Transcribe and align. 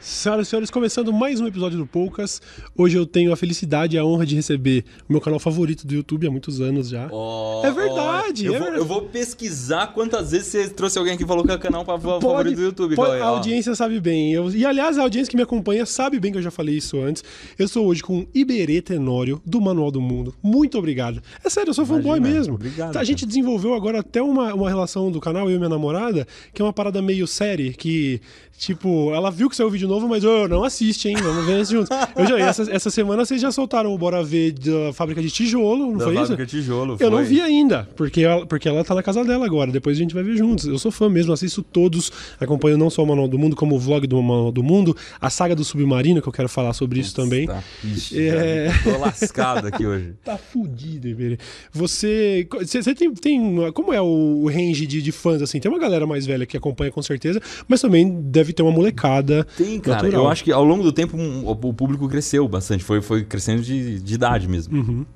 Senhoras 0.00 0.46
e 0.46 0.50
senhores, 0.50 0.70
começando 0.70 1.12
mais 1.12 1.40
um 1.42 1.46
episódio 1.46 1.76
do 1.76 1.86
Poucas. 1.86 2.40
Hoje 2.74 2.96
eu 2.96 3.04
tenho 3.04 3.34
a 3.34 3.36
felicidade 3.36 3.96
e 3.96 3.98
a 3.98 4.04
honra 4.04 4.24
de 4.24 4.34
receber 4.34 4.82
o 5.06 5.12
meu 5.12 5.20
canal 5.20 5.38
favorito 5.38 5.86
do 5.86 5.92
YouTube 5.94 6.26
há 6.26 6.30
muitos 6.30 6.58
anos 6.58 6.88
já. 6.88 7.06
Oh, 7.12 7.60
é 7.62 7.70
verdade, 7.70 8.48
oh, 8.48 8.52
eu, 8.52 8.54
é 8.54 8.58
vou, 8.58 8.64
verdade. 8.64 8.78
eu 8.82 8.84
vou 8.86 9.02
pesquisar 9.02 9.88
quantas 9.88 10.30
vezes 10.30 10.46
você 10.46 10.68
trouxe 10.70 10.98
alguém 10.98 11.18
que 11.18 11.26
falou 11.26 11.44
que 11.44 11.50
é 11.52 11.54
o 11.54 11.58
canal 11.58 11.84
favorito 11.84 12.56
do 12.56 12.62
YouTube. 12.62 12.96
pode- 12.96 13.10
Cauê, 13.10 13.20
a 13.20 13.26
audiência 13.26 13.74
sabe 13.74 14.00
bem. 14.00 14.32
Eu- 14.32 14.50
e 14.50 14.64
aliás, 14.64 14.96
a 14.96 15.02
audiência 15.02 15.30
que 15.30 15.36
me 15.36 15.42
acompanha 15.42 15.84
sabe 15.84 16.18
bem 16.18 16.32
que 16.32 16.38
eu 16.38 16.42
já 16.42 16.50
falei 16.50 16.78
isso 16.78 16.98
antes. 16.98 17.22
Eu 17.58 17.68
sou 17.68 17.86
hoje 17.86 18.02
com 18.02 18.26
Iberê 18.34 18.80
Tenório, 18.80 19.42
do 19.44 19.60
Manual 19.60 19.90
do 19.90 20.00
Mundo. 20.00 20.34
Muito 20.42 20.78
obrigado. 20.78 21.20
É 21.44 21.50
sério, 21.50 21.70
eu 21.70 21.74
sou 21.74 21.84
fanboy 21.84 22.18
mesmo. 22.20 22.54
obrigado, 22.54 22.96
a 22.96 23.04
gente 23.04 23.26
desenvolveu 23.26 23.74
agora 23.74 24.00
até 24.00 24.22
uma, 24.22 24.54
uma 24.54 24.68
relação 24.70 25.10
do 25.10 25.20
canal, 25.20 25.50
eu 25.50 25.56
e 25.56 25.58
minha 25.58 25.68
namorada, 25.68 26.26
que 26.54 26.62
é 26.62 26.64
uma 26.64 26.72
parada 26.72 27.02
meio 27.02 27.26
série, 27.26 27.74
que, 27.74 28.18
tipo, 28.56 29.12
ela 29.12 29.30
viu 29.30 29.50
que 29.50 29.56
saiu 29.56 29.68
o 29.68 29.70
vídeo 29.70 29.89
novo, 29.90 30.08
mas 30.08 30.24
ô, 30.24 30.48
não 30.48 30.64
assiste, 30.64 31.08
hein? 31.08 31.16
Vamos 31.22 31.44
ver 31.44 31.60
isso 31.60 31.72
juntos. 31.72 31.90
Eu 32.16 32.26
já, 32.26 32.38
essa, 32.38 32.70
essa 32.72 32.90
semana 32.90 33.24
vocês 33.24 33.40
já 33.40 33.50
soltaram 33.52 33.92
o 33.94 33.98
Bora 33.98 34.22
Ver 34.22 34.52
da 34.52 34.92
fábrica 34.92 35.20
de 35.20 35.30
tijolo, 35.30 35.86
não 35.90 35.96
Da 35.98 36.04
foi 36.06 36.14
fábrica 36.14 36.42
isso? 36.44 36.56
tijolo. 36.56 36.96
Eu 36.98 37.10
não 37.10 37.18
foi. 37.18 37.26
vi 37.26 37.40
ainda, 37.40 37.88
porque 37.96 38.22
ela, 38.22 38.46
porque 38.46 38.68
ela 38.68 38.82
tá 38.84 38.94
na 38.94 39.02
casa 39.02 39.24
dela 39.24 39.44
agora. 39.44 39.70
Depois 39.70 39.96
a 39.96 40.00
gente 40.00 40.14
vai 40.14 40.22
ver 40.22 40.36
juntos. 40.36 40.66
Eu 40.66 40.78
sou 40.78 40.90
fã 40.90 41.08
mesmo, 41.08 41.32
assisto 41.32 41.62
todos. 41.62 42.10
Acompanho 42.40 42.78
não 42.78 42.88
só 42.90 43.02
o 43.02 43.06
Manual 43.06 43.28
do 43.28 43.38
Mundo, 43.38 43.54
como 43.56 43.74
o 43.76 43.78
vlog 43.78 44.06
do 44.06 44.20
Manual 44.22 44.52
do 44.52 44.62
Mundo, 44.62 44.96
a 45.20 45.28
saga 45.30 45.54
do 45.54 45.64
Submarino, 45.64 46.22
que 46.22 46.28
eu 46.28 46.32
quero 46.32 46.48
falar 46.48 46.72
sobre 46.72 47.00
isso 47.00 47.14
também. 47.14 47.46
Tá. 47.46 47.62
Ixi, 47.84 48.28
É. 48.28 48.68
tô 48.84 48.98
lascado 48.98 49.66
aqui 49.66 49.86
hoje. 49.86 50.14
Tá 50.24 50.36
fudido, 50.38 51.08
Iberê. 51.08 51.38
Você. 51.72 52.46
Você 52.60 52.82
você 52.82 52.94
tem, 52.94 53.12
tem. 53.14 53.72
Como 53.72 53.92
é 53.92 54.00
o 54.00 54.46
range 54.52 54.86
de, 54.86 55.00
de 55.02 55.12
fãs, 55.12 55.40
assim? 55.42 55.58
Tem 55.58 55.70
uma 55.70 55.78
galera 55.78 56.06
mais 56.06 56.26
velha 56.26 56.44
que 56.46 56.56
acompanha 56.56 56.90
com 56.92 57.02
certeza, 57.02 57.40
mas 57.66 57.80
também 57.80 58.20
deve 58.22 58.52
ter 58.52 58.62
uma 58.62 58.70
molecada. 58.70 59.46
Tem, 59.56 59.79
cara. 59.80 60.02
natural. 60.02 60.24
Eu 60.24 60.30
acho 60.30 60.44
que 60.44 60.52
ao 60.52 60.64
longo 60.64 60.82
do 60.82 60.92
tempo 60.92 61.16
um, 61.16 61.48
o, 61.48 61.74
público 61.74 62.08
cresceu 62.08 62.46
bastante. 62.48 62.84
Foi, 62.84 63.00
foi 63.00 63.24
crescendo 63.24 63.62
de, 63.62 64.00
de 64.00 64.14
idade 64.14 64.48
mesmo. 64.48 64.76
Uhum. 64.76 65.06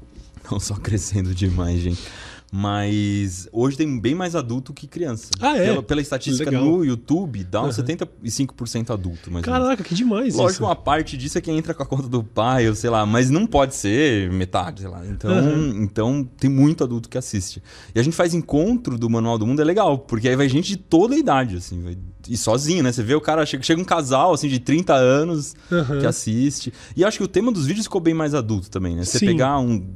Não 0.50 0.60
só 0.60 0.74
crescendo 0.80 1.34
demais, 1.34 1.80
gente. 1.80 2.02
Mas 2.56 3.48
hoje 3.52 3.76
tem 3.76 3.98
bem 3.98 4.14
mais 4.14 4.36
adulto 4.36 4.72
que 4.72 4.86
criança. 4.86 5.28
Ah, 5.40 5.56
é? 5.58 5.64
Pela, 5.66 5.82
pela 5.82 6.00
estatística 6.00 6.48
Legal. 6.48 6.64
no 6.64 6.84
YouTube, 6.84 7.42
dá 7.42 7.60
uns 7.62 7.76
Uhum. 7.76 7.84
75% 7.84 8.90
adulto. 8.92 9.28
Mais 9.30 9.44
menos. 9.44 9.58
Caraca, 9.64 9.82
que 9.82 9.92
demais 9.92 10.36
Lógico, 10.36 10.52
isso. 10.52 10.62
uma 10.64 10.76
parte 10.76 11.16
disso 11.16 11.36
é 11.36 11.40
quem 11.40 11.58
entra 11.58 11.74
com 11.74 11.82
a 11.82 11.86
conta 11.86 12.08
do 12.08 12.22
pai, 12.22 12.68
ou 12.68 12.74
sei 12.76 12.90
lá, 12.90 13.04
mas 13.04 13.28
não 13.28 13.44
pode 13.44 13.74
ser 13.74 14.30
metade, 14.30 14.82
sei 14.82 14.88
lá. 14.88 15.04
Então, 15.04 15.30
Uhum. 15.32 15.82
então 15.82 16.28
tem 16.38 16.48
muito 16.48 16.84
adulto 16.84 17.08
que 17.08 17.18
assiste. 17.18 17.60
E 17.92 17.98
a 17.98 18.02
gente 18.04 18.14
faz 18.16 18.32
encontro 18.34 18.96
do 18.96 19.10
Manual 19.10 19.36
do 19.36 19.46
Mundo, 19.46 19.60
é 19.60 19.64
legal, 19.64 19.98
porque 19.98 20.28
aí 20.28 20.36
vai 20.36 20.48
gente 20.48 20.68
de 20.68 20.76
toda 20.76 21.16
a 21.16 21.18
idade, 21.18 21.56
assim, 21.56 21.82
vai- 21.82 21.98
e 22.28 22.36
sozinho, 22.36 22.82
né? 22.82 22.90
Você 22.92 23.02
vê 23.02 23.14
o 23.14 23.20
cara, 23.20 23.44
chega, 23.44 23.62
chega 23.62 23.80
um 23.80 23.84
casal, 23.84 24.32
assim, 24.32 24.48
de 24.48 24.58
30 24.60 24.94
anos 24.94 25.54
Uhum. 25.70 25.98
que 26.00 26.06
assiste. 26.06 26.72
E 26.96 27.04
acho 27.04 27.18
que 27.18 27.24
o 27.24 27.28
tema 27.28 27.50
dos 27.52 27.66
vídeos 27.66 27.84
ficou 27.86 28.00
bem 28.00 28.14
mais 28.14 28.32
adulto 28.32 28.70
também, 28.70 28.94
né? 28.96 29.04
Você 29.04 29.18
Sim. 29.18 29.26
pegar 29.26 29.58
um. 29.58 29.86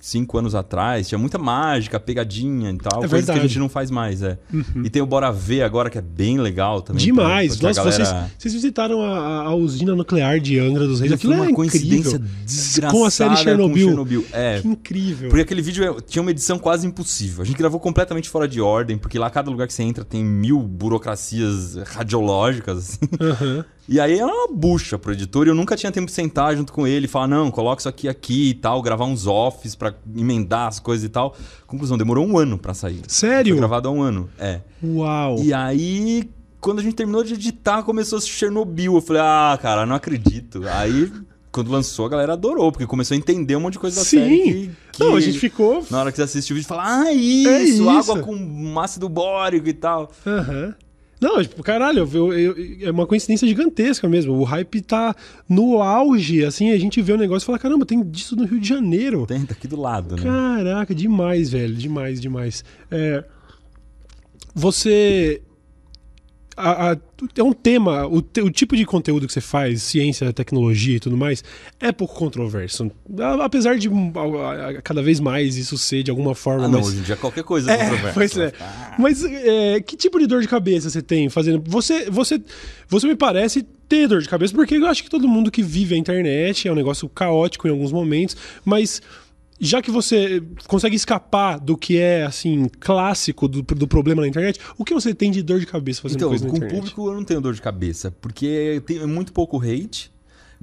Cinco 0.00 0.38
anos 0.38 0.54
atrás, 0.54 1.08
tinha 1.08 1.18
muita 1.18 1.36
mágica, 1.38 2.00
pegadinha 2.00 2.70
e 2.70 2.78
tal, 2.78 3.04
É 3.04 3.08
coisa 3.08 3.26
que 3.26 3.30
a. 3.32 3.34
Uhum. 3.34 3.48
gente 3.48 3.58
não 3.58 3.68
faz 3.68 3.90
mais, 3.90 4.22
é. 4.22 4.38
E 4.82 4.88
tem 4.88 5.02
o 5.02 5.06
Bora 5.06 5.30
Ver 5.30 5.62
agora, 5.62 5.90
que 5.90 5.98
é 5.98 6.00
bem 6.00 6.38
legal 6.40 6.80
também. 6.80 7.04
Demais. 7.04 7.52
porque 7.52 7.66
a 7.66 7.68
Nossa, 7.68 7.80
galera- 7.84 8.04
vocês, 8.04 8.32
vocês 8.38 8.54
visitaram 8.54 9.02
a, 9.02 9.42
a 9.44 9.54
usina 9.54 9.94
nuclear 9.94 10.40
de 10.40 10.58
Angra 10.58 10.86
dos 10.86 11.00
Reis. 11.00 11.12
Aquilo 11.12 11.34
foi 11.34 11.42
uma 11.42 11.50
é 11.50 11.54
coincidência 11.54 12.18
desgraçada 12.46 12.92
Com 12.98 13.04
a 13.04 13.10
série 13.10 13.36
Chernobyl. 13.36 13.74
com 13.84 13.88
Chernobyl. 13.90 14.24
É. 14.32 14.60
Que 14.60 14.68
incrível. 14.68 15.28
Porque 15.28 15.42
aquele 15.42 15.60
vídeo 15.62 15.84
é- 15.84 16.00
tinha 16.00 16.22
uma 16.22 16.30
edição 16.30 16.58
quase 16.58 16.86
impossível. 16.86 17.42
A 17.42 17.44
gente 17.44 17.58
gravou 17.58 17.78
completamente 17.78 18.28
fora 18.28 18.48
de 18.48 18.60
ordem, 18.60 18.96
porque 18.96 19.18
lá 19.18 19.28
cada 19.28 19.50
lugar 19.50 19.66
que 19.66 19.74
você 19.74 19.82
entra 19.82 20.02
tem 20.04 20.24
mil 20.24 20.60
burocracias 20.60 21.74
radiológicas. 21.86 22.78
assim. 22.78 22.98
Aham. 23.20 23.64
E 23.90 23.98
aí 23.98 24.20
era 24.20 24.32
uma 24.32 24.46
bucha 24.46 24.96
pro 24.96 25.12
editor 25.12 25.48
e 25.48 25.50
eu 25.50 25.54
nunca 25.54 25.74
tinha 25.74 25.90
tempo 25.90 26.06
de 26.06 26.12
sentar 26.12 26.54
junto 26.56 26.72
com 26.72 26.86
ele 26.86 27.06
e 27.06 27.08
falar, 27.08 27.26
não, 27.26 27.50
coloca 27.50 27.80
isso 27.80 27.88
aqui 27.88 28.08
aqui 28.08 28.50
e 28.50 28.54
tal, 28.54 28.80
gravar 28.80 29.04
uns 29.04 29.26
offs 29.26 29.74
pra 29.74 29.92
emendar 30.16 30.68
as 30.68 30.78
coisas 30.78 31.04
e 31.04 31.08
tal. 31.08 31.34
Conclusão, 31.66 31.98
demorou 31.98 32.24
um 32.24 32.38
ano 32.38 32.56
pra 32.56 32.72
sair. 32.72 33.02
Sério? 33.08 33.54
Foi 33.54 33.58
gravado 33.58 33.88
há 33.88 33.90
um 33.90 34.00
ano, 34.00 34.30
é. 34.38 34.60
Uau. 34.80 35.40
E 35.42 35.52
aí, 35.52 36.30
quando 36.60 36.78
a 36.78 36.82
gente 36.84 36.94
terminou 36.94 37.24
de 37.24 37.34
editar, 37.34 37.82
começou 37.82 38.18
a 38.18 38.20
Chernobyl. 38.20 38.94
Eu 38.94 39.00
falei, 39.00 39.22
ah, 39.22 39.58
cara, 39.60 39.84
não 39.84 39.96
acredito. 39.96 40.62
Aí, 40.68 41.10
quando 41.50 41.72
lançou, 41.72 42.06
a 42.06 42.10
galera 42.10 42.34
adorou, 42.34 42.70
porque 42.70 42.86
começou 42.86 43.16
a 43.16 43.18
entender 43.18 43.56
um 43.56 43.60
monte 43.60 43.72
de 43.72 43.80
coisa 43.80 43.96
da 43.96 44.04
Sim. 44.04 44.18
série 44.18 44.70
Não, 45.00 45.16
a 45.16 45.20
gente 45.20 45.40
ficou. 45.40 45.84
Na 45.90 45.98
hora 45.98 46.12
que 46.12 46.16
você 46.16 46.22
assiste 46.22 46.52
o 46.52 46.54
vídeo, 46.54 46.68
fala, 46.68 46.84
ah, 46.86 47.12
isso, 47.12 47.48
É 47.48 47.62
isso. 47.64 47.90
água 47.90 48.20
com 48.20 48.78
ácido 48.78 49.08
bórico 49.08 49.68
e 49.68 49.72
tal. 49.72 50.12
Aham. 50.24 50.76
Não, 51.20 51.42
tipo, 51.42 51.62
caralho, 51.62 52.08
eu- 52.14 52.32
eu- 52.32 52.56
eu- 52.56 52.88
é 52.88 52.90
uma 52.90 53.06
coincidência 53.06 53.46
gigantesca 53.46 54.08
mesmo. 54.08 54.32
O 54.32 54.42
hype 54.42 54.80
tá 54.80 55.14
no 55.48 55.82
auge, 55.82 56.44
assim, 56.44 56.70
a 56.70 56.78
gente 56.78 57.02
vê 57.02 57.12
o 57.12 57.18
negócio 57.18 57.44
e 57.44 57.46
fala, 57.46 57.58
caramba, 57.58 57.84
tem 57.84 58.02
disso 58.02 58.34
no 58.34 58.46
Rio 58.46 58.58
de 58.58 58.66
Janeiro. 58.68 59.26
Tem, 59.26 59.44
tá 59.44 59.52
aqui 59.52 59.68
do 59.68 59.78
lado, 59.78 60.16
né? 60.16 60.22
Caraca, 60.22 60.94
demais, 60.94 61.50
velho, 61.50 61.74
demais, 61.74 62.20
demais. 62.20 62.64
É, 62.90 63.22
você. 64.54 65.42
A- 66.60 66.92
a- 66.92 66.96
é 67.36 67.42
um 67.42 67.52
tema, 67.52 68.06
o, 68.06 68.22
te- 68.22 68.40
o 68.40 68.50
tipo 68.50 68.76
de 68.76 68.84
conteúdo 68.86 69.26
que 69.26 69.32
você 69.32 69.40
faz, 69.40 69.82
ciência, 69.82 70.32
tecnologia 70.32 70.96
e 70.96 71.00
tudo 71.00 71.16
mais, 71.16 71.42
é 71.78 71.90
pouco 71.92 72.14
controverso. 72.14 72.90
Apesar 73.42 73.76
de 73.78 73.88
a- 73.88 74.80
cada 74.82 75.02
vez 75.02 75.20
mais 75.20 75.56
isso 75.56 75.76
ser 75.76 76.02
de 76.02 76.10
alguma 76.10 76.34
forma. 76.34 76.64
Ah, 76.64 76.68
não, 76.68 76.74
mais- 76.80 76.88
hoje 76.88 76.98
em 76.98 77.02
dia 77.02 77.16
qualquer 77.16 77.44
coisa 77.44 77.70
é, 77.70 77.74
é, 77.74 77.78
controversa. 77.78 78.14
pois 78.14 78.36
é. 78.38 78.52
Mas 78.98 79.24
é, 79.24 79.80
que 79.80 79.96
tipo 79.96 80.18
de 80.18 80.26
dor 80.26 80.40
de 80.42 80.48
cabeça 80.48 80.88
você 80.90 81.02
tem 81.02 81.28
fazendo? 81.28 81.62
Você, 81.66 82.10
você, 82.10 82.40
você 82.88 83.06
me 83.06 83.16
parece 83.16 83.62
ter 83.88 84.06
dor 84.06 84.22
de 84.22 84.28
cabeça, 84.28 84.54
porque 84.54 84.76
eu 84.76 84.86
acho 84.86 85.02
que 85.02 85.10
todo 85.10 85.26
mundo 85.28 85.50
que 85.50 85.62
vive 85.62 85.94
a 85.94 85.98
internet 85.98 86.68
é 86.68 86.72
um 86.72 86.76
negócio 86.76 87.08
caótico 87.08 87.66
em 87.66 87.70
alguns 87.70 87.90
momentos, 87.92 88.36
mas 88.64 89.02
já 89.60 89.82
que 89.82 89.90
você 89.90 90.42
consegue 90.66 90.96
escapar 90.96 91.60
do 91.60 91.76
que 91.76 91.98
é, 91.98 92.24
assim, 92.24 92.68
clássico 92.80 93.46
do, 93.46 93.62
do 93.62 93.86
problema 93.86 94.22
na 94.22 94.28
internet, 94.28 94.58
o 94.78 94.84
que 94.84 94.94
você 94.94 95.14
tem 95.14 95.30
de 95.30 95.42
dor 95.42 95.60
de 95.60 95.66
cabeça 95.66 96.00
fazendo 96.00 96.16
Então, 96.18 96.28
coisa 96.30 96.44
na 96.44 96.50
com 96.50 96.54
o 96.54 96.58
internet? 96.58 96.76
público 96.80 97.08
eu 97.08 97.14
não 97.14 97.24
tenho 97.24 97.40
dor 97.40 97.52
de 97.54 97.60
cabeça, 97.62 98.10
porque 98.20 98.82
tem 98.86 99.06
muito 99.06 99.32
pouco 99.32 99.58
hate. 99.60 100.10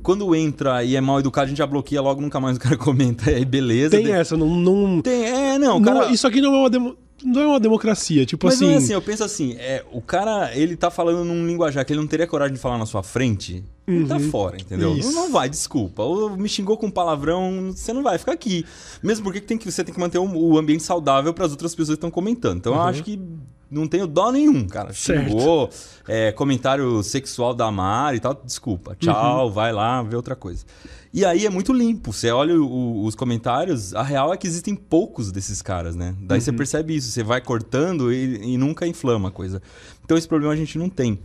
Quando 0.04 0.36
entra 0.36 0.84
e 0.84 0.96
é 0.96 1.02
mal 1.02 1.20
educado, 1.20 1.46
a 1.46 1.50
gente 1.50 1.58
já 1.58 1.66
bloqueia 1.66 2.00
logo, 2.02 2.22
nunca 2.22 2.40
mais 2.40 2.58
o 2.58 2.60
cara 2.60 2.78
comenta, 2.78 3.32
e 3.32 3.36
aí 3.36 3.46
beleza. 3.46 3.92
Tem 3.98 4.12
essa, 4.12 4.36
não... 4.38 4.48
não, 4.56 5.02
Tem, 5.02 5.26
é, 5.26 5.58
não, 5.60 5.78
o 5.78 5.80
não- 5.80 5.94
cara... 6.02 6.12
isso 6.12 6.28
aqui 6.28 6.40
não 6.42 6.54
é 6.54 6.58
uma, 6.60 6.70
demo- 6.70 6.96
não 7.28 7.42
é 7.42 7.48
uma 7.48 7.60
democracia, 7.60 8.26
tipo 8.26 8.46
Mas 8.46 8.56
assim... 8.56 8.66
não 8.66 8.74
é 8.74 8.78
assim, 8.78 8.94
eu 8.94 9.02
penso 9.02 9.24
assim, 9.24 9.56
é, 9.60 9.84
o 9.92 10.02
cara, 10.02 10.56
ele 10.56 10.76
tá 10.76 10.90
falando 10.90 11.24
num 11.24 11.46
linguajar 11.46 11.86
que 11.86 11.94
ele 11.94 12.00
não 12.00 12.08
teria 12.08 12.26
coragem 12.26 12.54
de 12.56 12.60
falar 12.60 12.78
na 12.78 12.86
sua 12.86 13.04
frente, 13.04 13.64
ele 13.88 14.06
tá 14.06 14.20
fora, 14.20 14.58
entendeu? 14.60 14.90
Uhum. 14.92 14.98
Isso. 14.98 15.12
Não 15.14 15.32
vai, 15.32 15.50
desculpa. 15.50 16.04
Ou 16.04 16.36
me 16.36 16.50
xingou 16.50 16.78
com 16.78 16.90
palavrão, 16.92 17.72
você 17.74 17.94
não 17.94 18.04
vai 18.04 18.18
ficar 18.18 18.34
aqui. 18.34 18.66
Mesmo 19.02 19.24
porque 19.24 19.40
tem 19.40 19.58
que, 19.58 19.72
você 19.72 19.84
tem 19.84 19.94
que 19.94 20.00
manter 20.00 20.18
o, 20.18 20.24
o 20.26 20.58
ambiente 20.58 20.84
saudável 20.84 21.34
para 21.34 21.46
as 21.46 21.52
outras 21.52 21.72
pessoas 21.74 21.96
que 21.96 22.00
estão 22.00 22.12
comentando. 22.12 22.58
Então 22.58 22.74
eu 22.74 22.82
acho 22.82 23.04
que 23.04 23.20
não 23.70 23.88
tenho 23.88 24.08
dó 24.08 24.32
nenhum, 24.32 24.68
cara. 24.68 24.90
Uhum. 24.90 24.94
Certo. 24.94 25.30
Xingou, 25.30 25.70
é, 26.08 26.32
comentário 26.32 27.02
sexual 27.04 27.54
da 27.54 27.72
Mar 27.72 28.16
e 28.16 28.20
tal, 28.20 28.34
desculpa. 28.44 28.96
Tchau, 29.00 29.48
Uhum. 29.48 29.52
vai 29.52 29.72
lá, 29.72 30.02
vê 30.02 30.16
outra 30.16 30.36
coisa. 30.36 30.66
E 31.18 31.26
aí 31.26 31.48
é 31.48 31.50
muito 31.50 31.74
limpo. 31.74 32.14
Você 32.14 32.30
olha 32.30 32.62
o- 32.62 33.04
os 33.04 33.16
comentários, 33.16 33.92
a 33.96 34.04
real 34.04 34.32
é 34.32 34.38
que 34.38 34.46
existem 34.46 34.76
poucos 34.76 35.32
desses 35.32 35.64
caras, 35.64 35.96
né? 35.96 36.16
Daí 36.22 36.38
Uhum. 36.38 36.44
você 36.46 36.54
percebe 36.54 36.96
isso. 36.96 37.10
Você 37.10 37.24
vai 37.24 37.42
cortando 37.42 38.14
e, 38.14 38.54
e 38.54 38.56
nunca 38.58 38.86
inflama 38.86 39.30
a 39.30 39.32
coisa. 39.32 39.60
Então 40.06 40.16
esse 40.16 40.28
problema 40.28 40.54
a 40.54 40.56
gente 40.56 40.78
não 40.78 40.90
tem. 40.90 41.18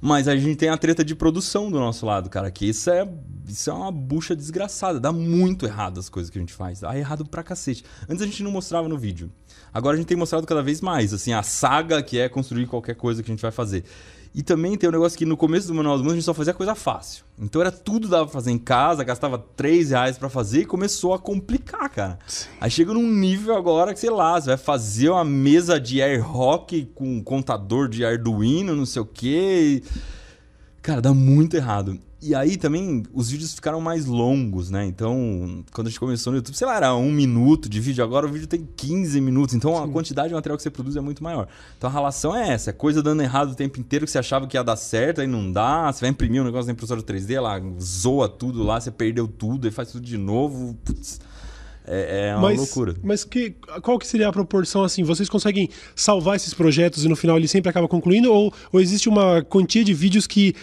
Mas 0.00 0.28
a 0.28 0.36
gente 0.36 0.56
tem 0.56 0.70
a 0.70 0.76
treta 0.78 1.04
de 1.04 1.14
produção 1.14 1.70
do 1.70 1.78
nosso 1.78 2.06
lado, 2.06 2.30
cara. 2.30 2.50
Que 2.50 2.66
isso 2.70 2.88
é, 2.88 3.06
isso 3.46 3.68
é 3.68 3.72
uma 3.74 3.92
bucha 3.92 4.34
desgraçada. 4.34 4.98
Dá 4.98 5.12
muito 5.12 5.66
errado 5.66 6.00
as 6.00 6.08
coisas 6.08 6.30
que 6.30 6.38
a 6.38 6.40
gente 6.40 6.52
faz. 6.54 6.80
Dá 6.80 6.96
errado 6.96 7.26
pra 7.26 7.42
cacete. 7.42 7.84
Antes 8.08 8.22
a 8.22 8.26
gente 8.26 8.42
não 8.42 8.50
mostrava 8.50 8.88
no 8.88 8.96
vídeo. 8.96 9.30
Agora 9.74 9.94
a 9.94 9.98
gente 9.98 10.06
tem 10.06 10.16
mostrado 10.16 10.46
cada 10.46 10.62
vez 10.62 10.80
mais, 10.80 11.12
assim, 11.12 11.32
a 11.34 11.42
saga 11.42 12.02
que 12.02 12.18
é 12.18 12.30
construir 12.30 12.66
qualquer 12.66 12.94
coisa 12.94 13.22
que 13.22 13.30
a 13.30 13.34
gente 13.34 13.42
vai 13.42 13.50
fazer. 13.50 13.84
E 14.34 14.42
também 14.42 14.76
tem 14.76 14.88
um 14.88 14.92
negócio 14.92 15.16
que 15.16 15.24
no 15.24 15.36
começo 15.36 15.68
do 15.68 15.74
Manual 15.74 15.96
do 15.96 16.02
Mundo 16.02 16.12
a 16.12 16.16
gente 16.16 16.24
só 16.24 16.34
fazia 16.34 16.52
coisa 16.52 16.74
fácil. 16.74 17.24
Então 17.38 17.60
era 17.60 17.70
tudo 17.70 18.08
dava 18.08 18.24
pra 18.24 18.32
fazer 18.32 18.50
em 18.50 18.58
casa, 18.58 19.04
gastava 19.04 19.38
3 19.54 19.90
reais 19.90 20.18
pra 20.18 20.28
fazer 20.28 20.62
e 20.62 20.64
começou 20.64 21.14
a 21.14 21.18
complicar, 21.20 21.88
cara. 21.88 22.18
Aí 22.60 22.68
chega 22.68 22.92
num 22.92 23.08
nível 23.08 23.54
agora 23.56 23.94
que, 23.94 24.00
sei 24.00 24.10
lá, 24.10 24.40
você 24.40 24.48
vai 24.48 24.56
fazer 24.56 25.08
uma 25.10 25.24
mesa 25.24 25.78
de 25.80 26.02
air 26.02 26.24
hockey 26.36 26.90
com 26.96 27.04
um 27.18 27.22
contador 27.22 27.88
de 27.88 28.04
Arduino, 28.04 28.74
não 28.74 28.86
sei 28.86 29.02
o 29.02 29.06
quê. 29.06 29.82
e- 29.86 29.88
Cara, 30.82 31.00
dá 31.00 31.14
muito 31.14 31.54
errado. 31.56 31.98
E 32.26 32.34
aí 32.34 32.56
também 32.56 33.02
os 33.12 33.30
vídeos 33.30 33.52
ficaram 33.52 33.82
mais 33.82 34.06
longos, 34.06 34.70
né? 34.70 34.86
Então, 34.86 35.62
quando 35.72 35.88
a 35.88 35.90
gente 35.90 36.00
começou 36.00 36.32
no 36.32 36.38
YouTube, 36.38 36.56
sei 36.56 36.66
lá, 36.66 36.76
era 36.76 36.94
um 36.94 37.12
minuto 37.12 37.68
de 37.68 37.78
vídeo, 37.78 38.02
agora 38.02 38.24
o 38.26 38.32
vídeo 38.32 38.46
tem 38.46 38.66
15 38.76 39.20
minutos. 39.20 39.54
Então 39.54 39.76
a 39.76 39.86
quantidade 39.86 40.28
de 40.28 40.34
material 40.34 40.56
que 40.56 40.62
você 40.62 40.70
produz 40.70 40.96
é 40.96 41.02
muito 41.02 41.22
maior. 41.22 41.46
Então 41.76 41.90
a 41.90 41.92
relação 41.92 42.34
é 42.34 42.48
essa: 42.48 42.70
é 42.70 42.72
coisa 42.72 43.02
dando 43.02 43.22
errado 43.22 43.50
o 43.50 43.54
tempo 43.54 43.78
inteiro 43.78 44.06
que 44.06 44.10
você 44.10 44.18
achava 44.18 44.46
que 44.46 44.56
ia 44.56 44.64
dar 44.64 44.76
certo, 44.76 45.20
aí 45.20 45.26
não 45.26 45.52
dá. 45.52 45.92
Você 45.92 46.00
vai 46.00 46.08
imprimir 46.08 46.40
um 46.40 46.46
negócio 46.46 46.66
na 46.66 46.72
impressora 46.72 47.02
3D, 47.02 47.34
ela 47.34 47.60
zoa 47.78 48.26
tudo 48.26 48.62
lá, 48.62 48.80
você 48.80 48.90
perdeu 48.90 49.28
tudo, 49.28 49.66
aí 49.66 49.70
faz 49.70 49.92
tudo 49.92 50.06
de 50.06 50.16
novo. 50.16 50.74
Putz, 50.82 51.20
é, 51.86 52.28
é 52.28 52.34
uma 52.36 52.48
mas, 52.48 52.58
loucura. 52.58 52.94
Mas 53.02 53.22
que, 53.22 53.54
qual 53.82 53.98
que 53.98 54.06
seria 54.06 54.28
a 54.28 54.32
proporção 54.32 54.82
assim? 54.82 55.02
Vocês 55.02 55.28
conseguem 55.28 55.68
salvar 55.94 56.36
esses 56.36 56.54
projetos 56.54 57.04
e 57.04 57.08
no 57.08 57.16
final 57.16 57.36
ele 57.36 57.48
sempre 57.48 57.68
acaba 57.68 57.86
concluindo? 57.86 58.32
Ou, 58.32 58.50
ou 58.72 58.80
existe 58.80 59.10
uma 59.10 59.42
quantia 59.42 59.84
de 59.84 59.92
vídeos 59.92 60.26
que 60.26 60.54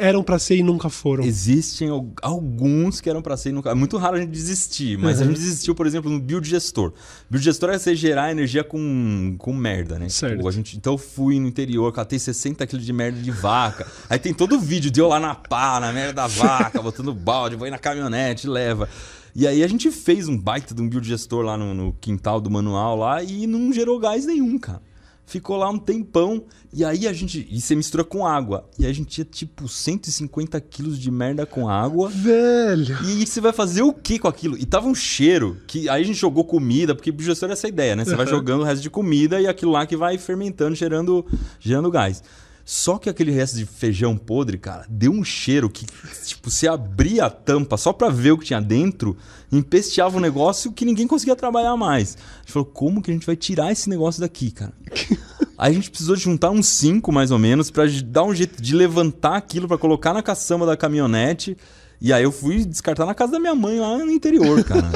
eram 0.00 0.22
pra 0.22 0.38
ser 0.38 0.56
e 0.56 0.62
nunca 0.62 0.88
foram? 0.88 1.24
Existem 1.24 1.88
al- 1.88 2.12
alguns 2.22 3.00
que 3.00 3.08
eram 3.10 3.22
pra 3.22 3.36
ser 3.36 3.50
e 3.50 3.52
nunca. 3.52 3.70
É 3.70 3.74
muito 3.74 3.96
raro 3.96 4.16
a 4.16 4.20
gente 4.20 4.30
desistir, 4.30 4.98
mas 4.98 5.20
a 5.20 5.24
Uhum. 5.24 5.30
gente 5.30 5.40
desistiu, 5.40 5.74
por 5.74 5.86
exemplo, 5.86 6.10
no 6.10 6.20
biodigestor. 6.20 6.92
Biodigestor 7.30 7.70
é 7.70 7.78
você 7.78 7.94
gerar 7.94 8.30
energia 8.30 8.62
com, 8.64 9.34
com 9.38 9.52
merda, 9.52 9.98
né? 9.98 10.08
Certo. 10.08 10.36
Tipo, 10.36 10.48
a 10.48 10.52
gente, 10.52 10.76
então 10.76 10.94
eu 10.94 10.98
fui 10.98 11.38
no 11.40 11.46
interior, 11.46 11.92
catei 11.92 12.18
60 12.18 12.66
quilos 12.66 12.84
de 12.84 12.92
merda 12.92 13.20
de 13.20 13.30
vaca. 13.30 13.86
Aí 14.08 14.18
tem 14.18 14.34
todo 14.34 14.56
o 14.56 14.60
vídeo 14.60 14.90
de 14.90 15.00
eu 15.00 15.08
lá 15.08 15.18
na 15.20 15.34
pá, 15.34 15.78
na 15.80 15.92
merda 15.92 16.12
da 16.12 16.26
vaca, 16.26 16.80
botando 16.82 17.12
balde, 17.14 17.56
vou 17.56 17.66
ir 17.66 17.70
na 17.70 17.78
caminhonete, 17.78 18.46
leva. 18.48 18.88
E 19.36 19.46
aí 19.48 19.64
a 19.64 19.66
gente 19.68 19.90
fez 19.90 20.28
um 20.28 20.38
baita 20.38 20.74
de 20.74 20.80
um 20.80 20.88
biodigestor 20.88 21.44
lá 21.44 21.56
no, 21.58 21.74
no 21.74 21.92
quintal 22.00 22.40
do 22.40 22.48
manual 22.50 22.96
lá 22.96 23.22
e 23.22 23.46
não 23.48 23.72
gerou 23.72 23.98
gás 23.98 24.24
nenhum, 24.26 24.56
cara. 24.58 24.80
Ficou 25.26 25.56
lá 25.56 25.68
um 25.70 25.78
tempão. 25.78 26.44
E 26.72 26.84
aí 26.84 27.06
a 27.06 27.12
gente. 27.12 27.46
E 27.50 27.60
você 27.60 27.74
mistura 27.74 28.04
com 28.04 28.26
água. 28.26 28.68
E 28.78 28.86
a 28.86 28.92
gente 28.92 29.08
tinha 29.08 29.24
tipo 29.24 29.68
150 29.68 30.60
quilos 30.60 30.98
de 30.98 31.10
merda 31.10 31.46
com 31.46 31.68
água. 31.68 32.08
Velho. 32.08 32.96
E 33.04 33.26
você 33.26 33.40
vai 33.40 33.52
fazer 33.52 33.82
o 33.82 33.92
que 33.92 34.18
com 34.18 34.28
aquilo? 34.28 34.56
E 34.58 34.66
tava 34.66 34.86
um 34.86 34.94
cheiro 34.94 35.58
que 35.66 35.88
aí 35.88 36.02
a 36.02 36.06
gente 36.06 36.18
jogou 36.18 36.44
comida, 36.44 36.94
porque 36.94 37.10
biodigestor 37.10 37.50
é 37.50 37.52
essa 37.52 37.68
ideia, 37.68 37.96
né? 37.96 38.04
Você 38.04 38.16
vai 38.16 38.26
jogando 38.28 38.62
o 38.62 38.64
resto 38.64 38.82
de 38.82 38.90
comida 38.90 39.40
e 39.40 39.46
aquilo 39.46 39.72
lá 39.72 39.86
que 39.86 39.96
vai 39.96 40.18
fermentando, 40.18 40.74
gerando, 40.74 41.24
gerando 41.58 41.90
gás. 41.90 42.22
Só 42.64 42.96
que 42.96 43.10
aquele 43.10 43.30
resto 43.30 43.56
de 43.56 43.66
feijão 43.66 44.16
podre, 44.16 44.56
cara, 44.56 44.86
deu 44.88 45.12
um 45.12 45.22
cheiro 45.22 45.68
que, 45.68 45.84
tipo, 46.24 46.50
você 46.50 46.66
abria 46.66 47.26
a 47.26 47.30
tampa 47.30 47.76
só 47.76 47.92
pra 47.92 48.08
ver 48.08 48.32
o 48.32 48.38
que 48.38 48.46
tinha 48.46 48.60
dentro, 48.60 49.16
empesteava 49.52 50.16
o 50.16 50.20
negócio 50.20 50.72
que 50.72 50.86
ninguém 50.86 51.06
conseguia 51.06 51.36
trabalhar 51.36 51.76
mais. 51.76 52.16
A 52.16 52.40
gente 52.40 52.52
falou, 52.52 52.66
como 52.66 53.02
que 53.02 53.10
a 53.10 53.14
gente 53.14 53.26
vai 53.26 53.36
tirar 53.36 53.70
esse 53.70 53.90
negócio 53.90 54.20
daqui, 54.20 54.50
cara? 54.50 54.72
Aí 55.58 55.72
a 55.72 55.74
gente 55.74 55.90
precisou 55.90 56.16
juntar 56.16 56.50
uns 56.50 56.66
cinco, 56.66 57.12
mais 57.12 57.30
ou 57.30 57.38
menos, 57.38 57.70
pra 57.70 57.84
dar 58.06 58.24
um 58.24 58.34
jeito 58.34 58.60
de 58.60 58.74
levantar 58.74 59.36
aquilo 59.36 59.68
pra 59.68 59.78
colocar 59.78 60.14
na 60.14 60.22
caçamba 60.22 60.66
da 60.66 60.76
caminhonete. 60.76 61.56
E 62.00 62.12
aí 62.12 62.24
eu 62.24 62.32
fui 62.32 62.64
descartar 62.64 63.06
na 63.06 63.14
casa 63.14 63.32
da 63.32 63.40
minha 63.40 63.54
mãe 63.54 63.78
lá 63.78 63.96
no 63.96 64.10
interior, 64.10 64.62
cara. 64.64 64.90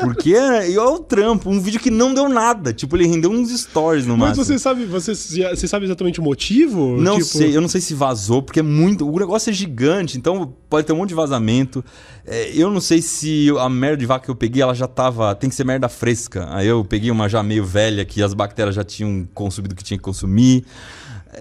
Porque 0.00 0.34
é 0.34 0.72
é 0.72 0.80
o 0.80 0.98
trampo, 0.98 1.50
um 1.50 1.60
vídeo 1.60 1.80
que 1.80 1.90
não 1.90 2.12
deu 2.14 2.28
nada. 2.28 2.72
Tipo, 2.72 2.96
ele 2.96 3.06
rendeu 3.06 3.30
uns 3.30 3.50
stories 3.50 4.06
no 4.06 4.16
Mas 4.16 4.36
máximo. 4.36 4.44
você 4.44 4.58
sabe, 4.58 4.84
você, 4.84 5.14
você 5.14 5.68
sabe 5.68 5.84
exatamente 5.84 6.20
o 6.20 6.22
motivo? 6.22 6.96
Não 7.00 7.14
Tipo, 7.14 7.26
sei, 7.26 7.56
eu 7.56 7.60
não 7.60 7.68
sei 7.68 7.80
se 7.80 7.94
vazou, 7.94 8.42
porque 8.42 8.60
é 8.60 8.62
muito. 8.62 9.08
O 9.08 9.18
negócio 9.18 9.50
é 9.50 9.52
gigante, 9.52 10.16
então 10.16 10.52
pode 10.68 10.86
ter 10.86 10.92
um 10.92 10.96
monte 10.96 11.10
de 11.10 11.14
vazamento. 11.14 11.84
É, 12.26 12.50
eu 12.54 12.70
não 12.70 12.80
sei 12.80 13.02
se 13.02 13.48
a 13.58 13.68
merda 13.68 13.96
de 13.98 14.06
vaca 14.06 14.24
que 14.24 14.30
eu 14.30 14.36
peguei, 14.36 14.62
ela 14.62 14.74
já 14.74 14.86
tava. 14.86 15.34
Tem 15.34 15.48
que 15.50 15.56
ser 15.56 15.64
merda 15.64 15.88
fresca. 15.88 16.46
Aí 16.50 16.66
eu 16.66 16.84
peguei 16.84 17.10
uma 17.10 17.28
já 17.28 17.42
meio 17.42 17.64
velha 17.64 18.04
que 18.04 18.22
as 18.22 18.34
bactérias 18.34 18.74
já 18.74 18.84
tinham 18.84 19.28
consumido 19.34 19.74
o 19.74 19.76
que 19.76 19.84
tinha 19.84 19.98
que 19.98 20.04
consumir. 20.04 20.64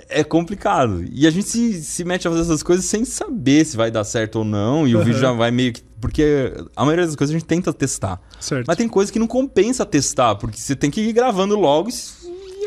É 0.07 0.23
complicado. 0.23 1.03
E 1.11 1.25
a 1.25 1.31
gente 1.31 1.47
se, 1.49 1.81
se 1.83 2.03
mete 2.03 2.27
a 2.27 2.31
fazer 2.31 2.43
essas 2.43 2.61
coisas 2.61 2.85
sem 2.85 3.03
saber 3.05 3.65
se 3.65 3.75
vai 3.75 3.89
dar 3.89 4.03
certo 4.03 4.37
ou 4.39 4.45
não. 4.45 4.87
E 4.87 4.93
o 4.93 4.97
Aham. 4.99 5.05
vídeo 5.05 5.19
já 5.19 5.31
vai 5.31 5.49
meio 5.51 5.73
que. 5.73 5.81
Porque 5.99 6.53
a 6.75 6.85
maioria 6.85 7.05
das 7.05 7.15
coisas 7.15 7.35
a 7.35 7.37
gente 7.39 7.47
tenta 7.47 7.73
testar. 7.73 8.21
Certo. 8.39 8.65
Mas 8.67 8.77
tem 8.77 8.87
coisas 8.87 9.11
que 9.11 9.19
não 9.19 9.27
compensa 9.27 9.85
testar, 9.85 10.35
porque 10.35 10.57
você 10.59 10.75
tem 10.75 10.89
que 10.89 11.01
ir 11.01 11.11
gravando 11.11 11.59
logo. 11.59 11.89
e- 11.89 12.18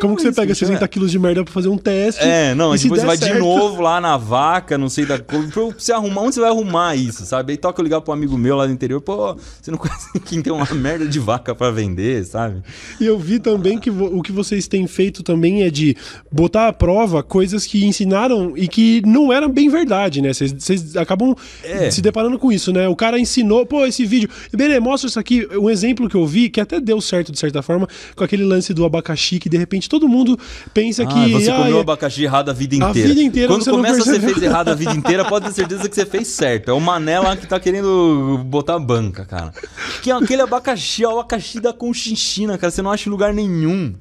Como 0.02 0.16
que 0.16 0.22
você 0.22 0.32
pega 0.32 0.48
bicho, 0.48 0.58
60 0.66 0.84
é. 0.84 0.88
quilos 0.88 1.10
de 1.10 1.18
merda 1.18 1.42
pra 1.44 1.52
fazer 1.52 1.68
um 1.68 1.78
teste? 1.78 2.22
É, 2.22 2.54
não, 2.54 2.74
e 2.74 2.78
se 2.78 2.84
depois 2.84 3.00
você 3.00 3.06
vai 3.06 3.16
de 3.16 3.24
certo- 3.24 3.38
novo 3.38 3.80
lá 3.80 4.00
na 4.00 4.16
vaca, 4.16 4.76
não 4.76 4.88
sei 4.88 5.06
da 5.06 5.18
coisa. 5.18 5.48
Pra 5.50 5.62
você 5.64 5.92
arrumar, 5.92 6.22
onde 6.22 6.34
você 6.34 6.40
vai 6.40 6.50
arrumar 6.50 6.96
isso, 6.96 7.24
sabe? 7.24 7.52
Aí 7.52 7.56
toca 7.56 7.80
eu 7.80 7.84
ligar 7.84 8.00
pro 8.00 8.12
amigo 8.12 8.36
meu 8.36 8.56
lá 8.56 8.66
do 8.66 8.72
interior, 8.72 9.00
pô, 9.00 9.34
você 9.60 9.70
não 9.70 9.78
conhece 9.78 10.18
quem 10.24 10.42
tem 10.42 10.52
uma 10.52 10.66
merda 10.74 11.06
de 11.06 11.18
vaca 11.18 11.54
pra 11.54 11.70
vender, 11.70 12.24
sabe? 12.24 12.62
E 13.00 13.06
eu 13.06 13.18
vi 13.18 13.38
também 13.38 13.78
que 13.78 13.90
o 13.90 14.20
que 14.22 14.32
vocês 14.32 14.66
têm 14.68 14.86
feito 14.86 15.22
também 15.22 15.62
é 15.62 15.70
de 15.70 15.96
botar 16.30 16.68
à 16.68 16.72
prova 16.72 17.22
coisas 17.22 17.64
que 17.66 17.84
ensinaram 17.84 18.52
e 18.56 18.66
que 18.68 19.02
não 19.06 19.32
eram 19.32 19.48
bem 19.48 19.68
verdade, 19.68 20.20
né? 20.20 20.32
Vocês- 20.32 20.52
Vocês 20.52 20.96
acabam 20.96 21.34
É. 21.64 21.90
se 21.90 22.00
deparando 22.02 22.38
com 22.38 22.50
isso, 22.52 22.72
né? 22.72 22.88
O 22.88 22.96
cara 22.96 23.18
ensinou, 23.18 23.64
pô, 23.64 23.84
esse 23.86 24.04
vídeo. 24.04 24.28
Beleza, 24.52 24.80
mostra 24.80 25.08
isso 25.08 25.18
aqui. 25.18 25.46
Um 25.56 25.70
exemplo 25.70 26.08
que 26.08 26.14
eu 26.16 26.26
vi, 26.26 26.48
que 26.50 26.60
até 26.60 26.80
deu 26.80 27.00
certo 27.00 27.30
de 27.32 27.38
certa 27.38 27.62
forma, 27.62 27.88
com 28.16 28.24
aquele 28.24 28.44
lance 28.44 28.72
do 28.74 28.84
abacaxi, 28.84 29.38
que 29.38 29.48
de 29.48 29.56
repente 29.56 29.88
todo 29.92 30.08
mundo 30.08 30.38
pensa 30.72 31.02
Ah, 31.02 31.06
que. 31.06 31.32
você 31.32 31.52
comeu 31.52 31.78
abacaxi 31.80 32.24
errado 32.24 32.48
a 32.48 32.52
vida 32.54 32.74
A 32.84 32.90
inteira. 32.90 33.08
vida 33.08 33.22
inteira 33.22 33.48
Quando 33.48 33.62
você 33.62 33.70
começa 33.70 34.00
você 34.02 34.18
fez 34.18 34.42
errado 34.42 34.68
a 34.70 34.74
vida 34.74 34.92
inteira, 34.92 35.24
pode 35.26 35.44
ter 35.46 35.52
certeza 35.52 35.88
que 35.88 35.94
você 35.94 36.06
fez 36.06 36.28
certo. 36.28 36.70
É 36.70 36.74
o 36.74 36.80
Mané 36.80 37.20
lá 37.20 37.36
que 37.36 37.46
tá 37.46 37.60
querendo 37.60 38.40
botar 38.46 38.78
banca, 38.78 39.24
cara. 39.26 39.52
Que 40.02 40.10
é 40.10 40.14
aquele 40.14 40.40
abacaxi, 40.42 41.04
é 41.04 41.08
o 41.08 41.12
abacaxi 41.12 41.60
da 41.60 41.72
conchinchina, 41.72 42.56
cara. 42.56 42.70
Você 42.70 42.80
não 42.80 42.90
acha 42.90 43.08
em 43.08 43.12
lugar 43.12 43.34
nenhum. 43.34 43.94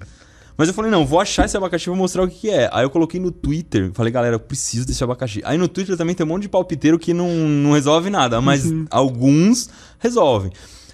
Mas 0.57 0.67
eu 0.67 0.73
falei, 0.73 0.91
não, 0.91 1.05
vou 1.05 1.19
achar 1.19 1.45
esse 1.45 1.57
abacaxi 1.57 1.85
e 1.87 1.89
vou 1.89 1.97
mostrar 1.97 2.23
o 2.23 2.27
que, 2.27 2.41
que 2.41 2.49
é. 2.49 2.69
Aí 2.71 2.83
eu 2.85 2.89
coloquei 2.89 3.19
no 3.19 3.31
Twitter, 3.31 3.89
falei, 3.93 4.11
galera, 4.13 4.35
eu 4.35 4.39
preciso 4.39 4.85
desse 4.85 5.03
abacaxi. 5.03 5.41
Aí 5.43 5.57
no 5.57 5.67
Twitter 5.67 5.97
também 5.97 6.13
tem 6.15 6.25
um 6.25 6.29
monte 6.29 6.43
de 6.43 6.49
palpiteiro 6.49 6.99
que 6.99 7.13
não, 7.13 7.27
não 7.29 7.71
resolve 7.73 8.09
nada, 8.09 8.39
mas 8.41 8.63
alguns 8.91 9.69
resolvem. 9.99 10.51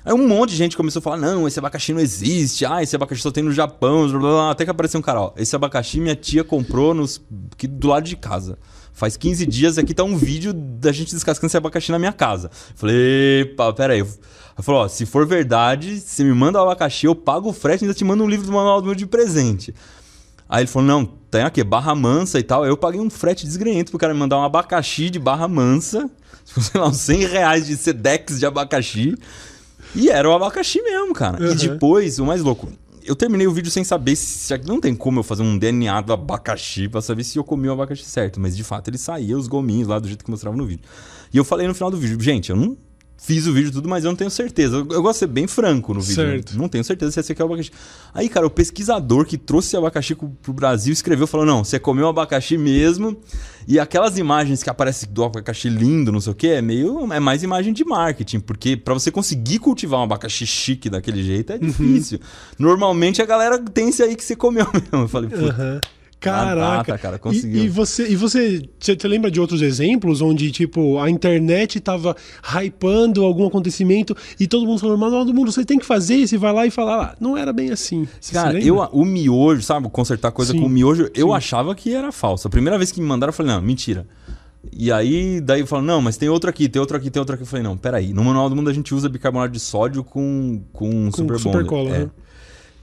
Aí 0.08 0.14
um 0.14 0.26
monte 0.26 0.52
de 0.52 0.56
gente 0.56 0.78
começou 0.78 1.02
a 1.02 1.04
falar: 1.04 1.18
não, 1.18 1.46
esse 1.46 1.60
abacaxi 1.60 1.92
não 1.92 2.00
existe, 2.00 2.66
ah, 2.66 2.82
esse 2.82 2.96
abacaxi 2.96 3.22
só 3.22 3.30
tem 3.30 3.44
no 3.44 3.52
Japão, 3.52 4.08
blá, 4.08 4.18
blá, 4.18 4.30
blá. 4.30 4.52
até 4.52 4.64
que 4.64 4.72
apareceu 4.72 5.02
um 5.02 5.04
cara, 5.04 5.20
ó, 5.20 5.34
esse 5.36 5.54
abacaxi 5.54 6.00
minha 6.00 6.16
tia 6.16 6.46
comprou 6.46 6.94
nos, 6.94 7.22
aqui 7.52 7.68
do 7.68 7.90
lado 7.90 8.06
de 8.06 8.16
casa. 8.16 8.58
Faz 8.94 9.18
15 9.18 9.46
dias 9.46 9.78
aqui 9.78 9.94
tá 9.94 10.06
um 10.06 10.16
vídeo 10.16 10.54
da 10.54 10.94
gente 10.94 11.14
descascando 11.14 11.48
esse 11.48 11.58
abacaxi 11.58 11.92
na 11.92 12.00
minha 12.00 12.14
casa. 12.14 12.50
Falei, 12.74 13.54
pá, 13.58 13.72
pera 13.74 13.94
aí. 13.94 14.06
Falou, 14.60 14.86
ó, 14.86 14.88
se 14.88 15.06
for 15.06 15.28
verdade, 15.28 16.00
você 16.00 16.24
me 16.24 16.34
manda 16.34 16.58
o 16.58 16.62
abacaxi, 16.64 17.06
eu 17.06 17.14
pago 17.14 17.50
o 17.50 17.54
frete 17.54 17.84
e 17.84 17.86
ainda 17.86 17.94
te 17.94 18.06
mando 18.06 18.24
um 18.24 18.30
livro 18.30 18.46
do 18.46 18.54
manual 18.54 18.80
do 18.80 18.86
meu 18.86 18.96
de 18.96 19.06
presente. 19.06 19.76
Aí 20.48 20.62
ele 20.62 20.68
falou, 20.68 20.88
não, 20.88 21.06
tem 21.30 21.42
aqui, 21.42 21.66
Barra 21.66 21.94
Mansa 21.94 22.40
e 22.40 22.44
tal. 22.44 22.64
Aí 22.64 22.70
eu 22.70 22.78
paguei 22.78 23.02
um 23.02 23.10
frete 23.10 23.46
desgrenhento 23.46 23.92
pro 23.92 24.00
cara 24.00 24.14
me 24.14 24.20
mandar 24.22 24.38
um 24.38 24.44
abacaxi 24.44 25.10
de 25.10 25.20
Barra 25.20 25.50
Mansa. 25.50 26.10
Sei 26.46 26.80
lá, 26.80 26.88
uns 26.88 26.98
100 26.98 27.26
reais 27.26 27.68
de 27.68 27.76
Sedex 27.76 28.40
de 28.40 28.46
abacaxi. 28.46 29.16
E 29.96 30.10
era 30.10 30.30
o 30.30 30.34
abacaxi 30.34 30.82
mesmo, 30.82 31.14
cara. 31.14 31.44
Uhum. 31.44 31.52
E 31.52 31.56
depois, 31.56 32.20
o 32.20 32.26
mais 32.26 32.42
louco, 32.42 32.70
eu 33.04 33.16
terminei 33.16 33.48
o 33.48 33.52
vídeo 33.52 33.72
sem 33.72 33.84
saber 33.84 34.16
se. 34.16 34.58
Não 34.66 34.82
tem 34.82 34.96
como 34.96 35.20
eu 35.20 35.24
fazer 35.24 35.44
um 35.44 35.58
DNA 35.58 36.02
do 36.02 36.14
abacaxi 36.14 36.90
pra 36.90 37.02
saber 37.02 37.24
se 37.24 37.38
eu 37.38 37.44
comi 37.44 37.68
o 37.70 37.72
abacaxi 37.72 38.04
certo. 38.04 38.40
Mas 38.40 38.56
de 38.56 38.64
fato 38.64 38.90
ele 38.90 38.98
saía 38.98 39.38
os 39.38 39.48
gominhos 39.48 39.88
lá 39.88 39.98
do 39.98 40.08
jeito 40.08 40.26
que 40.26 40.32
mostrava 40.32 40.56
no 40.58 40.66
vídeo. 40.66 40.84
E 41.34 41.38
eu 41.38 41.46
falei 41.46 41.68
no 41.68 41.74
final 41.74 41.90
do 41.90 41.98
vídeo, 41.98 42.20
gente, 42.22 42.50
eu 42.50 42.56
não 42.56 42.78
fiz 43.18 43.48
o 43.48 43.54
vídeo 43.54 43.72
tudo, 43.72 43.90
mas 43.90 44.04
eu 44.04 44.12
não 44.12 44.16
tenho 44.16 44.30
certeza. 44.30 44.78
Eu, 44.78 44.88
eu 44.92 45.02
gosto 45.02 45.14
de 45.16 45.20
ser 45.20 45.28
bem 45.28 45.48
franco 45.48 45.94
no 45.94 46.00
vídeo. 46.02 46.24
né? 46.24 46.30
Certo. 46.34 46.58
Não 46.58 46.70
tenho 46.70 46.84
certeza 46.84 47.12
se 47.12 47.20
esse 47.20 47.32
aqui 47.32 47.42
é 47.42 47.46
o 47.46 47.48
abacaxi. 47.48 47.72
Aí, 48.14 48.30
cara, 48.30 48.46
o 48.46 48.50
pesquisador 48.50 49.26
que 49.26 49.38
trouxe 49.38 49.76
abacaxi 49.76 50.16
pro 50.16 50.30
pro 50.30 50.54
Brasil 50.54 50.94
escreveu, 50.94 51.26
falou: 51.28 51.46
não, 51.46 51.64
você 51.64 51.80
comeu 51.80 52.08
abacaxi 52.08 52.58
mesmo. 52.58 53.18
E 53.68 53.80
aquelas 53.80 54.18
imagens 54.18 54.64
que 54.64 54.70
aparecem 54.70 55.10
do 55.12 55.24
abacaxi 55.26 55.68
lindo, 55.68 56.10
não 56.12 56.22
sei 56.22 56.32
o 56.32 56.36
que, 56.36 56.48
é 56.48 56.62
meio. 56.62 57.12
É 57.12 57.20
mais 57.20 57.44
imagem 57.44 57.74
de 57.74 57.84
marketing. 57.84 58.40
Porque 58.40 58.78
pra 58.78 58.94
você 58.94 59.12
conseguir 59.12 59.60
cultivar 59.60 60.00
um 60.00 60.04
abacaxi 60.04 60.46
chique 60.48 60.90
daquele 60.90 61.22
jeito 61.22 61.52
é 61.52 61.58
difícil. 61.58 62.20
Normalmente 62.58 63.22
a 63.22 63.26
galera 63.26 63.58
tem 63.60 63.90
esse 63.90 64.02
aí 64.02 64.16
que 64.16 64.24
você 64.24 64.36
comeu 64.38 64.68
mesmo. 64.74 64.90
Eu 64.94 65.08
falei, 65.08 65.30
puta. 65.30 65.50
Aham. 65.52 65.82
Caraca. 66.32 66.78
data, 66.78 66.98
cara, 66.98 67.20
conseguiu. 67.20 67.64
E, 67.64 67.66
e 67.66 67.70
você, 67.70 68.08
e 68.08 68.16
você, 68.16 68.70
você, 68.80 68.96
você 68.96 69.08
lembra 69.08 69.30
de 69.32 69.40
outros 69.40 69.62
exemplos 69.62 70.22
onde, 70.22 70.52
tipo, 70.52 71.00
a 71.00 71.10
internet 71.10 71.80
tava 71.80 72.16
hypando 72.44 73.24
algum 73.24 73.46
acontecimento 73.46 74.16
e 74.40 74.48
todo 74.48 74.66
mundo 74.66 74.80
falando, 74.80 75.00
mas 75.00 75.26
do 75.26 75.34
mundo, 75.34 75.52
você 75.52 75.66
tem 75.66 75.80
que 75.80 75.86
fazer, 75.86 76.16
e 76.16 76.28
você 76.28 76.38
vai 76.38 76.54
lá 76.54 76.66
e 76.66 76.72
fala, 76.72 77.04
ah, 77.04 77.16
não 77.20 77.38
era 77.38 77.52
bem 77.52 77.72
assim. 77.72 78.08
Você 78.20 78.34
Cara, 78.34 78.60
eu, 78.60 78.78
o 78.92 79.06
miojo, 79.06 79.62
sabe? 79.62 79.90
Consertar 79.90 80.32
coisa 80.32 80.54
Sim, 80.54 80.60
com 80.60 80.66
o 80.66 80.70
miojo, 80.70 81.10
eu 81.16 81.28
sim. 81.28 81.34
achava 81.34 81.74
que 81.76 81.94
era 81.94 82.12
falso. 82.12 82.48
A 82.48 82.52
primeira 82.52 82.78
vez 82.78 82.92
que 82.92 83.02
me 83.02 83.08
mandaram, 83.08 83.30
eu 83.30 83.34
falei, 83.34 83.54
não, 83.54 83.62
mentira. 83.62 84.06
E 84.72 84.92
aí, 84.92 85.40
daí 85.40 85.62
eu 85.62 85.68
falo, 85.68 85.84
não, 85.84 86.02
mas 86.02 86.18
tem 86.18 86.30
outro 86.30 86.50
aqui, 86.50 86.68
tem 86.68 86.80
outro 86.80 86.98
aqui, 86.98 87.10
tem 87.10 87.20
outro 87.20 87.36
aqui. 87.36 87.44
Eu 87.44 87.48
falei, 87.48 87.64
não, 87.64 87.78
peraí. 87.78 88.14
No 88.14 88.24
Manual 88.24 88.50
do 88.50 88.56
Mundo 88.56 88.70
a 88.70 88.74
gente 88.74 88.94
usa 88.94 89.08
bicarbonato 89.08 89.52
de 89.52 89.60
sódio 89.60 90.04
com, 90.04 90.62
com, 90.74 91.12
super 91.12 91.38
super 91.38 91.64
bonder. 91.64 91.66
cola, 91.66 91.90
é. 91.90 92.00
né? 92.00 92.10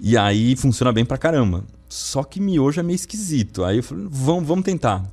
E 0.00 0.16
aí 0.16 0.56
funciona 0.56 0.92
bem 0.92 1.04
pra 1.04 1.16
caramba. 1.16 1.64
Só 1.94 2.24
que 2.24 2.40
miojo 2.40 2.80
é 2.80 2.82
meio 2.82 2.96
esquisito. 2.96 3.62
Aí 3.62 3.76
eu 3.76 3.82
falei, 3.84 4.04
vamos, 4.10 4.48
vamos 4.48 4.64
tentar. 4.64 5.04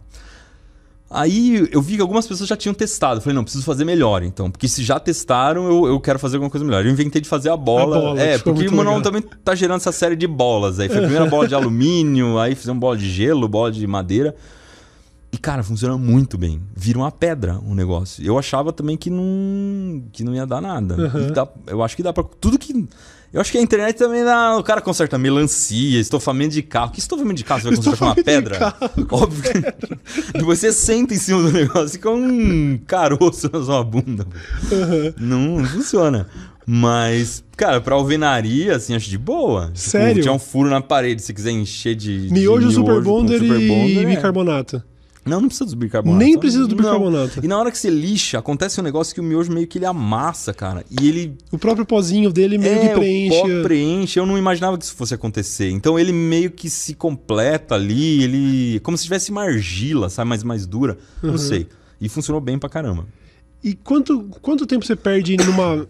Aí 1.13 1.69
eu 1.71 1.79
vi 1.79 1.95
que 1.95 2.01
algumas 2.01 2.25
pessoas 2.25 2.50
já 2.50 2.55
tinham 2.55 2.73
testado. 2.73 3.17
Eu 3.19 3.21
falei, 3.21 3.35
não, 3.35 3.43
preciso 3.43 3.63
fazer 3.63 3.85
melhor 3.85 4.23
então. 4.23 4.50
Porque 4.50 4.67
se 4.67 4.81
já 4.83 5.00
testaram, 5.00 5.67
eu, 5.67 5.85
eu 5.85 6.00
quero 6.00 6.17
fazer 6.17 6.38
alguma 6.38 6.50
coisa 6.50 6.65
melhor. 6.65 6.83
Eu 6.83 6.91
inventei 6.91 7.21
de 7.21 7.29
fazer 7.29 7.50
a 7.50 7.57
bola. 7.57 7.97
A 7.97 8.00
bola, 8.00 8.19
é, 8.21 8.39
porque 8.39 8.67
o 8.67 8.71
Manual 8.71 8.97
legal. 8.97 9.01
também 9.11 9.21
tá 9.43 9.53
gerando 9.53 9.77
essa 9.77 9.91
série 9.91 10.15
de 10.15 10.25
bolas 10.25 10.79
aí. 10.79 10.88
Foi 10.88 10.97
a 10.97 11.01
primeira 11.01 11.27
bola 11.27 11.47
de 11.47 11.53
alumínio, 11.55 12.39
aí 12.39 12.55
fizemos 12.55 12.79
bola 12.79 12.97
de 12.97 13.07
gelo, 13.07 13.47
bola 13.47 13.71
de 13.71 13.85
madeira. 13.85 14.35
E, 15.31 15.38
cara, 15.38 15.61
funciona 15.61 15.97
muito 16.00 16.35
bem. 16.35 16.61
Vira 16.75 16.97
uma 16.97 17.11
pedra 17.11 17.59
o 17.59 17.75
negócio. 17.75 18.25
Eu 18.25 18.39
achava 18.39 18.73
também 18.73 18.97
que 18.97 19.09
não, 19.11 20.03
que 20.11 20.23
não 20.23 20.33
ia 20.33 20.47
dar 20.47 20.61
nada. 20.61 20.95
Uhum. 20.95 21.31
Dá- 21.31 21.47
eu 21.67 21.83
acho 21.83 21.95
que 21.95 22.01
dá 22.01 22.11
pra. 22.11 22.23
Tudo 22.23 22.57
que. 22.57 22.88
Eu 23.33 23.39
acho 23.39 23.51
que 23.51 23.57
a 23.57 23.61
internet 23.61 23.97
também 23.97 24.25
dá. 24.25 24.57
O 24.57 24.63
cara 24.63 24.81
conserta 24.81 25.17
melancia, 25.17 26.00
estofamento 26.00 26.53
de 26.53 26.61
carro. 26.61 26.91
Que 26.91 27.00
estofamento 27.00 27.38
de 27.38 27.45
carro 27.45 27.61
você 27.61 27.67
vai 27.69 27.77
consertar 27.77 27.97
com 27.97 28.05
uma 28.05 28.15
pedra? 28.15 28.75
Óbvio 29.09 29.43
que. 29.43 30.38
e 30.38 30.43
você 30.43 30.73
senta 30.73 31.13
em 31.13 31.17
cima 31.17 31.41
do 31.41 31.51
negócio 31.51 31.88
e 31.88 31.91
fica 31.91 32.09
um 32.09 32.77
caroço 32.85 33.50
na 33.51 33.63
sua 33.63 33.83
bunda. 33.83 34.27
Aham. 34.71 35.13
Não, 35.17 35.59
não 35.59 35.65
funciona. 35.65 36.27
Mas, 36.65 37.43
cara, 37.55 37.79
pra 37.79 37.95
alvenaria, 37.95 38.75
assim, 38.75 38.95
acho 38.95 39.09
de 39.09 39.17
boa. 39.17 39.67
Tipo, 39.67 39.79
Sério? 39.79 40.21
Tinha 40.21 40.33
um 40.33 40.39
furo 40.39 40.69
na 40.69 40.81
parede, 40.81 41.21
se 41.21 41.33
quiser 41.33 41.51
encher 41.51 41.95
de. 41.95 42.27
de 42.27 42.33
Miojo, 42.33 42.69
Super 42.71 42.95
com 42.95 43.01
Bonder 43.01 43.39
Super 43.39 43.61
e 43.61 43.67
Bonder, 43.67 44.07
é. 44.17 44.81
Não, 45.23 45.39
não 45.39 45.47
precisa 45.47 45.69
do 45.69 45.75
bicarbonato. 45.75 46.17
Nem 46.23 46.37
precisa 46.37 46.65
do 46.65 46.75
Não. 46.75 46.83
bicarbonato. 46.83 47.39
E 47.43 47.47
na 47.47 47.57
hora 47.59 47.69
que 47.71 47.77
você 47.77 47.89
lixa, 47.91 48.39
acontece 48.39 48.79
um 48.79 48.83
negócio 48.83 49.13
que 49.13 49.19
o 49.21 49.23
miojo 49.23 49.51
meio 49.51 49.67
que 49.67 49.77
ele 49.77 49.85
amassa, 49.85 50.51
cara. 50.53 50.83
E 50.89 51.07
ele 51.07 51.37
O 51.51 51.59
próprio 51.59 51.85
pozinho 51.85 52.31
dele 52.31 52.57
meio 52.57 52.73
é, 52.79 52.87
que 52.87 52.93
preenche. 52.95 53.37
o 53.37 53.41
pó 53.41 53.63
preenche. 53.63 54.19
Eu 54.19 54.25
não 54.25 54.37
imaginava 54.37 54.77
que 54.77 54.83
isso 54.83 54.95
fosse 54.95 55.13
acontecer. 55.13 55.69
Então 55.69 55.99
ele 55.99 56.11
meio 56.11 56.49
que 56.49 56.69
se 56.69 56.95
completa 56.95 57.75
ali, 57.75 58.23
ele 58.23 58.79
como 58.79 58.97
se 58.97 59.03
tivesse 59.03 59.29
uma 59.31 59.43
argila, 59.43 60.09
sabe, 60.09 60.27
mais 60.29 60.43
mais 60.43 60.65
dura. 60.65 60.97
Uhum. 61.21 61.31
Não 61.31 61.37
sei. 61.37 61.67
E 61.99 62.09
funcionou 62.09 62.41
bem 62.41 62.57
pra 62.57 62.67
caramba. 62.67 63.05
E 63.63 63.75
quanto, 63.75 64.23
quanto 64.41 64.65
tempo 64.65 64.83
você 64.83 64.95
perde 64.95 65.37
numa. 65.37 65.87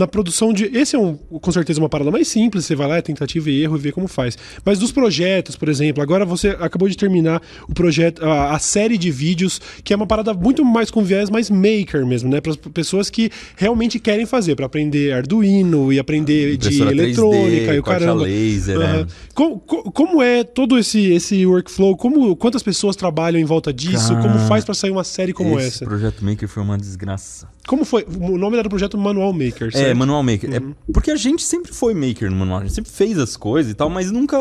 Na 0.00 0.06
produção 0.06 0.52
de. 0.52 0.64
Esse 0.76 0.96
é 0.96 0.98
um, 0.98 1.14
com 1.16 1.52
certeza 1.52 1.78
uma 1.78 1.88
parada 1.88 2.10
mais 2.10 2.26
simples, 2.26 2.64
você 2.64 2.74
vai 2.74 2.88
lá, 2.88 2.96
é 2.96 3.02
tentativa 3.02 3.50
e 3.50 3.62
erro 3.62 3.76
e 3.76 3.80
vê 3.80 3.92
como 3.92 4.08
faz. 4.08 4.38
Mas 4.64 4.78
dos 4.78 4.90
projetos, 4.90 5.56
por 5.56 5.68
exemplo, 5.68 6.02
agora 6.02 6.24
você 6.24 6.48
acabou 6.58 6.88
de 6.88 6.96
terminar 6.96 7.42
o 7.68 7.74
projeto, 7.74 8.24
a, 8.24 8.54
a 8.54 8.58
série 8.58 8.96
de 8.96 9.10
vídeos, 9.10 9.60
que 9.84 9.92
é 9.92 9.96
uma 9.96 10.06
parada 10.06 10.32
muito 10.32 10.64
mais 10.64 10.90
com 10.90 11.02
viés 11.04 11.28
mais 11.28 11.50
maker 11.50 12.06
mesmo, 12.06 12.30
né? 12.30 12.40
Para 12.40 12.52
as 12.52 12.56
pessoas 12.56 13.10
que 13.10 13.30
realmente 13.56 13.98
querem 13.98 14.24
fazer, 14.24 14.56
para 14.56 14.66
aprender 14.66 15.12
Arduino 15.12 15.92
e 15.92 15.98
aprender 15.98 16.56
de 16.56 16.68
Impressora 16.68 16.90
3D, 16.92 16.98
eletrônica 16.98 17.74
e 17.74 17.78
o 17.78 17.82
caramba. 17.82 18.22
laser, 18.22 18.76
Aham. 18.78 19.00
é. 19.02 19.06
Co- 19.34 19.58
co- 19.58 19.92
Como, 19.92 20.22
é 20.22 20.42
todo 20.44 20.78
esse, 20.78 21.12
esse 21.12 21.44
workflow? 21.44 21.96
Como, 21.96 22.34
quantas 22.36 22.62
pessoas 22.62 22.96
trabalham 22.96 23.38
em 23.38 23.44
volta 23.44 23.70
disso? 23.72 24.14
Cara, 24.14 24.22
como 24.22 24.38
faz 24.48 24.64
para 24.64 24.74
sair 24.74 24.90
uma 24.92 25.04
série 25.04 25.32
como 25.34 25.58
Esse 25.58 25.68
essa? 25.68 25.84
projeto 25.84 26.24
Maker 26.24 26.48
foi 26.48 26.62
uma 26.62 26.78
desgraça. 26.78 27.48
Como 27.66 27.84
foi? 27.84 28.04
O 28.18 28.36
nome 28.38 28.56
era 28.56 28.66
o 28.66 28.70
projeto 28.70 28.96
Manual 28.98 29.32
Maker, 29.32 29.68
É, 29.68 29.70
certo? 29.70 29.96
Manual 29.96 30.22
Maker. 30.22 30.52
É 30.54 30.60
porque 30.92 31.10
a 31.10 31.16
gente 31.16 31.42
sempre 31.42 31.72
foi 31.72 31.94
maker 31.94 32.30
no 32.30 32.36
manual, 32.36 32.60
a 32.60 32.62
gente 32.62 32.74
sempre 32.74 32.90
fez 32.90 33.18
as 33.18 33.36
coisas 33.36 33.70
e 33.70 33.74
tal, 33.74 33.88
mas 33.90 34.10
nunca. 34.10 34.36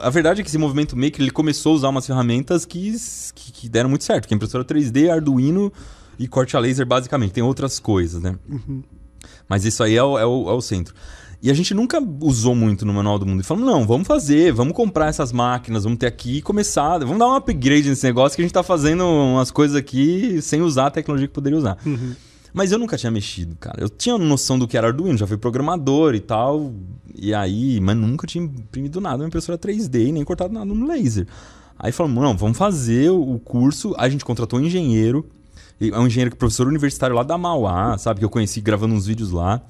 A 0.00 0.08
verdade 0.10 0.40
é 0.40 0.44
que 0.44 0.48
esse 0.48 0.56
movimento 0.58 0.96
maker 0.96 1.20
ele 1.20 1.30
começou 1.30 1.72
a 1.72 1.74
usar 1.76 1.88
umas 1.88 2.06
ferramentas 2.06 2.64
que, 2.64 2.94
que, 3.34 3.52
que 3.52 3.68
deram 3.68 3.90
muito 3.90 4.04
certo, 4.04 4.26
que 4.28 4.34
é 4.34 4.36
impressora 4.36 4.64
3D, 4.64 5.10
Arduino 5.10 5.72
e 6.18 6.26
corte 6.28 6.56
a 6.56 6.60
laser, 6.60 6.86
basicamente. 6.86 7.32
Tem 7.32 7.42
outras 7.42 7.78
coisas, 7.78 8.22
né? 8.22 8.36
Mas 9.48 9.64
isso 9.64 9.82
aí 9.82 9.96
é 9.96 10.02
o, 10.02 10.18
é, 10.18 10.24
o, 10.24 10.48
é 10.48 10.52
o 10.52 10.60
centro. 10.60 10.94
E 11.42 11.50
a 11.50 11.54
gente 11.54 11.74
nunca 11.74 11.98
usou 12.22 12.54
muito 12.54 12.86
no 12.86 12.94
Manual 12.94 13.18
do 13.18 13.26
Mundo. 13.26 13.40
E 13.40 13.44
falamos, 13.44 13.68
não, 13.70 13.86
vamos 13.86 14.06
fazer, 14.08 14.50
vamos 14.52 14.72
comprar 14.72 15.08
essas 15.08 15.30
máquinas, 15.30 15.84
vamos 15.84 15.98
ter 15.98 16.06
aqui 16.06 16.38
e 16.38 16.42
começar. 16.42 16.96
Vamos 17.00 17.18
dar 17.18 17.26
um 17.26 17.34
upgrade 17.34 17.86
nesse 17.90 18.06
negócio 18.06 18.34
que 18.34 18.40
a 18.40 18.44
gente 18.44 18.54
tá 18.54 18.62
fazendo 18.62 19.04
umas 19.04 19.50
coisas 19.50 19.76
aqui 19.76 20.40
sem 20.40 20.62
usar 20.62 20.86
a 20.86 20.90
tecnologia 20.90 21.28
que 21.28 21.34
poderia 21.34 21.58
usar. 21.58 21.76
Mas 22.54 22.70
eu 22.70 22.78
nunca 22.78 22.96
tinha 22.96 23.10
mexido, 23.10 23.56
cara. 23.56 23.82
Eu 23.82 23.88
tinha 23.88 24.16
noção 24.16 24.56
do 24.56 24.68
que 24.68 24.78
era 24.78 24.86
Arduino, 24.86 25.18
já 25.18 25.26
fui 25.26 25.36
programador 25.36 26.14
e 26.14 26.20
tal. 26.20 26.72
E 27.12 27.34
aí, 27.34 27.80
mas 27.80 27.96
nunca 27.96 28.28
tinha 28.28 28.44
imprimido 28.44 29.00
nada 29.00 29.18
na 29.18 29.26
impressora 29.26 29.58
3D 29.58 30.06
e 30.06 30.12
nem 30.12 30.22
cortado 30.24 30.54
nada 30.54 30.64
no 30.64 30.86
laser. 30.86 31.26
Aí 31.76 31.90
falamos, 31.90 32.22
não, 32.22 32.36
vamos 32.36 32.56
fazer 32.56 33.10
o 33.10 33.40
curso. 33.40 33.92
Aí 33.98 34.06
a 34.06 34.08
gente 34.08 34.24
contratou 34.24 34.60
um 34.60 34.62
engenheiro. 34.62 35.26
É 35.80 35.98
um 35.98 36.06
engenheiro 36.06 36.30
que 36.30 36.36
é 36.36 36.38
professor 36.38 36.68
universitário 36.68 37.16
lá 37.16 37.24
da 37.24 37.36
Mauá, 37.36 37.98
sabe? 37.98 38.20
Que 38.20 38.24
eu 38.24 38.30
conheci 38.30 38.60
gravando 38.60 38.94
uns 38.94 39.06
vídeos 39.06 39.32
lá. 39.32 39.60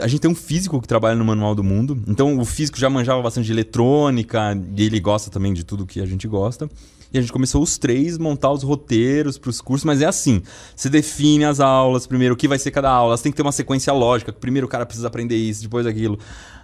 A 0.00 0.08
gente 0.08 0.20
tem 0.20 0.30
um 0.30 0.34
físico 0.34 0.80
que 0.80 0.88
trabalha 0.88 1.14
no 1.14 1.24
Manual 1.24 1.54
do 1.54 1.62
Mundo. 1.62 2.02
Então 2.08 2.38
o 2.38 2.44
físico 2.44 2.78
já 2.78 2.90
manjava 2.90 3.22
bastante 3.22 3.46
de 3.46 3.52
eletrônica. 3.52 4.58
E 4.76 4.84
ele 4.84 5.00
gosta 5.00 5.30
também 5.30 5.52
de 5.52 5.64
tudo 5.64 5.86
que 5.86 6.00
a 6.00 6.06
gente 6.06 6.26
gosta. 6.26 6.68
E 7.12 7.18
a 7.18 7.20
gente 7.20 7.32
começou 7.32 7.62
os 7.62 7.78
três 7.78 8.18
montar 8.18 8.50
os 8.50 8.64
roteiros 8.64 9.38
para 9.38 9.48
os 9.48 9.60
cursos, 9.60 9.84
mas 9.84 10.02
é 10.02 10.06
assim: 10.06 10.42
você 10.74 10.90
define 10.90 11.44
as 11.44 11.60
aulas, 11.60 12.08
primeiro 12.08 12.34
o 12.34 12.36
que 12.36 12.48
vai 12.48 12.58
ser 12.58 12.72
cada 12.72 12.90
aula, 12.90 13.16
você 13.16 13.22
tem 13.22 13.32
que 13.32 13.36
ter 13.36 13.42
uma 13.42 13.52
sequência 13.52 13.92
lógica. 13.92 14.32
Primeiro 14.32 14.66
o 14.66 14.70
cara 14.70 14.84
precisa 14.84 15.06
aprender 15.06 15.36
isso, 15.36 15.62
depois 15.62 15.86
aquilo. 15.86 16.18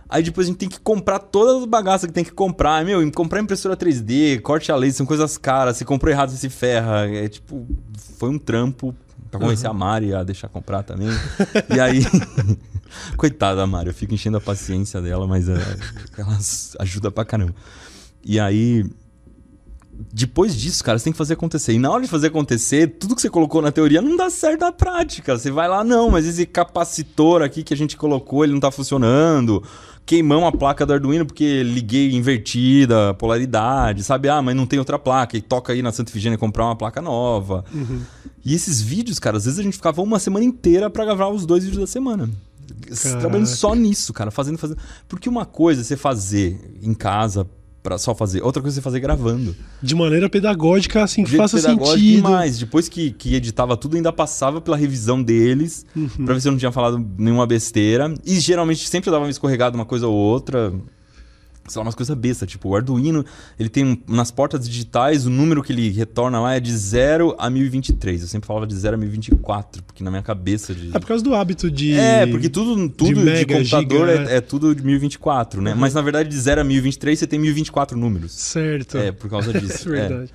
Aí 0.09 0.25
depois 0.25 0.49
a 0.49 0.51
gente 0.51 0.59
tem 0.59 0.69
que 0.69 0.81
comprar 0.81 1.21
todas 1.21 1.63
as 1.63 1.65
bagaças 1.67 2.09
que 2.09 2.13
tem 2.13 2.25
que 2.25 2.33
comprar. 2.33 2.85
Meu, 2.85 3.09
comprar 3.13 3.41
impressora 3.41 3.77
3D, 3.77 4.41
corte 4.41 4.73
a 4.73 4.77
laser, 4.77 4.97
são 4.97 5.07
coisas 5.07 5.39
caras. 5.39 5.77
Se 5.77 5.85
comprou 5.85 6.13
errado, 6.13 6.31
você 6.31 6.37
se 6.37 6.49
ferra. 6.49 7.07
É 7.07 7.29
tipo, 7.29 7.65
foi 8.19 8.29
um 8.29 8.39
trampo 8.39 8.93
pra 9.31 9.39
convencer 9.39 9.71
a 9.71 9.73
Mari 9.73 10.13
a 10.13 10.25
deixar 10.25 10.49
comprar 10.49 10.83
também. 10.83 11.11
e 11.73 11.79
aí. 11.79 12.05
Coitada 13.17 13.57
da 13.57 13.67
Mari, 13.67 13.89
eu 13.89 13.95
fico 13.95 14.15
enchendo 14.15 14.37
a 14.37 14.41
paciência 14.41 15.01
dela, 15.01 15.27
mas 15.27 15.49
é, 15.49 15.55
ela 16.19 16.39
ajuda 16.79 17.11
pra 17.11 17.25
caramba. 17.25 17.55
E 18.25 18.39
aí, 18.39 18.85
depois 20.13 20.57
disso, 20.57 20.83
cara, 20.83 20.99
você 20.99 21.05
tem 21.05 21.13
que 21.13 21.19
fazer 21.19 21.35
acontecer. 21.35 21.73
E 21.73 21.79
na 21.79 21.91
hora 21.91 22.03
de 22.03 22.09
fazer 22.09 22.29
acontecer, 22.29 22.87
tudo 22.99 23.15
que 23.15 23.21
você 23.21 23.29
colocou 23.29 23.61
na 23.61 23.71
teoria 23.71 24.01
não 24.01 24.17
dá 24.17 24.31
certo 24.31 24.61
na 24.61 24.73
prática. 24.73 25.37
Você 25.37 25.51
vai 25.51 25.69
lá, 25.69 25.85
não, 25.85 26.11
mas 26.11 26.27
esse 26.27 26.47
capacitor 26.47 27.43
aqui 27.43 27.63
que 27.63 27.75
a 27.75 27.77
gente 27.77 27.97
colocou, 27.97 28.45
ele 28.45 28.53
não 28.53 28.61
tá 28.61 28.71
funcionando. 28.71 29.63
Queimamos 30.07 30.49
a 30.49 30.53
placa 30.53 30.87
do 30.87 30.93
Arduino 30.93 31.27
porque 31.27 31.63
liguei 31.63 32.13
invertida, 32.13 33.15
polaridade, 33.15 34.03
sabe? 34.03 34.29
Ah, 34.29 34.43
mas 34.43 34.57
não 34.57 34.67
tem 34.67 34.79
outra 34.79 34.99
placa. 34.99 35.37
E 35.37 35.41
toca 35.41 35.73
aí 35.73 35.83
na 35.83 35.93
Santa 35.93 36.11
Efigênia 36.11 36.39
comprar 36.39 36.65
uma 36.65 36.77
placa 36.77 37.01
nova. 37.03 37.65
E 38.45 38.55
esses 38.55 38.81
vídeos, 38.81 39.19
cara, 39.19 39.37
às 39.37 39.45
vezes 39.45 39.61
a 39.61 39.63
gente 39.63 39.77
ficava 39.77 40.01
uma 40.01 40.19
semana 40.19 40.45
inteira 40.45 40.89
pra 40.89 41.05
gravar 41.05 41.29
os 41.29 41.45
dois 41.45 41.63
vídeos 41.63 41.81
da 41.81 41.87
semana. 41.87 42.29
Caraca. 42.75 43.21
Trabalhando 43.21 43.47
só 43.47 43.75
nisso, 43.75 44.13
cara, 44.13 44.31
fazendo, 44.31 44.59
fazendo. 44.59 44.79
Porque 45.09 45.29
uma 45.29 45.45
coisa 45.45 45.81
é 45.81 45.85
você 45.85 45.97
fazer 45.97 46.79
em 46.83 46.95
casa 46.95 47.47
pra 47.83 47.97
só 47.97 48.15
fazer, 48.15 48.43
outra 48.43 48.61
coisa 48.61 48.75
é 48.75 48.79
você 48.79 48.83
fazer 48.83 49.01
gravando. 49.01 49.57
De 49.83 49.95
maneira 49.95 50.29
pedagógica, 50.29 51.03
assim, 51.03 51.25
que 51.25 51.35
faça 51.37 51.59
sentido. 51.59 51.97
demais. 51.97 52.59
Depois 52.59 52.89
que, 52.91 53.11
que 53.13 53.35
editava 53.35 53.75
tudo, 53.77 53.97
ainda 53.97 54.13
passava 54.13 54.61
pela 54.61 54.77
revisão 54.77 55.23
deles, 55.23 55.87
Uhum. 55.97 56.09
pra 56.27 56.35
ver 56.35 56.41
se 56.43 56.49
eu 56.49 56.53
não 56.53 56.59
tinha 56.59 56.71
falado 56.73 57.03
nenhuma 57.17 57.47
besteira. 57.47 58.13
E 58.25 58.39
geralmente 58.39 58.87
sempre 58.87 59.11
dava 59.11 59.25
uma 59.25 59.31
escorregada, 59.31 59.77
uma 59.77 59.87
coisa 59.87 60.07
ou 60.07 60.15
outra. 60.15 60.73
Sei 61.71 61.79
lá, 61.79 61.85
umas 61.85 61.95
coisas 61.95 62.17
bestas. 62.17 62.49
Tipo, 62.49 62.71
o 62.71 62.77
Arduino, 62.77 63.25
ele 63.59 63.69
tem 63.69 64.03
nas 64.09 64.31
portas 64.31 64.69
digitais, 64.69 65.27
o 65.27 65.31
número 65.31 65.63
que 65.63 65.73
ele 65.73 65.91
retorna 65.91 66.41
lá 66.41 66.55
é 66.55 66.61
de 66.61 66.77
0 66.77 67.35
a 67.39 67.49
1023. 67.49 68.23
Eu 68.23 68.29
sempre 68.29 68.47
falava 68.47 68.67
de 68.67 68.75
0 68.75 68.95
a 68.95 68.99
1024, 68.99 69.83
porque 69.85 70.03
na 70.03 70.11
minha 70.11 70.23
cabeça 70.23 70.75
de. 70.75 70.89
É 70.95 70.99
por 70.99 71.07
causa 71.07 71.23
do 71.23 71.35
hábito 71.35 71.71
de. 71.71 71.99
É, 71.99 72.27
porque 72.27 72.49
tudo, 72.49 72.89
tudo 72.89 73.15
de, 73.15 73.21
mega, 73.21 73.57
computador 73.57 74.09
giga, 74.09 74.31
é, 74.31 74.37
é 74.37 74.41
tudo 74.41 74.75
de 74.75 74.83
1024, 74.83 75.63
né? 75.63 75.75
Mas 75.75 75.95
na 75.95 76.03
verdade 76.03 76.29
de 76.29 76.37
0 76.37 76.61
a 76.61 76.65
1023 76.65 77.19
você 77.19 77.27
tem 77.27 77.39
1024 77.39 77.97
números. 77.97 78.33
Certo. 78.33 78.99
É, 78.99 79.13
por 79.13 79.31
causa 79.31 79.53
disso. 79.59 79.95
É 79.95 79.99
é. 79.99 80.09
verdade. 80.09 80.31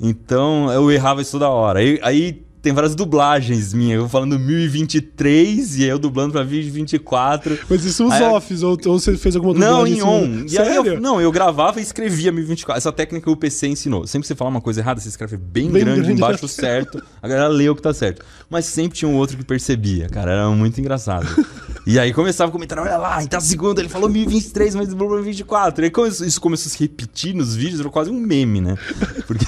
Então 0.00 0.70
eu 0.70 0.90
errava 0.90 1.22
isso 1.22 1.32
toda 1.32 1.48
hora. 1.48 1.80
Aí, 1.80 1.98
aí 2.02 2.45
tem 2.66 2.72
várias 2.72 2.96
dublagens 2.96 3.72
minhas. 3.72 4.00
Eu 4.00 4.08
falando 4.08 4.36
1023 4.40 5.78
e 5.78 5.84
aí 5.84 5.88
eu 5.88 6.00
dublando 6.00 6.32
pra 6.32 6.42
1024. 6.44 7.60
Mas 7.70 7.84
isso 7.84 8.04
os 8.04 8.12
Aí- 8.12 8.22
offs, 8.24 8.64
ou, 8.64 8.76
ou 8.86 8.98
você 8.98 9.16
fez 9.16 9.36
alguma 9.36 9.54
Não, 9.54 9.86
em 9.86 9.92
assim? 9.92 10.02
on. 10.02 10.46
E 10.50 10.58
aí 10.58 10.74
eu, 10.74 11.00
não, 11.00 11.20
eu 11.20 11.30
gravava 11.30 11.78
e 11.78 11.82
escrevia 11.84 12.32
1024. 12.32 12.76
Essa 12.78 12.90
técnica 12.90 13.30
o 13.30 13.36
PC 13.36 13.68
ensinou. 13.68 14.04
Sempre 14.04 14.22
que 14.22 14.26
você 14.26 14.34
fala 14.34 14.50
uma 14.50 14.60
coisa 14.60 14.80
errada, 14.80 15.00
você 15.00 15.08
escreve 15.08 15.36
bem, 15.36 15.70
Bem 15.70 15.84
grande, 15.84 16.00
grande, 16.00 16.12
embaixo 16.14 16.48
certo. 16.48 17.00
A 17.22 17.28
galera 17.28 17.46
lê 17.46 17.68
o 17.68 17.76
que 17.76 17.82
tá 17.82 17.94
certo. 17.94 18.24
Mas 18.50 18.64
sempre 18.64 18.98
tinha 18.98 19.08
um 19.08 19.14
outro 19.14 19.36
que 19.36 19.44
percebia, 19.44 20.08
cara. 20.08 20.32
Era 20.32 20.50
muito 20.50 20.80
engraçado. 20.80 21.28
e 21.86 22.00
aí 22.00 22.12
começava 22.12 22.48
a 22.48 22.52
comentar, 22.52 22.80
olha 22.80 22.96
lá, 22.96 23.22
em 23.22 23.28
tal 23.28 23.40
segundo 23.40 23.78
ele 23.78 23.88
falou 23.88 24.08
1023, 24.08 24.74
mas 24.74 24.88
dublou 24.88 25.10
1024. 25.10 25.84
E 25.84 25.86
aí 25.86 25.92
isso 26.26 26.40
começou 26.40 26.68
a 26.68 26.72
se 26.72 26.80
repetir 26.80 27.32
nos 27.32 27.54
vídeos, 27.54 27.78
era 27.78 27.88
quase 27.90 28.10
um 28.10 28.18
meme, 28.18 28.60
né? 28.60 28.76
Porque... 29.24 29.46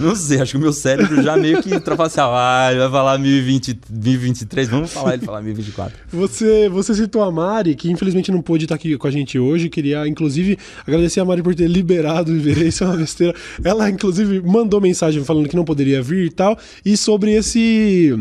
Não 0.06 0.14
sei, 0.16 0.40
acho 0.40 0.52
que 0.52 0.56
o 0.56 0.60
meu 0.60 0.72
cérebro 0.72 1.22
já 1.22 1.36
meio 1.36 1.62
que 1.62 1.72
ultrapassava. 1.74 2.32
Ah, 2.36 2.70
ele 2.70 2.80
vai 2.80 2.90
falar 2.90 3.18
1020, 3.18 3.78
1023, 3.90 4.68
vamos 4.68 4.90
falar 4.92 5.14
ele 5.14 5.24
falar 5.24 5.42
1024. 5.42 5.96
Você, 6.12 6.68
você 6.68 6.94
citou 6.94 7.22
a 7.22 7.30
Mari, 7.30 7.74
que 7.74 7.90
infelizmente 7.90 8.30
não 8.32 8.40
pôde 8.42 8.64
estar 8.64 8.74
aqui 8.76 8.96
com 8.96 9.06
a 9.06 9.10
gente 9.10 9.38
hoje. 9.38 9.68
Queria, 9.68 10.06
inclusive, 10.08 10.58
agradecer 10.86 11.20
a 11.20 11.24
Mari 11.24 11.42
por 11.42 11.54
ter 11.54 11.68
liberado 11.68 12.32
o 12.32 12.36
Iberê, 12.36 12.68
isso 12.68 12.84
é 12.84 12.86
uma 12.86 12.96
besteira. 12.96 13.34
Ela, 13.62 13.90
inclusive, 13.90 14.40
mandou 14.40 14.80
mensagem 14.80 15.22
falando 15.24 15.48
que 15.48 15.56
não 15.56 15.64
poderia 15.64 16.02
vir 16.02 16.26
e 16.26 16.30
tal. 16.30 16.58
E 16.84 16.96
sobre 16.96 17.32
esse, 17.32 18.12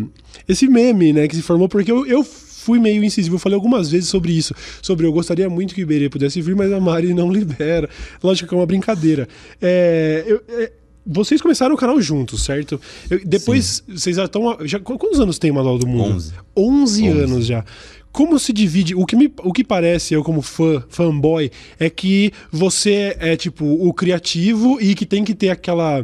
esse 0.48 0.68
meme, 0.68 1.14
né, 1.14 1.28
que 1.28 1.36
se 1.36 1.42
formou, 1.42 1.70
porque 1.70 1.92
eu. 1.92 2.06
eu 2.06 2.26
Fui 2.62 2.78
meio 2.78 3.02
incisivo, 3.04 3.36
eu 3.36 3.40
falei 3.40 3.56
algumas 3.56 3.90
vezes 3.90 4.10
sobre 4.10 4.34
isso. 4.34 4.54
Sobre 4.82 5.08
eu 5.08 5.14
gostaria 5.14 5.50
muito 5.50 5.74
que 5.74 5.82
o 5.82 5.84
Iberê 5.84 6.10
pudesse 6.10 6.40
vir, 6.42 6.56
mas 6.56 6.72
a 6.72 6.80
Mari 6.80 7.14
não 7.14 7.32
libera. 7.34 7.90
Lógico 8.22 8.50
que 8.50 8.54
é 8.54 8.58
uma 8.58 8.66
brincadeira. 8.66 9.28
É, 9.62 10.24
eu- 10.28 10.42
é, 10.50 10.72
vocês 11.06 11.42
começaram 11.42 11.74
o 11.74 11.78
canal 11.78 12.00
juntos, 12.02 12.44
certo? 12.44 12.80
Eu- 13.10 13.22
depois, 13.26 13.84
vocês 13.88 14.16
já 14.16 14.26
estão. 14.26 14.58
Já, 14.66 14.80
quantos 14.80 15.20
anos 15.20 15.38
tem 15.40 15.52
o 15.52 15.56
Manual 15.56 15.78
do 15.78 15.88
Mundo? 15.88 16.16
11. 16.16 16.34
11 16.56 17.10
11. 17.10 17.20
anos 17.20 17.46
já. 17.46 17.64
Como 18.12 18.40
se 18.40 18.52
divide? 18.52 18.96
O 18.96 19.06
que, 19.06 19.16
me, 19.16 19.32
o 19.44 19.54
que 19.54 19.64
parece, 19.64 20.16
eu 20.16 20.24
como 20.24 20.42
fã, 20.42 20.84
fanboy, 20.90 21.52
é 21.80 21.92
que 21.92 22.32
você 22.52 23.16
é, 23.20 23.36
tipo, 23.36 23.64
o 23.66 23.94
criativo 23.94 24.80
e 24.82 24.96
que 24.96 25.06
tem 25.06 25.24
que 25.24 25.36
ter 25.36 25.50
aquela. 25.50 26.04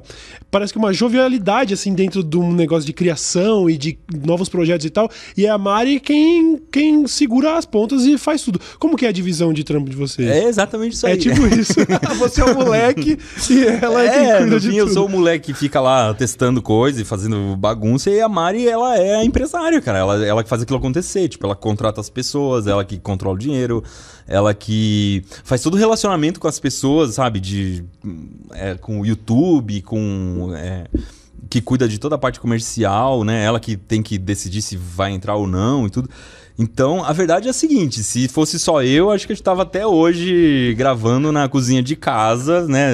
Parece 0.55 0.71
que 0.71 0.79
uma 0.79 0.93
jovialidade, 0.93 1.74
assim, 1.74 1.93
dentro 1.93 2.24
de 2.24 2.38
um 2.38 2.53
negócio 2.53 2.85
de 2.85 2.93
criação 2.93 3.69
e 3.69 3.77
de 3.77 4.00
novos 4.25 4.47
projetos 4.47 4.85
e 4.85 4.89
tal. 4.89 5.12
E 5.35 5.45
é 5.45 5.50
a 5.50 5.57
Mari 5.57 6.00
quem, 6.00 6.57
quem 6.71 7.05
segura 7.07 7.57
as 7.57 7.65
pontas 7.65 8.05
e 8.05 8.17
faz 8.17 8.41
tudo. 8.41 8.57
Como 8.79 8.95
que 8.95 9.05
é 9.05 9.09
a 9.09 9.12
divisão 9.12 9.51
de 9.51 9.65
trampo 9.65 9.89
de 9.89 9.97
vocês? 9.97 10.29
É 10.29 10.45
exatamente 10.45 10.93
isso 10.93 11.05
aí. 11.05 11.12
É 11.12 11.17
tipo 11.17 11.45
isso. 11.53 11.74
você 12.17 12.39
é 12.39 12.45
o 12.45 12.55
moleque 12.55 13.19
e 13.50 13.65
ela 13.83 14.01
é, 14.01 14.09
quem 14.09 14.31
É, 14.31 14.38
cuida 14.38 14.51
no 14.51 14.59
de 14.62 14.69
fim, 14.69 14.77
eu 14.77 14.85
tudo. 14.85 14.93
sou 14.93 15.07
o 15.07 15.09
moleque 15.09 15.51
que 15.51 15.59
fica 15.59 15.81
lá 15.81 16.13
testando 16.13 16.62
coisa 16.62 17.01
e 17.01 17.03
fazendo 17.03 17.57
bagunça, 17.57 18.09
e 18.09 18.21
a 18.21 18.29
Mari, 18.29 18.65
ela 18.65 18.97
é 18.97 19.15
a 19.15 19.25
empresária, 19.25 19.81
cara. 19.81 20.00
Ela, 20.00 20.25
ela 20.25 20.41
que 20.41 20.47
faz 20.47 20.62
aquilo 20.62 20.79
acontecer. 20.79 21.27
Tipo, 21.27 21.47
ela 21.47 21.55
contrata 21.57 22.00
as 22.00 22.09
pessoas, 22.09 22.65
ela 22.65 22.85
que 22.85 22.97
controla 22.97 23.35
o 23.35 23.38
dinheiro, 23.38 23.83
ela 24.27 24.53
que 24.53 25.24
faz 25.44 25.62
todo 25.62 25.75
o 25.75 25.77
relacionamento 25.77 26.39
com 26.39 26.48
as 26.48 26.60
pessoas, 26.60 27.15
sabe? 27.15 27.39
De, 27.39 27.84
é, 28.53 28.75
com 28.75 29.01
o 29.01 29.05
YouTube, 29.05 29.82
com 29.82 30.51
é, 30.55 30.88
que 31.50 31.62
cuida 31.62 31.88
de 31.88 32.00
toda 32.00 32.15
a 32.15 32.17
parte 32.17 32.39
comercial, 32.39 33.24
né? 33.24 33.44
Ela 33.44 33.60
que 33.60 33.77
tem 33.77 34.01
que 34.01 34.17
decidir 34.17 34.62
se 34.62 34.75
vai 34.75 35.12
entrar 35.12 35.36
ou 35.36 35.48
não 35.48 35.86
e 35.86 35.89
tudo. 35.89 36.10
Então, 36.57 37.03
a 37.03 37.12
verdade 37.12 37.47
é 37.47 37.51
a 37.51 37.53
seguinte: 37.53 38.01
se 38.01 38.27
fosse 38.29 38.57
só 38.57 38.81
eu, 38.81 39.12
acho 39.12 39.27
que 39.27 39.33
a 39.33 39.35
gente 39.35 39.43
tava 39.43 39.63
até 39.63 39.85
hoje 39.85 40.74
gravando 40.77 41.31
na 41.31 41.50
cozinha 41.50 41.83
de 41.83 41.95
casa, 41.97 42.65
né? 42.65 42.91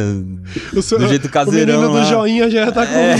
seu, 0.81 0.97
do 0.97 1.07
jeito 1.07 1.29
caseirão. 1.29 1.75
O 1.75 1.81
menino 1.81 1.97
lá. 1.99 2.03
do 2.03 2.09
joinha 2.09 2.49
já 2.49 2.71
tá 2.71 2.87
com 2.87 2.93
É. 2.93 3.17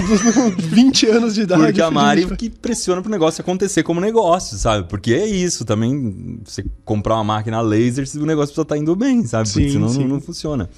20 0.57 1.05
anos 1.07 1.35
de 1.35 1.41
idade. 1.41 1.61
Porque 1.63 1.81
a 1.81 1.91
Mari 1.91 2.25
que 2.35 2.49
pressiona 2.49 3.01
pro 3.01 3.11
negócio 3.11 3.41
acontecer 3.41 3.83
como 3.83 4.01
negócio, 4.01 4.57
sabe? 4.57 4.87
Porque 4.87 5.13
é 5.13 5.27
isso 5.27 5.63
também. 5.63 6.39
Você 6.43 6.65
comprar 6.83 7.15
uma 7.15 7.23
máquina 7.23 7.61
laser, 7.61 8.03
o 8.15 8.25
negócio 8.25 8.47
precisa 8.47 8.63
estar 8.63 8.77
indo 8.77 8.95
bem, 8.95 9.23
sabe? 9.25 9.47
Porque 9.47 9.67
Sim, 9.67 9.73
senão 9.73 9.89
sim. 9.89 9.99
não, 9.99 10.07
não 10.07 10.21
funciona. 10.21 10.69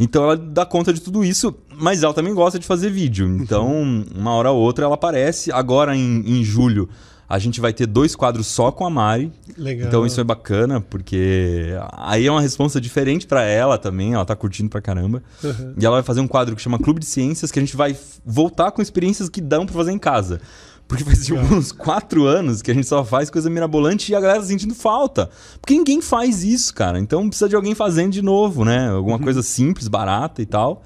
Então 0.00 0.24
ela 0.24 0.36
dá 0.36 0.64
conta 0.64 0.90
de 0.92 1.00
tudo 1.02 1.22
isso, 1.22 1.54
mas 1.78 2.02
ela 2.02 2.14
também 2.14 2.32
gosta 2.32 2.58
de 2.58 2.66
fazer 2.66 2.90
vídeo. 2.90 3.26
Então, 3.28 4.04
uma 4.16 4.32
hora 4.32 4.50
ou 4.50 4.60
outra 4.60 4.86
ela 4.86 4.94
aparece. 4.94 5.52
Agora 5.52 5.94
em, 5.94 6.22
em 6.26 6.42
julho. 6.42 6.88
A 7.32 7.38
gente 7.38 7.62
vai 7.62 7.72
ter 7.72 7.86
dois 7.86 8.14
quadros 8.14 8.46
só 8.46 8.70
com 8.70 8.84
a 8.84 8.90
Mari. 8.90 9.32
Legal. 9.56 9.88
Então 9.88 10.04
isso 10.04 10.20
é 10.20 10.24
bacana, 10.24 10.82
porque 10.82 11.70
aí 11.96 12.26
é 12.26 12.30
uma 12.30 12.42
resposta 12.42 12.78
diferente 12.78 13.26
pra 13.26 13.42
ela 13.42 13.78
também, 13.78 14.12
ela 14.12 14.24
tá 14.26 14.36
curtindo 14.36 14.68
pra 14.68 14.82
caramba. 14.82 15.22
Uhum. 15.42 15.72
E 15.80 15.86
ela 15.86 15.96
vai 15.96 16.02
fazer 16.02 16.20
um 16.20 16.28
quadro 16.28 16.54
que 16.54 16.60
chama 16.60 16.78
Clube 16.78 17.00
de 17.00 17.06
Ciências, 17.06 17.50
que 17.50 17.58
a 17.58 17.62
gente 17.62 17.74
vai 17.74 17.96
voltar 18.22 18.70
com 18.70 18.82
experiências 18.82 19.30
que 19.30 19.40
dão 19.40 19.64
pra 19.64 19.74
fazer 19.74 19.92
em 19.92 19.98
casa. 19.98 20.42
Porque 20.86 21.04
faz 21.04 21.24
tipo, 21.24 21.38
uns 21.54 21.72
quatro 21.72 22.26
anos 22.26 22.60
que 22.60 22.70
a 22.70 22.74
gente 22.74 22.86
só 22.86 23.02
faz 23.02 23.30
coisa 23.30 23.48
mirabolante 23.48 24.12
e 24.12 24.14
a 24.14 24.20
galera 24.20 24.40
tá 24.40 24.44
sentindo 24.46 24.74
falta. 24.74 25.30
Porque 25.58 25.72
ninguém 25.72 26.02
faz 26.02 26.44
isso, 26.44 26.74
cara. 26.74 26.98
Então 26.98 27.26
precisa 27.28 27.48
de 27.48 27.56
alguém 27.56 27.74
fazendo 27.74 28.12
de 28.12 28.20
novo, 28.20 28.62
né? 28.62 28.90
Alguma 28.90 29.16
Uhum. 29.16 29.22
coisa 29.22 29.42
simples, 29.42 29.88
barata 29.88 30.42
e 30.42 30.46
tal. 30.46 30.82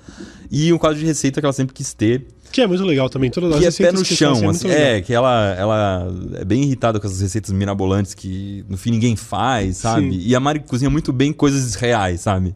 E 0.49 0.73
um 0.73 0.79
quadro 0.79 0.97
de 0.97 1.05
receita 1.05 1.41
que 1.41 1.45
ela 1.47 1.53
sempre 1.53 1.75
quis 1.75 1.93
ter. 1.93 2.29
Que 2.53 2.61
é 2.63 2.67
muito 2.67 2.85
legal 2.85 3.09
também. 3.11 3.31
Todas 3.31 3.53
as 3.53 3.59
Que 3.59 3.65
é 3.65 3.69
receitas 3.69 3.95
pé 3.95 3.99
no 3.99 4.05
que 4.05 4.17
chão, 4.17 4.35
muito 4.43 4.57
assim. 4.57 4.69
legal. 4.69 4.83
É, 4.87 5.01
que 5.01 5.13
ela, 5.13 5.55
ela 5.59 6.09
é 6.37 6.45
bem 6.45 6.63
irritada 6.63 6.99
com 7.01 7.07
essas 7.07 7.21
receitas 7.21 7.53
mirabolantes 7.53 8.15
que 8.15 8.65
no 8.69 8.77
fim 8.77 8.91
ninguém 8.91 9.17
faz, 9.17 9.79
sabe? 9.79 10.11
Sim. 10.13 10.21
E 10.25 10.35
a 10.35 10.41
Mari 10.41 10.61
cozinha 10.61 10.89
muito 10.91 11.13
bem 11.13 11.33
coisas 11.33 11.75
reais, 11.75 12.21
sabe? 12.23 12.55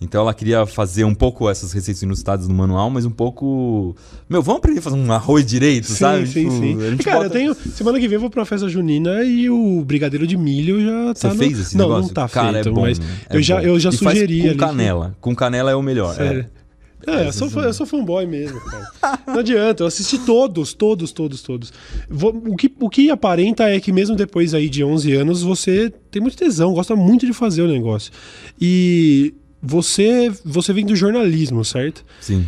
Então 0.00 0.20
ela 0.20 0.32
queria 0.32 0.64
fazer 0.64 1.02
um 1.02 1.12
pouco 1.14 1.50
essas 1.50 1.72
receitas 1.72 2.00
inusitadas 2.04 2.46
no 2.46 2.54
manual, 2.54 2.88
mas 2.88 3.04
um 3.04 3.10
pouco. 3.10 3.96
Meu, 4.30 4.40
vamos 4.40 4.60
aprender 4.60 4.78
a 4.78 4.82
fazer 4.82 4.94
um 4.96 5.10
arroz 5.12 5.44
direito, 5.44 5.88
Sim, 5.88 5.94
sabe? 5.94 6.26
sim, 6.28 6.44
Tipo, 6.48 6.52
sim. 6.52 6.96
Cara, 6.98 7.16
bota- 7.16 7.26
eu 7.26 7.30
tenho. 7.30 7.54
Semana 7.74 7.98
que 7.98 8.06
vem 8.06 8.14
eu 8.14 8.20
vou 8.20 8.30
pra 8.30 8.44
festa 8.44 8.68
junina 8.68 9.24
e 9.24 9.50
o 9.50 9.82
brigadeiro 9.84 10.24
de 10.24 10.36
milho 10.36 10.80
já 10.80 11.14
tá. 11.14 11.20
Você 11.20 11.28
no- 11.28 11.34
fez 11.34 11.58
esse 11.58 11.76
não, 11.76 11.86
negócio? 11.88 12.06
Não, 12.06 12.14
tá 12.14 12.28
Cara, 12.28 12.52
feito, 12.52 12.68
é 12.68 12.72
bom. 12.72 12.80
mas 12.82 13.00
né? 13.00 13.06
eu, 13.30 13.40
É 13.40 13.42
já, 13.42 13.56
bom. 13.56 13.62
eu 13.66 13.80
já 13.80 13.90
E 13.90 13.96
sugeri 13.96 14.40
com 14.42 14.48
ali. 14.50 14.56
canela. 14.56 15.16
Com 15.20 15.34
canela 15.34 15.70
é 15.72 15.74
o 15.74 15.82
melhor. 15.82 16.14
Sério. 16.14 16.42
É. 16.42 16.58
É, 17.06 17.28
eu 17.28 17.32
sou, 17.32 17.48
fã- 17.48 17.62
eu 17.62 17.72
sou 17.72 17.86
fanboy 17.86 18.26
mesmo, 18.26 18.60
cara. 18.60 19.18
Não 19.26 19.38
adianta, 19.38 19.82
eu 19.82 19.86
assisti 19.86 20.18
todos, 20.18 20.74
todos, 20.74 21.12
todos, 21.12 21.42
todos. 21.42 21.72
O, 22.10 22.56
que, 22.56 22.70
o 22.80 22.90
que 22.90 23.10
aparenta 23.10 23.64
é 23.68 23.80
que 23.80 23.92
mesmo 23.92 24.14
depois 24.16 24.52
aí 24.52 24.68
de 24.68 24.82
11 24.84 25.12
anos, 25.14 25.42
você 25.42 25.90
tem 26.10 26.20
muito 26.20 26.36
tesão, 26.36 26.72
gosta 26.74 26.94
muito 26.96 27.24
de 27.24 27.32
fazer 27.32 27.62
o 27.62 27.68
negócio. 27.68 28.12
E 28.60 29.32
você, 29.62 30.30
você 30.44 30.72
vem 30.72 30.84
do 30.84 30.94
jornalismo, 30.96 31.64
certo? 31.64 32.04
Sim. 32.20 32.46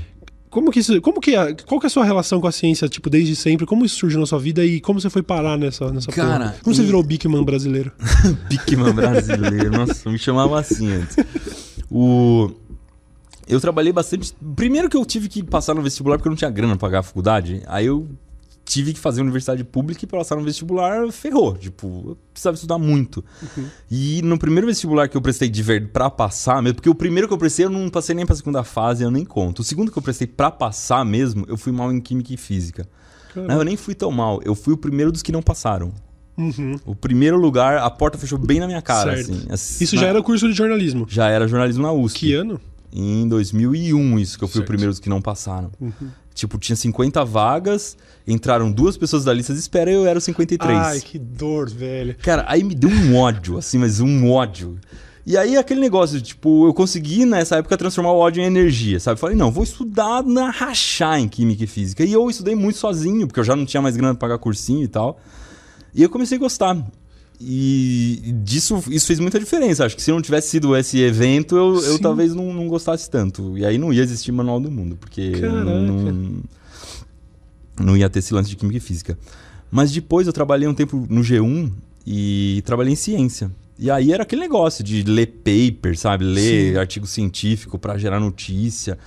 Como 0.50 0.73
que 0.73 0.80
isso, 0.80 1.00
como 1.00 1.21
que 1.21 1.37
é, 1.37 1.54
qual 1.64 1.78
que 1.80 1.87
é 1.87 1.88
a 1.88 1.90
sua 1.90 2.04
relação 2.04 2.40
com 2.40 2.47
a 2.49 2.52
ciência, 2.52 2.88
tipo, 2.88 3.09
desde 3.09 3.37
sempre? 3.37 3.64
Como 3.64 3.85
isso 3.85 3.97
surgiu 3.97 4.19
na 4.19 4.26
sua 4.26 4.40
vida 4.40 4.64
e 4.64 4.80
como 4.80 5.00
você 5.00 5.09
foi 5.09 5.23
parar 5.23 5.57
nessa, 5.57 5.92
nessa 5.92 6.11
Cara, 6.11 6.38
porra? 6.47 6.57
Como 6.64 6.75
você 6.75 6.83
e- 6.83 6.87
virou 6.87 7.00
o 7.00 7.04
Bigman 7.04 7.45
brasileiro? 7.45 7.92
Bigman 8.50 8.92
brasileiro. 8.92 9.71
Nossa, 9.71 10.11
me 10.11 10.19
chamava 10.19 10.59
assim 10.59 10.90
antes. 10.92 11.16
O... 11.88 12.50
Eu 13.50 13.61
trabalhei 13.61 13.92
bastante. 13.92 14.35
Primeiro 14.57 14.88
que 14.88 14.97
eu 14.97 15.04
tive 15.04 15.28
que 15.28 15.42
passar 15.42 15.75
no 15.75 15.83
vestibular 15.83 16.16
porque 16.16 16.28
eu 16.28 16.30
não 16.30 16.37
tinha 16.37 16.50
grana 16.50 16.76
pra 16.76 16.88
pagar 16.88 16.99
a 17.00 17.02
faculdade. 17.02 17.62
Aí 17.66 17.87
eu 17.87 18.09
tive 18.64 18.92
que 18.92 19.00
fazer 19.00 19.21
universidade 19.21 19.64
pública 19.64 20.04
e 20.04 20.07
pra 20.07 20.19
passar 20.21 20.37
no 20.37 20.42
vestibular 20.45 21.11
ferrou. 21.11 21.57
Tipo, 21.57 22.11
eu 22.11 22.19
precisava 22.33 22.54
estudar 22.54 22.78
muito. 22.78 23.25
E 23.91 24.23
no 24.23 24.39
primeiro 24.39 24.67
vestibular 24.67 25.08
que 25.08 25.17
eu 25.17 25.21
prestei 25.23 25.49
de 25.49 25.63
verdade 25.63 25.93
pra 25.93 26.08
passar 26.08 26.63
mesmo, 26.63 26.76
porque 26.76 26.89
o 26.91 26.95
primeiro 26.95 27.26
que 27.26 27.34
eu 27.34 27.39
prestei 27.39 27.65
eu 27.67 27.71
não 27.71 27.89
passei 27.91 28.15
nem 28.15 28.25
pra 28.25 28.36
segunda 28.36 28.63
fase, 28.63 29.02
eu 29.02 29.10
nem 29.10 29.25
conto. 29.25 29.60
O 29.60 29.65
segundo 29.65 29.91
que 29.91 29.99
eu 29.99 30.02
prestei 30.02 30.26
pra 30.26 30.50
passar 30.50 31.04
mesmo, 31.04 31.45
eu 31.49 31.56
fui 31.56 31.73
mal 31.73 31.93
em 31.93 32.00
química 32.00 32.32
e 32.32 32.36
física. 32.36 32.86
Não, 33.34 33.56
eu 33.58 33.65
nem 33.65 33.76
fui 33.76 33.95
tão 33.95 34.10
mal. 34.13 34.41
Eu 34.45 34.54
fui 34.54 34.73
o 34.75 34.76
primeiro 34.76 35.10
dos 35.10 35.23
que 35.23 35.32
não 35.32 35.43
passaram. 35.43 35.93
Uhum, 36.39 36.76
O 36.86 36.95
primeiro 36.95 37.36
lugar, 37.36 37.78
a 37.78 37.91
porta 37.91 38.17
fechou 38.17 38.39
bem 38.39 38.60
na 38.60 38.67
minha 38.67 38.80
cara, 38.80 39.13
assim. 39.13 39.45
Assim, 39.50 39.84
Isso 39.84 39.95
na- 39.97 40.00
já 40.02 40.06
era 40.08 40.23
curso 40.23 40.49
de 40.49 40.54
jornalismo. 40.54 41.04
já 41.08 41.28
era 41.28 41.47
jornalismo 41.47 41.82
na 41.82 41.93
USP. 41.93 42.19
Que 42.21 42.34
ano? 42.34 42.58
Em 42.93 43.29
2001, 43.29 44.19
isso, 44.19 44.39
que 44.39 44.45
eu 44.45 44.49
fui 44.49 44.59
Certo. 44.59 44.65
o 44.65 44.67
primeiro 44.67 44.91
dos 44.93 45.00
que 45.00 45.09
não 45.09 45.23
passaram. 45.23 45.71
Uhum. 45.81 45.93
Tipo, 46.35 46.59
tinha 46.59 46.76
50 46.76 47.25
vagas, 47.25 47.97
entraram 48.26 48.71
duas 48.73 48.97
pessoas 48.97 49.25
da 49.25 49.33
lista 49.33 49.53
de 49.53 49.59
espera 49.61 49.91
e 49.91 49.95
eu 49.95 50.07
era 50.07 50.19
o 50.19 50.23
53. 50.23 50.79
Ai, 50.79 51.00
que 51.00 51.19
dor, 51.19 51.69
velho. 51.69 52.17
Cara, 52.23 52.45
aí 52.49 52.65
me 52.65 52.75
deu 52.75 52.89
um 52.91 53.17
ódio, 53.17 53.59
assim, 53.59 53.79
mas 53.79 54.00
um 54.00 54.31
ódio. 54.31 54.79
E 55.26 55.37
aí 55.37 55.57
aquele 55.57 55.81
negócio, 55.81 56.21
tipo, 56.21 56.67
eu 56.67 56.73
consegui 56.73 57.25
nessa 57.26 57.57
época 57.57 57.76
transformar 57.76 58.13
o 58.13 58.17
ódio 58.19 58.43
em 58.43 58.47
energia, 58.47 58.99
sabe? 58.99 59.21
Falei, 59.21 59.37
não, 59.37 59.50
vou 59.50 59.63
estudar 59.63 60.25
na 60.25 60.50
rachar 60.50 61.19
em 61.21 61.29
química 61.29 61.65
e 61.65 61.67
física. 61.67 62.05
E 62.05 62.13
eu 62.13 62.29
estudei 62.31 62.55
muito 62.55 62.79
sozinho, 62.79 63.26
porque 63.26 63.41
eu 63.41 63.45
já 63.45 63.55
não 63.55 63.67
tinha 63.67 63.83
mais 63.83 63.97
grana 63.97 64.15
pra 64.15 64.29
pagar 64.29 64.39
cursinho 64.39 64.83
e 64.83 64.89
tal. 64.89 65.21
E 65.95 66.03
eu 66.03 66.09
comecei 66.09 66.37
a 66.39 66.41
gostar. 66.41 66.76
E 67.43 68.35
disso 68.45 68.83
isso 68.91 69.07
fez 69.07 69.19
muita 69.19 69.41
diferença. 69.41 69.87
Acho 69.87 69.97
que 69.97 70.03
se 70.03 70.11
não 70.11 70.21
tivesse 70.21 70.50
sido 70.50 70.76
esse 70.76 71.00
evento, 71.00 71.57
eu, 71.57 71.83
eu 71.83 71.99
talvez 71.99 72.35
não, 72.35 72.53
não 72.53 72.69
gostasse 72.69 73.09
tanto. 73.09 73.57
E 73.57 73.65
aí 73.65 73.79
não 73.79 73.93
ia 73.93 74.03
existir 74.03 74.31
Manual 74.31 74.61
do 74.61 74.71
Mundo, 74.71 74.97
porque 74.97 75.31
não, 75.31 76.43
não 77.81 77.97
ia 77.97 78.11
ter 78.11 78.19
esse 78.19 78.35
lance 78.35 78.50
de 78.50 78.57
química 78.57 78.76
e 78.76 78.81
física. 78.81 79.19
Mas 79.71 79.91
depois 79.91 80.26
eu 80.26 80.33
trabalhei 80.35 80.69
um 80.69 80.75
tempo 80.75 81.07
no 81.09 81.23
G1 81.23 81.73
e 82.07 82.63
trabalhei 82.67 82.93
em 82.93 82.97
ciência. 82.97 83.50
E 83.79 83.91
aí 83.91 84.13
era 84.13 84.25
aquele 84.25 84.43
negócio 84.43 84.85
de 84.85 85.03
ler 85.05 85.26
paper, 85.26 85.99
sabe? 85.99 86.25
Ler 86.25 86.75
Sim. 86.75 86.79
artigo 86.79 87.07
científico 87.07 87.79
pra 87.79 87.97
gerar 87.97 88.21
notícia. 88.21 88.99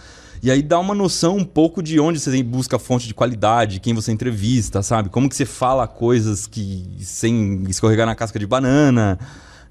E 0.44 0.52
aí 0.52 0.62
dá 0.62 0.78
uma 0.78 0.94
noção 0.94 1.38
um 1.38 1.46
pouco 1.46 1.82
de 1.82 2.02
onde 2.02 2.20
você 2.20 2.44
busca 2.44 2.78
fonte 2.78 3.08
de 3.08 3.14
qualidade, 3.14 3.80
quem 3.80 3.94
você 3.94 4.12
entrevista, 4.12 4.84
sabe? 4.84 5.08
Como 5.08 5.30
que 5.30 5.38
você 5.38 5.46
fala 5.46 5.88
coisas 5.88 6.46
que 6.46 6.86
sem 7.00 7.64
escorregar 7.70 8.06
na 8.06 8.14
casca 8.14 8.38
de 8.38 8.46
banana. 8.46 9.18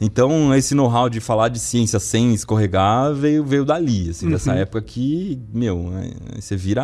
Então, 0.04 0.52
esse 0.54 0.74
know-how 0.74 1.08
de 1.08 1.20
falar 1.20 1.48
de 1.48 1.60
ciência 1.60 2.00
sem 2.00 2.34
escorregar 2.34 3.14
veio, 3.14 3.44
veio 3.44 3.64
dali, 3.64 4.10
assim, 4.10 4.26
Uhum. 4.26 4.32
dessa 4.32 4.52
época 4.54 4.82
que, 4.82 5.38
meu, 5.54 5.92
é, 5.96 6.40
você 6.40 6.56
vira 6.56 6.82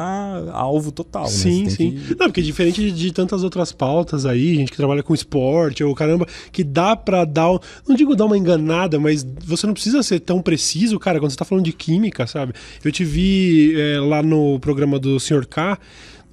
alvo 0.52 0.92
total, 0.92 1.24
né? 1.24 1.28
Sim, 1.30 1.64
Você 1.64 1.70
sim. 1.76 1.90
que- 1.92 2.10
Não, 2.18 2.26
porque 2.28 2.40
diferente 2.42 2.90
de, 2.92 3.12
tantas 3.12 3.42
outras 3.42 3.72
pautas 3.72 4.24
aí, 4.24 4.54
gente 4.54 4.70
que 4.70 4.76
trabalha 4.76 5.02
com 5.02 5.12
esporte, 5.14 5.82
ou 5.82 5.94
caramba, 5.94 6.26
que 6.52 6.62
dá 6.62 6.94
pra 6.94 7.24
dar, 7.24 7.58
não 7.88 7.96
digo 7.96 8.14
dar 8.14 8.26
uma 8.26 8.38
enganada, 8.38 8.98
mas 9.00 9.26
você 9.44 9.66
não 9.66 9.74
precisa 9.74 10.02
ser 10.02 10.20
tão 10.20 10.40
preciso, 10.40 10.98
cara, 10.98 11.18
quando 11.18 11.32
você 11.32 11.36
tá 11.36 11.44
falando 11.44 11.64
de 11.64 11.72
química, 11.72 12.26
sabe? 12.26 12.52
Eu 12.84 12.92
te 12.92 13.04
vi 13.04 13.74
é, 13.76 13.98
lá 14.00 14.22
no 14.22 14.60
programa 14.60 14.98
do 14.98 15.18
Sr. 15.18 15.44
K 15.46 15.76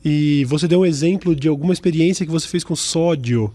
e 0.04 0.46
você 0.46 0.68
deu 0.68 0.82
um 0.82 0.86
exemplo 0.86 1.36
de 1.36 1.48
alguma 1.48 1.74
experiência 1.74 2.26
que 2.26 2.32
você 2.32 2.48
fez 2.48 2.64
com 2.64 2.76
sódio. 2.76 3.52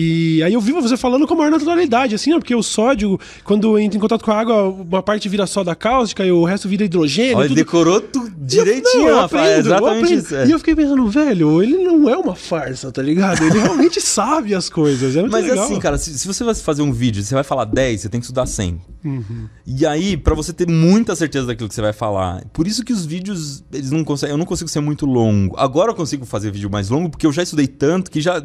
E 0.00 0.40
aí 0.44 0.54
eu 0.54 0.60
vi 0.60 0.70
você 0.70 0.96
falando 0.96 1.26
com 1.26 1.34
a 1.34 1.36
maior 1.36 1.50
naturalidade, 1.50 2.14
assim, 2.14 2.32
ó, 2.32 2.38
porque 2.38 2.54
o 2.54 2.62
sódio, 2.62 3.18
quando 3.42 3.76
entra 3.76 3.98
em 3.98 4.00
contato 4.00 4.24
com 4.24 4.30
a 4.30 4.38
água, 4.38 4.68
uma 4.68 5.02
parte 5.02 5.28
vira 5.28 5.44
soda 5.44 5.74
cáustica 5.74 6.24
e 6.24 6.30
o 6.30 6.44
resto 6.44 6.68
vira 6.68 6.84
hidrogênio. 6.84 7.36
Olha, 7.38 7.46
ele 7.46 7.56
decorou 7.56 8.00
tudo 8.00 8.30
direitinho, 8.38 9.08
Não, 9.08 9.22
rapaz. 9.22 9.32
aprendo, 9.32 9.66
exatamente 9.66 10.14
isso. 10.14 10.36
é. 10.36 10.46
E 10.46 10.52
eu 10.52 10.58
fiquei 10.60 10.76
pensando, 10.76 11.04
velho, 11.08 11.60
ele 11.60 11.78
não 11.78 12.08
é 12.08 12.16
uma 12.16 12.36
farsa, 12.36 12.92
tá 12.92 13.02
ligado? 13.02 13.42
Ele 13.42 13.58
realmente 13.58 13.98
sabe 14.00 14.54
as 14.54 14.70
coisas. 14.70 15.16
É 15.16 15.20
muito 15.20 15.32
Mas 15.32 15.44
legal. 15.44 15.64
assim, 15.64 15.80
cara, 15.80 15.98
se, 15.98 16.16
se 16.16 16.28
você 16.28 16.44
vai 16.44 16.54
fazer 16.54 16.82
um 16.82 16.92
vídeo, 16.92 17.20
você 17.20 17.34
vai 17.34 17.42
falar 17.42 17.64
10, 17.64 18.02
você 18.02 18.08
tem 18.08 18.20
que 18.20 18.24
estudar 18.26 18.46
100. 18.46 18.80
Uhum. 19.04 19.48
E 19.66 19.84
aí, 19.84 20.16
pra 20.16 20.34
você 20.36 20.52
ter 20.52 20.68
muita 20.68 21.16
certeza 21.16 21.48
daquilo 21.48 21.68
que 21.68 21.74
você 21.74 21.82
vai 21.82 21.92
falar, 21.92 22.44
por 22.52 22.68
isso 22.68 22.84
que 22.84 22.92
os 22.92 23.04
vídeos, 23.04 23.64
eles 23.72 23.90
não 23.90 24.04
conseguem, 24.04 24.32
eu 24.32 24.38
não 24.38 24.46
consigo 24.46 24.70
ser 24.70 24.78
muito 24.80 25.06
longo. 25.06 25.56
Agora 25.58 25.90
eu 25.90 25.94
consigo 25.96 26.24
fazer 26.24 26.52
vídeo 26.52 26.70
mais 26.70 26.88
longo 26.88 27.10
porque 27.10 27.26
eu 27.26 27.32
já 27.32 27.42
estudei 27.42 27.66
tanto 27.66 28.12
que 28.12 28.20
já 28.20 28.40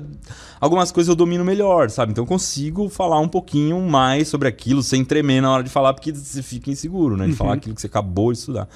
algumas 0.60 0.92
coisas 0.92 1.10
eu 1.10 1.16
domino 1.16 1.43
melhor, 1.44 1.90
sabe? 1.90 2.12
Então 2.12 2.24
eu 2.24 2.28
consigo 2.28 2.90
falar 2.90 3.20
um 3.20 3.28
pouquinho 3.28 3.80
mais 3.82 4.28
sobre 4.28 4.48
aquilo 4.48 4.82
sem 4.84 5.04
tremer 5.04 5.42
na 5.42 5.52
hora 5.52 5.64
de 5.64 5.70
falar 5.70 5.94
porque 5.94 6.12
você 6.12 6.42
fica 6.42 6.70
inseguro, 6.72 7.16
né, 7.18 7.26
de 7.26 7.32
Uhum. 7.32 7.38
falar 7.38 7.54
aquilo 7.54 7.76
que 7.76 7.82
você 7.82 7.88
acabou 7.88 8.32
de 8.32 8.40
estudar. 8.40 8.68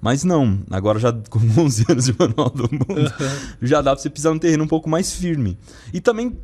Mas 0.00 0.24
não, 0.24 0.60
agora 0.70 0.98
já 0.98 1.12
com 1.30 1.38
11 1.58 1.84
anos 1.88 2.04
de 2.04 2.14
manual 2.18 2.50
do 2.50 2.64
mundo, 2.70 3.12
já 3.62 3.80
dá 3.80 3.92
pra 3.94 4.02
você 4.02 4.10
pisar 4.10 4.32
no 4.34 4.38
terreno 4.40 4.64
um 4.64 4.68
pouco 4.68 4.88
mais 4.88 5.12
firme. 5.12 5.58
E 5.92 6.00
também 6.00 6.36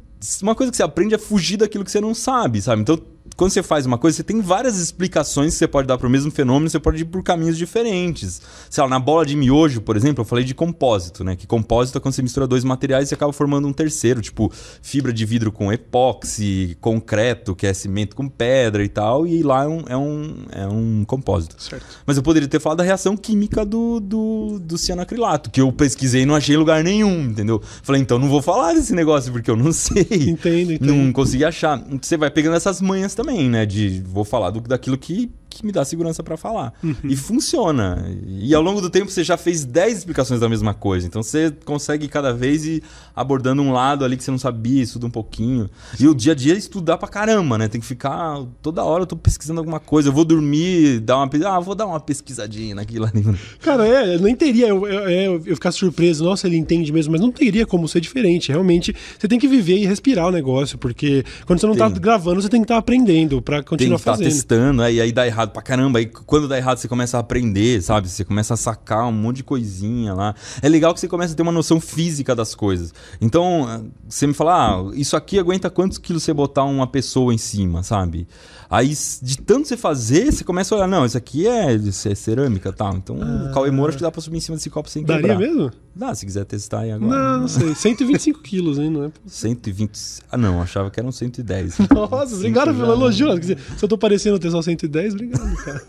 uma 0.42 0.54
coisa 0.54 0.70
que 0.70 0.76
você 0.76 0.82
aprende 0.82 1.14
é 1.14 1.18
fugir 1.18 1.56
daquilo 1.56 1.84
que 1.84 1.90
você 1.90 2.00
não 2.00 2.14
sabe, 2.14 2.62
sabe? 2.62 2.82
Então 2.82 2.98
quando 3.36 3.50
você 3.50 3.62
faz 3.62 3.86
uma 3.86 3.98
coisa, 3.98 4.16
você 4.16 4.22
tem 4.22 4.40
várias 4.40 4.78
explicações 4.78 5.52
que 5.52 5.58
você 5.58 5.68
pode 5.68 5.88
dar 5.88 5.98
para 5.98 6.06
o 6.06 6.10
mesmo 6.10 6.30
fenômeno, 6.30 6.68
você 6.68 6.78
pode 6.78 7.02
ir 7.02 7.04
por 7.04 7.22
caminhos 7.22 7.56
diferentes. 7.56 8.40
Sei 8.68 8.82
lá, 8.82 8.88
na 8.88 8.98
bola 8.98 9.24
de 9.24 9.36
miojo, 9.36 9.80
por 9.80 9.96
exemplo, 9.96 10.22
eu 10.22 10.24
falei 10.24 10.44
de 10.44 10.54
compósito, 10.54 11.24
né? 11.24 11.36
Que 11.36 11.46
compósito 11.46 11.98
é 11.98 12.00
quando 12.00 12.14
você 12.14 12.22
mistura 12.22 12.46
dois 12.46 12.64
materiais 12.64 13.10
e 13.10 13.14
acaba 13.14 13.32
formando 13.32 13.66
um 13.66 13.72
terceiro, 13.72 14.20
tipo 14.20 14.52
fibra 14.80 15.12
de 15.12 15.24
vidro 15.24 15.52
com 15.52 15.72
epóxi, 15.72 16.76
concreto, 16.80 17.54
que 17.54 17.66
é 17.66 17.74
cimento 17.74 18.14
com 18.16 18.28
pedra 18.28 18.84
e 18.84 18.88
tal, 18.88 19.26
e 19.26 19.42
lá 19.42 19.64
é 19.64 19.68
um, 19.68 19.84
é 19.88 19.96
um, 19.96 20.44
é 20.52 20.66
um 20.66 21.04
compósito. 21.04 21.62
Certo. 21.62 21.84
Mas 22.06 22.16
eu 22.16 22.22
poderia 22.22 22.48
ter 22.48 22.60
falado 22.60 22.78
da 22.78 22.84
reação 22.84 23.16
química 23.16 23.64
do, 23.64 24.00
do, 24.00 24.58
do 24.60 24.78
cianoacrilato, 24.78 25.50
que 25.50 25.60
eu 25.60 25.72
pesquisei 25.72 26.22
e 26.22 26.26
não 26.26 26.34
achei 26.34 26.56
lugar 26.56 26.82
nenhum, 26.82 27.24
entendeu? 27.24 27.60
Falei, 27.82 28.00
então 28.02 28.18
não 28.18 28.28
vou 28.28 28.42
falar 28.42 28.74
desse 28.74 28.94
negócio 28.94 29.32
porque 29.32 29.50
eu 29.50 29.56
não 29.56 29.72
sei. 29.72 30.06
Entendo, 30.10 30.72
entendo. 30.72 30.94
Não 30.94 31.12
consegui 31.12 31.44
achar. 31.44 31.82
Você 32.00 32.16
vai 32.16 32.30
pegando 32.30 32.56
essas 32.56 32.80
manhas 32.80 33.14
também, 33.14 33.21
né? 33.48 33.66
De 33.66 34.00
vou 34.02 34.24
falar 34.24 34.50
do, 34.50 34.60
daquilo 34.60 34.98
que, 34.98 35.30
que 35.54 35.66
me 35.66 35.72
dá 35.72 35.84
segurança 35.84 36.22
para 36.22 36.36
falar. 36.36 36.72
Uhum. 36.82 36.94
E 37.04 37.16
funciona. 37.16 38.06
E 38.26 38.54
ao 38.54 38.62
longo 38.62 38.80
do 38.80 38.90
tempo 38.90 39.10
você 39.10 39.24
já 39.24 39.36
fez 39.36 39.64
10 39.64 39.98
explicações 39.98 40.40
da 40.40 40.48
mesma 40.48 40.74
coisa. 40.74 41.06
Então 41.06 41.22
você 41.22 41.52
consegue 41.64 42.08
cada 42.08 42.32
vez 42.32 42.64
ir 42.64 42.82
abordando 43.14 43.62
um 43.62 43.72
lado 43.72 44.04
ali 44.04 44.16
que 44.16 44.24
você 44.24 44.30
não 44.30 44.38
sabia, 44.38 44.82
estuda 44.82 45.06
um 45.06 45.10
pouquinho. 45.10 45.68
E 45.98 46.06
o 46.08 46.14
dia 46.14 46.32
a 46.32 46.34
dia 46.34 46.54
é 46.54 46.56
estudar 46.56 46.98
pra 46.98 47.08
caramba, 47.08 47.58
né? 47.58 47.68
Tem 47.68 47.80
que 47.80 47.86
ficar 47.86 48.42
toda 48.60 48.84
hora 48.84 49.02
eu 49.02 49.06
tô 49.06 49.16
pesquisando 49.16 49.60
alguma 49.60 49.80
coisa. 49.80 50.08
Eu 50.08 50.12
vou 50.12 50.24
dormir, 50.24 51.00
dar 51.00 51.16
uma 51.16 51.30
ah, 51.46 51.60
vou 51.60 51.74
dar 51.74 51.86
uma 51.86 52.00
pesquisadinha 52.00 52.74
naquilo 52.74 53.06
ali. 53.06 53.24
Cara, 53.60 53.86
é, 53.86 54.18
nem 54.18 54.34
teria 54.34 54.68
eu, 54.68 54.86
eu, 54.86 55.08
eu, 55.08 55.42
eu 55.46 55.54
ficar 55.54 55.72
surpreso, 55.72 56.24
nossa, 56.24 56.46
ele 56.46 56.56
entende 56.56 56.92
mesmo, 56.92 57.12
mas 57.12 57.20
não 57.20 57.30
teria 57.30 57.66
como 57.66 57.88
ser 57.88 58.00
diferente. 58.00 58.50
Realmente, 58.50 58.94
você 59.18 59.28
tem 59.28 59.38
que 59.38 59.48
viver 59.48 59.76
e 59.78 59.86
respirar 59.86 60.28
o 60.28 60.30
negócio, 60.30 60.78
porque 60.78 61.24
quando 61.46 61.60
você 61.60 61.66
não 61.66 61.76
tá 61.76 61.90
Tem. 61.90 62.00
gravando, 62.00 62.40
você 62.40 62.48
tem 62.48 62.60
que 62.60 62.64
estar 62.64 62.78
aprendendo 62.78 63.40
pra 63.42 63.56
Tem 63.56 63.62
que 63.64 63.68
continuar 63.68 63.96
estar 63.96 64.12
fazendo. 64.12 64.28
testando, 64.28 64.82
aí, 64.82 65.00
aí 65.00 65.12
dá 65.12 65.26
errado 65.26 65.41
pra 65.50 65.62
caramba. 65.62 65.98
Aí 65.98 66.06
quando 66.06 66.46
dá 66.48 66.56
errado, 66.56 66.78
você 66.78 66.88
começa 66.88 67.16
a 67.16 67.20
aprender, 67.20 67.82
sabe? 67.82 68.08
Você 68.08 68.24
começa 68.24 68.54
a 68.54 68.56
sacar 68.56 69.06
um 69.06 69.12
monte 69.12 69.36
de 69.38 69.44
coisinha 69.44 70.14
lá. 70.14 70.34
É 70.62 70.68
legal 70.68 70.94
que 70.94 71.00
você 71.00 71.08
começa 71.08 71.32
a 71.32 71.36
ter 71.36 71.42
uma 71.42 71.52
noção 71.52 71.80
física 71.80 72.34
das 72.34 72.54
coisas. 72.54 72.92
Então, 73.20 73.66
ah, 73.68 73.80
você 74.08 74.26
me 74.26 74.34
fala, 74.34 74.76
ah, 74.76 74.90
isso 74.94 75.16
aqui 75.16 75.38
aguenta 75.38 75.68
quantos 75.68 75.98
quilos 75.98 76.22
você 76.22 76.32
botar 76.32 76.64
uma 76.64 76.86
pessoa 76.86 77.34
em 77.34 77.38
cima, 77.38 77.82
sabe? 77.82 78.26
Aí, 78.70 78.94
de 79.20 79.36
tanto 79.36 79.68
você 79.68 79.76
fazer, 79.76 80.32
você 80.32 80.42
começa 80.42 80.74
a 80.74 80.78
olhar, 80.78 80.88
não, 80.88 81.04
isso 81.04 81.18
aqui 81.18 81.46
é, 81.46 81.74
isso 81.74 82.08
é 82.08 82.14
cerâmica 82.14 82.70
e 82.70 82.72
tal. 82.72 82.96
Então, 82.96 83.16
o 83.16 83.52
Cauê 83.52 83.70
Moura 83.70 83.90
acho 83.90 83.98
que 83.98 84.02
dá 84.02 84.10
pra 84.10 84.22
subir 84.22 84.38
em 84.38 84.40
cima 84.40 84.56
desse 84.56 84.70
copo 84.70 84.88
sem 84.88 85.04
Daria 85.04 85.20
quebrar. 85.28 85.38
mesmo? 85.38 85.70
Dá, 85.94 86.14
se 86.14 86.24
quiser 86.24 86.46
testar 86.46 86.80
aí 86.80 86.90
agora. 86.90 87.14
Não, 87.14 87.40
não 87.42 87.48
sei. 87.48 87.74
125 87.74 88.40
quilos, 88.42 88.78
hein? 88.78 88.88
Não 88.88 89.04
é? 89.04 89.10
120. 89.26 90.22
Ah, 90.30 90.38
não, 90.38 90.62
achava 90.62 90.90
que 90.90 90.98
eram 90.98 91.12
110. 91.12 91.80
Nossa, 91.90 92.34
obrigado 92.34 92.74
pelo 92.74 92.92
elogio. 92.92 93.28
Se 93.42 93.56
eu 93.82 93.88
tô 93.88 93.98
parecendo 93.98 94.38
ter 94.38 94.50
só 94.50 94.62
110, 94.62 95.12
obrigado, 95.12 95.31
cara. 95.64 95.82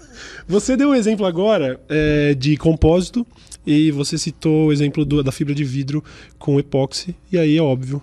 Você 0.48 0.76
deu 0.76 0.90
um 0.90 0.96
exemplo 0.96 1.26
agora 1.26 1.80
é, 1.90 2.34
de 2.34 2.58
compósito 2.58 3.26
e 3.66 3.92
você 3.92 4.18
citou 4.18 4.68
o 4.68 4.74
exemplo 4.74 5.06
do- 5.06 5.24
da 5.24 5.32
fibra 5.32 5.56
de 5.56 5.64
vidro 5.64 6.04
com 6.38 6.60
epóxi. 6.60 7.16
E 7.32 7.38
aí 7.38 7.58
é 7.58 7.62
óbvio 7.62 8.02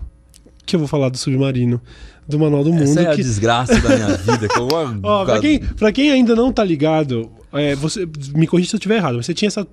que 0.64 0.74
eu 0.76 0.80
vou 0.80 0.88
falar 0.88 1.08
do 1.08 1.18
submarino, 1.18 1.80
do 2.28 2.38
Manual 2.38 2.64
do 2.64 2.72
Mundo. 2.72 2.82
Essa 2.84 3.00
é 3.02 3.06
a 3.08 3.14
que... 3.16 3.22
desgraça 3.22 3.78
da 3.80 3.96
minha 3.96 4.16
vida. 4.16 4.48
Que 4.48 4.58
eu. 4.58 4.68
Ó, 5.02 5.24
pra, 5.24 5.40
quem, 5.40 5.58
pra 5.58 5.92
quem 5.92 6.10
ainda 6.12 6.34
não 6.34 6.52
tá 6.52 6.62
ligado, 6.64 7.30
é, 7.52 7.74
você 7.74 8.08
me 8.34 8.46
corrija 8.46 8.70
se 8.70 8.76
eu 8.76 8.78
estiver 8.78 8.96
errado, 8.96 9.16
mas 9.16 9.26
você 9.26 9.34
tinha 9.34 9.48
essa. 9.48 9.66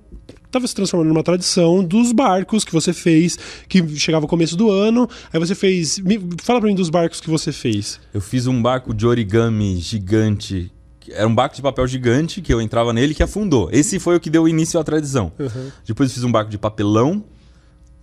Tava 0.50 0.66
se 0.66 0.74
transformando 0.74 1.08
numa 1.08 1.22
tradição 1.22 1.84
dos 1.84 2.10
barcos 2.10 2.64
que 2.64 2.72
você 2.72 2.94
fez, 2.94 3.38
que 3.68 3.86
chegava 3.98 4.24
o 4.24 4.28
começo 4.28 4.56
do 4.56 4.70
ano, 4.70 5.06
aí 5.30 5.38
você 5.38 5.54
fez. 5.54 5.98
me- 5.98 6.18
fala 6.42 6.58
pra 6.58 6.68
mim 6.70 6.74
dos 6.74 6.88
barcos 6.88 7.20
que 7.20 7.28
você 7.28 7.52
fez. 7.52 8.00
Eu 8.14 8.20
fiz 8.20 8.46
um 8.46 8.60
barco 8.60 8.94
de 8.94 9.06
origami 9.06 9.76
gigante. 9.76 10.72
Era 11.12 11.26
um 11.26 11.34
barco 11.34 11.54
de 11.56 11.62
papel 11.62 11.86
gigante 11.86 12.40
que 12.40 12.52
eu 12.52 12.60
entrava 12.60 12.92
nele 12.92 13.14
que 13.14 13.22
afundou. 13.22 13.68
Esse 13.72 13.98
foi 13.98 14.16
o 14.16 14.20
que 14.20 14.30
deu 14.30 14.48
início 14.48 14.78
à 14.78 14.84
tradição. 14.84 15.32
Depois 15.86 16.10
eu 16.10 16.14
fiz 16.14 16.24
um 16.24 16.32
barco 16.32 16.50
de 16.50 16.58
papelão. 16.58 17.24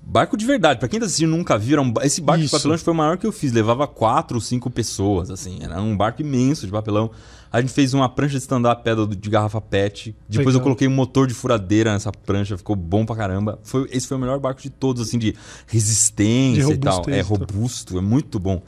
Barco 0.08 0.38
de 0.38 0.46
verdade. 0.46 0.80
Pra 0.80 0.88
quem 0.88 1.00
tá 1.00 1.08
assistindo 1.08 1.32
nunca 1.32 1.58
ba- 1.92 2.06
esse 2.06 2.22
barco 2.22 2.44
Isso. 2.44 2.52
de 2.56 2.58
papelão 2.62 2.78
foi 2.78 2.94
o 2.94 2.96
maior 2.96 3.18
que 3.18 3.26
eu 3.26 3.32
fiz. 3.32 3.52
Levava 3.52 3.88
quatro 3.88 4.38
ou 4.38 4.42
cinco 4.42 4.70
pessoas, 4.70 5.32
assim. 5.32 5.58
Era 5.62 5.82
um 5.82 5.98
barco 5.98 6.22
imenso 6.22 6.66
de 6.68 6.72
papelão. 6.72 7.10
A 7.52 7.60
gente 7.60 7.74
fez 7.74 7.92
uma 7.94 8.08
prancha 8.08 8.34
de 8.34 8.40
stand-up 8.40 8.84
pedal 8.84 9.08
de 9.08 9.30
garrafa 9.30 9.60
pet. 9.60 10.16
Depois 10.30 10.48
eu 10.48 10.60
Legal. 10.60 10.62
coloquei 10.64 10.88
um 10.88 10.92
motor 10.92 11.26
de 11.26 11.34
furadeira 11.34 11.92
nessa 11.92 12.12
prancha. 12.12 12.56
Ficou 12.56 12.76
bom 12.76 13.04
pra 13.04 13.16
caramba. 13.16 13.58
Foi, 13.64 13.88
esse 13.92 14.06
foi 14.08 14.16
o 14.18 14.20
melhor 14.20 14.40
barco 14.40 14.62
de 14.62 14.70
todos, 14.70 15.02
assim, 15.02 15.18
de 15.18 15.34
resistência 15.66 16.66
De 16.68 16.74
e 16.74 16.78
tal. 16.78 17.04
É 17.08 17.22
robusto, 17.22 17.98
é 17.98 18.02
muito 18.02 18.38
bom. 18.40 18.62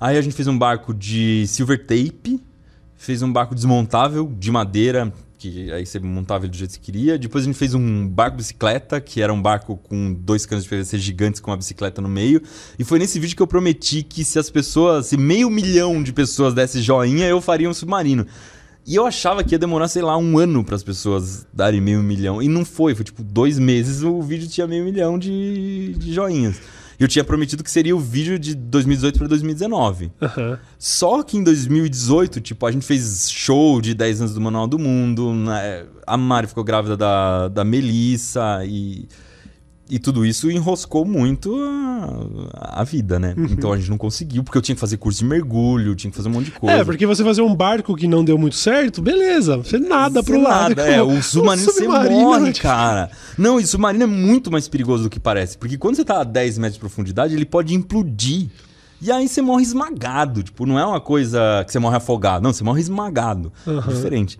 Aí 0.00 0.16
a 0.16 0.22
gente 0.22 0.34
fez 0.34 0.48
um 0.48 0.56
barco 0.58 0.94
de 0.94 1.46
silver 1.48 1.80
tape, 1.86 2.40
fez 3.02 3.20
um 3.20 3.32
barco 3.32 3.52
desmontável 3.52 4.32
de 4.38 4.50
madeira, 4.52 5.12
que 5.36 5.72
aí 5.72 5.84
você 5.84 5.98
montava 5.98 6.44
ele 6.44 6.52
do 6.52 6.56
jeito 6.56 6.74
que 6.74 6.80
queria. 6.80 7.18
Depois 7.18 7.42
a 7.42 7.46
gente 7.46 7.58
fez 7.58 7.74
um 7.74 8.06
barco 8.06 8.36
bicicleta, 8.36 9.00
que 9.00 9.20
era 9.20 9.32
um 9.32 9.42
barco 9.42 9.76
com 9.76 10.14
dois 10.14 10.46
canos 10.46 10.62
de 10.62 10.70
PVC 10.70 10.98
gigantes 10.98 11.40
com 11.40 11.50
uma 11.50 11.56
bicicleta 11.56 12.00
no 12.00 12.08
meio. 12.08 12.40
E 12.78 12.84
foi 12.84 13.00
nesse 13.00 13.18
vídeo 13.18 13.34
que 13.34 13.42
eu 13.42 13.46
prometi 13.46 14.04
que 14.04 14.24
se 14.24 14.38
as 14.38 14.48
pessoas, 14.48 15.06
se 15.06 15.16
meio 15.16 15.50
milhão 15.50 16.00
de 16.00 16.12
pessoas 16.12 16.54
desse 16.54 16.80
joinha, 16.80 17.26
eu 17.26 17.40
faria 17.40 17.68
um 17.68 17.74
submarino. 17.74 18.24
E 18.86 18.94
eu 18.94 19.04
achava 19.04 19.42
que 19.42 19.52
ia 19.52 19.58
demorar, 19.58 19.88
sei 19.88 20.02
lá, 20.02 20.16
um 20.16 20.38
ano 20.38 20.62
para 20.62 20.76
as 20.76 20.84
pessoas 20.84 21.44
darem 21.52 21.80
meio 21.80 22.04
milhão. 22.04 22.40
E 22.40 22.46
não 22.46 22.64
foi, 22.64 22.94
foi 22.94 23.04
tipo 23.04 23.24
dois 23.24 23.58
meses 23.58 24.04
o 24.04 24.22
vídeo 24.22 24.48
tinha 24.48 24.66
meio 24.68 24.84
milhão 24.84 25.18
de, 25.18 25.94
de 25.98 26.12
joinhas. 26.12 26.60
Eu 27.02 27.08
tinha 27.08 27.24
prometido 27.24 27.64
que 27.64 27.70
seria 27.70 27.96
o 27.96 27.98
vídeo 27.98 28.38
de 28.38 28.54
2018 28.54 29.18
para 29.18 29.26
2019. 29.26 30.12
Aham. 30.20 30.58
Só 30.78 31.22
que 31.24 31.36
em 31.36 31.42
2018, 31.42 32.40
tipo, 32.40 32.64
a 32.64 32.70
gente 32.70 32.86
fez 32.86 33.28
show 33.28 33.80
de 33.80 33.92
10 33.92 34.20
anos 34.20 34.34
do 34.34 34.40
Manual 34.40 34.68
do 34.68 34.78
Mundo, 34.78 35.34
né? 35.34 35.84
a 36.06 36.16
Mari 36.16 36.46
ficou 36.46 36.62
grávida 36.62 36.96
da, 36.96 37.48
da 37.48 37.64
Melissa 37.64 38.62
e, 38.64 39.08
e 39.94 39.98
tudo 39.98 40.24
isso 40.24 40.50
enroscou 40.50 41.04
muito 41.04 41.54
a, 42.54 42.80
a 42.80 42.84
vida, 42.84 43.18
né? 43.18 43.34
Então 43.36 43.72
a 43.72 43.76
gente 43.76 43.90
não 43.90 43.98
conseguiu, 43.98 44.42
porque 44.42 44.56
eu 44.56 44.62
tinha 44.62 44.74
que 44.74 44.80
fazer 44.80 44.96
curso 44.96 45.18
de 45.20 45.24
mergulho, 45.26 45.94
tinha 45.94 46.10
que 46.10 46.16
fazer 46.16 46.28
um 46.28 46.32
monte 46.32 46.46
de 46.46 46.50
coisa. 46.52 46.76
É, 46.80 46.84
porque 46.84 47.06
você 47.06 47.22
fazer 47.22 47.42
um 47.42 47.54
barco 47.54 47.94
que 47.94 48.08
não 48.08 48.24
deu 48.24 48.38
muito 48.38 48.56
certo, 48.56 49.02
beleza, 49.02 49.56
você 49.58 49.78
nada 49.78 50.22
pro 50.22 50.34
Você 50.34 50.42
lado. 50.42 50.76
nada, 50.76 50.88
É, 50.88 51.02
o 51.02 51.22
submarino, 51.22 51.66
você 51.70 51.80
submarino 51.84 52.20
morre, 52.20 52.50
é- 52.50 52.52
cara. 52.54 53.10
Não, 53.36 53.60
e 53.60 53.66
submarino 53.66 54.04
é 54.04 54.06
muito 54.06 54.50
mais 54.50 54.66
perigoso 54.68 55.04
do 55.04 55.10
que 55.10 55.20
parece. 55.20 55.58
Porque 55.58 55.76
quando 55.76 55.96
você 55.96 56.04
tá 56.04 56.20
a 56.20 56.24
10 56.24 56.58
metros 56.58 56.74
de 56.74 56.80
profundidade, 56.80 57.34
ele 57.34 57.44
pode 57.44 57.74
implodir. 57.74 58.48
E 59.00 59.10
aí 59.10 59.26
você 59.28 59.42
morre 59.42 59.62
esmagado. 59.64 60.42
Tipo, 60.42 60.64
não 60.64 60.78
é 60.78 60.86
uma 60.86 61.00
coisa 61.00 61.62
que 61.66 61.72
você 61.72 61.78
morre 61.78 61.96
afogado. 61.96 62.42
Não, 62.42 62.52
você 62.52 62.62
morre 62.62 62.80
esmagado. 62.80 63.52
Aham. 63.66 63.92
Diferente. 63.92 64.38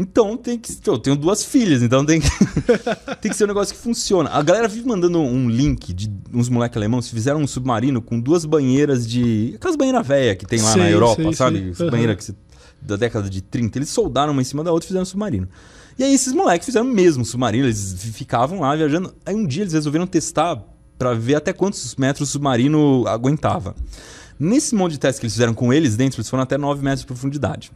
Então 0.00 0.34
tem 0.34 0.58
que. 0.58 0.74
Eu 0.86 0.98
tenho 0.98 1.14
duas 1.14 1.44
filhas, 1.44 1.82
então 1.82 2.06
tem 2.06 2.22
que. 2.22 2.28
tem 3.20 3.30
que 3.30 3.36
ser 3.36 3.44
um 3.44 3.48
negócio 3.48 3.74
que 3.74 3.80
funciona. 3.80 4.30
A 4.30 4.42
galera 4.42 4.66
vive 4.66 4.88
mandando 4.88 5.20
um 5.20 5.46
link 5.48 5.92
de 5.92 6.10
uns 6.32 6.48
moleques 6.48 6.76
alemãos 6.78 7.06
que 7.06 7.14
fizeram 7.14 7.40
um 7.40 7.46
submarino 7.46 8.00
com 8.00 8.18
duas 8.18 8.46
banheiras 8.46 9.06
de. 9.06 9.52
Aquelas 9.56 9.76
banheiras 9.76 10.06
velhas 10.06 10.38
que 10.38 10.46
tem 10.46 10.58
lá 10.62 10.74
na 10.74 10.90
Europa, 10.90 11.22
sei, 11.22 11.34
sabe? 11.34 11.74
sei. 11.74 11.90
Banheiras 11.90 12.24
que 12.24 12.34
da 12.80 12.96
década 12.96 13.28
de 13.28 13.42
30. 13.42 13.76
Eles 13.76 13.90
soldaram 13.90 14.32
uma 14.32 14.40
em 14.40 14.44
cima 14.44 14.64
da 14.64 14.72
outra 14.72 14.86
e 14.86 14.88
fizeram 14.88 15.02
um 15.02 15.06
submarino. 15.06 15.46
E 15.98 16.04
aí 16.04 16.14
esses 16.14 16.32
moleques 16.32 16.64
fizeram 16.64 16.86
mesmo 16.86 17.22
submarino, 17.22 17.66
eles 17.66 17.94
ficavam 18.14 18.60
lá 18.60 18.74
viajando. 18.74 19.14
Aí 19.26 19.34
um 19.34 19.46
dia 19.46 19.64
eles 19.64 19.74
resolveram 19.74 20.06
testar 20.06 20.64
pra 20.96 21.12
ver 21.12 21.34
até 21.34 21.52
quantos 21.52 21.94
metros 21.96 22.30
o 22.30 22.32
submarino 22.32 23.04
aguentava. 23.06 23.74
Nesse 24.38 24.74
monte 24.74 24.92
de 24.92 24.98
testes 24.98 25.20
que 25.20 25.26
eles 25.26 25.34
fizeram 25.34 25.52
com 25.52 25.70
eles 25.70 25.94
dentro, 25.94 26.20
eles 26.20 26.30
foram 26.30 26.42
até 26.42 26.56
9 26.56 26.82
metros 26.82 27.00
de 27.00 27.06
profundidade. 27.06 27.70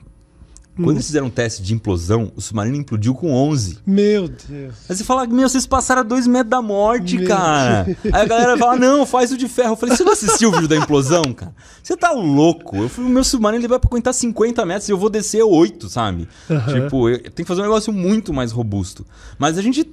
Hum. 0.78 0.84
Quando 0.84 0.96
eles 0.96 1.06
fizeram 1.06 1.26
um 1.26 1.30
teste 1.30 1.62
de 1.62 1.72
implosão, 1.72 2.32
o 2.34 2.40
submarino 2.40 2.76
implodiu 2.76 3.14
com 3.14 3.32
11. 3.32 3.78
Meu 3.86 4.26
Deus. 4.28 4.74
Aí 4.88 4.96
você 4.96 5.04
fala, 5.04 5.26
meu, 5.26 5.48
vocês 5.48 5.66
passaram 5.66 6.00
a 6.00 6.04
dois 6.04 6.26
metros 6.26 6.50
da 6.50 6.60
morte, 6.60 7.16
Meu 7.16 7.28
cara. 7.28 7.96
Aí 8.04 8.22
a 8.22 8.24
galera 8.24 8.58
fala, 8.58 8.76
não, 8.76 9.06
faz 9.06 9.30
o 9.30 9.36
de 9.36 9.48
ferro. 9.48 9.72
Eu 9.72 9.76
falei, 9.76 9.96
você 9.96 10.02
não 10.02 10.12
assistiu 10.12 10.48
o 10.48 10.52
vídeo 10.52 10.68
da 10.68 10.76
implosão, 10.76 11.32
cara? 11.32 11.54
Você 11.82 11.96
tá 11.96 12.10
louco? 12.10 12.76
Eu 12.76 12.88
falei, 12.88 13.10
o 13.10 13.12
meu 13.12 13.22
submarino 13.22 13.60
ele 13.60 13.68
vai 13.68 13.78
aguentar 13.82 14.12
50 14.12 14.66
metros 14.66 14.88
e 14.88 14.92
eu 14.92 14.98
vou 14.98 15.08
descer 15.08 15.42
8, 15.42 15.88
sabe? 15.88 16.28
Aham. 16.50 16.82
Tipo, 16.82 17.18
tem 17.30 17.44
que 17.44 17.48
fazer 17.48 17.60
um 17.60 17.64
negócio 17.64 17.92
muito 17.92 18.32
mais 18.32 18.50
robusto. 18.50 19.06
Mas 19.38 19.56
a 19.56 19.62
gente 19.62 19.88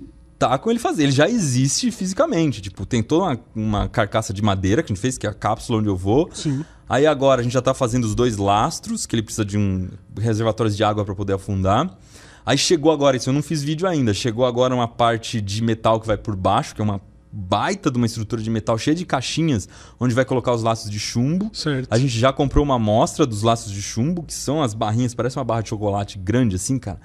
tá 0.50 0.58
com 0.58 0.70
ele 0.72 0.80
fazer. 0.80 1.04
Ele 1.04 1.12
já 1.12 1.30
existe 1.30 1.92
fisicamente. 1.92 2.62
Tipo, 2.62 2.86
tem 2.86 3.04
toda 3.04 3.26
uma, 3.26 3.40
uma 3.56 3.90
carcaça 3.90 4.34
de 4.34 4.42
madeira 4.42 4.82
que 4.82 4.92
a 4.92 4.96
gente 4.96 5.02
fez, 5.02 5.18
que 5.18 5.28
é 5.28 5.30
a 5.30 5.34
cápsula 5.34 5.80
onde 5.80 5.88
eu 5.88 5.96
vou. 5.96 6.30
Sim. 6.34 6.66
Aí 6.90 7.06
agora 7.06 7.42
a 7.42 7.44
gente 7.44 7.54
já 7.54 7.62
tá 7.62 7.74
fazendo 7.74 8.06
os 8.06 8.16
dois 8.16 8.38
lastros, 8.38 9.06
que 9.06 9.16
ele 9.16 9.24
precisa 9.24 9.46
de 9.46 9.58
um 9.58 9.88
reservatórios 10.18 10.76
de 10.76 10.84
água 10.84 11.06
para 11.06 11.16
poder 11.16 11.34
afundar. 11.34 11.96
Aí 12.46 12.58
chegou 12.58 12.92
agora, 12.92 13.16
isso 13.16 13.30
eu 13.30 13.34
não 13.34 13.44
fiz 13.44 13.62
vídeo 13.62 13.88
ainda, 13.88 14.14
chegou 14.16 14.46
agora 14.46 14.74
uma 14.74 14.88
parte 14.88 15.40
de 15.40 15.64
metal 15.64 16.00
que 16.02 16.08
vai 16.08 16.18
por 16.18 16.36
baixo, 16.36 16.74
que 16.74 16.82
é 16.82 16.84
uma 16.84 17.00
baita 17.32 17.90
de 17.92 17.98
uma 17.98 18.06
estrutura 18.06 18.42
de 18.42 18.50
metal 18.50 18.78
cheia 18.78 18.96
de 18.96 19.06
caixinhas, 19.06 19.70
onde 20.00 20.14
vai 20.14 20.26
colocar 20.26 20.52
os 20.54 20.64
laços 20.64 20.90
de 20.90 21.00
chumbo. 21.00 21.52
Certo. 21.54 21.88
A 21.90 22.00
gente 22.00 22.18
já 22.18 22.34
comprou 22.34 22.66
uma 22.66 22.76
amostra 22.76 23.26
dos 23.26 23.44
laços 23.44 23.72
de 23.72 23.82
chumbo, 23.82 24.24
que 24.24 24.34
são 24.34 24.62
as 24.62 24.74
barrinhas, 24.74 25.14
parece 25.14 25.38
uma 25.38 25.46
barra 25.46 25.62
de 25.62 25.70
chocolate 25.70 26.18
grande 26.18 26.56
assim, 26.56 26.80
cara. 26.80 27.00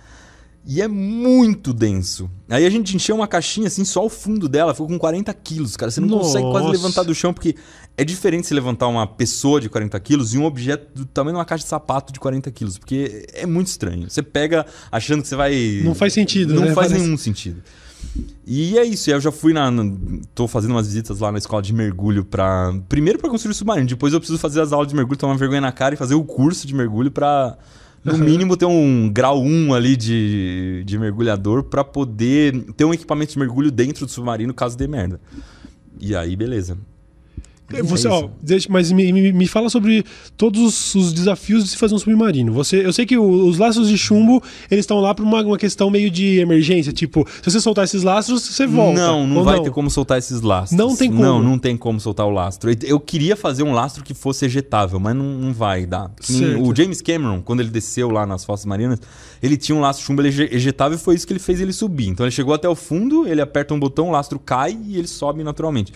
E 0.68 0.82
é 0.82 0.88
muito 0.88 1.72
denso. 1.72 2.28
Aí 2.48 2.66
a 2.66 2.70
gente 2.70 2.96
encheu 2.96 3.14
uma 3.14 3.28
caixinha 3.28 3.68
assim, 3.68 3.84
só 3.84 4.04
o 4.04 4.08
fundo 4.08 4.48
dela, 4.48 4.74
ficou 4.74 4.88
com 4.88 4.98
40 4.98 5.32
quilos, 5.34 5.76
cara. 5.76 5.92
Você 5.92 6.00
não 6.00 6.08
consegue 6.08 6.44
quase 6.50 6.66
Nossa. 6.66 6.76
levantar 6.76 7.02
do 7.04 7.14
chão, 7.14 7.32
porque 7.32 7.54
é 7.96 8.04
diferente 8.04 8.48
se 8.48 8.52
levantar 8.54 8.88
uma 8.88 9.06
pessoa 9.06 9.60
de 9.60 9.68
40 9.68 9.98
quilos 10.00 10.34
e 10.34 10.38
um 10.38 10.44
objeto 10.44 10.88
do 10.92 11.04
tamanho 11.06 11.34
de 11.34 11.38
uma 11.38 11.44
caixa 11.44 11.62
de 11.62 11.68
sapato 11.70 12.12
de 12.12 12.18
40 12.18 12.50
quilos. 12.50 12.78
Porque 12.78 13.26
é 13.32 13.46
muito 13.46 13.68
estranho. 13.68 14.10
Você 14.10 14.22
pega 14.22 14.66
achando 14.90 15.22
que 15.22 15.28
você 15.28 15.36
vai. 15.36 15.82
Não 15.84 15.94
faz 15.94 16.12
sentido, 16.12 16.52
Não 16.54 16.62
né? 16.62 16.74
faz 16.74 16.88
Parece- 16.88 17.04
nenhum 17.04 17.16
sentido. 17.16 17.62
E 18.46 18.78
é 18.78 18.84
isso, 18.84 19.10
eu 19.10 19.20
já 19.20 19.30
fui 19.32 19.52
na. 19.52 19.70
tô 20.34 20.48
fazendo 20.48 20.72
umas 20.72 20.86
visitas 20.86 21.20
lá 21.20 21.30
na 21.30 21.38
escola 21.38 21.62
de 21.62 21.72
mergulho 21.72 22.24
pra. 22.24 22.74
Primeiro 22.88 23.18
pra 23.18 23.28
construir 23.30 23.52
o 23.52 23.54
submarino, 23.54 23.86
depois 23.88 24.12
eu 24.12 24.18
preciso 24.20 24.38
fazer 24.38 24.60
as 24.60 24.72
aulas 24.72 24.88
de 24.88 24.94
mergulho, 24.94 25.16
tomar 25.18 25.34
vergonha 25.36 25.60
na 25.60 25.72
cara 25.72 25.94
e 25.94 25.96
fazer 25.98 26.14
o 26.14 26.24
curso 26.24 26.66
de 26.66 26.74
mergulho 26.74 27.10
pra. 27.10 27.56
No 28.06 28.18
mínimo 28.24 28.56
ter 28.56 28.66
um 28.66 29.10
grau 29.12 29.42
1 29.42 29.74
ali 29.74 29.96
de, 29.96 30.84
de 30.84 30.98
mergulhador 30.98 31.64
pra 31.64 31.82
poder 31.82 32.72
ter 32.76 32.84
um 32.84 32.94
equipamento 32.94 33.32
de 33.32 33.38
mergulho 33.38 33.70
dentro 33.70 34.06
do 34.06 34.12
submarino 34.12 34.54
caso 34.54 34.78
dê 34.78 34.86
merda. 34.86 35.20
E 36.00 36.14
aí, 36.14 36.36
beleza. 36.36 36.78
Você, 37.82 38.06
é 38.06 38.10
ó, 38.10 38.18
isso. 38.20 38.30
deixa- 38.42 38.68
mas 38.70 38.92
me, 38.92 39.12
me, 39.12 39.32
me 39.32 39.46
fala 39.48 39.68
sobre 39.68 40.04
todos 40.36 40.62
os, 40.62 40.94
os 40.94 41.12
desafios 41.12 41.64
de 41.64 41.70
se 41.70 41.76
fazer 41.76 41.94
um 41.94 41.98
submarino. 41.98 42.52
Você, 42.52 42.84
eu 42.86 42.92
sei 42.92 43.04
que 43.04 43.16
o- 43.18 43.46
os 43.48 43.58
laços 43.58 43.88
de 43.88 43.98
chumbo, 43.98 44.42
eles 44.70 44.84
estão 44.84 45.00
lá 45.00 45.14
por 45.14 45.24
uma, 45.24 45.42
uma 45.42 45.58
questão 45.58 45.90
meio 45.90 46.10
de 46.10 46.38
emergência. 46.38 46.92
Tipo, 46.92 47.26
se 47.42 47.50
você 47.50 47.60
soltar 47.60 47.84
esses 47.84 48.02
laços, 48.04 48.42
você 48.42 48.66
volta. 48.66 49.00
Não, 49.00 49.26
não 49.26 49.42
vai 49.42 49.60
ter 49.60 49.70
como 49.70 49.90
soltar 49.90 50.18
esses 50.18 50.40
lastros. 50.42 50.78
Não 50.78 50.94
tem 50.96 51.10
como. 51.10 51.22
Não, 51.22 51.42
não 51.42 51.58
tem 51.58 51.76
como 51.76 51.98
soltar 51.98 52.24
o 52.26 52.30
lastro. 52.30 52.70
Eu 52.84 53.00
queria 53.00 53.34
fazer 53.36 53.62
um 53.64 53.72
lastro 53.72 54.04
que 54.04 54.14
fosse 54.14 54.44
ejetável, 54.44 55.00
mas 55.00 55.16
não, 55.16 55.24
não 55.24 55.52
vai 55.52 55.84
dar. 55.86 56.12
Certo. 56.20 56.62
O 56.62 56.74
James 56.74 57.00
Cameron, 57.02 57.42
quando 57.42 57.60
ele 57.60 57.70
desceu 57.70 58.10
lá 58.10 58.24
nas 58.26 58.44
Fossas 58.44 58.64
Marinas, 58.66 59.00
ele 59.42 59.56
tinha 59.56 59.74
um 59.76 59.80
lastro 59.80 60.04
chumbo 60.06 60.22
eje- 60.22 60.48
ejetável 60.52 60.96
e 60.96 61.00
foi 61.00 61.14
isso 61.16 61.26
que 61.26 61.32
ele 61.32 61.40
fez 61.40 61.60
ele 61.60 61.72
subir. 61.72 62.06
Então 62.08 62.24
ele 62.24 62.30
chegou 62.30 62.54
até 62.54 62.68
o 62.68 62.74
fundo, 62.76 63.26
ele 63.26 63.40
aperta 63.40 63.74
um 63.74 63.78
botão, 63.80 64.08
o 64.08 64.10
lastro 64.12 64.38
cai 64.38 64.78
e 64.86 64.96
ele 64.96 65.08
sobe 65.08 65.42
naturalmente. 65.42 65.92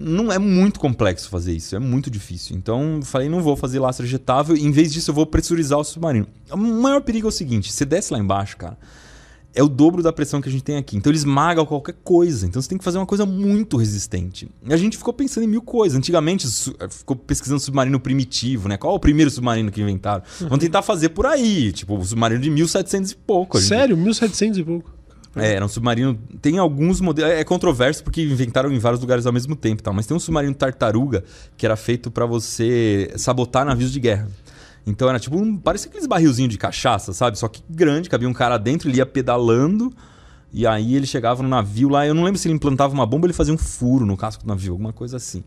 Não 0.00 0.30
é 0.30 0.38
muito 0.38 0.78
complexo 0.78 1.28
fazer 1.28 1.52
isso, 1.54 1.74
é 1.74 1.78
muito 1.80 2.08
difícil. 2.08 2.56
Então 2.56 2.96
eu 2.98 3.02
falei, 3.02 3.28
não 3.28 3.42
vou 3.42 3.56
fazer 3.56 3.80
lastro 3.80 4.06
ejetável, 4.06 4.56
em 4.56 4.70
vez 4.70 4.92
disso 4.92 5.10
eu 5.10 5.14
vou 5.14 5.26
pressurizar 5.26 5.78
o 5.78 5.82
submarino. 5.84 6.26
O 6.52 6.56
maior 6.56 7.00
perigo 7.00 7.26
é 7.26 7.30
o 7.30 7.32
seguinte, 7.32 7.72
você 7.72 7.84
desce 7.84 8.12
lá 8.12 8.18
embaixo, 8.18 8.56
cara, 8.56 8.78
é 9.54 9.62
o 9.62 9.68
dobro 9.68 10.00
da 10.00 10.12
pressão 10.12 10.40
que 10.40 10.48
a 10.48 10.52
gente 10.52 10.62
tem 10.62 10.76
aqui. 10.76 10.96
Então 10.96 11.10
ele 11.10 11.16
esmaga 11.18 11.64
qualquer 11.66 11.96
coisa. 12.04 12.46
Então 12.46 12.62
você 12.62 12.68
tem 12.68 12.78
que 12.78 12.84
fazer 12.84 12.98
uma 12.98 13.06
coisa 13.06 13.26
muito 13.26 13.76
resistente. 13.76 14.48
E 14.64 14.72
a 14.72 14.76
gente 14.76 14.96
ficou 14.96 15.12
pensando 15.12 15.42
em 15.44 15.48
mil 15.48 15.62
coisas. 15.62 15.98
Antigamente 15.98 16.46
su- 16.46 16.76
ficou 16.90 17.16
pesquisando 17.16 17.58
submarino 17.58 17.98
primitivo, 17.98 18.68
né? 18.68 18.76
Qual 18.76 18.92
é 18.92 18.96
o 18.96 19.00
primeiro 19.00 19.30
submarino 19.32 19.72
que 19.72 19.80
inventaram? 19.80 20.22
Vamos 20.42 20.58
tentar 20.60 20.82
fazer 20.82 21.08
por 21.08 21.26
aí, 21.26 21.72
tipo, 21.72 21.96
o 21.96 22.04
submarino 22.04 22.40
de 22.40 22.50
1700 22.50 23.10
e 23.10 23.16
pouco. 23.16 23.58
Gente- 23.58 23.68
Sério? 23.68 23.96
1700 23.96 24.58
e 24.58 24.62
pouco. 24.62 24.92
É, 25.36 25.54
era 25.54 25.64
um 25.64 25.68
submarino. 25.68 26.18
Tem 26.40 26.58
alguns 26.58 27.00
modelos. 27.00 27.32
É 27.32 27.44
controverso 27.44 28.02
porque 28.02 28.22
inventaram 28.22 28.72
em 28.72 28.78
vários 28.78 29.00
lugares 29.00 29.26
ao 29.26 29.32
mesmo 29.32 29.54
tempo, 29.54 29.82
tal, 29.82 29.92
mas 29.92 30.06
tem 30.06 30.16
um 30.16 30.20
submarino 30.20 30.54
tartaruga 30.54 31.24
que 31.56 31.66
era 31.66 31.76
feito 31.76 32.10
pra 32.10 32.26
você 32.26 33.12
sabotar 33.16 33.64
navios 33.64 33.92
de 33.92 34.00
guerra. 34.00 34.28
Então 34.86 35.08
era 35.08 35.18
tipo 35.18 35.36
um. 35.36 35.56
Parecia 35.56 35.88
aqueles 35.88 36.06
barrilzinhos 36.06 36.50
de 36.50 36.58
cachaça, 36.58 37.12
sabe? 37.12 37.38
Só 37.38 37.48
que 37.48 37.62
grande, 37.68 38.08
cabia 38.08 38.28
um 38.28 38.32
cara 38.32 38.56
dentro, 38.56 38.88
ele 38.88 38.98
ia 38.98 39.06
pedalando. 39.06 39.92
E 40.50 40.66
aí 40.66 40.94
ele 40.94 41.06
chegava 41.06 41.42
no 41.42 41.48
navio 41.48 41.90
lá, 41.90 42.06
eu 42.06 42.14
não 42.14 42.24
lembro 42.24 42.38
se 42.38 42.48
ele 42.48 42.54
implantava 42.54 42.94
uma 42.94 43.04
bomba 43.04 43.26
ou 43.26 43.26
ele 43.26 43.34
fazia 43.34 43.52
um 43.52 43.58
furo 43.58 44.06
no 44.06 44.16
casco 44.16 44.44
do 44.44 44.48
navio, 44.48 44.72
alguma 44.72 44.94
coisa 44.94 45.18
assim. 45.18 45.44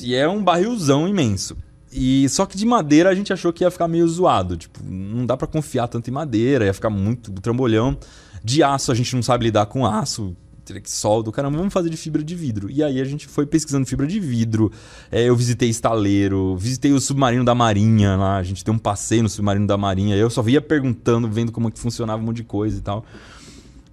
E 0.00 0.14
é 0.14 0.28
um 0.28 0.42
barrilzão 0.42 1.08
imenso. 1.08 1.56
E 1.92 2.28
só 2.28 2.46
que 2.46 2.56
de 2.56 2.64
madeira 2.64 3.10
a 3.10 3.14
gente 3.14 3.32
achou 3.32 3.52
que 3.52 3.64
ia 3.64 3.70
ficar 3.70 3.88
meio 3.88 4.06
zoado, 4.06 4.56
tipo, 4.56 4.80
não 4.84 5.26
dá 5.26 5.36
pra 5.36 5.46
confiar 5.48 5.88
tanto 5.88 6.08
em 6.08 6.12
madeira, 6.12 6.64
ia 6.64 6.74
ficar 6.74 6.90
muito 6.90 7.32
trambolhão. 7.32 7.98
De 8.44 8.62
aço 8.62 8.92
a 8.92 8.94
gente 8.94 9.14
não 9.16 9.22
sabe 9.22 9.46
lidar 9.46 9.66
com 9.66 9.86
aço, 9.86 10.36
teria 10.64 10.80
que 10.80 10.90
solda, 10.90 11.30
caramba, 11.30 11.58
vamos 11.58 11.72
fazer 11.72 11.90
de 11.90 11.96
fibra 11.96 12.22
de 12.22 12.34
vidro. 12.34 12.70
E 12.70 12.82
aí 12.82 13.00
a 13.00 13.04
gente 13.04 13.26
foi 13.26 13.46
pesquisando 13.46 13.86
fibra 13.86 14.06
de 14.06 14.18
vidro. 14.20 14.70
é, 15.10 15.24
eu 15.24 15.36
visitei 15.36 15.68
estaleiro, 15.68 16.56
visitei 16.56 16.92
o 16.92 17.00
submarino 17.00 17.44
da 17.44 17.54
Marinha 17.54 18.16
lá, 18.16 18.36
a 18.36 18.42
gente 18.42 18.64
deu 18.64 18.74
um 18.74 18.78
passeio 18.78 19.22
no 19.22 19.28
submarino 19.28 19.66
da 19.66 19.76
Marinha. 19.76 20.16
Eu 20.16 20.30
só 20.30 20.42
via 20.42 20.60
perguntando, 20.60 21.28
vendo 21.28 21.52
como 21.52 21.68
é 21.68 21.70
que 21.70 21.78
funcionava 21.78 22.22
um 22.22 22.26
monte 22.26 22.36
de 22.36 22.44
coisa 22.44 22.78
e 22.78 22.80
tal. 22.80 23.04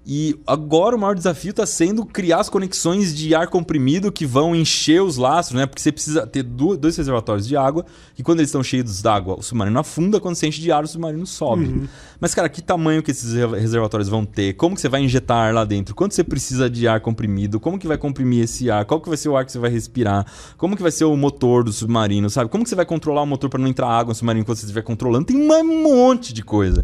E 0.04 0.36
agora 0.48 0.96
o 0.96 1.00
maior 1.00 1.14
desafio 1.14 1.52
está 1.52 1.64
sendo 1.64 2.04
criar 2.04 2.40
as 2.40 2.50
conexões 2.50 3.16
de 3.16 3.36
ar 3.36 3.48
comprimido 3.48 4.12
que 4.12 4.26
vão 4.26 4.56
encher 4.56 5.00
os 5.00 5.16
lastros, 5.16 5.60
né? 5.60 5.68
Porque 5.68 5.80
você 5.80 5.92
precisa 5.92 6.26
ter 6.26 6.42
dois 6.42 6.98
reservatórios 6.98 7.48
de 7.48 7.56
água 7.56 7.86
e 8.18 8.24
quando 8.24 8.40
eles 8.40 8.50
estão 8.50 8.64
cheios 8.64 9.00
d'água, 9.00 9.36
o 9.38 9.44
submarino 9.44 9.80
afunda, 9.80 10.20
quando 10.20 10.34
você 10.34 10.48
enche 10.48 10.60
de 10.60 10.72
ar, 10.72 10.84
o 10.84 10.88
submarino 10.88 11.26
sobe. 11.28 11.88
Mas, 12.20 12.34
cara, 12.34 12.50
que 12.50 12.64
tamanho 12.64 13.04
que 13.04 13.12
esses 13.12 13.34
re- 13.36 13.60
reservatórios 13.60 14.10
vão 14.10 14.26
ter? 14.26 14.54
Como 14.54 14.74
que 14.74 14.82
você 14.82 14.90
vai 14.90 15.04
injetar 15.04 15.38
ar 15.38 15.54
lá 15.54 15.64
dentro? 15.64 15.94
Quanto 15.94 16.16
você 16.16 16.24
precisa 16.24 16.68
de 16.68 16.88
ar 16.88 17.00
comprimido? 17.00 17.60
Como 17.60 17.78
que 17.78 17.88
vai 17.88 17.98
comprimir 17.98 18.46
esse 18.46 18.72
ar? 18.72 18.86
Qual 18.86 19.00
que 19.00 19.08
vai 19.08 19.18
ser 19.18 19.30
o 19.30 19.38
ar 19.38 19.46
que 19.46 19.52
você 19.52 19.60
vai 19.60 19.70
respirar? 19.70 20.26
Como 20.58 20.76
que 20.76 20.82
vai 20.82 20.92
ser 20.92 21.06
o 21.06 21.16
motor 21.16 21.64
do 21.64 21.72
submarino, 21.72 22.28
sabe? 22.28 22.50
Como 22.50 22.64
que 22.64 22.70
você 22.72 22.76
vai 22.76 22.86
controlar 22.86 23.22
o 23.22 23.28
motor 23.28 23.52
para 23.52 23.60
não 23.62 23.68
entrar 23.68 23.88
água 23.88 24.10
no 24.12 24.16
submarino 24.16 24.42
enquanto 24.42 24.58
você 24.58 24.66
estiver 24.66 24.82
controlando? 24.82 25.26
Tem 25.26 25.38
um 25.38 25.84
monte 25.84 26.34
de 26.34 26.42
coisa. 26.44 26.84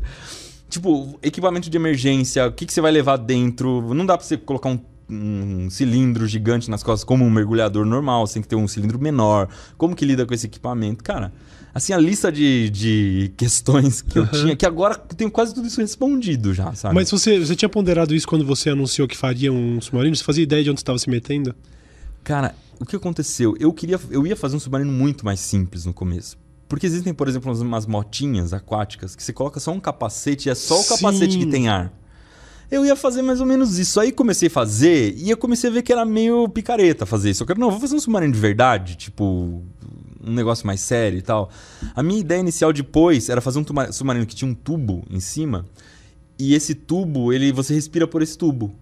Tipo, 0.70 1.18
equipamento 1.22 1.70
de 1.70 1.78
emergência, 1.78 2.48
o 2.48 2.52
que, 2.52 2.66
que 2.66 2.74
você 2.74 2.82
vai 2.82 2.92
levar 2.92 3.18
dentro? 3.18 3.94
Não 3.94 4.06
dá 4.06 4.18
pra 4.18 4.26
você 4.26 4.36
colocar 4.36 4.70
um, 4.70 4.80
um 5.10 5.70
cilindro 5.70 6.28
gigante 6.28 6.70
nas 6.70 6.84
costas 6.84 7.04
como 7.04 7.24
um 7.24 7.30
mergulhador 7.30 7.86
normal, 7.86 8.28
você 8.28 8.36
tem 8.36 8.42
que 8.42 8.48
ter 8.48 8.56
um 8.56 8.68
cilindro 8.68 9.00
menor. 9.00 9.48
Como 9.78 9.96
que 9.96 10.06
lida 10.06 10.26
com 10.26 10.34
esse 10.34 10.46
equipamento? 10.46 11.04
Cara, 11.04 11.32
assim, 11.74 11.94
a 11.94 11.98
lista 11.98 12.32
de, 12.32 12.70
de 12.70 13.32
questões 13.38 14.02
que 14.02 14.20
eu 14.20 14.28
tinha, 14.28 14.56
que 14.56 14.66
agora 14.66 15.02
eu 15.10 15.16
tenho 15.16 15.32
quase 15.32 15.54
tudo 15.54 15.68
isso 15.68 15.80
respondido 15.80 16.54
já, 16.54 16.74
sabe? 16.74 16.96
Mas 16.96 17.10
você, 17.10 17.40
você 17.40 17.56
tinha 17.56 17.70
ponderado 17.70 18.14
isso 18.14 18.28
quando 18.28 18.46
você 18.46 18.70
anunciou 18.70 19.08
que 19.08 19.16
faria 19.16 19.52
um 19.52 19.80
submarino? 19.80 20.16
Você 20.16 20.24
fazia 20.24 20.44
ideia 20.44 20.64
de 20.64 20.70
onde 20.70 20.80
você 20.80 20.84
estava 20.84 21.00
se 21.00 21.10
metendo? 21.10 21.56
Cara, 22.24 22.54
o 22.80 22.86
que 22.86 22.96
aconteceu? 22.96 23.56
Eu 23.58 23.72
queria, 23.72 24.00
eu 24.12 24.28
ia 24.28 24.36
fazer 24.36 24.58
um 24.58 24.60
submarino 24.60 24.92
muito 24.92 25.24
mais 25.26 25.40
simples 25.40 25.86
no 25.86 25.94
começo. 25.94 26.38
Porque 26.68 26.86
existem, 26.86 27.14
por 27.14 27.28
exemplo, 27.28 27.52
umas- 27.62 27.86
motinhas 27.86 28.52
aquáticas 28.54 29.16
que 29.16 29.24
você 29.24 29.32
coloca 29.32 29.60
só 29.60 29.72
um 29.72 29.80
capacete 29.80 30.50
e 30.50 30.52
é 30.52 30.56
só 30.56 30.80
o 30.80 30.84
Sim. 30.84 30.96
capacete 30.96 31.38
que 31.38 31.46
tem 31.46 31.70
ar. 31.70 31.94
Eu 32.70 32.86
ia 32.86 32.98
fazer 32.98 33.22
mais 33.22 33.40
ou 33.40 33.46
menos 33.46 33.80
isso. 33.80 33.98
Aí 34.00 34.12
comecei 34.12 34.48
a 34.48 34.52
fazer 34.52 35.16
e 35.18 35.30
eu 35.30 35.38
comecei 35.38 35.70
a 35.70 35.74
ver 35.74 35.82
que 35.84 35.94
era 35.94 36.04
meio 36.04 36.50
picareta 36.50 37.06
fazer 37.06 37.30
isso. 37.30 37.44
Eu 37.44 37.48
quero, 37.48 37.60
não, 37.60 37.72
vou 37.72 37.80
fazer 37.80 37.96
um 37.96 38.00
submarino 38.00 38.34
de 38.34 38.40
verdade, 38.40 38.96
tipo, 38.98 39.24
um 40.22 40.34
negócio 40.34 40.68
mais 40.68 40.82
sério 40.82 41.18
e 41.18 41.22
tal. 41.22 41.50
A 41.96 42.04
minha 42.04 42.20
ideia 42.20 42.42
inicial 42.42 42.74
depois 42.74 43.30
era 43.30 43.40
fazer 43.40 43.60
um 43.60 43.66
submarino 43.92 44.26
que 44.26 44.36
tinha 44.36 44.52
um 44.52 44.54
tubo 44.54 45.06
em 45.10 45.22
cima 45.22 45.66
e 46.38 46.54
esse 46.54 46.76
tubo, 46.76 47.32
ele 47.32 47.54
você 47.54 47.74
respira 47.74 48.06
por 48.06 48.22
esse 48.22 48.38
tubo. 48.38 48.76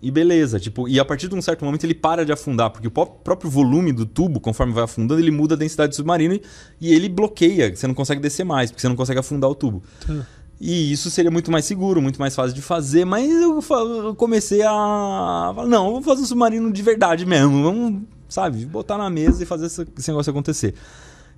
E 0.00 0.10
beleza, 0.10 0.58
tipo, 0.60 0.88
e 0.88 0.98
a 1.00 1.04
partir 1.04 1.28
de 1.28 1.34
um 1.34 1.42
certo 1.42 1.64
momento 1.64 1.84
ele 1.84 1.94
para 1.94 2.24
de 2.24 2.32
afundar, 2.32 2.70
porque 2.70 2.88
o 2.88 2.90
pró- 2.90 3.06
próprio 3.06 3.50
volume 3.50 3.92
do 3.92 4.04
tubo, 4.06 4.40
conforme 4.40 4.72
vai 4.72 4.84
afundando, 4.84 5.20
ele 5.20 5.30
muda 5.30 5.54
a 5.54 5.58
densidade 5.58 5.90
do 5.90 5.96
submarino 5.96 6.38
e, 6.80 6.92
ele 6.92 7.08
bloqueia, 7.08 7.74
você 7.74 7.86
não 7.86 7.94
consegue 7.94 8.20
descer 8.20 8.44
mais, 8.44 8.70
porque 8.70 8.80
você 8.80 8.88
não 8.88 8.96
consegue 8.96 9.20
afundar 9.20 9.50
o 9.50 9.54
tubo. 9.54 9.82
Tá. 10.06 10.26
E 10.60 10.92
isso 10.92 11.10
seria 11.10 11.30
muito 11.30 11.50
mais 11.50 11.64
seguro, 11.64 12.00
muito 12.00 12.20
mais 12.20 12.34
fácil 12.36 12.54
de 12.54 12.62
fazer, 12.62 13.04
mas 13.04 13.28
eu, 13.28 13.60
eu 14.04 14.14
comecei 14.14 14.62
a. 14.62 15.52
falar, 15.54 15.66
Não, 15.66 15.90
vamos 15.90 16.04
fazer 16.04 16.22
um 16.22 16.26
submarino 16.26 16.72
de 16.72 16.82
verdade 16.82 17.26
mesmo. 17.26 17.62
Vamos, 17.64 18.02
sabe, 18.28 18.64
botar 18.64 18.96
na 18.96 19.10
mesa 19.10 19.42
e 19.42 19.46
fazer 19.46 19.66
esse 19.66 20.08
negócio 20.08 20.30
acontecer. 20.30 20.74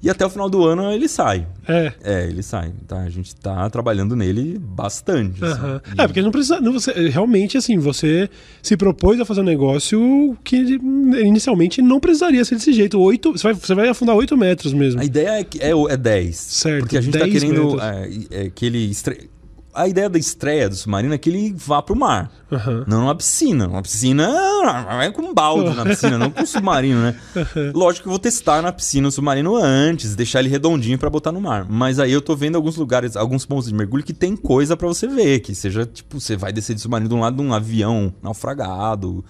E 0.04 0.10
até 0.10 0.24
o 0.26 0.28
final 0.28 0.50
do 0.50 0.62
ano 0.64 0.92
ele 0.92 1.08
sai. 1.08 1.46
É. 1.66 1.92
É, 2.04 2.26
ele 2.28 2.42
sai. 2.42 2.72
Tá? 2.86 2.98
A 3.00 3.08
gente 3.08 3.34
tá 3.34 3.68
trabalhando 3.70 4.14
nele 4.14 4.58
bastante. 4.58 5.42
assim. 5.42 5.54
Aham. 5.54 5.80
E- 5.96 6.00
É, 6.02 6.06
porque 6.06 6.20
não 6.20 6.30
precisa. 6.30 6.60
Não, 6.60 6.74
você, 6.74 6.92
realmente, 7.08 7.56
assim, 7.56 7.78
você 7.78 8.28
se 8.62 8.76
propôs 8.76 9.18
a 9.18 9.24
fazer 9.24 9.40
um 9.40 9.44
negócio 9.44 10.36
que 10.44 10.56
inicialmente 11.22 11.80
não 11.80 11.98
precisaria 11.98 12.44
ser 12.44 12.56
desse 12.56 12.72
jeito. 12.72 13.00
Oito, 13.00 13.32
você, 13.32 13.42
vai, 13.44 13.54
você 13.54 13.74
vai 13.74 13.88
afundar 13.88 14.14
8 14.14 14.36
metros 14.36 14.72
mesmo. 14.74 15.00
A 15.00 15.04
ideia 15.04 15.40
é, 15.40 15.44
que 15.44 15.58
é, 15.58 15.70
é 15.70 15.96
10. 15.96 16.36
Certo, 16.36 16.80
Porque 16.82 16.98
a 16.98 17.00
gente 17.00 17.12
tá 17.18 17.24
10 17.24 17.32
querendo 17.32 17.80
é, 17.80 18.10
é, 18.30 18.50
que 18.54 18.66
ele. 18.66 18.78
estre- 18.90 19.30
A 19.74 19.88
ideia 19.88 20.08
da 20.08 20.18
estreia 20.18 20.68
do 20.68 20.74
submarino 20.76 21.14
é 21.14 21.18
que 21.18 21.28
ele 21.28 21.52
vá 21.56 21.82
pro 21.82 21.96
mar. 21.96 22.30
Aham. 22.50 22.84
Não 22.86 23.00
numa 23.00 23.14
piscina. 23.14 23.66
Uma 23.66 23.82
piscina 23.82 24.28
vai 24.86 25.10
com 25.10 25.22
um 25.22 25.34
balde 25.34 25.74
na 25.74 25.84
piscina, 25.84 26.16
não 26.16 26.30
com 26.30 26.42
um 26.42 26.46
submarino, 26.46 27.00
né? 27.02 27.16
Lógico 27.74 28.04
que 28.04 28.08
eu 28.08 28.12
vou 28.12 28.18
testar 28.18 28.62
na 28.62 28.72
piscina 28.72 29.08
o 29.08 29.12
submarino 29.12 29.56
antes, 29.56 30.14
deixar 30.14 30.40
ele 30.40 30.48
redondinho 30.48 30.98
pra 30.98 31.10
botar 31.10 31.32
no 31.32 31.40
mar. 31.40 31.66
Mas 31.68 31.98
aí 31.98 32.12
eu 32.12 32.22
tô 32.22 32.36
vendo 32.36 32.56
alguns 32.56 32.76
lugares, 32.76 33.16
alguns 33.16 33.44
pontos 33.44 33.68
de 33.68 33.74
mergulho 33.74 34.04
que 34.04 34.12
tem 34.12 34.36
coisa 34.36 34.76
pra 34.76 34.86
você 34.86 35.06
ver, 35.06 35.40
que 35.40 35.54
seja 35.54 35.84
tipo, 35.84 36.20
você 36.20 36.36
vai 36.36 36.52
descer 36.52 36.74
de 36.74 36.80
submarino 36.80 37.08
de 37.08 37.14
um 37.14 37.20
lado 37.20 37.36
de 37.36 37.42
um 37.42 37.52
avião 37.52 38.14
naufragado, 38.22 39.24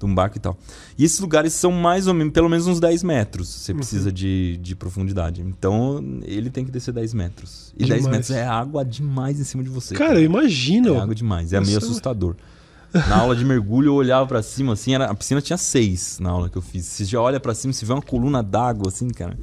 de 0.00 0.06
um 0.06 0.14
barco 0.14 0.38
e 0.38 0.40
tal. 0.40 0.58
E 0.98 1.04
esses 1.04 1.20
lugares 1.20 1.52
são 1.52 1.70
mais 1.70 2.06
ou 2.06 2.14
menos, 2.14 2.32
pelo 2.32 2.48
menos 2.48 2.66
uns 2.66 2.80
10 2.80 3.02
metros, 3.02 3.48
você 3.48 3.74
precisa 3.74 4.10
de, 4.10 4.56
de 4.56 4.74
profundidade. 4.74 5.42
Então 5.42 6.02
ele 6.24 6.50
tem 6.50 6.64
que 6.64 6.70
descer 6.70 6.92
10 6.92 7.14
metros. 7.14 7.72
E 7.76 7.84
10 7.86 7.88
Demais. 7.88 8.06
metros 8.06 8.30
é 8.30 8.46
água 8.46 8.84
demais 8.84 9.38
em 9.38 9.44
cima 9.44 9.62
de 9.62 9.68
você. 9.68 9.94
Cara, 9.94 10.18
eu 10.18 10.24
imagino. 10.24 10.94
É 10.94 11.00
água 11.00 11.14
demais, 11.14 11.52
é 11.52 11.60
meio 11.60 11.74
Nossa. 11.74 11.86
assustador. 11.86 12.34
Na 12.92 13.18
aula 13.18 13.36
de 13.36 13.44
mergulho 13.44 13.90
eu 13.90 13.94
olhava 13.94 14.26
pra 14.26 14.42
cima 14.42 14.72
assim, 14.72 14.94
era, 14.94 15.04
a 15.04 15.14
piscina 15.14 15.40
tinha 15.40 15.56
seis 15.56 16.18
na 16.18 16.30
aula 16.30 16.48
que 16.48 16.58
eu 16.58 16.62
fiz. 16.62 16.86
Você 16.86 17.04
já 17.04 17.20
olha 17.20 17.38
pra 17.38 17.54
cima, 17.54 17.72
se 17.72 17.84
vê 17.84 17.92
uma 17.92 18.02
coluna 18.02 18.42
d'água 18.42 18.88
assim, 18.88 19.08
cara. 19.10 19.38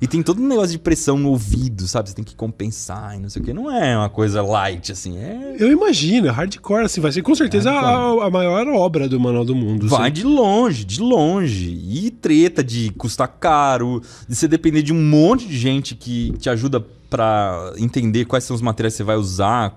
E 0.00 0.06
tem 0.06 0.22
todo 0.22 0.40
um 0.40 0.46
negócio 0.46 0.72
de 0.72 0.78
pressão 0.78 1.18
no 1.18 1.30
ouvido, 1.30 1.86
sabe? 1.88 2.08
Você 2.08 2.14
tem 2.14 2.24
que 2.24 2.34
compensar 2.34 3.16
e 3.16 3.20
não 3.20 3.28
sei 3.28 3.42
o 3.42 3.44
que. 3.44 3.52
Não 3.52 3.70
é 3.70 3.96
uma 3.96 4.08
coisa 4.08 4.42
light, 4.42 4.92
assim. 4.92 5.18
É... 5.18 5.56
Eu 5.58 5.72
imagino, 5.72 6.28
é 6.28 6.30
hardcore, 6.30 6.84
assim, 6.84 7.00
vai 7.00 7.10
ser 7.10 7.22
com 7.22 7.34
certeza 7.34 7.70
a, 7.70 8.26
a, 8.26 8.30
maior 8.30 8.66
obra 8.68 9.08
do 9.08 9.18
Manual 9.18 9.44
do 9.44 9.54
Mundo. 9.54 9.88
Vai 9.88 10.10
assim. 10.10 10.12
de 10.12 10.24
longe, 10.24 10.84
de 10.84 11.00
longe. 11.00 11.70
E 11.88 12.10
treta 12.10 12.62
de 12.62 12.90
custar 12.90 13.28
caro, 13.28 14.00
de 14.28 14.36
você 14.36 14.46
depender 14.46 14.82
de 14.82 14.92
um 14.92 15.02
monte 15.02 15.46
de 15.46 15.58
gente 15.58 15.94
que 15.94 16.32
te 16.38 16.48
ajuda 16.48 16.84
para 17.10 17.72
entender 17.78 18.26
quais 18.26 18.44
são 18.44 18.54
os 18.54 18.60
materiais 18.60 18.94
que 18.94 18.98
você 18.98 19.04
vai 19.04 19.16
usar, 19.16 19.74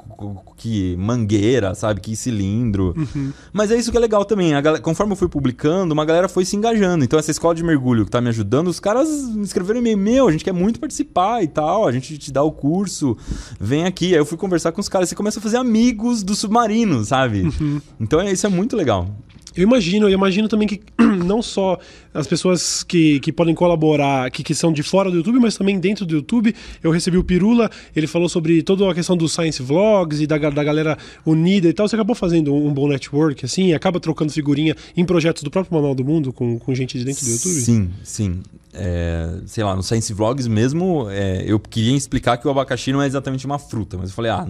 que 0.57 0.95
mangueira, 0.97 1.73
sabe, 1.73 2.01
que 2.01 2.15
cilindro. 2.15 2.93
Uhum. 2.97 3.31
Mas 3.53 3.71
é 3.71 3.77
isso 3.77 3.89
que 3.89 3.97
é 3.97 3.99
legal 3.99 4.25
também. 4.25 4.51
Galera, 4.61 4.79
conforme 4.79 5.13
eu 5.13 5.15
fui 5.15 5.29
publicando, 5.29 5.93
uma 5.93 6.03
galera 6.03 6.27
foi 6.27 6.43
se 6.43 6.55
engajando. 6.55 7.03
Então 7.03 7.17
essa 7.17 7.31
escola 7.31 7.55
de 7.55 7.63
mergulho 7.63 8.05
que 8.05 8.11
tá 8.11 8.19
me 8.19 8.29
ajudando, 8.29 8.67
os 8.67 8.79
caras 8.79 9.09
me 9.33 9.43
escreveram 9.43 9.79
e-mail, 9.79 9.97
meu, 9.97 10.27
a 10.27 10.31
gente 10.31 10.43
quer 10.43 10.53
muito 10.53 10.79
participar 10.79 11.41
e 11.41 11.47
tal, 11.47 11.87
a 11.87 11.91
gente 11.91 12.17
te 12.17 12.31
dá 12.31 12.43
o 12.43 12.51
curso, 12.51 13.17
vem 13.59 13.85
aqui. 13.85 14.13
Aí 14.13 14.19
eu 14.19 14.25
fui 14.25 14.37
conversar 14.37 14.71
com 14.71 14.81
os 14.81 14.89
caras, 14.89 15.07
você 15.09 15.15
começa 15.15 15.39
a 15.39 15.41
fazer 15.41 15.57
amigos 15.57 16.23
do 16.23 16.35
submarino, 16.35 17.03
sabe? 17.05 17.43
Uhum. 17.43 17.81
Então 17.99 18.19
é, 18.19 18.31
isso 18.31 18.45
é 18.45 18.49
muito 18.49 18.75
legal. 18.75 19.07
Eu 19.55 19.63
imagino, 19.63 20.07
eu 20.07 20.13
imagino 20.13 20.47
também 20.47 20.67
que 20.67 20.81
não 21.25 21.41
só 21.41 21.77
as 22.13 22.27
pessoas 22.27 22.83
que, 22.83 23.19
que 23.19 23.31
podem 23.31 23.55
colaborar, 23.55 24.29
que, 24.31 24.43
que 24.43 24.53
são 24.53 24.71
de 24.71 24.83
fora 24.83 25.09
do 25.09 25.17
YouTube, 25.17 25.39
mas 25.39 25.55
também 25.55 25.79
dentro 25.79 26.05
do 26.05 26.15
YouTube. 26.15 26.53
Eu 26.83 26.91
recebi 26.91 27.17
o 27.17 27.23
Pirula, 27.23 27.69
ele 27.95 28.07
falou 28.07 28.27
sobre 28.27 28.61
toda 28.63 28.89
a 28.89 28.93
questão 28.93 29.15
dos 29.15 29.33
Science 29.33 29.61
Vlogs 29.61 30.21
e 30.21 30.27
da, 30.27 30.37
da 30.37 30.63
galera 30.63 30.97
unida 31.25 31.67
e 31.67 31.73
tal. 31.73 31.87
Você 31.87 31.95
acabou 31.95 32.15
fazendo 32.15 32.53
um, 32.53 32.73
bom 32.73 32.87
network, 32.87 33.45
assim, 33.45 33.73
acaba 33.73 33.99
trocando 33.99 34.31
figurinha 34.31 34.75
em 34.95 35.05
projetos 35.05 35.43
do 35.43 35.51
próprio 35.51 35.73
Manual 35.73 35.95
do 35.95 36.03
Mundo 36.03 36.33
com, 36.33 36.59
com 36.59 36.73
gente 36.75 36.97
de 36.97 37.05
dentro 37.05 37.23
do 37.25 37.31
YouTube? 37.31 37.61
Sim, 37.61 37.89
sim. 38.03 38.39
É, 38.73 39.39
sei 39.47 39.65
lá, 39.65 39.75
no 39.75 39.83
Science 39.83 40.13
Vlogs 40.13 40.47
mesmo, 40.47 41.09
é, 41.09 41.43
eu 41.45 41.59
queria 41.59 41.95
explicar 41.95 42.37
que 42.37 42.47
o 42.47 42.51
abacaxi 42.51 42.93
não 42.93 43.01
é 43.01 43.07
exatamente 43.07 43.45
uma 43.45 43.59
fruta, 43.59 43.97
mas 43.97 44.09
eu 44.09 44.15
falei, 44.15 44.31
ah, 44.31 44.47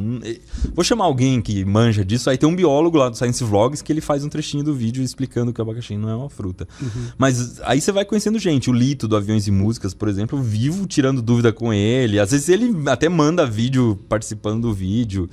vou 0.75 0.83
chamar 0.83 1.05
alguém 1.05 1.41
que 1.41 1.65
manja 1.65 2.05
disso. 2.05 2.29
Aí 2.29 2.37
tem 2.37 2.47
um 2.47 2.55
biólogo 2.55 2.97
lá 2.97 3.09
do 3.09 3.17
Science 3.17 3.43
Vlogs 3.43 3.81
que 3.81 3.91
ele 3.91 4.01
faz 4.01 4.23
um 4.23 4.29
trechinho 4.29 4.63
do 4.63 4.75
vídeo 4.75 4.90
explicando 4.99 5.53
que 5.53 5.61
o 5.61 5.63
abacaxi 5.63 5.95
não 5.97 6.09
é 6.09 6.15
uma 6.15 6.29
fruta. 6.29 6.67
Uhum. 6.81 7.07
Mas 7.17 7.61
aí 7.61 7.79
você 7.79 7.91
vai 7.91 8.03
conhecendo 8.03 8.39
gente. 8.39 8.69
O 8.69 8.73
Lito 8.73 9.07
do 9.07 9.15
Aviões 9.15 9.47
e 9.47 9.51
Músicas, 9.51 9.93
por 9.93 10.07
exemplo, 10.07 10.37
eu 10.39 10.43
vivo 10.43 10.85
tirando 10.87 11.21
dúvida 11.21 11.53
com 11.53 11.73
ele. 11.73 12.19
Às 12.19 12.31
vezes 12.31 12.49
ele 12.49 12.73
até 12.89 13.07
manda 13.07 13.45
vídeo 13.45 13.99
participando 14.09 14.63
do 14.63 14.73
vídeo. 14.73 15.29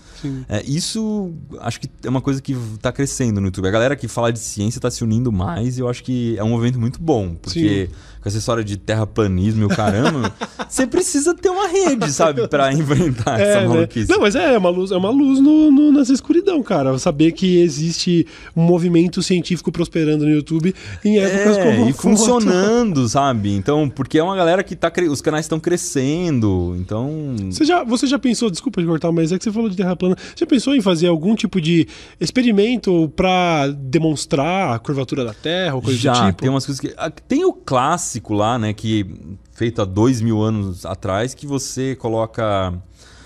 É, 0.48 0.62
isso 0.64 1.32
acho 1.60 1.80
que 1.80 1.88
é 2.04 2.08
uma 2.08 2.20
coisa 2.20 2.42
que 2.42 2.52
está 2.52 2.92
crescendo 2.92 3.40
no 3.40 3.46
YouTube. 3.46 3.66
A 3.66 3.70
galera 3.70 3.96
que 3.96 4.06
fala 4.06 4.32
de 4.32 4.38
ciência 4.38 4.78
está 4.78 4.90
se 4.90 5.02
unindo 5.02 5.32
mais 5.32 5.78
e 5.78 5.80
eu 5.80 5.88
acho 5.88 6.04
que 6.04 6.36
é 6.38 6.44
um 6.44 6.50
movimento 6.50 6.78
muito 6.78 7.00
bom, 7.00 7.34
porque. 7.34 7.88
Sim 7.90 8.08
com 8.28 8.30
essa 8.30 8.38
história 8.38 8.62
de 8.62 8.76
terraplanismo 8.76 9.62
e 9.62 9.64
o 9.64 9.68
caramba, 9.68 10.32
você 10.68 10.86
precisa 10.86 11.34
ter 11.34 11.48
uma 11.48 11.66
rede, 11.66 12.12
sabe, 12.12 12.46
para 12.46 12.72
enfrentar 12.72 13.40
é, 13.40 13.42
essa 13.42 13.60
né? 13.62 13.68
maluquice. 13.68 14.08
Né? 14.08 14.14
Não, 14.14 14.22
mas 14.22 14.34
é, 14.34 14.54
é 14.54 14.58
uma 14.58 14.68
luz, 14.68 14.90
é 14.90 14.96
uma 14.96 15.10
luz 15.10 15.40
no, 15.40 15.70
no, 15.70 15.92
nessa 15.92 16.12
escuridão, 16.12 16.62
cara. 16.62 16.96
Saber 16.98 17.32
que 17.32 17.60
existe 17.60 18.26
um 18.54 18.62
movimento 18.62 19.22
científico 19.22 19.72
prosperando 19.72 20.24
no 20.24 20.30
YouTube 20.30 20.74
em 21.04 21.18
épocas 21.18 21.56
é, 21.56 21.76
como 21.76 21.88
e 21.88 21.92
funcionando, 21.92 23.08
sabe? 23.08 23.54
Então, 23.54 23.88
porque 23.88 24.18
é 24.18 24.22
uma 24.22 24.36
galera 24.36 24.62
que 24.62 24.76
tá 24.76 24.92
os 25.10 25.20
canais 25.20 25.44
estão 25.44 25.60
crescendo, 25.60 26.76
então 26.78 27.36
Você 27.50 27.64
já, 27.64 27.84
você 27.84 28.06
já 28.06 28.18
pensou, 28.18 28.50
desculpa 28.50 28.80
de 28.80 28.86
cortar, 28.86 29.12
mas 29.12 29.32
é 29.32 29.38
que 29.38 29.44
você 29.44 29.52
falou 29.52 29.70
de 29.70 29.76
terra 29.76 29.96
plana. 29.96 30.16
Já 30.36 30.46
pensou 30.46 30.74
em 30.74 30.80
fazer 30.80 31.06
algum 31.06 31.34
tipo 31.34 31.60
de 31.60 31.86
experimento 32.20 33.10
para 33.14 33.68
demonstrar 33.68 34.74
a 34.74 34.78
curvatura 34.78 35.24
da 35.24 35.32
Terra 35.32 35.74
ou 35.74 35.82
coisa 35.82 35.98
já, 35.98 36.12
do 36.12 36.26
tipo? 36.26 36.40
tem 36.42 36.50
umas 36.50 36.66
coisas 36.66 36.80
que 36.80 36.94
tem 37.26 37.44
o 37.44 37.52
clássico 37.52 38.17
clássico 38.18 38.34
lá, 38.34 38.58
né? 38.58 38.72
Que 38.72 39.06
feito 39.52 39.82
há 39.82 39.84
dois 39.84 40.20
mil 40.20 40.42
anos 40.42 40.84
atrás, 40.84 41.34
que 41.34 41.46
você 41.46 41.94
coloca 41.96 42.74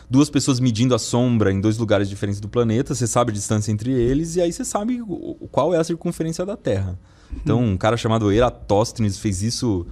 duas 0.09 0.29
pessoas 0.29 0.61
medindo 0.61 0.95
a 0.95 0.99
sombra 0.99 1.51
em 1.51 1.61
dois 1.61 1.79
lugares 1.79 2.09
diferentes 2.09 2.41
do 2.41 2.49
planeta, 2.49 2.95
você 2.95 3.07
sabe 3.07 3.31
a 3.31 3.35
distância 3.35 3.73
entre 3.73 3.91
eles 3.91 4.37
e 4.37 4.41
aí 4.41 4.53
você 4.53 4.65
sabe 4.65 5.01
qual 5.51 5.75
é 5.75 5.79
a 5.79 5.85
circunferência 5.85 6.45
da 6.45 6.57
Terra. 6.57 6.99
Então, 7.35 7.63
um 7.65 7.79
cara 7.79 7.97
chamado 7.97 8.31
Eratóstenes 8.31 9.19
fez 9.19 9.43
isso 9.43 9.87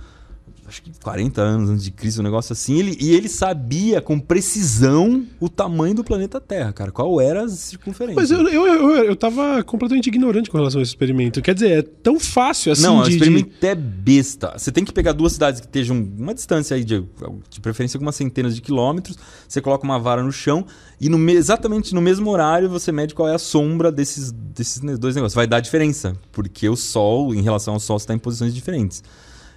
acho 0.70 0.83
que 0.83 0.90
40 1.02 1.42
anos 1.42 1.70
antes 1.70 1.85
de 1.85 1.90
Cristo, 1.90 2.20
um 2.20 2.22
negócio 2.22 2.52
assim. 2.52 2.78
Ele, 2.78 2.96
e 3.00 3.11
ele 3.12 3.28
sabia 3.28 4.00
com 4.00 4.18
precisão 4.18 5.26
o 5.40 5.48
tamanho 5.48 5.94
do 5.94 6.04
planeta 6.04 6.40
Terra, 6.40 6.72
cara. 6.72 6.92
Qual 6.92 7.20
era 7.20 7.44
a 7.44 7.48
circunferência. 7.48 8.20
Mas 8.20 8.30
eu, 8.30 8.48
eu, 8.48 8.66
eu, 8.66 9.04
eu 9.04 9.16
tava 9.16 9.62
completamente 9.64 10.06
ignorante 10.06 10.48
com 10.48 10.56
relação 10.56 10.78
a 10.78 10.83
esse 10.83 10.92
experimento. 10.92 11.42
Quer 11.42 11.54
dizer, 11.54 11.78
é 11.78 11.83
tão 11.83 12.18
fácil 12.18 12.72
assim 12.72 12.83
Não, 12.83 13.02
de, 13.02 13.11
o 13.11 13.12
experimento 13.12 13.50
de... 13.61 13.66
é 13.66 13.74
besta. 13.74 14.54
Você 14.56 14.70
tem 14.70 14.85
que 14.85 14.92
pegar 14.92 15.12
duas 15.12 15.33
cidades 15.33 15.61
que 15.61 15.66
estejam 15.66 15.96
uma 16.16 16.33
distância 16.33 16.76
aí 16.76 16.85
de, 16.85 17.04
de 17.50 17.61
preferência 17.61 17.98
algumas 17.98 18.14
centenas 18.14 18.54
de 18.54 18.62
quilômetros. 18.62 19.18
Você 19.48 19.61
coloca 19.61 19.85
uma 19.85 19.98
vara 19.98 20.22
no 20.22 20.33
chão 20.33 20.64
e 21.00 21.09
no, 21.09 21.30
exatamente 21.30 21.94
no 21.94 22.00
mesmo 22.00 22.30
horário 22.30 22.68
você 22.68 22.92
mede 22.92 23.14
qual 23.14 23.28
é 23.28 23.35
a 23.35 23.38
sombra 23.38 23.90
desses, 23.90 24.30
desses 24.30 24.80
dois 24.98 25.16
negócios. 25.16 25.35
Vai 25.35 25.48
dar 25.48 25.59
diferença, 25.59 26.14
porque 26.30 26.68
o 26.68 26.76
Sol, 26.76 27.35
em 27.35 27.42
relação 27.42 27.74
ao 27.74 27.80
Sol, 27.80 27.96
está 27.96 28.14
em 28.14 28.18
posições 28.18 28.54
diferentes. 28.54 29.02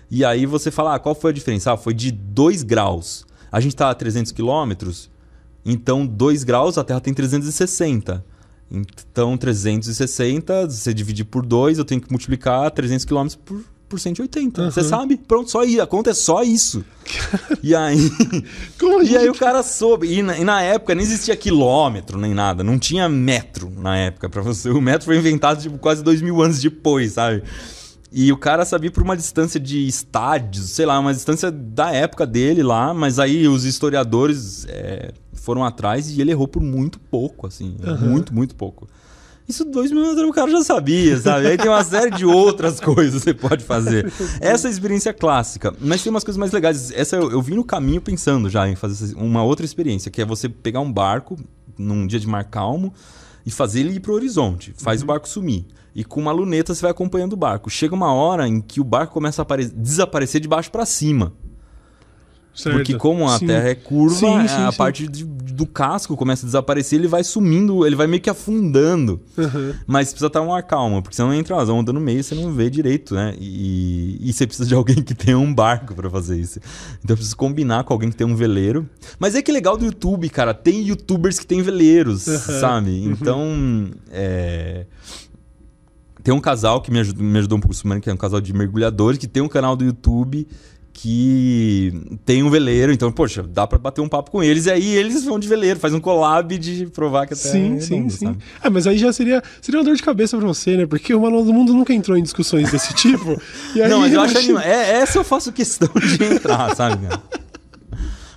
E 0.09 0.23
aí 0.23 0.45
você 0.45 0.69
fala, 0.69 0.95
ah, 0.95 0.99
qual 0.99 1.15
foi 1.15 1.31
a 1.31 1.33
diferença? 1.33 1.71
Ah, 1.71 1.77
foi 1.77 1.93
de 1.93 2.11
2 2.11 2.63
graus. 2.63 3.25
A 3.51 3.59
gente 3.59 3.73
está 3.73 3.89
a 3.89 3.93
300 3.95 4.31
quilômetros, 4.31 5.09
então 5.65 6.05
2 6.05 6.43
graus 6.43 6.77
a 6.77 6.83
Terra 6.83 6.99
tem 6.99 7.13
360. 7.13 8.23
Então 8.71 9.37
360, 9.37 10.69
você 10.69 10.93
dividir 10.93 11.25
por 11.25 11.45
2, 11.45 11.77
eu 11.77 11.85
tenho 11.85 12.01
que 12.01 12.09
multiplicar 12.09 12.71
300 12.71 13.05
quilômetros 13.05 13.35
por, 13.35 13.63
por 13.87 13.99
180. 13.99 14.59
Uhum. 14.59 14.71
Você 14.71 14.83
sabe? 14.83 15.17
Pronto, 15.17 15.51
só 15.51 15.63
isso. 15.63 15.81
A 15.81 15.85
conta 15.85 16.09
é 16.09 16.13
só 16.13 16.41
isso. 16.41 16.83
e 17.61 17.75
aí. 17.75 18.09
Como 18.79 19.03
e 19.03 19.15
aí 19.15 19.29
o 19.29 19.35
cara 19.35 19.61
soube. 19.61 20.11
E 20.11 20.23
na, 20.23 20.37
e 20.39 20.43
na, 20.43 20.63
época 20.63 20.95
nem 20.95 21.05
existia 21.05 21.35
quilômetro 21.35 22.17
nem 22.17 22.33
nada. 22.33 22.63
Não 22.63 22.79
tinha 22.79 23.07
metro 23.07 23.71
na 23.77 23.95
época 23.95 24.27
para 24.27 24.41
você. 24.41 24.71
O 24.71 24.81
metro 24.81 25.05
foi 25.05 25.17
inventado 25.17 25.61
tipo, 25.61 25.77
quase 25.77 26.03
dois 26.03 26.19
mil 26.21 26.41
anos 26.41 26.59
depois, 26.59 27.13
sabe? 27.13 27.43
E 28.15 28.31
o 28.31 28.37
cara 28.37 28.63
sabia 28.63 28.91
por 28.91 29.01
uma 29.01 29.17
distância 29.17 29.59
de 29.59 29.87
estádios, 29.87 30.69
sei 30.69 30.85
lá, 30.85 30.99
uma 30.99 31.11
distância 31.11 31.51
da 31.51 31.91
época 31.91 32.27
dele 32.27 32.61
lá, 32.61 32.93
mas 32.93 33.17
aí 33.17 33.47
os 33.47 33.65
historiadores 33.65 34.67
é, 34.69 35.11
foram 35.33 35.65
atrás 35.65 36.07
e 36.09 36.21
ele 36.21 36.29
errou 36.29 36.47
por 36.47 36.61
muito 36.61 36.99
pouco, 36.99 37.47
assim. 37.47 37.75
Uhum. 37.83 37.97
Muito, 37.97 38.33
muito 38.33 38.55
pouco. 38.55 38.87
Isso 39.49 39.65
dois 39.65 39.91
mil 39.91 40.03
anos 40.03 40.21
o 40.21 40.31
cara 40.31 40.51
já 40.51 40.63
sabia, 40.63 41.19
sabe? 41.19 41.47
Aí 41.47 41.57
tem 41.57 41.67
uma 41.67 41.83
série 41.83 42.11
de 42.11 42.23
outras 42.23 42.79
coisas 42.81 43.23
que 43.23 43.31
você 43.31 43.33
pode 43.33 43.63
fazer. 43.63 44.11
Essa 44.39 44.67
é 44.67 44.69
a 44.69 44.71
experiência 44.71 45.11
clássica. 45.11 45.73
Mas 45.81 46.03
tem 46.03 46.11
umas 46.11 46.23
coisas 46.23 46.37
mais 46.37 46.51
legais. 46.51 46.91
Essa 46.91 47.15
eu, 47.15 47.31
eu 47.31 47.41
vim 47.41 47.55
no 47.55 47.63
caminho 47.63 47.99
pensando 47.99 48.47
já 48.47 48.69
em 48.69 48.75
fazer 48.75 49.15
uma 49.15 49.43
outra 49.43 49.65
experiência, 49.65 50.11
que 50.11 50.21
é 50.21 50.25
você 50.25 50.47
pegar 50.47 50.81
um 50.81 50.91
barco 50.91 51.35
num 51.77 52.05
dia 52.05 52.19
de 52.19 52.27
mar 52.27 52.45
calmo 52.45 52.93
e 53.45 53.51
fazer 53.51 53.81
ele 53.81 53.95
ir 53.95 53.99
pro 53.99 54.13
horizonte. 54.13 54.73
Faz 54.77 55.01
uhum. 55.01 55.05
o 55.05 55.07
barco 55.07 55.27
sumir 55.27 55.65
e 55.95 56.03
com 56.03 56.19
uma 56.19 56.31
luneta 56.31 56.73
você 56.73 56.81
vai 56.81 56.91
acompanhando 56.91 57.33
o 57.33 57.37
barco. 57.37 57.69
Chega 57.69 57.93
uma 57.93 58.13
hora 58.13 58.47
em 58.47 58.59
que 58.59 58.81
o 58.81 58.83
barco 58.83 59.13
começa 59.13 59.41
a 59.41 59.55
desaparecer 59.75 60.41
de 60.41 60.47
baixo 60.47 60.71
para 60.71 60.85
cima. 60.85 61.33
Certo. 62.53 62.75
Porque 62.75 62.93
como 62.95 63.27
a 63.27 63.39
sim. 63.39 63.47
Terra 63.47 63.69
é 63.69 63.75
curva, 63.75 64.15
sim, 64.15 64.47
sim, 64.47 64.61
a 64.61 64.71
parte 64.71 65.07
de, 65.07 65.23
do 65.25 65.65
casco 65.65 66.15
começa 66.15 66.45
a 66.45 66.47
desaparecer, 66.47 66.99
ele 66.99 67.07
vai 67.07 67.23
sumindo, 67.23 67.85
ele 67.85 67.95
vai 67.95 68.05
meio 68.05 68.21
que 68.21 68.29
afundando. 68.29 69.19
Uhum. 69.35 69.73
Mas 69.87 70.09
precisa 70.09 70.27
estar 70.27 70.41
uma 70.41 70.61
calma, 70.61 71.01
porque 71.01 71.15
senão 71.15 71.33
entra 71.33 71.55
uma 71.55 71.73
onda 71.73 71.91
no 71.91 71.99
meio 71.99 72.19
e 72.19 72.23
você 72.23 72.35
não 72.35 72.53
vê 72.53 72.69
direito, 72.69 73.15
né? 73.15 73.35
E, 73.39 74.19
e 74.21 74.31
você 74.31 74.45
precisa 74.45 74.67
de 74.67 74.75
alguém 74.75 75.01
que 75.01 75.15
tenha 75.15 75.37
um 75.37 75.51
barco 75.51 75.95
para 75.95 76.09
fazer 76.11 76.39
isso. 76.39 76.59
Então 77.03 77.15
precisa 77.15 77.35
combinar 77.35 77.83
com 77.85 77.93
alguém 77.93 78.11
que 78.11 78.15
tem 78.15 78.27
um 78.27 78.35
veleiro. 78.35 78.87
Mas 79.17 79.33
é 79.33 79.41
que 79.41 79.51
legal 79.51 79.75
do 79.75 79.85
YouTube, 79.85 80.29
cara, 80.29 80.53
tem 80.53 80.83
youtubers 80.83 81.39
que 81.39 81.47
têm 81.47 81.63
veleiros, 81.63 82.27
uhum. 82.27 82.37
sabe? 82.37 83.03
Então, 83.03 83.39
uhum. 83.39 83.91
é... 84.11 84.85
Tem 86.23 86.33
um 86.33 86.39
casal 86.39 86.79
que 86.81 86.89
me 86.89 86.99
ajudou, 86.99 87.21
me 87.21 87.37
ajudou 87.37 87.57
um 87.57 87.61
pouco 87.61 87.75
que 87.99 88.09
é 88.09 88.13
um 88.13 88.17
casal 88.17 88.39
de 88.39 88.53
mergulhadores, 88.53 89.19
que 89.19 89.27
tem 89.27 89.43
um 89.43 89.49
canal 89.49 89.75
do 89.75 89.83
YouTube 89.83 90.47
que 90.93 91.91
tem 92.23 92.43
um 92.43 92.49
veleiro, 92.49 92.93
então, 92.93 93.11
poxa, 93.11 93.41
dá 93.43 93.65
para 93.65 93.79
bater 93.79 93.99
um 93.99 94.07
papo 94.07 94.29
com 94.29 94.43
eles, 94.43 94.67
e 94.67 94.71
aí 94.71 94.95
eles 94.95 95.25
vão 95.25 95.39
de 95.39 95.47
veleiro, 95.47 95.79
faz 95.79 95.93
um 95.93 95.99
collab 95.99 96.57
de 96.57 96.85
provar 96.85 97.25
que 97.25 97.33
a 97.33 97.37
Terra 97.37 97.51
sim, 97.51 97.77
é 97.77 97.79
Sim, 97.79 97.95
redonda, 97.95 98.09
sim, 98.11 98.27
sim. 98.27 98.37
Ah, 98.61 98.69
mas 98.69 98.85
aí 98.85 98.97
já 98.97 99.11
seria, 99.11 99.41
seria 99.59 99.79
uma 99.79 99.85
dor 99.85 99.95
de 99.95 100.03
cabeça 100.03 100.37
para 100.37 100.45
você, 100.45 100.77
né? 100.77 100.85
Porque 100.85 101.13
o 101.13 101.21
Manual 101.21 101.43
do 101.43 101.51
Mundo 101.51 101.73
nunca 101.73 101.93
entrou 101.93 102.17
em 102.17 102.23
discussões 102.23 102.71
desse 102.71 102.93
tipo. 102.95 103.41
Aí, 103.75 103.89
não, 103.89 104.01
mas 104.01 104.13
eu 104.13 104.21
acho 104.21 104.37
animado. 104.37 104.63
É, 104.65 104.91
essa 104.99 105.17
eu 105.17 105.23
faço 105.23 105.51
questão 105.51 105.89
de 105.99 106.23
entrar, 106.23 106.75
sabe, 106.75 107.07
cara? 107.07 107.21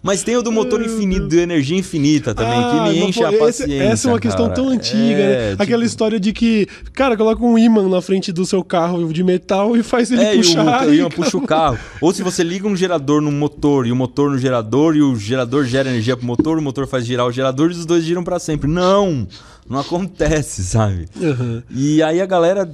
Mas 0.07 0.23
tem 0.23 0.37
o 0.37 0.43
do 0.43 0.53
motor 0.53 0.81
infinito, 0.81 1.27
de 1.27 1.39
energia 1.39 1.77
infinita 1.77 2.33
também, 2.33 2.57
ah, 2.57 2.71
que 2.71 2.91
me 2.91 3.05
enche 3.05 3.25
a 3.25 3.33
paciência. 3.33 3.83
essa 3.83 4.09
é 4.09 4.13
uma 4.13 4.21
questão 4.21 4.45
cara. 4.45 4.55
tão 4.55 4.69
antiga, 4.69 4.97
né? 4.97 5.33
é, 5.33 5.39
né? 5.39 5.51
Tipo... 5.51 5.63
Aquela 5.65 5.85
história 5.85 6.21
de 6.21 6.33
que, 6.33 6.69
cara, 6.93 7.17
coloca 7.17 7.45
um 7.45 7.59
imã 7.59 7.89
na 7.89 8.01
frente 8.01 8.31
do 8.31 8.47
seu 8.47 8.63
carro 8.63 9.13
de 9.13 9.25
metal 9.25 9.77
e 9.77 9.83
faz 9.83 10.13
ele 10.13 10.23
é, 10.23 10.37
puxar. 10.37 10.87
E 10.87 10.91
o, 10.91 10.95
imã 10.95 11.09
puxa 11.09 11.37
o 11.37 11.43
carro. 11.45 11.77
Ou 12.01 12.13
se 12.13 12.23
você 12.23 12.45
liga 12.45 12.69
um 12.69 12.77
gerador 12.77 13.21
no 13.21 13.33
motor 13.33 13.85
e 13.85 13.91
o 13.91 13.97
motor 13.97 14.31
no 14.31 14.39
gerador 14.39 14.95
e 14.95 15.03
o 15.03 15.17
gerador 15.17 15.65
gera 15.65 15.89
energia 15.89 16.17
pro 16.17 16.25
motor, 16.25 16.57
o 16.57 16.63
motor 16.63 16.87
faz 16.87 17.05
girar 17.05 17.27
o 17.27 17.33
gerador 17.33 17.71
e 17.71 17.75
os 17.75 17.85
dois 17.85 18.05
giram 18.05 18.23
para 18.23 18.39
sempre. 18.39 18.71
Não! 18.71 19.27
Não 19.69 19.81
acontece, 19.81 20.63
sabe? 20.63 21.09
Uhum. 21.17 21.63
E 21.69 22.01
aí 22.01 22.21
a 22.21 22.27
galera. 22.27 22.71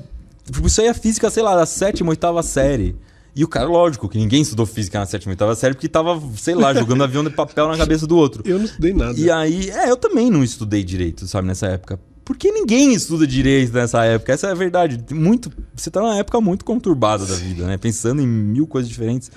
Tipo, 0.50 0.66
isso 0.66 0.82
aí 0.82 0.88
é 0.88 0.94
física, 0.94 1.30
sei 1.30 1.42
lá, 1.42 1.56
da 1.56 1.64
sétima, 1.64 2.10
oitava 2.10 2.42
série. 2.42 2.94
E 3.34 3.42
o 3.42 3.48
cara, 3.48 3.66
lógico, 3.66 4.08
que 4.08 4.18
ninguém 4.18 4.42
estudou 4.42 4.66
física 4.66 4.98
na 4.98 5.06
sétima 5.06 5.32
e 5.32 5.34
oitava 5.34 5.54
série 5.54 5.74
porque 5.74 5.88
tava, 5.88 6.20
sei 6.36 6.54
lá, 6.54 6.74
jogando 6.74 7.02
avião 7.02 7.24
de 7.24 7.30
papel 7.30 7.66
na 7.68 7.78
cabeça 7.78 8.06
do 8.06 8.16
outro. 8.16 8.42
Eu 8.46 8.58
não 8.58 8.66
estudei 8.66 8.92
nada. 8.92 9.18
E 9.18 9.30
aí, 9.30 9.70
é, 9.70 9.90
eu 9.90 9.96
também 9.96 10.30
não 10.30 10.44
estudei 10.44 10.84
direito, 10.84 11.26
sabe, 11.26 11.48
nessa 11.48 11.66
época. 11.66 11.98
Porque 12.24 12.52
ninguém 12.52 12.92
estuda 12.92 13.26
direito 13.26 13.72
nessa 13.72 14.04
época. 14.04 14.32
Essa 14.32 14.48
é 14.48 14.50
a 14.50 14.54
verdade. 14.54 15.02
Muito, 15.12 15.50
você 15.74 15.90
tá 15.90 16.00
numa 16.00 16.16
época 16.16 16.40
muito 16.40 16.64
conturbada 16.64 17.26
da 17.26 17.34
vida, 17.34 17.66
né? 17.66 17.76
Pensando 17.76 18.22
em 18.22 18.26
mil 18.26 18.66
coisas 18.66 18.88
diferentes. 18.88 19.30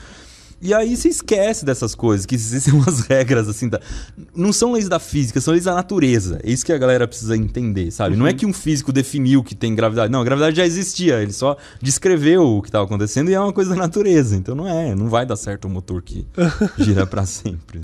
E 0.65 0.73
aí 0.73 0.97
você 0.97 1.09
esquece 1.09 1.63
dessas 1.63 1.93
coisas, 1.93 2.25
que 2.25 2.33
existem 2.33 2.73
umas 2.75 3.01
regras 3.01 3.47
assim. 3.47 3.69
Da... 3.69 3.79
Não 4.35 4.51
são 4.51 4.71
leis 4.71 4.89
da 4.89 4.97
física, 4.97 5.39
são 5.39 5.51
leis 5.51 5.65
da 5.65 5.75
natureza. 5.75 6.39
É 6.43 6.49
isso 6.49 6.65
que 6.65 6.73
a 6.73 6.77
galera 6.77 7.07
precisa 7.07 7.37
entender, 7.37 7.91
sabe? 7.91 8.13
Uhum. 8.15 8.21
Não 8.21 8.27
é 8.27 8.33
que 8.33 8.47
um 8.47 8.53
físico 8.53 8.91
definiu 8.91 9.43
que 9.43 9.53
tem 9.53 9.75
gravidade. 9.75 10.11
Não, 10.11 10.21
a 10.21 10.23
gravidade 10.23 10.57
já 10.57 10.65
existia. 10.65 11.21
Ele 11.21 11.33
só 11.33 11.55
descreveu 11.79 12.43
o 12.43 12.61
que 12.63 12.69
estava 12.69 12.83
acontecendo 12.83 13.29
e 13.29 13.35
é 13.35 13.39
uma 13.39 13.53
coisa 13.53 13.69
da 13.69 13.75
natureza. 13.75 14.35
Então 14.35 14.55
não 14.55 14.67
é, 14.67 14.95
não 14.95 15.07
vai 15.07 15.23
dar 15.23 15.35
certo 15.35 15.65
o 15.65 15.69
motor 15.69 16.01
que 16.01 16.25
gira 16.79 17.05
para 17.05 17.27
sempre. 17.27 17.81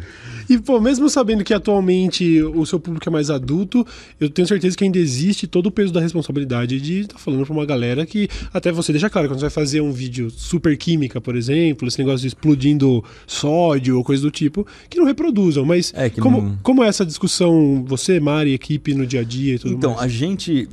E, 0.50 0.58
pô, 0.58 0.82
mesmo 0.82 1.08
sabendo 1.08 1.44
que 1.44 1.54
atualmente 1.54 2.42
o 2.42 2.66
seu 2.66 2.80
público 2.80 3.08
é 3.08 3.12
mais 3.12 3.30
adulto, 3.30 3.86
eu 4.20 4.28
tenho 4.28 4.48
certeza 4.48 4.76
que 4.76 4.84
ainda 4.84 4.98
existe 4.98 5.46
todo 5.46 5.68
o 5.68 5.72
peso 5.72 5.94
da 5.94 6.02
responsabilidade 6.02 6.82
de 6.82 7.02
estar 7.02 7.14
tá 7.14 7.20
falando 7.20 7.46
pra 7.46 7.54
uma 7.54 7.66
galera 7.66 8.06
que, 8.06 8.28
até 8.52 8.72
você 8.72 8.92
deixa 8.92 9.10
claro, 9.10 9.28
quando 9.28 9.40
você 9.40 9.46
vai 9.46 9.52
fazer 9.52 9.82
um 9.82 9.92
vídeo 9.92 10.30
super 10.32 10.76
química, 10.78 11.22
por 11.22 11.36
exemplo, 11.36 11.88
esse 11.88 12.00
negócio 12.00 12.22
de 12.22 12.28
explodindo 12.72 13.04
sódio 13.28 13.98
ou 13.98 14.04
coisa 14.04 14.22
do 14.22 14.32
tipo, 14.32 14.66
que 14.90 14.98
não 14.98 15.06
reproduzam. 15.06 15.66
Mas 15.66 15.92
É, 15.96 16.10
que 16.10 16.22
como, 16.22 16.42
não- 16.42 16.58
como 16.64 16.84
é 16.84 16.88
essa 16.88 17.06
discussão, 17.06 17.84
você, 17.88 18.20
Mari, 18.20 18.54
equipe, 18.54 18.94
no 18.94 19.06
dia 19.06 19.22
a 19.22 19.24
dia 19.24 19.56
e 19.56 19.60
tudo 19.60 19.74
Então, 19.74 19.92
mais? 19.92 20.04
a 20.04 20.08
gente 20.08 20.68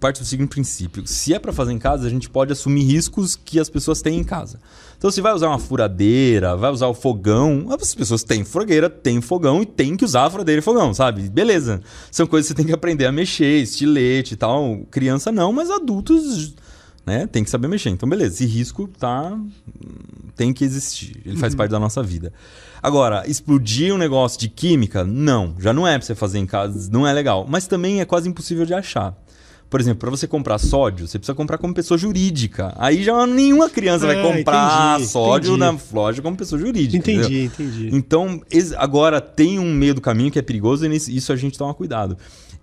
parte 0.00 0.20
do 0.20 0.26
seguinte 0.26 0.48
princípio: 0.48 1.02
se 1.06 1.32
é 1.32 1.38
para 1.38 1.52
fazer 1.52 1.72
em 1.72 1.78
casa, 1.78 2.06
a 2.06 2.10
gente 2.10 2.28
pode 2.28 2.52
assumir 2.52 2.82
riscos 2.82 3.36
que 3.36 3.60
as 3.60 3.70
pessoas 3.70 4.02
têm 4.02 4.18
em 4.18 4.24
casa. 4.24 4.58
Então, 4.96 5.08
se 5.10 5.20
vai 5.20 5.32
usar 5.32 5.46
uma 5.48 5.60
furadeira, 5.60 6.56
vai 6.56 6.72
usar 6.72 6.88
o 6.88 6.94
fogão, 6.94 7.66
as 7.70 7.94
pessoas 7.94 8.24
têm 8.24 8.44
fogueira, 8.44 8.90
têm 8.90 9.20
fogão 9.20 9.62
e 9.62 9.66
tem 9.66 9.96
que 9.96 10.04
usar 10.04 10.24
a 10.24 10.30
furadeira 10.30 10.58
e 10.58 10.62
fogão, 10.62 10.92
sabe? 10.92 11.28
Beleza. 11.28 11.80
São 12.10 12.26
coisas 12.26 12.48
que 12.48 12.52
você 12.52 12.56
tem 12.56 12.66
que 12.66 12.72
aprender 12.72 13.06
a 13.06 13.12
mexer, 13.12 13.62
estilete 13.62 14.34
e 14.34 14.36
tal. 14.36 14.80
Criança 14.90 15.30
não, 15.30 15.52
mas 15.52 15.70
adultos, 15.70 16.52
né, 17.08 17.26
tem 17.26 17.42
que 17.42 17.50
saber 17.50 17.66
mexer. 17.68 17.88
Então, 17.90 18.08
beleza. 18.08 18.34
Esse 18.34 18.46
risco 18.46 18.86
tá 18.98 19.36
tem 20.36 20.52
que 20.52 20.64
existir. 20.64 21.20
Ele 21.26 21.36
faz 21.36 21.54
parte 21.54 21.70
da 21.72 21.80
nossa 21.80 22.00
vida. 22.02 22.32
Agora, 22.80 23.24
explodir 23.26 23.92
um 23.92 23.98
negócio 23.98 24.38
de 24.38 24.48
química, 24.48 25.02
não. 25.04 25.54
Já 25.58 25.72
não 25.72 25.86
é 25.88 25.98
pra 25.98 26.06
você 26.06 26.14
fazer 26.14 26.38
em 26.38 26.46
casa, 26.46 26.88
não 26.92 27.04
é 27.06 27.12
legal. 27.12 27.44
Mas 27.48 27.66
também 27.66 28.00
é 28.00 28.04
quase 28.04 28.28
impossível 28.28 28.64
de 28.64 28.72
achar. 28.72 29.16
Por 29.68 29.80
exemplo, 29.80 29.98
para 29.98 30.10
você 30.10 30.26
comprar 30.26 30.56
sódio, 30.58 31.06
você 31.08 31.18
precisa 31.18 31.34
comprar 31.34 31.58
como 31.58 31.74
pessoa 31.74 31.98
jurídica. 31.98 32.72
Aí 32.78 33.02
já 33.02 33.26
nenhuma 33.26 33.68
criança 33.68 34.06
vai 34.06 34.18
Ah, 34.18 34.22
comprar 34.22 34.94
entendi, 34.94 35.10
sódio 35.10 35.56
entendi. 35.56 35.72
na 35.92 36.00
loja 36.00 36.22
como 36.22 36.36
pessoa 36.36 36.58
jurídica. 36.60 36.96
entendeu? 36.96 37.24
Entendi, 37.24 37.44
entendi. 37.44 37.90
Então, 37.92 38.40
agora 38.76 39.20
tem 39.20 39.58
um 39.58 39.74
meio 39.74 39.94
do 39.94 40.00
caminho 40.00 40.30
que 40.30 40.38
é 40.38 40.42
perigoso 40.42 40.86
e 40.86 40.96
isso 40.96 41.32
a 41.32 41.36
gente 41.36 41.58
toma 41.58 41.74
cuidado. 41.74 42.16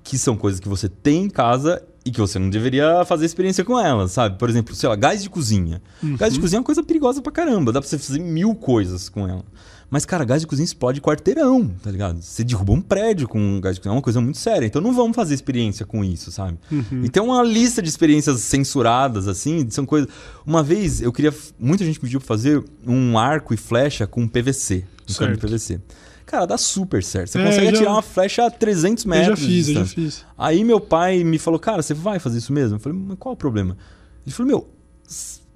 Que 0.04 0.18
são 0.18 0.36
coisas 0.38 0.60
que 0.60 0.68
você 0.70 0.88
tem 0.90 1.26
em 1.26 1.30
casa 1.30 1.84
e 2.06 2.12
que 2.12 2.22
você 2.22 2.38
não 2.38 2.52
deveria 2.52 3.04
fazer 3.04 3.26
experiência 3.26 3.66
com 3.66 3.80
elas, 3.80 4.12
sabe? 4.12 4.38
Por 4.38 4.48
exemplo, 4.48 4.76
sei 4.76 4.88
lá, 4.88 4.96
gás 4.96 5.24
de 5.24 5.30
cozinha. 5.30 5.82
Gás 6.18 6.34
de 6.34 6.40
cozinha 6.40 6.58
é 6.58 6.60
uma 6.60 6.66
coisa 6.66 6.84
perigosa 6.84 7.20
pra 7.20 7.32
caramba. 7.32 7.72
Dá 7.72 7.82
pra 7.82 7.90
você 7.90 7.98
fazer 7.98 8.20
mil 8.20 8.54
coisas 8.54 9.10
com 9.10 9.28
ela. 9.28 9.44
Mas, 9.90 10.06
cara, 10.06 10.24
gás 10.24 10.42
de 10.42 10.48
cozinha 10.48 10.66
explode 10.66 11.02
quarteirão, 11.02 11.68
tá 11.82 11.90
ligado? 11.90 12.22
Você 12.22 12.44
derruba 12.44 12.74
um 12.74 12.82
prédio 12.82 13.28
com 13.28 13.60
gás 13.60 13.76
de 13.76 13.82
cozinha, 13.82 13.94
é 13.94 13.96
uma 13.96 14.02
coisa 14.02 14.22
muito 14.22 14.38
séria. 14.38 14.66
Então 14.68 14.82
não 14.82 14.94
vamos 14.94 15.16
fazer 15.16 15.34
experiência 15.34 15.86
com 15.86 16.04
isso, 16.04 16.32
sabe? 16.32 16.60
E 17.04 17.10
tem 17.10 17.24
uma 17.24 17.42
lista 17.42 17.82
de 17.82 17.90
experiências 17.90 18.40
censuradas, 18.42 19.28
assim, 19.28 19.68
são 19.70 19.86
coisas... 19.86 20.08
Uma 20.46 20.62
vez 20.62 21.02
eu 21.02 21.12
queria... 21.12 21.34
Muita 21.60 21.84
gente 21.84 22.00
pediu 22.00 22.20
pra 22.20 22.28
fazer 22.28 22.64
um 22.86 23.18
arco 23.18 23.54
e 23.54 23.58
flecha 23.58 24.06
com 24.06 24.28
PVC. 24.28 24.86
Um 25.10 25.14
Certo. 25.14 25.48
PVC. 25.48 25.80
Cara, 26.26 26.46
dá 26.48 26.58
super 26.58 27.04
certo. 27.04 27.30
Você 27.32 27.40
É, 27.40 27.46
consegue 27.46 27.66
já- 27.68 27.72
atirar 27.74 27.92
uma 27.94 28.02
flecha 28.02 28.46
a 28.46 28.50
300 28.52 29.06
Eu 29.06 29.10
metros. 29.10 29.40
já 29.40 29.46
de 29.46 29.52
fiz, 29.52 29.68
eu 29.68 29.74
já 29.76 29.86
fiz. 29.86 30.26
Aí 30.38 30.64
meu 30.64 30.80
pai 30.80 31.24
me 31.24 31.38
falou, 31.38 31.60
cara, 31.60 31.82
você 31.82 31.94
vai 31.94 32.18
fazer 32.20 32.40
isso 32.40 32.52
mesmo? 32.52 32.76
Eu 32.78 32.80
falei, 32.80 32.98
mas 32.98 33.18
qual 33.20 33.34
o 33.34 33.38
problema? 33.38 33.78
Ele 34.26 34.34
falou, 34.34 34.48
meu, 34.52 34.70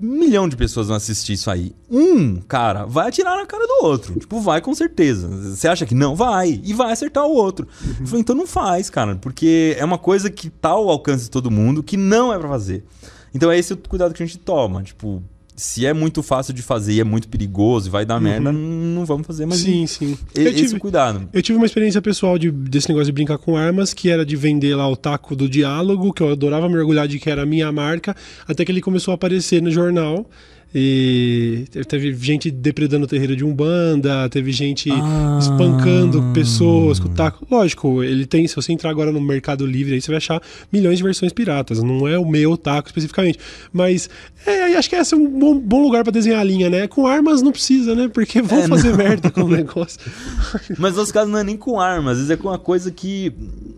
um 0.02 0.08
milhão 0.20 0.48
de 0.48 0.56
pessoas 0.56 0.88
vão 0.88 0.96
assistir 0.96 1.34
isso 1.34 1.50
aí. 1.52 1.74
Um, 1.90 2.38
cara, 2.38 2.86
vai 2.86 3.08
atirar 3.10 3.36
na 3.36 3.46
cara 3.46 3.66
do 3.68 3.86
outro. 3.86 4.18
Tipo, 4.20 4.40
vai 4.40 4.62
com 4.62 4.74
certeza. 4.74 5.28
Você 5.28 5.68
acha 5.68 5.86
que 5.86 5.96
não? 5.96 6.16
Vai. 6.16 6.62
E 6.64 6.72
vai 6.74 6.92
acertar 6.94 7.26
o 7.26 7.32
outro. 7.34 7.68
Eu 8.00 8.06
falei, 8.06 8.22
então 8.22 8.36
não 8.36 8.48
faz, 8.48 8.90
cara. 8.90 9.16
Porque 9.18 9.76
é 9.78 9.84
uma 9.84 9.98
coisa 9.98 10.30
que 10.30 10.50
tá 10.50 10.70
ao 10.70 10.88
alcance 10.90 11.26
de 11.26 11.30
todo 11.32 11.50
mundo 11.52 11.82
que 11.84 11.98
não 11.98 12.32
é 12.32 12.38
pra 12.40 12.48
fazer. 12.48 12.86
Então 13.34 13.52
é 13.52 13.58
esse 13.60 13.74
o 13.74 13.78
cuidado 13.78 14.14
que 14.14 14.24
a 14.24 14.26
gente 14.26 14.38
toma. 14.38 14.84
Tipo, 14.84 15.22
se 15.60 15.86
é 15.86 15.94
muito 15.94 16.24
fácil 16.24 16.54
de 16.54 16.62
fazer 16.62 16.94
e 16.94 17.00
é 17.00 17.04
muito 17.04 17.28
perigoso 17.28 17.88
e 17.88 17.92
vai 17.92 18.06
dar 18.06 18.20
merda, 18.20 18.52
não 18.52 19.06
vamos 19.06 19.28
fazer. 19.28 19.46
Mas 19.46 19.60
Sim, 19.60 19.86
sim. 19.86 20.18
e- 20.36 20.40
Eu 20.40 20.48
esse 20.52 20.56
tive, 20.68 20.80
cuidado. 20.80 21.28
Eu 21.34 21.42
tive 21.42 21.58
uma 21.58 21.66
experiência 21.66 22.02
pessoal 22.02 22.38
de- 22.40 22.50
desse 22.52 22.88
negócio 22.88 23.08
de 23.08 23.12
brincar 23.12 23.38
com 23.38 23.58
armas, 23.58 23.94
que 23.94 24.10
era 24.10 24.26
de 24.26 24.36
vender 24.36 24.76
lá 24.76 24.88
o 24.90 24.96
taco 24.96 25.36
do 25.36 25.50
diálogo, 25.50 26.14
que 26.14 26.24
eu 26.24 26.32
adorava 26.32 26.70
mergulhar 26.70 27.08
de 27.08 27.20
que 27.20 27.30
era 27.30 27.44
a 27.44 27.46
minha 27.46 27.72
marca, 27.72 28.16
até 28.48 28.64
que 28.64 28.72
ele 28.72 28.82
começou 28.82 29.12
a 29.12 29.16
aparecer 29.16 29.62
no 29.62 29.70
jornal. 29.72 30.26
E 30.74 31.66
teve 31.88 32.14
gente 32.14 32.52
depredando 32.52 33.06
o 33.06 33.08
terreiro 33.08 33.36
de 33.36 33.44
Umbanda, 33.44 34.30
teve 34.30 34.52
gente 34.52 34.92
Ah. 34.92 35.40
espancando 35.42 36.22
pessoas 36.34 37.00
com 37.00 37.08
o 37.08 37.12
taco. 37.12 37.46
Lógico, 37.50 38.04
ele 38.04 38.26
tem, 38.26 38.48
se 38.48 38.56
você 38.56 38.72
entrar 38.72 38.92
agora 38.92 39.12
no 39.12 39.20
Mercado 39.20 39.66
Livre, 39.66 39.96
aí 39.96 40.02
você 40.02 40.10
vai 40.12 40.18
achar 40.18 40.40
milhões 40.72 40.98
de 40.98 41.04
versões 41.04 41.34
piratas. 41.34 41.82
Não 41.82 42.08
é 42.08 42.20
o 42.20 42.26
meu 42.26 42.56
taco 42.56 42.88
especificamente. 42.88 43.40
Mas 43.74 44.10
é, 44.46 44.76
acho 44.76 44.88
que 44.90 44.96
esse 44.96 45.14
é 45.14 45.18
um 45.18 45.28
bom, 45.40 45.58
bom 45.60 45.82
lugar 45.82 46.04
pra 46.04 46.12
desenhar 46.12 46.40
a 46.40 46.44
linha, 46.44 46.70
né? 46.70 46.88
Com 46.88 47.08
armas 47.08 47.42
não 47.42 47.52
precisa, 47.52 47.96
né? 47.96 48.08
Porque 48.08 48.40
vão 48.42 48.60
É, 48.60 48.68
fazer 48.68 48.96
merda 48.96 49.32
com 49.32 49.42
o 49.46 49.50
negócio. 49.50 50.00
Mas 50.78 50.96
nos 50.96 51.12
casos 51.12 51.32
não 51.32 51.40
é 51.40 51.44
nem 51.44 51.58
com 51.58 51.80
arma, 51.80 52.12
às 52.12 52.18
vezes 52.18 52.30
é 52.32 52.38
com 52.38 52.48
uma 52.48 52.60
coisa 52.60 52.92
que, 52.92 53.34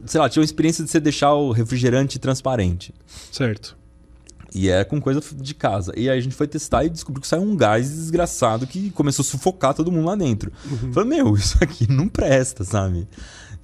sei 0.05 0.19
lá, 0.19 0.27
tinha 0.29 0.41
uma 0.41 0.45
experiência 0.45 0.83
de 0.83 0.91
você 0.91 0.99
deixar 0.99 1.33
o 1.33 1.51
refrigerante 1.51 2.19
transparente. 2.19 2.93
certo. 3.31 3.79
E 4.53 4.69
é 4.69 4.83
com 4.83 4.99
coisa 4.99 5.21
de 5.33 5.53
casa. 5.53 5.93
E 5.95 6.09
aí 6.09 6.17
a 6.17 6.21
gente 6.21 6.35
foi 6.35 6.47
testar 6.47 6.83
e 6.83 6.89
descobriu 6.89 7.21
que 7.21 7.27
saiu 7.27 7.41
um 7.41 7.55
gás 7.55 7.89
desgraçado 7.89 8.67
que 8.67 8.91
começou 8.91 9.23
a 9.23 9.25
sufocar 9.25 9.73
todo 9.73 9.91
mundo 9.91 10.07
lá 10.07 10.15
dentro. 10.15 10.51
Falei, 10.93 11.09
meu, 11.09 11.35
isso 11.37 11.57
aqui 11.61 11.89
não 11.89 12.09
presta, 12.09 12.63
sabe? 12.63 13.07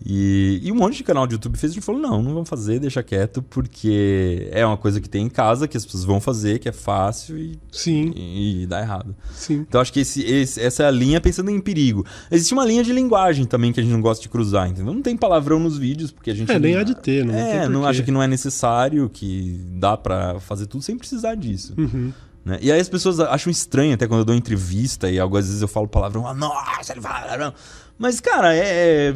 E, 0.05 0.59
e 0.63 0.71
um 0.71 0.75
monte 0.75 0.97
de 0.97 1.03
canal 1.03 1.25
de 1.25 1.33
YouTube 1.33 1.57
fez, 1.57 1.71
a 1.71 1.75
gente 1.75 1.83
falou, 1.83 1.99
não, 1.99 2.21
não 2.21 2.33
vamos 2.33 2.47
fazer, 2.47 2.79
deixa 2.79 3.01
quieto, 3.01 3.41
porque 3.41 4.47
é 4.51 4.65
uma 4.65 4.77
coisa 4.77 5.01
que 5.01 5.09
tem 5.09 5.25
em 5.25 5.29
casa, 5.29 5.67
que 5.67 5.75
as 5.75 5.83
pessoas 5.85 6.03
vão 6.05 6.21
fazer, 6.21 6.59
que 6.59 6.69
é 6.69 6.71
fácil 6.71 7.37
e, 7.37 7.59
Sim, 7.71 8.13
e, 8.15 8.65
dá 8.67 8.79
errado. 8.79 9.15
sim. 9.33 9.65
Então 9.67 9.81
acho 9.81 9.91
que 9.91 9.99
esse, 10.01 10.21
esse- 10.23 10.61
essa 10.61 10.83
é 10.83 10.85
a 10.85 10.91
linha 10.91 11.19
pensando 11.19 11.49
em 11.49 11.59
perigo. 11.59 12.05
Existe 12.31 12.53
uma 12.53 12.63
linha 12.63 12.83
de 12.83 12.93
linguagem 12.93 13.45
também 13.45 13.73
que 13.73 13.79
a 13.79 13.83
gente 13.83 13.91
não 13.91 14.01
gosta 14.01 14.21
de 14.21 14.29
cruzar, 14.29 14.69
entendeu? 14.69 14.93
Não 14.93 15.01
tem 15.01 15.17
palavrão 15.17 15.59
nos 15.59 15.77
vídeos, 15.77 16.11
porque 16.11 16.29
a 16.31 16.35
gente. 16.35 16.51
É, 16.51 16.59
nem 16.59 16.73
não- 16.75 16.81
há 16.81 16.83
de 16.83 16.95
ter, 16.95 17.25
não 17.25 17.33
É, 17.33 17.65
não 17.67 17.73
porquê. 17.81 17.87
acha 17.89 18.03
que 18.03 18.11
não 18.11 18.21
é 18.23 18.27
necessário, 18.27 19.09
que 19.09 19.59
dá 19.73 19.97
pra 19.97 20.39
fazer 20.39 20.67
tudo 20.67 20.83
sem 20.83 20.95
precisar 20.97 21.35
disso. 21.35 21.73
Uhum. 21.77 22.13
né? 22.45 22.59
E 22.61 22.71
aí 22.71 22.79
as 22.79 22.87
pessoas 22.87 23.19
acham 23.19 23.51
estranho 23.51 23.93
até 23.95 24.07
quando 24.07 24.19
eu 24.21 24.25
dou 24.25 24.35
entrevista 24.35 25.09
e 25.09 25.19
algumas 25.19 25.47
vezes 25.47 25.61
eu 25.61 25.67
falo 25.67 25.87
palavrão, 25.87 26.25
ah, 26.27 26.33
nossa, 26.33 26.93
ele 26.93 27.01
fala 27.01 27.21
palavrão. 27.21 27.53
Mas, 27.97 28.21
cara, 28.21 28.55
é. 28.55 29.13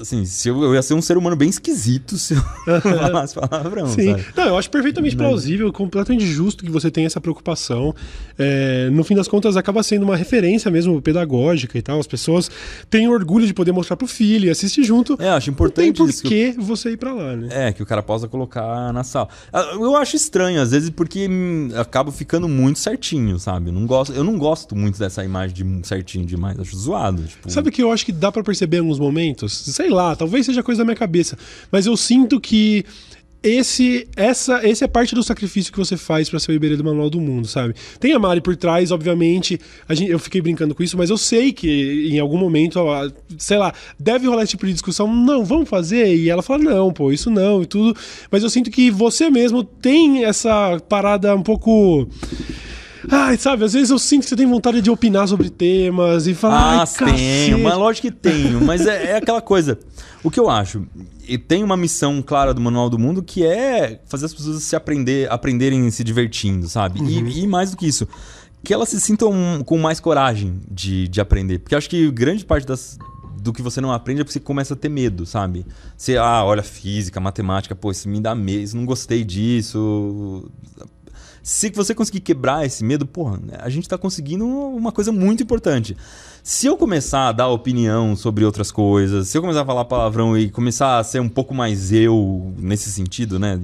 Assim, 0.00 0.24
se 0.24 0.48
eu, 0.48 0.62
eu 0.62 0.74
ia 0.74 0.82
ser 0.82 0.94
um 0.94 1.02
ser 1.02 1.16
humano 1.16 1.36
bem 1.36 1.48
esquisito 1.48 2.16
se 2.16 2.34
eu 2.34 2.42
falasse 2.80 3.34
palavrão, 3.34 3.86
Sim. 3.88 4.12
sabe? 4.12 4.24
Não, 4.36 4.44
eu 4.46 4.58
acho 4.58 4.70
perfeitamente 4.70 5.16
plausível, 5.16 5.72
completamente 5.72 6.26
justo 6.26 6.64
que 6.64 6.70
você 6.70 6.90
tenha 6.90 7.06
essa 7.06 7.20
preocupação. 7.20 7.94
É, 8.38 8.88
no 8.90 9.02
fim 9.04 9.14
das 9.14 9.28
contas, 9.28 9.56
acaba 9.56 9.82
sendo 9.82 10.02
uma 10.04 10.16
referência 10.16 10.70
mesmo 10.70 11.00
pedagógica 11.02 11.76
e 11.76 11.82
tal. 11.82 11.98
As 12.00 12.06
pessoas 12.06 12.50
têm 12.88 13.08
orgulho 13.08 13.46
de 13.46 13.54
poder 13.54 13.72
mostrar 13.72 13.96
pro 13.96 14.06
filho 14.06 14.46
e 14.46 14.50
assistir 14.50 14.84
junto. 14.84 15.16
É, 15.20 15.28
acho 15.30 15.50
Não 15.50 15.56
tem 15.70 15.88
importante 15.88 15.96
por 15.96 16.28
que 16.28 16.54
eu- 16.56 16.62
você 16.62 16.90
ir 16.90 16.96
pra 16.96 17.12
lá, 17.12 17.36
né? 17.36 17.48
É, 17.68 17.72
que 17.72 17.82
o 17.82 17.86
cara 17.86 18.02
possa 18.02 18.28
colocar 18.28 18.92
na 18.92 19.04
sala. 19.04 19.28
Ah, 19.52 19.72
Eu 19.74 19.96
acho 19.96 20.16
estranho, 20.16 20.60
às 20.60 20.70
vezes, 20.70 20.90
porque 20.90 21.26
hum, 21.28 21.70
acaba 21.76 22.10
ficando 22.12 22.48
muito 22.48 22.78
certinho, 22.78 23.38
sabe? 23.38 23.68
Eu 23.70 23.72
não 23.74 23.86
gosto, 23.86 24.12
eu 24.12 24.22
não 24.24 24.38
gosto 24.38 24.76
muito 24.76 24.98
dessa 24.98 25.24
imagem 25.24 25.54
de 25.80 25.86
certinho 25.86 26.24
demais. 26.24 26.58
Acho 26.58 26.76
zoado. 26.76 27.22
Tipo, 27.22 27.50
Sabe 27.50 27.68
o 27.68 27.72
que 27.72 27.82
eu 27.82 27.90
acho 27.92 28.04
que 28.04 28.12
dá 28.12 28.30
pra 28.30 28.42
perceber 28.42 28.76
em 28.78 28.80
alguns 28.80 28.98
momentos? 28.98 29.57
Sei 29.58 29.88
lá, 29.90 30.14
talvez 30.16 30.46
seja 30.46 30.62
coisa 30.62 30.80
da 30.80 30.84
minha 30.84 30.96
cabeça, 30.96 31.36
mas 31.70 31.86
eu 31.86 31.96
sinto 31.96 32.40
que 32.40 32.84
esse 33.42 34.08
essa 34.16 34.66
esse 34.66 34.82
é 34.82 34.88
parte 34.88 35.14
do 35.14 35.22
sacrifício 35.22 35.72
que 35.72 35.78
você 35.78 35.96
faz 35.96 36.28
pra 36.28 36.40
ser 36.40 36.50
o 36.50 36.54
Iberê 36.54 36.76
do 36.76 36.82
Manual 36.82 37.08
do 37.08 37.20
Mundo, 37.20 37.46
sabe? 37.46 37.74
Tem 38.00 38.12
a 38.12 38.18
Mari 38.18 38.40
por 38.40 38.56
trás, 38.56 38.90
obviamente. 38.90 39.60
A 39.88 39.94
gente, 39.94 40.10
eu 40.10 40.18
fiquei 40.18 40.40
brincando 40.40 40.74
com 40.74 40.82
isso, 40.82 40.96
mas 40.96 41.08
eu 41.08 41.16
sei 41.16 41.52
que 41.52 42.08
em 42.10 42.18
algum 42.18 42.36
momento, 42.36 42.80
sei 43.38 43.56
lá, 43.58 43.72
deve 43.98 44.26
rolar 44.26 44.42
esse 44.42 44.50
tipo 44.50 44.66
de 44.66 44.72
discussão. 44.72 45.06
Não, 45.14 45.44
vamos 45.44 45.68
fazer? 45.68 46.16
E 46.16 46.28
ela 46.28 46.42
fala, 46.42 46.64
não, 46.64 46.92
pô, 46.92 47.12
isso 47.12 47.30
não 47.30 47.62
e 47.62 47.66
tudo. 47.66 47.98
Mas 48.30 48.42
eu 48.42 48.50
sinto 48.50 48.70
que 48.70 48.90
você 48.90 49.30
mesmo 49.30 49.62
tem 49.62 50.24
essa 50.24 50.80
parada 50.88 51.34
um 51.34 51.42
pouco. 51.42 52.08
Ai, 53.10 53.36
sabe, 53.36 53.64
às 53.64 53.72
vezes 53.72 53.90
eu 53.90 53.98
sinto 53.98 54.22
que 54.22 54.28
você 54.28 54.36
tem 54.36 54.46
vontade 54.46 54.80
de 54.80 54.90
opinar 54.90 55.26
sobre 55.26 55.50
temas 55.50 56.26
e 56.26 56.34
falar. 56.34 56.82
Ah, 56.82 56.86
tenho, 56.86 57.10
cacete." 57.10 57.62
mas 57.62 57.76
lógico 57.76 58.08
que 58.08 58.12
tenho. 58.12 58.60
Mas 58.60 58.86
é, 58.86 59.12
é 59.12 59.16
aquela 59.16 59.40
coisa. 59.40 59.78
O 60.22 60.30
que 60.30 60.38
eu 60.38 60.50
acho, 60.50 60.86
e 61.26 61.38
tem 61.38 61.62
uma 61.62 61.76
missão 61.76 62.20
clara 62.20 62.52
do 62.52 62.60
Manual 62.60 62.90
do 62.90 62.98
Mundo 62.98 63.22
que 63.22 63.46
é 63.46 64.00
fazer 64.06 64.26
as 64.26 64.34
pessoas 64.34 64.62
se 64.62 64.74
aprender, 64.74 65.30
aprenderem 65.30 65.88
se 65.90 66.02
divertindo, 66.02 66.68
sabe? 66.68 67.00
Uhum. 67.00 67.28
E, 67.28 67.44
e 67.44 67.46
mais 67.46 67.70
do 67.70 67.76
que 67.76 67.86
isso, 67.86 68.06
que 68.64 68.74
elas 68.74 68.88
se 68.88 69.00
sintam 69.00 69.62
com 69.64 69.78
mais 69.78 70.00
coragem 70.00 70.60
de, 70.70 71.06
de 71.08 71.20
aprender. 71.20 71.60
Porque 71.60 71.74
eu 71.74 71.78
acho 71.78 71.88
que 71.88 72.10
grande 72.10 72.44
parte 72.44 72.66
das, 72.66 72.98
do 73.40 73.52
que 73.52 73.62
você 73.62 73.80
não 73.80 73.92
aprende 73.92 74.20
é 74.20 74.24
porque 74.24 74.32
você 74.32 74.40
começa 74.40 74.74
a 74.74 74.76
ter 74.76 74.88
medo, 74.88 75.24
sabe? 75.24 75.64
Você, 75.96 76.16
ah, 76.16 76.44
olha, 76.44 76.62
física, 76.62 77.20
matemática, 77.20 77.74
pô, 77.74 77.90
isso 77.90 78.08
me 78.08 78.20
dá 78.20 78.34
medo, 78.34 78.76
não 78.76 78.84
gostei 78.84 79.24
disso. 79.24 80.50
Se 81.48 81.70
você 81.70 81.94
conseguir 81.94 82.20
quebrar 82.20 82.66
esse 82.66 82.84
medo, 82.84 83.06
porra, 83.06 83.40
a 83.60 83.70
gente 83.70 83.88
tá 83.88 83.96
conseguindo 83.96 84.46
uma 84.46 84.92
coisa 84.92 85.10
muito 85.10 85.42
importante. 85.42 85.96
Se 86.42 86.66
eu 86.66 86.76
começar 86.76 87.28
a 87.28 87.32
dar 87.32 87.48
opinião 87.48 88.14
sobre 88.14 88.44
outras 88.44 88.70
coisas, 88.70 89.28
se 89.28 89.38
eu 89.38 89.40
começar 89.40 89.62
a 89.62 89.64
falar 89.64 89.86
palavrão 89.86 90.36
e 90.36 90.50
começar 90.50 90.98
a 90.98 91.04
ser 91.04 91.22
um 91.22 91.28
pouco 91.28 91.54
mais 91.54 91.90
eu 91.90 92.52
nesse 92.58 92.92
sentido, 92.92 93.38
né? 93.38 93.58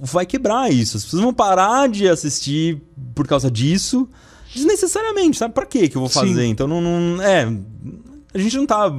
Vai 0.00 0.24
quebrar 0.24 0.72
isso. 0.72 0.96
As 0.96 1.04
pessoas 1.04 1.22
vão 1.22 1.34
parar 1.34 1.90
de 1.90 2.08
assistir 2.08 2.80
por 3.14 3.26
causa 3.26 3.50
disso 3.50 4.08
desnecessariamente, 4.54 5.36
sabe? 5.36 5.52
Pra 5.52 5.66
quê 5.66 5.90
que 5.90 5.96
eu 5.98 6.00
vou 6.00 6.08
fazer? 6.08 6.42
Sim. 6.42 6.48
Então 6.48 6.66
não, 6.66 6.80
não. 6.80 7.22
É 7.22 7.52
a 8.34 8.38
gente 8.38 8.56
não 8.56 8.66
tá. 8.66 8.90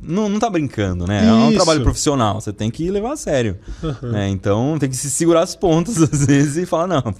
Não, 0.00 0.28
não 0.28 0.38
tá 0.38 0.48
brincando, 0.48 1.06
né? 1.06 1.20
Isso. 1.20 1.28
É 1.28 1.34
um 1.34 1.52
trabalho 1.52 1.82
profissional, 1.82 2.40
você 2.40 2.52
tem 2.52 2.70
que 2.70 2.88
levar 2.90 3.12
a 3.12 3.16
sério. 3.16 3.58
Uhum. 3.82 4.12
Né? 4.12 4.28
Então 4.28 4.76
tem 4.78 4.88
que 4.88 4.96
se 4.96 5.10
segurar 5.10 5.42
as 5.42 5.56
pontas 5.56 6.00
às 6.00 6.24
vezes 6.24 6.56
e 6.56 6.64
falar, 6.64 6.86
não, 6.86 7.14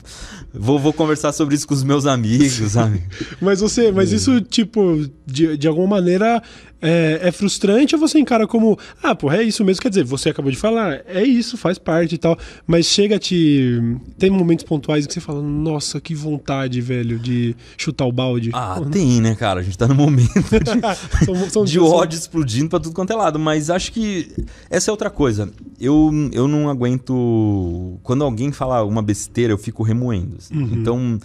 vou, 0.54 0.78
vou 0.78 0.92
conversar 0.92 1.32
sobre 1.32 1.56
isso 1.56 1.66
com 1.66 1.74
os 1.74 1.82
meus 1.82 2.06
amigos, 2.06 2.72
sabe? 2.72 3.02
mas 3.42 3.61
você, 3.61 3.90
mas 3.90 4.12
isso, 4.12 4.40
tipo, 4.40 5.04
de, 5.26 5.56
de 5.56 5.68
alguma 5.68 5.88
maneira 5.88 6.40
é, 6.81 7.20
é, 7.22 7.33
frustrante 7.33 7.95
ou 7.95 8.01
você 8.01 8.18
encara 8.18 8.47
como, 8.47 8.79
ah, 9.03 9.14
porra, 9.14 9.39
é 9.39 9.43
isso 9.43 9.64
mesmo? 9.64 9.83
Quer 9.83 9.89
dizer, 9.89 10.05
você 10.05 10.31
acabou 10.31 10.51
de 10.51 10.57
falar, 10.57 11.03
é 11.07 11.22
isso, 11.22 11.57
faz 11.57 11.79
parte 11.79 12.14
e 12.14 12.18
tal, 12.18 12.39
mas 12.66 12.87
chega 12.87 13.16
a 13.16 13.18
te. 13.18 13.81
Tem 14.18 14.31
momentos 14.31 14.64
pontuais 14.64 15.07
que 15.07 15.12
você 15.12 15.20
fala, 15.20 15.43
nossa, 15.43 16.01
que 16.01 16.14
vontade, 16.14 16.81
velho, 16.81 17.18
de 17.18 17.57
chutar 17.76 18.07
o 18.07 18.12
balde. 18.12 18.51
Ah, 18.53 18.76
porra, 18.79 18.91
tem, 18.91 19.14
não... 19.14 19.22
né, 19.22 19.35
cara? 19.35 19.61
A 19.61 19.62
gente 19.62 19.76
tá 19.76 19.89
no 19.89 19.95
momento 19.95 20.33
de, 20.39 21.24
são, 21.24 21.51
são, 21.51 21.64
de 21.66 21.81
ódio 21.81 22.16
são... 22.16 22.22
explodindo 22.22 22.68
pra 22.68 22.79
tudo 22.79 22.95
quanto 22.95 23.12
é 23.12 23.16
lado, 23.16 23.39
mas 23.39 23.70
acho 23.70 23.93
que 23.93 24.33
essa 24.70 24.91
é 24.91 24.93
outra 24.93 25.11
coisa. 25.11 25.51
Eu, 25.81 26.11
eu 26.33 26.47
não 26.47 26.68
aguento. 26.68 27.99
Quando 28.03 28.22
alguém 28.22 28.53
fala 28.53 28.85
uma 28.85 29.03
besteira, 29.03 29.53
eu 29.53 29.59
fico 29.59 29.83
remoendo. 29.83 30.37
Assim. 30.39 30.55
Uhum. 30.55 30.74
Então. 30.74 31.18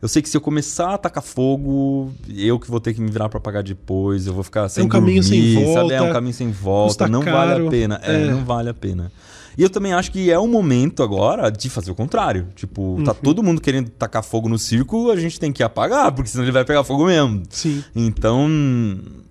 Eu 0.00 0.06
sei 0.06 0.22
que 0.22 0.28
se 0.28 0.36
eu 0.36 0.40
começar 0.40 0.90
a 0.90 0.94
atacar 0.94 1.22
fogo, 1.22 2.12
eu 2.28 2.58
que 2.58 2.70
vou 2.70 2.78
ter 2.78 2.94
que 2.94 3.00
me 3.00 3.10
virar 3.10 3.28
para 3.28 3.40
pagar 3.40 3.64
depois, 3.64 4.26
eu 4.28 4.32
vou 4.32 4.44
ficar 4.44 4.68
sem 4.68 4.82
é 4.82 4.84
um 4.84 4.88
dormir, 4.88 5.06
caminho 5.06 5.22
sem 5.24 5.54
volta, 5.54 5.80
sabe? 5.80 5.92
É 5.94 6.02
um 6.02 6.12
caminho 6.12 6.34
sem 6.34 6.50
volta, 6.52 7.08
não 7.08 7.22
caro, 7.22 7.36
vale 7.36 7.66
a 7.66 7.70
pena. 7.70 8.00
É, 8.04 8.14
é, 8.14 8.30
não 8.30 8.44
vale 8.44 8.68
a 8.68 8.74
pena. 8.74 9.10
E 9.58 9.62
eu 9.64 9.68
também 9.68 9.92
acho 9.92 10.12
que 10.12 10.30
é 10.30 10.38
o 10.38 10.46
momento 10.46 11.02
agora 11.02 11.50
de 11.50 11.68
fazer 11.68 11.90
o 11.90 11.94
contrário. 11.94 12.46
Tipo, 12.54 12.94
tá 12.94 12.98
uhum. 12.98 13.04
tá 13.04 13.14
todo 13.14 13.42
mundo 13.42 13.60
querendo 13.60 13.90
tacar 13.90 14.22
fogo 14.22 14.48
no 14.48 14.56
circo, 14.56 15.10
a 15.10 15.16
gente 15.16 15.40
tem 15.40 15.52
que 15.52 15.64
apagar, 15.64 16.12
porque 16.12 16.30
senão 16.30 16.44
ele 16.44 16.52
vai 16.52 16.64
pegar 16.64 16.84
fogo 16.84 17.06
mesmo. 17.06 17.42
Sim. 17.50 17.82
Então, 17.94 18.48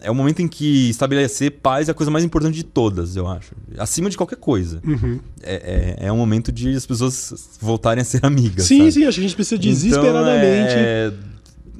é 0.01 0.11
o 0.11 0.15
momento 0.15 0.41
em 0.41 0.47
que 0.49 0.89
estabelecer 0.89 1.51
paz 1.61 1.87
é 1.87 1.91
a 1.91 1.93
coisa 1.93 2.11
mais 2.11 2.25
importante 2.25 2.55
de 2.55 2.63
todas, 2.63 3.15
eu 3.15 3.25
acho. 3.25 3.55
Acima 3.77 4.09
de 4.09 4.17
qualquer 4.17 4.35
coisa. 4.35 4.81
Uhum. 4.85 5.17
É, 5.41 5.95
é, 6.01 6.07
é 6.07 6.11
um 6.11 6.17
momento 6.17 6.51
de 6.51 6.75
as 6.75 6.85
pessoas 6.85 7.57
voltarem 7.61 8.01
a 8.01 8.05
ser 8.05 8.25
amigas. 8.25 8.65
Sim, 8.65 8.79
sabe? 8.79 8.91
sim, 8.91 9.05
acho 9.05 9.15
que 9.15 9.21
a 9.21 9.27
gente 9.29 9.35
precisa 9.35 9.55
então, 9.55 9.71
desesperadamente. 9.71 10.73
Então, 10.73 10.83
é 10.83 11.13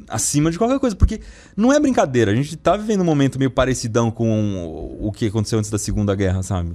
acima 0.07 0.49
de 0.49 0.57
qualquer 0.57 0.79
coisa, 0.79 0.95
porque 0.95 1.19
não 1.53 1.73
é 1.73 1.79
brincadeira. 1.81 2.31
A 2.31 2.35
gente 2.35 2.55
tá 2.55 2.77
vivendo 2.77 3.01
um 3.01 3.03
momento 3.03 3.37
meio 3.37 3.51
parecidão 3.51 4.09
com 4.09 4.95
o 5.01 5.11
que 5.11 5.25
aconteceu 5.25 5.59
antes 5.59 5.69
da 5.69 5.77
Segunda 5.77 6.15
Guerra, 6.15 6.41
sabe? 6.43 6.71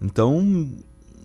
Então, 0.00 0.68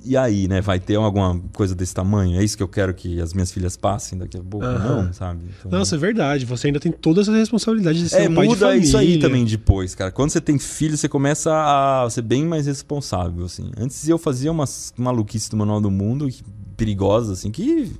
e 0.03 0.17
aí, 0.17 0.47
né? 0.47 0.61
Vai 0.61 0.79
ter 0.79 0.95
alguma 0.95 1.39
coisa 1.53 1.75
desse 1.75 1.93
tamanho? 1.93 2.39
É 2.39 2.43
isso 2.43 2.57
que 2.57 2.63
eu 2.63 2.67
quero 2.67 2.93
que 2.93 3.21
as 3.21 3.33
minhas 3.33 3.51
filhas 3.51 3.77
passem 3.77 4.17
daqui 4.17 4.37
a 4.37 4.41
pouco? 4.41 4.65
Uhum. 4.65 5.03
Não, 5.03 5.13
sabe? 5.13 5.45
Então... 5.59 5.71
Nossa, 5.71 5.95
é 5.95 5.97
verdade. 5.99 6.45
Você 6.45 6.67
ainda 6.67 6.79
tem 6.79 6.91
toda 6.91 7.21
essa 7.21 7.31
responsabilidade 7.31 7.99
de 7.99 8.09
ser 8.09 8.23
é, 8.23 8.29
um 8.29 8.35
pai 8.35 8.45
muda 8.47 8.57
de 8.57 8.61
família. 8.61 8.83
isso 8.83 8.97
aí 8.97 9.19
também 9.19 9.45
depois, 9.45 9.93
cara. 9.93 10.11
Quando 10.11 10.31
você 10.31 10.41
tem 10.41 10.57
filho, 10.57 10.97
você 10.97 11.07
começa 11.07 11.51
a 11.53 12.09
ser 12.09 12.21
bem 12.21 12.45
mais 12.45 12.65
responsável, 12.65 13.45
assim. 13.45 13.71
Antes 13.77 14.07
eu 14.07 14.17
fazia 14.17 14.51
umas 14.51 14.93
maluquices 14.97 15.49
do 15.49 15.57
Manual 15.57 15.81
do 15.81 15.91
Mundo 15.91 16.27
perigosas, 16.75 17.39
assim, 17.39 17.51
que... 17.51 17.91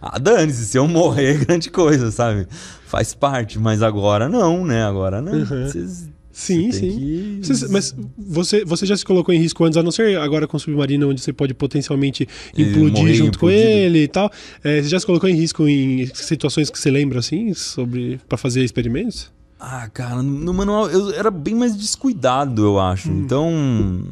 Ah, 0.00 0.18
dane-se, 0.18 0.66
se 0.66 0.78
eu 0.78 0.86
morrer 0.86 1.34
é 1.40 1.44
grande 1.44 1.70
coisa, 1.70 2.10
sabe? 2.10 2.46
Faz 2.86 3.14
parte, 3.14 3.58
mas 3.58 3.82
agora 3.82 4.28
não, 4.28 4.64
né? 4.64 4.84
Agora 4.84 5.22
não. 5.22 5.32
Uhum. 5.32 5.66
Vocês 5.66 6.08
Sim, 6.36 6.70
sim. 6.70 6.98
Que... 6.98 7.46
Você, 7.46 7.68
mas 7.68 7.96
você, 8.18 8.62
você 8.62 8.84
já 8.84 8.94
se 8.94 9.02
colocou 9.06 9.34
em 9.34 9.38
risco 9.38 9.64
antes, 9.64 9.78
a 9.78 9.82
não 9.82 9.90
ser 9.90 10.18
agora 10.18 10.46
com 10.46 10.58
o 10.58 10.60
submarino, 10.60 11.08
onde 11.08 11.22
você 11.22 11.32
pode 11.32 11.54
potencialmente 11.54 12.28
implodir 12.54 13.14
junto 13.14 13.38
com 13.38 13.48
ele 13.48 14.00
e 14.00 14.06
tal. 14.06 14.30
É, 14.62 14.82
você 14.82 14.88
já 14.90 15.00
se 15.00 15.06
colocou 15.06 15.30
em 15.30 15.34
risco 15.34 15.66
em 15.66 16.04
situações 16.12 16.68
que 16.68 16.78
você 16.78 16.90
lembra, 16.90 17.20
assim, 17.20 17.54
sobre 17.54 18.20
para 18.28 18.36
fazer 18.36 18.62
experimentos? 18.62 19.32
Ah, 19.58 19.88
cara, 19.88 20.22
no 20.22 20.52
manual 20.52 20.90
eu 20.90 21.14
era 21.14 21.30
bem 21.30 21.54
mais 21.54 21.74
descuidado, 21.74 22.62
eu 22.62 22.78
acho. 22.78 23.10
Hum. 23.10 23.22
Então, 23.24 24.02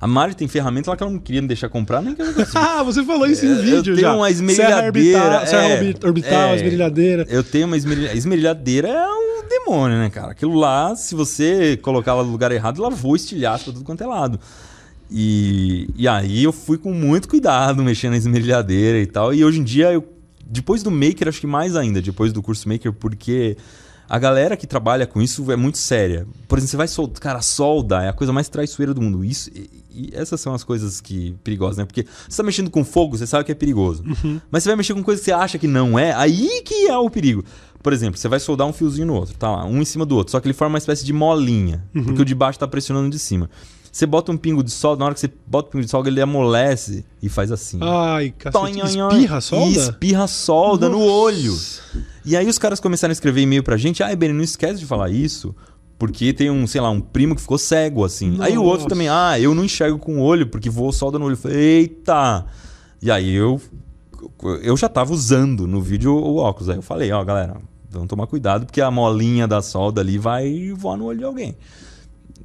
a 0.00 0.06
Mari 0.06 0.34
tem 0.34 0.48
ferramenta 0.48 0.90
lá 0.90 0.96
que 0.96 1.02
ela 1.02 1.12
não 1.12 1.18
queria 1.18 1.42
me 1.42 1.48
deixar 1.48 1.68
comprar, 1.68 2.00
nem 2.00 2.14
que 2.14 2.22
eu 2.22 2.28
assim. 2.40 2.56
Ah, 2.56 2.82
você 2.82 3.04
falou 3.04 3.26
isso 3.26 3.44
em 3.44 3.52
é, 3.52 3.54
vídeo 3.62 3.92
eu 3.92 3.96
já. 3.96 4.08
tenho 4.08 4.16
uma 4.16 4.30
esmerilhadeira. 4.30 5.46
Serra 5.46 5.66
orbital, 5.66 6.02
é, 6.02 6.06
orbital 6.06 6.40
é, 6.40 6.56
esmerilhadeira. 6.56 7.26
Eu 7.28 7.44
tenho 7.44 7.66
uma 7.66 7.76
esmerilhadeira. 7.76 8.18
Esmerilhadeira 8.18 8.88
é 8.88 9.08
um 9.08 9.46
demônio, 9.46 9.98
né, 9.98 10.08
cara? 10.08 10.32
Aquilo 10.32 10.54
lá, 10.54 10.96
se 10.96 11.14
você 11.14 11.76
colocar 11.76 12.12
ela 12.12 12.24
no 12.24 12.32
lugar 12.32 12.50
errado, 12.50 12.82
ela 12.82 12.90
voa 12.90 13.16
estilhaço 13.16 13.64
pra 13.64 13.72
tudo 13.74 13.84
quanto 13.84 14.02
é 14.02 14.06
lado. 14.06 14.40
E, 15.10 15.90
e 15.96 16.08
aí 16.08 16.42
eu 16.42 16.52
fui 16.52 16.78
com 16.78 16.92
muito 16.92 17.28
cuidado 17.28 17.82
mexendo 17.82 18.12
na 18.12 18.16
esmerilhadeira 18.16 18.98
e 18.98 19.06
tal. 19.06 19.34
E 19.34 19.44
hoje 19.44 19.60
em 19.60 19.64
dia, 19.64 19.92
eu, 19.92 20.02
depois 20.46 20.82
do 20.82 20.90
Maker, 20.90 21.28
acho 21.28 21.40
que 21.42 21.46
mais 21.46 21.76
ainda, 21.76 22.00
depois 22.00 22.32
do 22.32 22.42
curso 22.42 22.66
Maker, 22.66 22.92
porque 22.94 23.56
a 24.14 24.18
galera 24.20 24.56
que 24.56 24.64
trabalha 24.64 25.08
com 25.08 25.20
isso 25.20 25.50
é 25.50 25.56
muito 25.56 25.76
séria. 25.76 26.24
Por 26.46 26.56
exemplo, 26.56 26.70
você 26.70 26.76
vai 26.76 26.86
soltar, 26.86 27.20
cara, 27.20 27.42
solda 27.42 28.00
é 28.00 28.08
a 28.08 28.12
coisa 28.12 28.32
mais 28.32 28.48
traiçoeira 28.48 28.94
do 28.94 29.02
mundo. 29.02 29.24
Isso, 29.24 29.50
e, 29.52 29.68
e 29.90 30.10
essas 30.12 30.40
são 30.40 30.54
as 30.54 30.62
coisas 30.62 31.00
que 31.00 31.34
perigosas, 31.42 31.78
né? 31.78 31.84
Porque 31.84 32.06
você 32.28 32.36
tá 32.36 32.44
mexendo 32.44 32.70
com 32.70 32.84
fogo, 32.84 33.18
você 33.18 33.26
sabe 33.26 33.44
que 33.44 33.50
é 33.50 33.56
perigoso. 33.56 34.04
Uhum. 34.04 34.40
Mas 34.52 34.62
você 34.62 34.68
vai 34.68 34.76
mexer 34.76 34.94
com 34.94 35.02
coisa 35.02 35.20
que 35.20 35.24
você 35.24 35.32
acha 35.32 35.58
que 35.58 35.66
não 35.66 35.98
é, 35.98 36.12
aí 36.12 36.62
que 36.64 36.86
é 36.86 36.96
o 36.96 37.10
perigo. 37.10 37.44
Por 37.82 37.92
exemplo, 37.92 38.16
você 38.16 38.28
vai 38.28 38.38
soldar 38.38 38.68
um 38.68 38.72
fiozinho 38.72 39.08
no 39.08 39.14
outro, 39.14 39.34
tá 39.34 39.50
lá, 39.50 39.64
um 39.64 39.82
em 39.82 39.84
cima 39.84 40.06
do 40.06 40.14
outro, 40.14 40.30
só 40.30 40.38
que 40.38 40.46
ele 40.46 40.54
forma 40.54 40.74
uma 40.74 40.78
espécie 40.78 41.04
de 41.04 41.12
molinha, 41.12 41.84
uhum. 41.92 42.04
porque 42.04 42.22
o 42.22 42.24
de 42.24 42.36
baixo 42.36 42.56
tá 42.56 42.68
pressionando 42.68 43.08
o 43.08 43.10
de 43.10 43.18
cima. 43.18 43.50
Você 43.94 44.06
bota 44.06 44.32
um 44.32 44.36
pingo 44.36 44.60
de 44.60 44.72
sol, 44.72 44.96
na 44.96 45.04
hora 45.04 45.14
que 45.14 45.20
você 45.20 45.30
bota 45.46 45.68
o 45.68 45.70
pingo 45.70 45.84
de 45.84 45.88
sol, 45.88 46.04
ele 46.04 46.20
amolece 46.20 47.04
e 47.22 47.28
faz 47.28 47.52
assim. 47.52 47.78
Ai, 47.80 48.34
cacete, 48.36 48.80
espirra 48.80 49.40
solda? 49.40 49.66
E 49.66 49.76
espirra 49.76 50.26
solda 50.26 50.88
Nossa. 50.88 51.00
no 51.00 51.08
olho. 51.08 51.56
E 52.24 52.36
aí 52.36 52.48
os 52.48 52.58
caras 52.58 52.80
começaram 52.80 53.12
a 53.12 53.12
escrever 53.12 53.42
e-mail 53.42 53.62
pra 53.62 53.76
gente. 53.76 54.02
Ai, 54.02 54.16
Benny, 54.16 54.34
não 54.34 54.42
esquece 54.42 54.80
de 54.80 54.84
falar 54.84 55.10
isso. 55.10 55.54
Porque 55.96 56.32
tem 56.32 56.50
um, 56.50 56.66
sei 56.66 56.80
lá, 56.80 56.90
um 56.90 57.00
primo 57.00 57.36
que 57.36 57.40
ficou 57.40 57.56
cego, 57.56 58.04
assim. 58.04 58.30
Nossa. 58.30 58.46
Aí 58.46 58.58
o 58.58 58.64
outro 58.64 58.88
também, 58.88 59.08
ah, 59.08 59.38
eu 59.38 59.54
não 59.54 59.64
enxergo 59.64 59.96
com 59.96 60.18
o 60.18 60.22
olho 60.22 60.48
porque 60.48 60.68
voou 60.68 60.92
solda 60.92 61.16
no 61.16 61.26
olho. 61.26 61.34
Eu 61.34 61.38
falei, 61.38 61.56
eita! 61.56 62.46
E 63.00 63.12
aí 63.12 63.32
eu, 63.32 63.60
eu 64.60 64.76
já 64.76 64.88
tava 64.88 65.12
usando 65.12 65.68
no 65.68 65.80
vídeo 65.80 66.12
o 66.12 66.38
óculos. 66.38 66.68
Aí 66.68 66.74
eu 66.74 66.82
falei, 66.82 67.12
ó, 67.12 67.22
galera, 67.22 67.58
vamos 67.88 68.08
tomar 68.08 68.26
cuidado 68.26 68.66
porque 68.66 68.80
a 68.80 68.90
molinha 68.90 69.46
da 69.46 69.62
solda 69.62 70.00
ali 70.00 70.18
vai 70.18 70.72
voar 70.76 70.96
no 70.96 71.04
olho 71.04 71.18
de 71.18 71.24
alguém. 71.24 71.56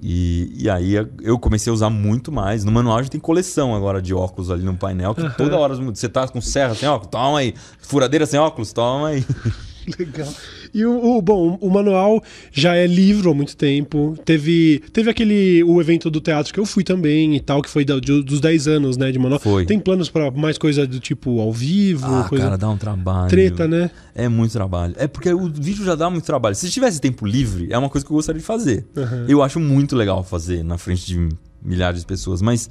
E, 0.02 0.54
e 0.58 0.70
aí 0.70 0.96
eu 1.22 1.38
comecei 1.38 1.70
a 1.72 1.74
usar 1.74 1.90
muito 1.90 2.32
mais. 2.32 2.64
No 2.64 2.72
manual 2.72 2.98
a 2.98 3.02
gente 3.02 3.12
tem 3.12 3.20
coleção 3.20 3.76
agora 3.76 4.02
de 4.02 4.14
óculos 4.14 4.50
ali 4.50 4.64
no 4.64 4.76
painel, 4.76 5.14
que 5.14 5.22
uhum. 5.22 5.32
toda 5.32 5.58
hora 5.58 5.76
você 5.76 6.08
tá 6.08 6.28
com 6.28 6.42
serra 6.42 6.76
sem 6.76 6.88
óculos, 6.88 7.12
toma 7.12 7.40
aí. 7.40 7.54
Furadeira 7.80 8.26
sem 8.26 8.40
óculos, 8.40 8.72
toma 8.74 9.10
aí. 9.10 9.26
Legal. 10.00 10.28
E 10.74 10.86
o, 10.86 11.18
o, 11.18 11.22
bom, 11.22 11.58
o 11.62 11.70
manual 11.70 12.22
já 12.52 12.76
é 12.76 12.86
livro 12.86 13.32
há 13.32 13.34
muito 13.34 13.56
tempo. 13.56 14.18
Teve, 14.26 14.82
teve 14.94 15.10
aquele 15.10 15.64
o 15.64 15.80
evento 15.82 16.10
do 16.10 16.22
teatro 16.22 16.54
que 16.54 16.60
eu 16.60 16.66
fui 16.66 16.84
também 16.84 17.36
e 17.36 17.40
tal, 17.40 17.62
que 17.62 17.70
foi 17.70 17.84
da, 17.84 18.00
de, 18.00 18.24
dos 18.24 18.40
10 18.40 18.68
anos, 18.68 18.98
né, 18.98 19.12
de 19.12 19.20
manual. 19.20 19.40
Foi. 19.40 19.66
Tem 19.66 19.80
planos 19.80 20.10
para 20.10 20.32
mais 20.32 20.58
coisa 20.58 20.86
do 20.86 21.00
tipo 21.00 21.40
ao 21.40 21.52
vivo, 21.52 22.06
ah, 22.06 22.26
coisa 22.28 22.46
cara, 22.46 22.58
dá 22.58 22.70
um 22.70 22.78
trabalho. 22.78 23.30
Treta, 23.30 23.68
né? 23.68 23.90
É 24.14 24.28
muito 24.28 24.52
trabalho. 24.52 24.94
É 24.98 25.08
porque 25.08 25.32
o 25.34 25.50
vídeo 25.50 25.84
já 25.84 25.96
dá 25.96 26.10
muito 26.10 26.26
trabalho. 26.26 26.56
Se 26.56 26.70
tivesse 26.70 27.00
tempo 27.00 27.26
livre, 27.26 27.68
é 27.72 27.78
uma 27.78 27.90
coisa 27.90 28.06
que 28.06 28.12
eu 28.12 28.16
gostaria 28.16 28.40
de 28.40 28.46
fazer. 28.46 28.86
Uhum. 28.96 29.26
Eu 29.28 29.44
acho 29.44 29.60
muito 29.60 29.96
legal 29.96 30.24
fazer 30.24 30.64
na 30.64 30.78
frente 30.78 31.06
de 31.06 31.30
milhares 31.62 32.02
de 32.02 32.06
pessoas, 32.06 32.42
mas 32.42 32.70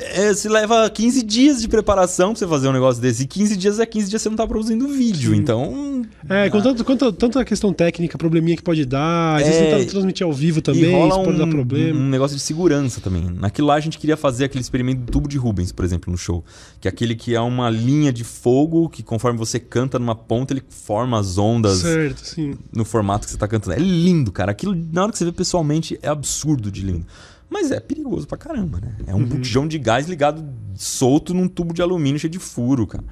é, 0.00 0.34
se 0.34 0.48
leva 0.48 0.88
15 0.88 1.22
dias 1.22 1.60
de 1.60 1.68
preparação 1.68 2.30
pra 2.32 2.38
você 2.38 2.46
fazer 2.46 2.68
um 2.68 2.72
negócio 2.72 3.00
desse. 3.00 3.24
E 3.24 3.26
15 3.26 3.56
dias 3.56 3.78
é 3.78 3.86
15 3.86 4.08
dias 4.08 4.22
você 4.22 4.28
não 4.28 4.36
tá 4.36 4.46
produzindo 4.46 4.88
vídeo. 4.88 5.34
Então. 5.34 6.02
É, 6.28 6.48
com 6.48 6.60
tanto, 6.60 6.84
quanto, 6.84 7.12
tanta 7.12 7.44
questão 7.44 7.72
técnica, 7.72 8.16
probleminha 8.16 8.56
que 8.56 8.62
pode 8.62 8.84
dar. 8.84 9.36
Às 9.36 9.46
vezes 9.46 9.60
é, 9.60 9.84
transmitir 9.84 10.26
ao 10.26 10.32
vivo 10.32 10.62
também, 10.62 10.92
rola 10.92 11.08
isso 11.08 11.24
pode 11.24 11.36
um, 11.36 11.38
dar 11.38 11.46
problema. 11.46 12.00
Um 12.00 12.08
negócio 12.08 12.36
de 12.36 12.42
segurança 12.42 13.00
também. 13.00 13.24
Naquilo 13.30 13.68
lá 13.68 13.74
a 13.74 13.80
gente 13.80 13.98
queria 13.98 14.16
fazer 14.16 14.44
aquele 14.44 14.62
experimento 14.62 15.02
do 15.02 15.12
tubo 15.12 15.28
de 15.28 15.36
Rubens, 15.36 15.72
por 15.72 15.84
exemplo, 15.84 16.10
no 16.10 16.18
show. 16.18 16.44
Que 16.80 16.88
é 16.88 16.90
aquele 16.90 17.14
que 17.14 17.34
é 17.34 17.40
uma 17.40 17.68
linha 17.68 18.12
de 18.12 18.24
fogo 18.24 18.88
que 18.88 19.02
conforme 19.02 19.38
você 19.38 19.58
canta 19.58 19.98
numa 19.98 20.14
ponta, 20.14 20.52
ele 20.52 20.62
forma 20.68 21.18
as 21.18 21.38
ondas. 21.38 21.78
Certo, 21.78 22.24
sim. 22.24 22.54
No 22.74 22.84
formato 22.84 23.26
que 23.26 23.32
você 23.32 23.38
tá 23.38 23.48
cantando. 23.48 23.76
É 23.76 23.80
lindo, 23.80 24.32
cara. 24.32 24.52
Aquilo, 24.52 24.76
na 24.92 25.02
hora 25.02 25.12
que 25.12 25.18
você 25.18 25.24
vê 25.24 25.32
pessoalmente, 25.32 25.98
é 26.02 26.08
absurdo 26.08 26.70
de 26.70 26.82
lindo. 26.82 27.06
Mas 27.50 27.72
é 27.72 27.80
perigoso 27.80 28.28
pra 28.28 28.38
caramba, 28.38 28.78
né? 28.80 28.94
É 29.08 29.14
um 29.14 29.18
uhum. 29.18 29.26
botijão 29.26 29.66
de 29.66 29.76
gás 29.76 30.08
ligado 30.08 30.44
solto 30.76 31.34
num 31.34 31.48
tubo 31.48 31.74
de 31.74 31.82
alumínio 31.82 32.18
cheio 32.18 32.30
de 32.30 32.38
furo, 32.38 32.86
cara. 32.86 33.04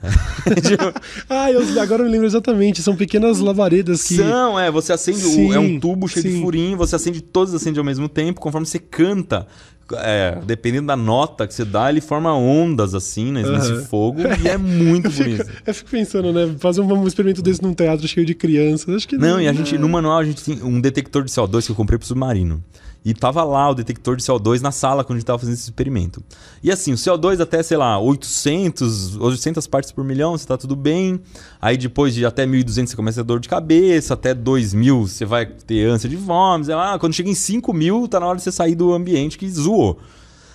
tipo... 0.62 1.00
ah, 1.28 1.50
eu, 1.50 1.60
agora 1.80 2.02
eu 2.02 2.06
me 2.06 2.12
lembro 2.12 2.26
exatamente. 2.26 2.82
São 2.82 2.94
pequenas 2.94 3.40
lavaredas 3.40 4.04
que. 4.04 4.16
São, 4.16 4.58
é. 4.58 4.70
Você 4.70 4.92
acende. 4.92 5.18
Sim, 5.18 5.50
o, 5.50 5.54
é 5.54 5.58
um 5.58 5.80
tubo 5.80 6.06
cheio 6.06 6.22
sim. 6.22 6.34
de 6.34 6.40
furinho, 6.40 6.76
você 6.76 6.94
acende 6.94 7.20
todos 7.20 7.52
acende 7.54 7.78
ao 7.78 7.84
mesmo 7.84 8.08
tempo, 8.08 8.40
conforme 8.40 8.66
você 8.66 8.78
canta. 8.78 9.46
É, 9.90 10.38
dependendo 10.44 10.88
da 10.88 10.96
nota 10.96 11.46
que 11.46 11.54
você 11.54 11.64
dá, 11.64 11.88
ele 11.88 12.02
forma 12.02 12.30
ondas 12.34 12.94
assim, 12.94 13.32
né, 13.32 13.42
nesse 13.42 13.72
uhum. 13.72 13.84
fogo, 13.86 14.20
e 14.44 14.46
é 14.46 14.58
muito 14.58 15.08
bonito. 15.08 15.40
Eu 15.40 15.46
fico, 15.46 15.62
eu 15.64 15.74
fico 15.74 15.90
pensando, 15.90 16.30
né? 16.30 16.54
Fazer 16.58 16.82
um, 16.82 17.06
experimento 17.06 17.40
desse 17.40 17.62
num 17.62 17.72
teatro 17.72 18.06
cheio 18.06 18.26
de 18.26 18.34
crianças, 18.34 18.94
acho 18.94 19.08
que 19.08 19.16
não. 19.16 19.28
Não, 19.28 19.40
e 19.40 19.48
a 19.48 19.52
gente, 19.54 19.76
é. 19.76 19.78
no 19.78 19.88
manual, 19.88 20.18
a 20.18 20.24
gente 20.24 20.44
tem 20.44 20.62
um 20.62 20.78
detector 20.78 21.24
de 21.24 21.30
CO2 21.30 21.64
que 21.64 21.72
eu 21.72 21.74
comprei 21.74 21.98
pro 21.98 22.06
submarino. 22.06 22.62
E 23.08 23.14
tava 23.14 23.42
lá 23.42 23.70
o 23.70 23.74
detector 23.74 24.16
de 24.16 24.22
CO2 24.22 24.60
na 24.60 24.70
sala 24.70 25.02
quando 25.02 25.16
a 25.16 25.18
gente 25.20 25.26
tava 25.26 25.38
fazendo 25.38 25.54
esse 25.54 25.62
experimento. 25.62 26.22
E 26.62 26.70
assim, 26.70 26.92
o 26.92 26.94
CO2 26.94 27.40
até, 27.40 27.62
sei 27.62 27.78
lá, 27.78 27.98
800, 27.98 29.16
800 29.16 29.66
partes 29.66 29.90
por 29.90 30.04
milhão, 30.04 30.36
você 30.36 30.46
tá 30.46 30.58
tudo 30.58 30.76
bem. 30.76 31.18
Aí 31.58 31.78
depois 31.78 32.12
de 32.12 32.26
até 32.26 32.44
1.200 32.44 32.88
você 32.88 32.96
começa 32.96 33.22
a 33.22 33.24
ter 33.24 33.28
dor 33.28 33.40
de 33.40 33.48
cabeça, 33.48 34.12
até 34.12 34.34
2.000 34.34 35.08
você 35.08 35.24
vai 35.24 35.46
ter 35.46 35.88
ânsia 35.88 36.06
de 36.06 36.16
vômitos. 36.16 36.68
Ah, 36.68 36.98
quando 37.00 37.14
chega 37.14 37.30
em 37.30 37.32
5.000 37.32 38.08
tá 38.08 38.20
na 38.20 38.26
hora 38.26 38.36
de 38.36 38.42
você 38.42 38.52
sair 38.52 38.74
do 38.74 38.92
ambiente 38.92 39.38
que 39.38 39.48
zoou. 39.48 39.98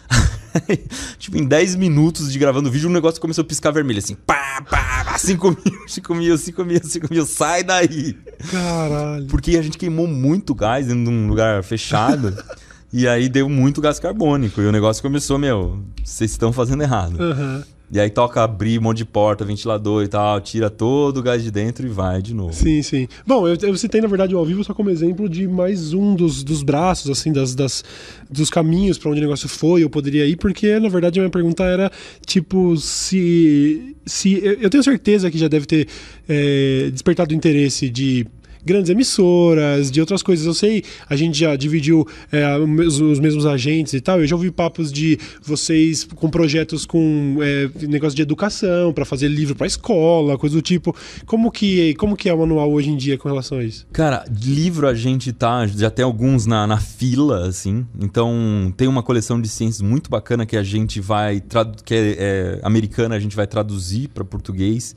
tipo, 1.18 1.38
em 1.38 1.45
10 1.45 1.76
minutos 1.76 2.32
de 2.32 2.39
gravando 2.39 2.70
o 2.70 2.72
vídeo, 2.72 2.89
o 2.89 2.93
negócio 2.93 3.20
começou 3.20 3.43
a 3.43 3.45
piscar 3.45 3.72
vermelho, 3.72 3.99
assim, 3.99 4.16
pá, 4.16 4.62
pá, 4.70 5.18
5 5.18 5.49
mil, 5.49 5.58
5 5.88 6.16
mil, 6.16 6.38
5 6.38 6.66
mil, 6.66 6.84
5 6.84 7.08
mil, 7.10 7.26
sai 7.26 7.64
daí. 7.64 8.18
Caralho. 8.51 9.28
Porque 9.28 9.58
a 9.58 9.62
gente 9.62 9.78
queimou 9.78 10.08
muito 10.08 10.54
gás 10.54 10.89
em 10.89 11.08
um 11.08 11.28
lugar 11.28 11.64
fechado. 11.64 12.36
e 12.91 13.08
aí 13.08 13.30
deu 13.30 13.49
muito 13.49 13.82
gás 13.82 13.99
carbônico. 13.99 14.62
E 14.62 14.66
o 14.66 14.72
negócio 14.72 15.01
começou, 15.01 15.38
meu, 15.38 15.84
vocês 16.04 16.32
estão 16.32 16.54
fazendo 16.54 16.84
errado. 16.84 17.20
Uhum. 17.20 17.64
E 17.93 17.99
aí 17.99 18.09
toca 18.09 18.41
abrir 18.41 18.79
um 18.79 18.81
monte 18.81 18.97
de 18.97 19.05
porta, 19.05 19.45
ventilador 19.45 20.03
e 20.03 20.07
tal, 20.07 20.41
tira 20.41 20.67
todo 20.67 21.17
o 21.17 21.21
gás 21.21 21.43
de 21.43 21.51
dentro 21.51 21.85
e 21.85 21.89
vai 21.89 22.23
de 22.23 22.33
novo. 22.33 22.51
Sim, 22.51 22.81
sim. 22.81 23.07
Bom, 23.23 23.47
eu, 23.47 23.55
eu 23.61 23.77
citei, 23.77 24.01
na 24.01 24.07
verdade, 24.07 24.33
o 24.33 24.39
ao 24.39 24.45
vivo 24.45 24.63
só 24.63 24.73
como 24.73 24.89
exemplo 24.89 25.29
de 25.29 25.47
mais 25.47 25.93
um 25.93 26.15
dos, 26.15 26.43
dos 26.43 26.63
braços, 26.63 27.11
assim, 27.11 27.31
das, 27.31 27.53
das 27.53 27.83
dos 28.27 28.49
caminhos 28.49 28.97
para 28.97 29.11
onde 29.11 29.19
o 29.19 29.21
negócio 29.21 29.47
foi, 29.47 29.83
eu 29.83 29.91
poderia 29.91 30.25
ir, 30.25 30.37
porque, 30.37 30.79
na 30.79 30.89
verdade, 30.89 31.19
a 31.19 31.21
minha 31.21 31.29
pergunta 31.29 31.63
era, 31.65 31.91
tipo, 32.25 32.75
se. 32.77 33.95
se 34.07 34.41
eu 34.43 34.71
tenho 34.71 34.83
certeza 34.83 35.29
que 35.29 35.37
já 35.37 35.47
deve 35.47 35.67
ter 35.67 35.87
é, 36.27 36.89
despertado 36.91 37.31
interesse 37.31 37.91
de 37.91 38.25
grandes 38.66 38.89
emissoras, 38.89 39.91
de 39.91 39.99
outras 39.99 40.22
coisas. 40.22 40.45
Eu 40.45 40.53
sei, 40.53 40.84
a 41.09 41.16
gente 41.16 41.38
já 41.38 41.55
dividiu 41.55 42.07
é, 42.32 42.57
os, 42.57 42.99
os, 42.99 43.20
mesmos 43.20 43.45
agentes 43.45 43.93
e 43.93 44.01
tal. 44.01 44.20
Eu 44.20 44.28
já 44.28 44.36
ouvi 44.36 44.51
papos 44.51 44.91
de 44.91 45.18
vocês 45.41 46.03
com 46.03 46.30
projetos 46.30 46.86
com 46.86 47.38
é, 47.41 47.70
negócio 47.88 48.16
de 48.16 48.22
educação, 48.22 48.93
para 48.93 49.05
fazer 49.05 49.28
livro 49.28 49.55
para 49.55 49.68
escola, 49.68 50.38
coisa 50.38 50.55
do 50.55 50.61
tipo. 50.61 50.95
Como 51.26 51.51
que, 51.51 51.93
como 51.95 52.16
que 52.16 52.30
é 52.30 52.34
o 52.34 52.39
manual 52.39 52.72
hoje 52.72 52.89
em 52.89 52.97
dia 52.97 53.18
com 53.18 53.28
relação 53.28 53.59
a 53.59 53.64
isso? 53.64 53.86
Cara, 53.91 54.26
livro 54.30 54.88
a 54.88 54.93
gente 54.93 55.32
tá, 55.32 55.66
já 55.68 55.89
tem 55.89 56.03
alguns 56.03 56.45
na, 56.45 56.66
na 56.68 56.78
fila, 56.78 57.47
assim. 57.47 57.86
Então, 57.99 58.74
tem 58.76 58.88
uma 58.88 59.03
coleção 59.03 59.39
de 59.39 59.47
ciências 59.47 59.82
muito 59.82 60.09
bacana 60.09 60.45
que 60.45 60.57
a 60.57 60.64
gente 60.64 60.99
vai, 60.99 61.41
que 61.84 61.93
é, 61.93 62.16
é 62.18 62.59
americana, 62.64 63.16
a 63.16 63.20
gente 63.20 63.36
vai 63.36 63.47
traduzir 63.47 64.09
para 64.09 64.24
português 64.24 64.95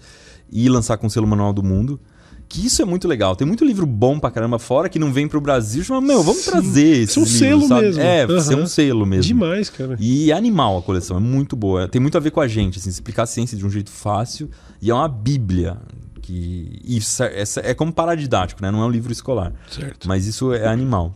e 0.51 0.69
lançar 0.69 0.97
com 0.97 1.07
o 1.07 1.11
selo 1.11 1.27
Manual 1.27 1.53
do 1.53 1.63
Mundo. 1.63 2.01
Que 2.49 2.65
isso 2.67 2.81
é 2.81 2.85
muito 2.85 3.09
legal. 3.09 3.35
Tem 3.35 3.47
muito 3.47 3.65
livro 3.65 3.85
bom 3.87 4.19
pra 4.19 4.31
caramba 4.31 4.59
fora 4.59 4.89
que 4.89 4.99
não 4.99 5.13
vem 5.13 5.27
pro 5.27 5.41
Brasil. 5.41 5.85
Mas, 5.89 6.03
meu, 6.03 6.23
vamos 6.23 6.43
Sim. 6.43 6.51
trazer 6.51 7.03
esse. 7.03 7.19
É 7.19 7.23
um 7.23 7.27
selo 7.27 7.67
sabe? 7.67 7.83
mesmo. 7.83 8.03
É, 8.03 8.27
uhum. 8.27 8.41
ser 8.41 8.57
um 8.57 8.67
selo 8.67 9.07
mesmo. 9.07 9.25
Demais, 9.25 9.69
cara. 9.69 9.97
E 9.99 10.31
é 10.31 10.35
animal 10.35 10.79
a 10.79 10.83
coleção, 10.83 11.17
é 11.17 11.21
muito 11.21 11.57
boa. 11.57 11.89
Tem 11.89 12.01
muito 12.01 12.17
a 12.17 12.21
ver 12.21 12.31
com 12.31 12.41
a 12.41 12.47
gente, 12.47 12.79
assim, 12.79 12.89
explicar 12.89 13.25
a 13.25 13.27
ciência 13.27 13.57
de 13.57 13.67
um 13.67 13.71
jeito 13.71 13.91
fácil. 13.91 14.49
E 14.81 14.91
é 14.91 14.95
uma 14.95 15.09
bíblia. 15.09 15.77
Que 16.23 16.81
isso 16.85 17.23
é, 17.23 17.43
é, 17.43 17.71
é 17.71 17.75
como 17.75 17.93
paradidático, 17.93 18.61
né? 18.61 18.71
Não 18.71 18.83
é 18.83 18.87
um 18.87 18.91
livro 18.91 19.13
escolar. 19.13 19.53
Certo. 19.71 20.09
Mas 20.09 20.27
isso 20.27 20.53
é 20.53 20.67
animal. 20.67 21.15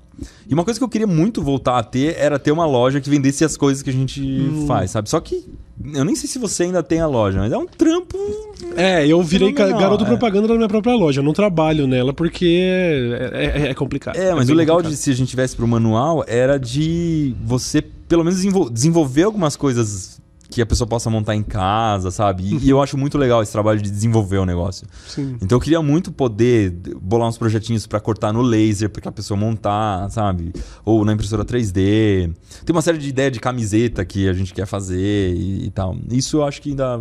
E 0.48 0.54
uma 0.54 0.64
coisa 0.64 0.78
que 0.78 0.84
eu 0.84 0.88
queria 0.88 1.06
muito 1.06 1.42
voltar 1.42 1.78
a 1.78 1.82
ter 1.82 2.16
era 2.16 2.38
ter 2.38 2.52
uma 2.52 2.66
loja 2.66 3.00
que 3.00 3.08
vendesse 3.08 3.44
as 3.44 3.56
coisas 3.56 3.82
que 3.82 3.90
a 3.90 3.92
gente 3.92 4.20
hum. 4.22 4.66
faz, 4.66 4.92
sabe? 4.92 5.08
Só 5.08 5.18
que 5.20 5.48
eu 5.94 6.04
nem 6.04 6.14
sei 6.14 6.28
se 6.28 6.38
você 6.38 6.64
ainda 6.64 6.82
tem 6.82 7.00
a 7.00 7.06
loja, 7.06 7.38
mas 7.38 7.52
é 7.52 7.56
um 7.56 7.66
trampo. 7.66 8.18
É, 8.76 9.06
eu 9.06 9.22
virei 9.22 9.52
garoto 9.52 10.04
é. 10.04 10.06
propaganda 10.06 10.48
da 10.48 10.54
minha 10.54 10.68
própria 10.68 10.94
loja. 10.94 11.20
Eu 11.20 11.24
não 11.24 11.32
trabalho 11.32 11.86
nela 11.86 12.12
porque 12.12 12.60
é, 13.32 13.62
é, 13.66 13.70
é 13.70 13.74
complicado. 13.74 14.16
É, 14.16 14.34
mas 14.34 14.48
é 14.48 14.52
o 14.52 14.54
legal 14.54 14.76
complicado. 14.76 14.96
de 14.96 15.02
se 15.02 15.10
a 15.10 15.14
gente 15.14 15.28
tivesse 15.28 15.56
pro 15.56 15.66
manual 15.66 16.24
era 16.26 16.58
de 16.58 17.34
você 17.42 17.82
pelo 17.82 18.24
menos 18.24 18.40
desenvolver 18.72 19.22
algumas 19.22 19.56
coisas 19.56 20.20
que 20.50 20.60
a 20.60 20.66
pessoa 20.66 20.86
possa 20.86 21.08
montar 21.08 21.36
em 21.36 21.42
casa, 21.42 22.10
sabe? 22.10 22.42
E, 22.42 22.66
e, 22.66 22.70
eu 22.70 22.82
acho 22.82 22.98
muito 22.98 23.16
legal 23.16 23.42
esse 23.42 23.52
trabalho 23.52 23.80
de 23.80 23.90
desenvolver 23.90 24.38
o 24.38 24.44
negócio. 24.44 24.86
Sim. 25.06 25.36
Então 25.40 25.56
eu 25.56 25.60
queria 25.60 25.80
muito 25.80 26.10
poder 26.10 26.70
bolar 27.00 27.28
uns 27.28 27.38
projetinhos 27.38 27.86
para 27.86 28.00
cortar 28.00 28.32
no 28.32 28.42
laser, 28.42 28.90
para 28.90 29.00
que 29.00 29.08
a 29.08 29.12
pessoa 29.12 29.38
montar, 29.38 30.10
sabe? 30.10 30.52
Ou 30.84 31.04
na 31.04 31.12
impressora 31.12 31.44
3D. 31.44 32.34
Tem 32.64 32.74
uma 32.74 32.82
série 32.82 32.98
de 32.98 33.08
ideias 33.08 33.32
de 33.32 33.40
camiseta 33.40 34.04
que 34.04 34.28
a 34.28 34.32
gente 34.32 34.52
quer 34.52 34.66
fazer 34.66 35.34
e, 35.34 35.66
e 35.66 35.70
tal. 35.70 35.96
Isso 36.10 36.38
eu 36.38 36.44
acho 36.44 36.60
que 36.60 36.70
ainda, 36.70 37.00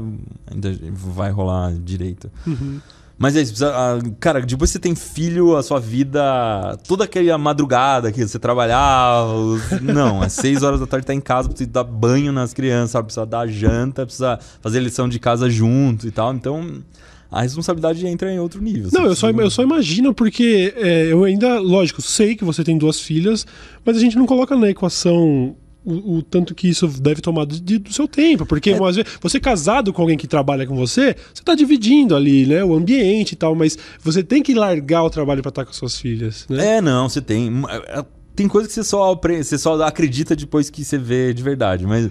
ainda 0.50 0.78
vai 0.94 1.32
rolar 1.32 1.74
direito. 1.74 2.30
Uhum. 2.46 2.80
Mas 3.20 3.36
é 3.36 3.42
isso, 3.42 3.66
ah, 3.66 4.00
cara, 4.18 4.40
depois 4.40 4.70
você 4.70 4.80
tem 4.80 4.96
filho, 4.96 5.58
a 5.58 5.62
sua 5.62 5.78
vida, 5.78 6.78
toda 6.88 7.04
aquela 7.04 7.38
madrugada 7.38 8.14
que 8.14 8.26
você 8.26 8.40
trabalhava. 8.40 9.34
Não, 9.82 10.24
é 10.24 10.30
seis 10.30 10.64
horas 10.64 10.80
da 10.80 10.88
tarde 10.88 11.06
tá 11.06 11.14
em 11.14 11.20
casa, 11.20 11.50
precisa 11.50 11.70
dar 11.70 11.84
banho 11.84 12.32
nas 12.32 12.54
crianças, 12.54 12.92
sabe? 12.92 13.08
precisa 13.08 13.26
dar 13.26 13.46
janta, 13.46 14.06
precisa 14.06 14.40
fazer 14.62 14.80
lição 14.80 15.10
de 15.10 15.20
casa 15.20 15.50
junto 15.50 16.08
e 16.08 16.12
tal. 16.12 16.34
Então 16.34 16.82
a 17.30 17.42
responsabilidade 17.42 18.08
entra 18.08 18.32
em 18.32 18.40
outro 18.40 18.62
nível. 18.62 18.90
Não, 18.94 19.06
eu 19.06 19.16
só, 19.16 19.30
eu 19.30 19.50
só 19.50 19.64
imagino 19.64 20.14
porque 20.14 20.74
é, 20.78 21.12
eu 21.12 21.26
ainda, 21.26 21.60
lógico, 21.60 22.02
sei 22.02 22.38
que 22.38 22.46
você 22.46 22.64
tem 22.64 22.78
duas 22.78 23.02
filhas, 23.02 23.46
mas 23.86 23.98
a 23.98 24.00
gente 24.00 24.18
não 24.18 24.26
coloca 24.26 24.56
na 24.56 24.70
equação 24.70 25.56
o, 25.90 26.18
o, 26.18 26.22
tanto 26.24 26.54
que 26.54 26.70
isso 26.70 26.88
deve 26.88 27.22
tomar 27.22 27.46
de, 27.46 27.80
do 27.80 27.92
seu 27.92 28.08
tempo. 28.08 28.46
Porque 28.46 28.72
é. 28.72 28.80
vezes, 28.80 29.04
você 29.22 29.40
casado 29.40 29.92
com 29.92 30.02
alguém 30.02 30.18
que 30.18 30.28
trabalha 30.28 30.68
com 30.68 30.76
você, 30.76 31.16
você 31.34 31.42
está 31.42 31.56
dividindo 31.56 32.16
ali, 32.16 32.46
né? 32.46 32.64
O 32.64 32.76
ambiente 32.76 33.34
e 33.34 33.36
tal, 33.36 33.56
mas 33.56 33.78
você 34.02 34.24
tem 34.24 34.44
que 34.44 34.54
largar 34.54 35.04
o 35.04 35.10
trabalho 35.10 35.42
para 35.42 35.50
estar 35.50 35.66
com 35.66 35.74
suas 35.74 35.98
filhas, 35.98 36.46
né? 36.50 36.78
É, 36.78 36.82
não, 36.82 37.10
você 37.10 37.22
tem. 37.22 37.52
É, 37.88 38.06
tem 38.36 38.48
coisa 38.48 38.68
que 38.68 38.74
você 38.74 38.84
só, 38.84 39.16
você 39.16 39.58
só 39.58 39.82
acredita 39.84 40.36
depois 40.36 40.70
que 40.70 40.84
você 40.84 40.98
vê 40.98 41.34
de 41.34 41.44
verdade, 41.44 41.86
mas. 41.86 42.10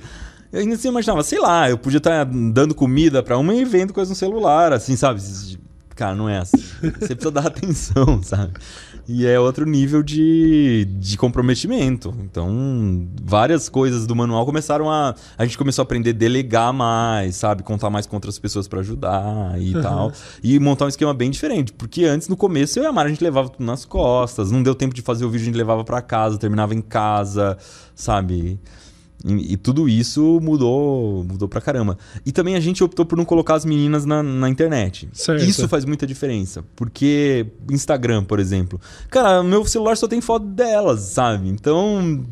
Eu 0.51 0.61
ainda 0.61 0.77
assim 0.77 0.89
imaginava, 0.89 1.23
sei 1.23 1.39
lá, 1.39 1.69
eu 1.69 1.77
podia 1.77 1.99
estar 1.99 2.25
dando 2.25 2.75
comida 2.75 3.23
para 3.23 3.37
uma 3.37 3.55
e 3.55 3.67
vendo 3.67 3.93
coisa 3.93 4.09
no 4.09 4.17
celular, 4.17 4.73
assim, 4.73 4.97
sabe? 4.97 5.21
Cara, 5.95 6.15
não 6.15 6.27
é 6.27 6.39
assim. 6.39 6.57
Você 6.81 7.15
precisa 7.15 7.31
dar 7.31 7.49
atenção, 7.49 8.23
sabe? 8.23 8.53
E 9.09 9.27
é 9.27 9.41
outro 9.41 9.65
nível 9.65 10.03
de, 10.03 10.85
de 10.85 11.17
comprometimento. 11.17 12.15
Então, 12.21 13.09
várias 13.23 13.67
coisas 13.67 14.07
do 14.07 14.15
manual 14.15 14.45
começaram 14.45 14.91
a. 14.91 15.15
A 15.39 15.47
gente 15.47 15.57
começou 15.57 15.81
a 15.81 15.85
aprender 15.85 16.11
a 16.11 16.13
delegar 16.13 16.75
mais, 16.75 17.37
sabe? 17.37 17.63
Contar 17.63 17.89
mais 17.89 18.05
com 18.07 18.17
outras 18.17 18.39
pessoas 18.39 18.69
para 18.69 18.81
ajudar 18.81 19.59
e 19.59 19.75
uhum. 19.75 19.83
tal. 19.83 20.13
E 20.43 20.59
montar 20.61 20.85
um 20.85 20.89
esquema 20.89 21.15
bem 21.15 21.31
diferente. 21.31 21.73
Porque 21.73 22.05
antes, 22.05 22.29
no 22.29 22.37
começo, 22.37 22.79
eu 22.79 22.83
e 22.83 22.87
a 22.87 22.93
Mara, 22.93 23.09
a 23.09 23.11
gente 23.11 23.25
levava 23.25 23.49
tudo 23.49 23.65
nas 23.65 23.87
costas. 23.87 24.51
Não 24.51 24.63
deu 24.63 24.75
tempo 24.75 24.95
de 24.95 25.01
fazer 25.01 25.25
o 25.25 25.31
vídeo, 25.31 25.45
a 25.45 25.47
gente 25.47 25.57
levava 25.57 25.83
para 25.85 26.03
casa, 26.03 26.37
terminava 26.37 26.75
em 26.75 26.83
casa, 26.83 27.57
sabe? 27.95 28.61
E, 29.25 29.55
e, 29.55 29.57
tudo 29.57 29.89
isso 29.89 30.39
mudou 30.41 31.25
mudou 31.25 31.49
pra 31.49 31.61
caramba. 31.61 31.99
E 32.25 32.31
também 32.31 32.55
a 32.55 32.61
gente 32.61 32.85
optou 32.85 33.05
por 33.05 33.17
não 33.17 33.25
colocar 33.25 33.55
as 33.55 33.65
meninas 33.65 34.05
na, 34.05 34.23
na 34.23 34.49
internet. 34.49 35.09
Certo. 35.13 35.45
Isso 35.45 35.69
faz 35.69 35.85
muita 35.85 36.07
diferença. 36.07 36.65
Porque 36.77 37.47
Instagram, 37.71 38.25
por 38.25 38.39
exemplo. 38.39 38.81
Cara, 39.11 39.43
meu 39.43 39.65
celular 39.65 39.97
só 39.97 40.07
tem 40.07 40.21
foto 40.21 40.47
delas, 40.47 41.01
sabe? 41.01 41.49
Então. 41.49 42.25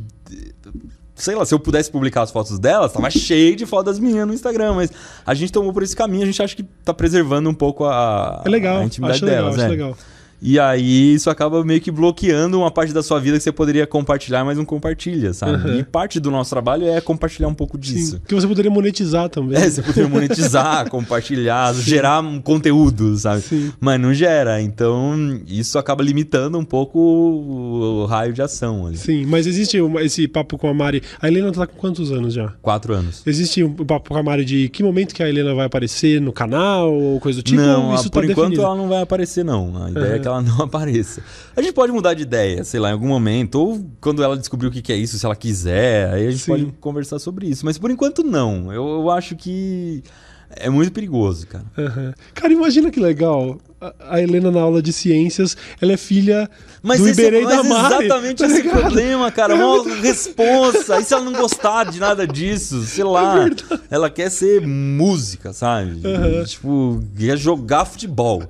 Sei 1.15 1.35
lá, 1.35 1.47
se 1.47 1.55
eu 1.55 1.59
pudesse 1.59 1.91
publicar 1.91 2.23
as 2.23 2.31
fotos 2.31 2.59
delas, 2.59 2.93
tava 2.93 3.11
cheio 3.11 3.57
de 3.57 3.65
fotos 3.65 3.87
das 3.87 3.99
meninas 3.99 4.27
no 4.27 4.35
Instagram, 4.35 4.75
mas 4.75 4.93
a 5.25 5.33
gente 5.33 5.51
tomou 5.51 5.73
por 5.73 5.83
esse 5.83 5.97
caminho, 5.97 6.25
a 6.25 6.27
gente 6.27 6.43
acha 6.43 6.55
que 6.55 6.63
tá 6.63 6.93
preservando 6.93 7.49
um 7.49 7.55
pouco 7.55 7.87
a, 7.87 8.43
é 8.45 8.49
legal, 8.51 8.81
a 8.81 8.85
intimidade 8.85 9.17
acho 9.17 9.25
delas. 9.25 9.57
Legal, 9.57 9.63
é. 9.63 9.65
acho 9.65 9.71
legal. 9.71 9.97
E 10.41 10.59
aí 10.59 11.15
isso 11.15 11.31
acaba 11.31 11.65
meio 11.65 11.81
que 11.81 11.91
bloqueando 11.91 12.59
uma 12.59 12.71
parte 12.71 12.93
da 12.93 13.03
sua 13.03 13.19
vida 13.19 13.37
que 13.37 13.43
você 13.43 13.53
poderia 13.53 13.87
compartilhar, 13.87 14.45
mas 14.45 14.59
não 14.59 14.65
compartilha, 14.65 15.33
sabe? 15.33 15.69
Uhum. 15.69 15.79
E 15.79 15.85
parte 15.85 16.21
do 16.21 16.31
nosso 16.31 16.51
trabalho 16.51 16.87
é 16.87 17.01
compartilhar 17.01 17.49
um 17.49 17.55
pouco 17.55 17.79
disso. 17.79 18.17
Sim, 18.17 18.23
que 18.27 18.35
você 18.35 18.47
poderia 18.47 18.71
monetizar 18.71 19.29
também. 19.29 19.59
É, 19.59 19.69
você 19.69 19.83
poderia 19.83 20.09
monetizar, 20.09 20.89
compartilhar, 20.91 21.75
Sim. 21.75 21.83
gerar 21.83 22.21
um 22.21 22.41
conteúdo, 22.41 23.17
sabe? 23.17 23.43
Sim. 23.43 23.73
Mas 23.81 24.01
não 24.01 24.13
gera. 24.13 24.61
Então 24.61 25.41
isso 25.47 25.79
acaba 25.79 26.03
limitando 26.03 26.59
um 26.59 26.65
pouco 26.65 26.99
o, 26.99 28.07
raio 28.07 28.33
de 28.33 28.43
ação 28.43 28.87
ali. 28.87 28.97
Sim, 28.97 29.27
mas 29.27 29.47
existe 29.47 29.79
esse 30.01 30.29
papo 30.29 30.59
com 30.59 30.69
a 30.69 30.75
Mari. 30.75 31.03
A 31.21 31.29
Helena 31.29 31.53
tá 31.53 31.67
com 31.67 31.77
quantos 31.77 32.13
anos 32.13 32.35
já? 32.35 32.53
Quatro 32.63 32.93
anos. 32.95 33.23
Existe 33.27 33.63
um 33.65 33.73
papo 33.73 34.11
com 34.11 34.19
a 34.19 34.23
Mari 34.23 34.45
de 34.45 34.69
que 34.69 34.83
momento 34.83 35.15
que 35.15 35.23
a 35.23 35.29
Helena 35.29 35.55
vai 35.55 35.67
aparecer 35.67 36.21
no 36.21 36.33
canal 36.33 36.93
ou 36.93 37.21
coisa 37.21 37.41
do 37.41 37.43
tipo? 37.43 37.61
Não, 37.61 37.95
isso 37.95 38.11
por 38.11 38.25
tá 38.25 38.31
enquanto 38.31 38.51
definido? 38.51 38.63
ela 38.63 38.77
não 38.77 38.89
vai 38.89 39.03
aparecer, 39.03 39.45
não. 39.45 39.85
A 39.85 39.91
ideia 39.91 40.07
uhum. 40.07 40.15
é 40.15 40.19
que 40.19 40.26
ela 40.27 40.41
não 40.43 40.63
apareça. 40.63 41.23
A 41.57 41.63
gente 41.63 41.73
pode 41.73 41.93
mudar 41.93 42.15
de 42.15 42.23
ideia, 42.23 42.65
sei 42.65 42.81
lá, 42.81 42.91
em 42.91 42.93
algum 42.93 43.09
momento, 43.09 43.57
ou 43.61 43.87
quando 44.01 44.23
ela 44.23 44.37
descobrir 44.37 44.67
o 44.69 44.71
que 44.71 44.93
é 44.93 44.97
isso, 44.97 45.19
se 45.19 45.25
ela 45.27 45.37
quiser, 45.37 46.11
aí 46.13 46.27
a 46.27 46.31
gente 46.31 46.43
Sim. 46.45 46.51
pode 46.53 46.65
conversar 46.81 47.19
sobre 47.19 47.47
isso. 47.49 47.65
Mas 47.65 47.79
por 47.79 47.91
enquanto, 47.91 48.23
não. 48.23 48.73
Eu, 48.73 48.87
eu 49.01 49.11
acho 49.11 49.35
que 49.37 50.03
É 50.51 50.71
muito 50.71 50.93
perigoso, 50.93 51.47
cara. 51.49 51.65
Aham. 51.77 52.15
Cara, 52.33 52.53
imagina 52.53 52.91
que 52.91 53.01
legal. 53.01 53.59
A- 53.81 54.21
Helena 54.23 54.51
na 54.51 54.61
aula 54.61 54.81
de 54.81 54.93
ciências, 54.93 55.57
ela 55.83 55.93
é 55.93 55.97
filha 55.97 56.49
Mas, 56.83 56.99
do 57.01 57.09
esse 57.09 57.21
Iberê 57.21 57.39
é, 57.39 57.43
e 57.43 57.47
da 57.47 57.57
mas 57.63 57.69
Mari. 57.69 58.05
exatamente 58.07 58.39
tá 58.39 58.47
esse 58.47 58.57
é 58.57 58.61
o 58.61 58.63
ligado? 58.63 58.81
problema, 58.81 59.31
cara. 59.33 59.55
Uma 59.57 59.83
responsa. 60.01 61.01
E 61.01 61.05
se 61.05 61.13
ela 61.13 61.25
não 61.25 61.33
gostar 61.33 61.85
de 61.91 61.99
nada 61.99 62.27
disso? 62.27 62.81
Sei 62.85 63.03
lá. 63.05 63.45
ela 63.91 64.09
quer 64.09 64.31
ser 64.31 64.65
música, 64.67 65.53
sabe? 65.53 66.01
Aham. 66.07 66.45
Tipo, 66.45 67.03
quer 67.19 67.37
jogar 67.37 67.85
futebol. 67.85 68.45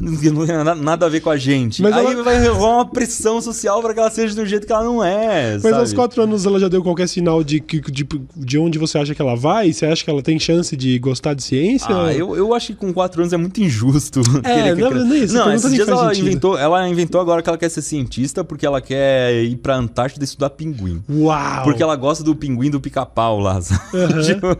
Não 0.00 0.16
tem 0.46 0.56
nada- 0.82 1.06
a 1.06 1.08
ver 1.08 1.20
com 1.20 1.28
a 1.30 1.36
gente. 1.36 1.82
Mas 1.82 1.92
Aí 1.94 2.04
ela- 2.06 2.22
vai 2.22 2.46
rolar 2.48 2.74
uma 2.76 2.86
pressão 2.86 3.40
social 3.42 3.80
pra 3.82 3.92
que 3.92 4.00
ela 4.00 4.10
seja 4.10 4.34
do 4.34 4.46
jeito 4.46 4.66
que 4.66 4.72
ela 4.72 4.82
não 4.84 5.04
é. 5.04 5.52
Mas 5.54 5.62
sabe? 5.62 5.74
aos 5.76 5.92
quatro 5.92 6.22
anos 6.22 6.46
ela 6.46 6.58
já 6.58 6.68
deu 6.68 6.82
qualquer 6.82 7.06
sinal 7.08 7.44
de, 7.44 7.60
que- 7.60 7.80
de, 7.90 8.06
de 8.34 8.58
onde 8.58 8.78
você 8.78 8.98
acha 8.98 9.14
que 9.14 9.20
ela 9.20 9.36
vai? 9.36 9.72
Você 9.72 9.84
acha 9.86 10.02
que 10.04 10.10
ela 10.10 10.22
tem 10.22 10.38
chance 10.38 10.74
de 10.76 10.98
gostar 10.98 11.34
de 11.34 11.42
ciência? 11.42 11.88
Ah, 11.94 12.12
eu, 12.12 12.34
eu 12.36 12.54
acho 12.54 12.68
que 12.68 12.74
com 12.74 12.92
4 12.92 13.20
anos 13.20 13.32
é 13.32 13.36
muito 13.36 13.60
injusto. 13.60 14.22
que 14.42 14.48
a 14.50 14.66
não, 14.74 14.74
criança- 14.74 15.04
não 15.04 15.14
é 15.14 15.18
isso, 15.18 15.34
Não, 15.34 15.52
esses 15.52 15.72
dias 15.74 15.88
ela 15.88 16.08
sentido. 16.08 16.26
inventou, 16.28 16.58
ela 16.58 16.88
inventou 16.88 17.20
agora 17.20 17.42
que 17.42 17.48
ela 17.48 17.58
quer 17.58 17.68
ser 17.68 17.82
cientista 17.82 18.42
porque 18.42 18.64
ela 18.66 18.80
quer 18.80 19.44
ir 19.44 19.56
pra 19.56 19.76
Antártida 19.76 20.24
estudar 20.24 20.50
pinguim. 20.50 21.02
Uau! 21.10 21.64
Porque 21.64 21.82
ela 21.82 21.96
gosta 21.96 22.24
do 22.24 22.34
pinguim 22.34 22.70
do 22.70 22.80
pica-pau 22.80 23.38
lá. 23.40 23.60
sabe? 23.60 23.80
Tipo, 24.26 24.46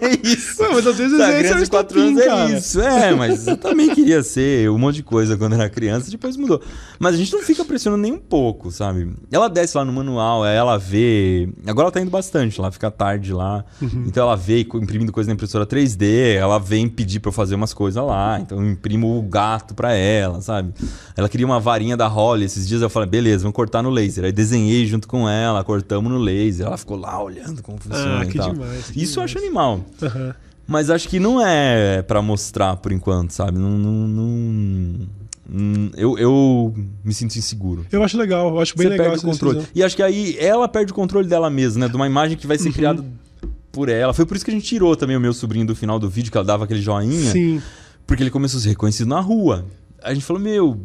é 0.00 0.18
isso. 0.26 0.62
Ué, 0.62 0.68
mas 0.72 0.86
às 0.86 0.96
vezes 0.96 1.18
é 1.20 1.38
criança 1.38 1.58
o 1.58 1.64
de 1.64 1.70
4 1.70 1.98
estopim, 1.98 2.12
anos 2.20 2.24
cara. 2.24 2.50
é 2.52 2.58
isso. 2.58 2.80
É, 2.80 3.14
mas 3.14 3.46
eu 3.46 3.56
também 3.72 3.94
queria 3.94 4.22
ser 4.22 4.70
um 4.70 4.78
monte 4.78 4.96
de 4.96 5.02
coisa 5.02 5.36
quando 5.36 5.54
era 5.54 5.68
criança, 5.68 6.10
depois 6.10 6.36
mudou. 6.36 6.60
Mas 6.98 7.14
a 7.14 7.18
gente 7.18 7.32
não 7.32 7.42
fica 7.42 7.64
pressionando 7.64 8.02
nem 8.02 8.12
um 8.12 8.18
pouco, 8.18 8.70
sabe? 8.70 9.12
Ela 9.30 9.48
desce 9.48 9.76
lá 9.76 9.84
no 9.84 9.92
manual, 9.92 10.44
aí 10.44 10.56
ela 10.56 10.78
vê. 10.78 11.48
Agora 11.66 11.86
ela 11.86 11.90
tá 11.92 12.00
indo 12.00 12.10
bastante 12.10 12.60
lá, 12.60 12.70
fica 12.70 12.90
tarde 12.90 13.32
lá. 13.32 13.64
Uhum. 13.80 14.04
Então 14.06 14.22
ela 14.24 14.36
vê 14.36 14.60
imprimindo 14.60 15.10
coisa 15.12 15.28
na 15.28 15.34
impressora 15.34 15.66
3D, 15.66 16.34
ela 16.36 16.58
vem 16.58 16.88
pedir 16.88 17.20
pra 17.20 17.28
eu 17.28 17.32
fazer 17.32 17.54
umas 17.54 17.72
coisas 17.74 18.02
lá. 18.04 18.38
Então 18.40 18.58
eu 18.58 18.70
imprimo 18.70 19.18
o 19.18 19.22
gato 19.22 19.74
pra 19.74 19.92
ela, 19.92 20.40
sabe? 20.40 20.72
Ela 21.16 21.28
queria 21.28 21.46
uma 21.46 21.58
varinha 21.60 21.96
da 21.96 22.06
Holly. 22.06 22.44
Esses 22.44 22.66
dias 22.68 22.82
eu 22.82 22.90
falei, 22.90 23.08
beleza, 23.08 23.42
vamos 23.42 23.56
cortar 23.56 23.82
no 23.82 23.90
laser. 23.90 24.24
Aí 24.24 24.32
desenhei 24.32 24.86
junto 24.86 25.08
com 25.08 25.28
ela, 25.28 25.62
cortamos 25.64 26.10
no 26.12 26.18
laser. 26.18 26.66
Ela 26.66 26.76
ficou 26.76 26.96
lá 26.96 27.22
olhando 27.22 27.62
como 27.62 27.78
funciona 27.78 28.20
Ah, 28.20 28.24
e 28.24 28.28
que 28.28 28.38
tal. 28.38 28.52
demais, 28.52 28.92
Isso 28.94 29.18
eu 29.18 29.24
acho 29.24 29.34
demais. 29.40 29.46
animal. 29.46 29.84
Aham. 30.02 30.34
Mas 30.66 30.90
acho 30.90 31.08
que 31.08 31.18
não 31.18 31.44
é 31.44 32.02
pra 32.02 32.22
mostrar 32.22 32.76
por 32.76 32.92
enquanto, 32.92 33.32
sabe? 33.32 33.58
Não. 33.58 33.70
não- 33.78 34.08
não- 34.08 35.08
hum, 35.52 35.90
eu, 35.96 36.16
eu 36.18 36.74
me 37.04 37.12
sinto 37.12 37.36
inseguro. 37.36 37.84
Eu 37.92 38.02
acho 38.02 38.16
legal, 38.16 38.48
eu 38.50 38.60
acho 38.60 38.76
bem 38.76 38.86
Você 38.86 38.90
legal 38.90 39.06
perde 39.10 39.24
o 39.24 39.28
controle. 39.28 39.54
decisão. 39.56 39.72
E 39.74 39.82
acho 39.82 39.96
que 39.96 40.02
aí 40.02 40.36
ela 40.38 40.68
perde 40.68 40.92
o 40.92 40.94
controle 40.94 41.28
dela 41.28 41.50
mesma, 41.50 41.80
né? 41.86 41.88
De 41.88 41.96
uma 41.96 42.06
imagem 42.06 42.36
que 42.36 42.46
vai 42.46 42.56
Uhum. 42.56 42.62
ser 42.62 42.72
criada 42.72 43.04
por 43.70 43.88
ela. 43.88 44.12
Foi 44.14 44.24
por 44.24 44.36
isso 44.36 44.44
que 44.44 44.50
a 44.50 44.54
gente 44.54 44.66
tirou 44.66 44.94
também 44.96 45.16
o 45.16 45.20
meu 45.20 45.32
sobrinho 45.32 45.66
do 45.66 45.74
final 45.74 45.98
do 45.98 46.08
vídeo, 46.08 46.30
que 46.30 46.36
ela 46.38 46.44
dava 46.46 46.64
aquele 46.64 46.80
joinha. 46.80 47.30
Sim. 47.32 47.60
Porque 48.06 48.22
ele 48.22 48.30
começou 48.30 48.58
a 48.58 48.62
ser 48.62 48.68
reconhecido 48.70 49.08
na 49.08 49.20
rua. 49.20 49.64
A 50.02 50.12
gente 50.14 50.24
falou, 50.24 50.40
meu, 50.42 50.80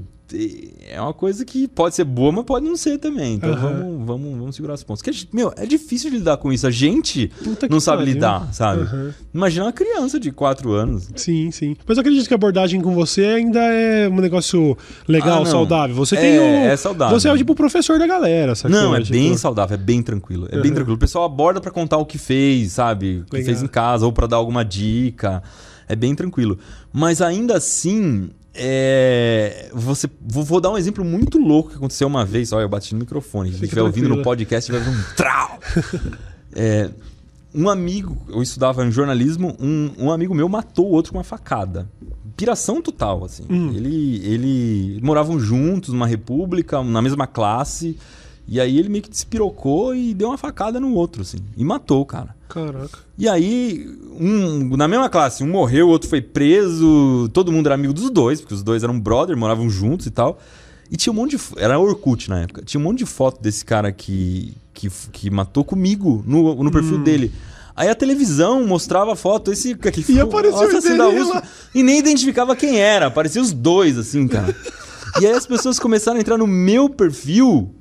é 0.89 0.99
uma 1.01 1.13
coisa 1.13 1.45
que 1.45 1.67
pode 1.67 1.95
ser 1.95 2.03
boa, 2.03 2.31
mas 2.31 2.45
pode 2.45 2.65
não 2.65 2.75
ser 2.75 2.97
também. 2.97 3.35
Então 3.35 3.51
Aham. 3.53 3.61
vamos, 3.79 4.05
vamos, 4.07 4.37
vamos 4.39 4.55
segurar 4.55 4.73
os 4.73 4.83
pontos. 4.83 5.01
Porque, 5.01 5.27
meu, 5.31 5.53
é 5.55 5.65
difícil 5.65 6.09
de 6.11 6.17
lidar 6.17 6.37
com 6.37 6.51
isso. 6.51 6.65
A 6.67 6.71
gente 6.71 7.31
Puta 7.43 7.67
não 7.69 7.79
sabe 7.79 7.99
pariu. 7.99 8.13
lidar, 8.15 8.53
sabe? 8.53 8.81
Aham. 8.81 9.13
Imagina 9.33 9.65
uma 9.65 9.71
criança 9.71 10.19
de 10.19 10.31
4 10.31 10.71
anos. 10.73 11.09
Sim, 11.15 11.51
sim. 11.51 11.75
Mas 11.87 11.97
eu 11.97 12.01
acredito 12.01 12.27
que 12.27 12.33
a 12.33 12.35
abordagem 12.35 12.81
com 12.81 12.93
você 12.93 13.23
ainda 13.25 13.59
é 13.59 14.09
um 14.09 14.19
negócio 14.19 14.77
legal, 15.07 15.43
Ah, 15.43 15.45
saudável. 15.45 15.95
Você 15.95 16.15
É, 16.15 16.19
tem 16.19 16.39
o. 16.39 16.41
é 16.71 16.75
saudável. 16.77 17.19
Você 17.19 17.27
é 17.27 17.31
o 17.33 17.37
tipo 17.37 17.53
o 17.53 17.55
professor 17.55 17.97
da 17.99 18.07
galera, 18.07 18.55
sabe? 18.55 18.73
Não, 18.73 18.95
é 18.95 18.99
Tipo, 18.99 19.11
bem 19.13 19.37
saudável, 19.37 19.75
é 19.75 19.77
bem 19.77 20.01
tranquilo. 20.01 20.47
É 20.51 20.57
bem 20.59 20.69
Uhum. 20.71 20.75
tranquilo. 20.75 20.95
O 20.95 20.99
pessoal 20.99 21.25
aborda 21.25 21.61
pra 21.61 21.71
contar 21.71 21.97
o 21.97 22.05
que 22.05 22.17
fez, 22.17 22.73
sabe? 22.73 23.19
O 23.21 23.25
que 23.25 23.37
Legal. 23.37 23.45
fez 23.45 23.61
em 23.63 23.67
casa, 23.67 24.05
ou 24.05 24.11
pra 24.11 24.27
dar 24.27 24.37
alguma 24.37 24.65
dica. 24.65 25.41
É 25.89 25.95
bem 25.95 26.13
tranquilo. 26.13 26.57
Mas 26.91 27.21
ainda 27.21 27.55
assim, 27.55 28.29
é... 28.57 29.69
você 29.73 30.09
vou, 30.21 30.43
vou 30.43 30.59
dar 30.59 30.71
um 30.71 30.77
exemplo 30.77 31.05
muito 31.05 31.37
louco 31.37 31.69
que 31.69 31.75
aconteceu 31.75 32.07
uma 32.07 32.25
vez. 32.25 32.51
Olha, 32.51 32.63
eu 32.63 32.69
bati 32.69 32.93
no 32.93 32.99
microfone. 32.99 33.49
Quem 33.49 33.55
Fica 33.55 33.65
estiver 33.65 33.81
ouvindo 33.83 34.09
no 34.09 34.21
podcast 34.21 34.71
vai 34.71 34.81
ver 34.81 34.89
um 34.89 35.03
trau. 35.15 35.59
É, 36.59 36.89
um 37.53 37.69
amigo, 37.69 38.17
eu 38.29 38.41
estudava 38.41 38.85
em 38.85 38.91
jornalismo, 38.91 39.55
um, 39.59 39.91
um 39.97 40.11
amigo 40.11 40.33
meu 40.33 40.49
matou 40.49 40.87
o 40.87 40.91
outro 40.91 41.11
com 41.11 41.17
uma 41.17 41.23
facada. 41.23 41.87
Piração 42.35 42.81
total, 42.81 43.25
assim. 43.25 43.45
Hum. 43.49 43.73
Ele, 43.75 44.25
ele 44.25 44.99
moravam 45.03 45.39
juntos 45.39 45.93
numa 45.93 46.07
república, 46.07 46.83
na 46.83 47.01
mesma 47.01 47.25
classe. 47.25 47.97
E 48.47 48.61
aí 48.61 48.77
ele 48.77 48.87
meio 48.87 49.03
que 49.03 49.09
despirocou 49.09 49.93
e 49.93 50.13
deu 50.13 50.29
uma 50.29 50.37
facada 50.37 50.79
no 50.79 50.93
outro, 50.93 51.21
assim. 51.21 51.37
E 51.57 51.63
matou 51.63 52.01
o 52.01 52.05
cara. 52.05 52.35
Caraca. 52.47 52.99
E 53.17 53.27
aí, 53.27 53.85
um, 54.17 54.77
na 54.77 54.87
mesma 54.87 55.09
classe, 55.09 55.43
um 55.43 55.47
morreu, 55.47 55.87
o 55.87 55.89
outro 55.89 56.09
foi 56.09 56.21
preso. 56.21 57.29
Todo 57.33 57.51
mundo 57.51 57.67
era 57.67 57.75
amigo 57.75 57.93
dos 57.93 58.09
dois, 58.09 58.39
porque 58.39 58.53
os 58.53 58.63
dois 58.63 58.83
eram 58.83 58.97
brother, 58.97 59.35
moravam 59.35 59.69
juntos 59.69 60.05
e 60.05 60.11
tal. 60.11 60.39
E 60.89 60.95
tinha 60.95 61.11
um 61.11 61.15
monte 61.15 61.35
de. 61.35 61.43
Era 61.57 61.77
Orkut 61.77 62.29
na 62.29 62.39
época. 62.39 62.61
Tinha 62.63 62.79
um 62.79 62.83
monte 62.83 62.99
de 62.99 63.05
foto 63.05 63.41
desse 63.41 63.65
cara 63.65 63.91
que, 63.91 64.55
que, 64.73 64.89
que 65.11 65.29
matou 65.29 65.65
comigo 65.65 66.23
no, 66.25 66.63
no 66.63 66.71
perfil 66.71 66.99
dele. 66.99 67.33
Aí 67.75 67.89
a 67.89 67.95
televisão 67.95 68.65
mostrava 68.65 69.13
a 69.13 69.15
foto, 69.15 69.51
esse 69.51 69.75
que 69.75 70.11
E 70.11 70.19
apareceu 70.19 70.61
o 70.61 70.67
assassino 70.67 70.97
da 70.97 71.09
USP, 71.09 71.43
e 71.75 71.83
nem 71.83 71.99
identificava 71.99 72.55
quem 72.55 72.79
era. 72.79 73.05
Aparecia 73.05 73.39
os 73.39 73.53
dois, 73.53 73.99
assim, 73.99 74.27
cara. 74.27 74.55
e 75.21 75.27
aí 75.27 75.33
as 75.33 75.45
pessoas 75.45 75.77
começaram 75.77 76.17
a 76.17 76.21
entrar 76.21 76.39
no 76.39 76.47
meu 76.47 76.89
perfil. 76.89 77.75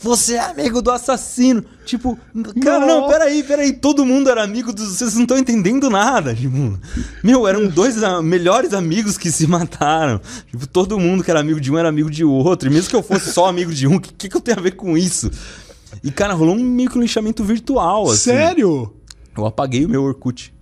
Você 0.00 0.34
é 0.34 0.40
amigo 0.40 0.80
do 0.80 0.90
assassino. 0.92 1.64
Tipo, 1.84 2.16
cara, 2.62 2.86
não, 2.86 3.02
Não. 3.02 3.08
peraí, 3.08 3.42
peraí. 3.42 3.72
Todo 3.72 4.06
mundo 4.06 4.30
era 4.30 4.42
amigo 4.44 4.72
dos. 4.72 4.96
Vocês 4.96 5.14
não 5.14 5.22
estão 5.22 5.36
entendendo 5.36 5.90
nada. 5.90 6.34
Tipo, 6.34 6.78
meu, 7.22 7.48
eram 7.48 7.66
dois 7.66 7.96
melhores 8.22 8.72
amigos 8.72 9.18
que 9.18 9.32
se 9.32 9.46
mataram. 9.46 10.20
Tipo, 10.50 10.66
todo 10.68 10.98
mundo 10.98 11.24
que 11.24 11.30
era 11.30 11.40
amigo 11.40 11.60
de 11.60 11.72
um 11.72 11.78
era 11.78 11.88
amigo 11.88 12.10
de 12.10 12.24
outro. 12.24 12.68
E 12.68 12.72
mesmo 12.72 12.90
que 12.90 12.96
eu 12.96 13.02
fosse 13.02 13.32
só 13.32 13.46
amigo 13.46 13.72
de 13.72 13.88
um, 13.88 13.96
o 13.96 14.00
que, 14.00 14.12
que, 14.12 14.28
que 14.28 14.36
eu 14.36 14.40
tenho 14.40 14.58
a 14.58 14.62
ver 14.62 14.72
com 14.72 14.96
isso? 14.96 15.30
E, 16.04 16.10
cara, 16.12 16.32
rolou 16.34 16.54
um 16.54 16.60
um 16.60 17.00
linchamento 17.00 17.42
virtual, 17.42 18.04
assim. 18.10 18.30
Sério? 18.30 18.94
Eu 19.36 19.46
apaguei 19.46 19.84
o 19.84 19.88
meu 19.88 20.04
Orkut. 20.04 20.54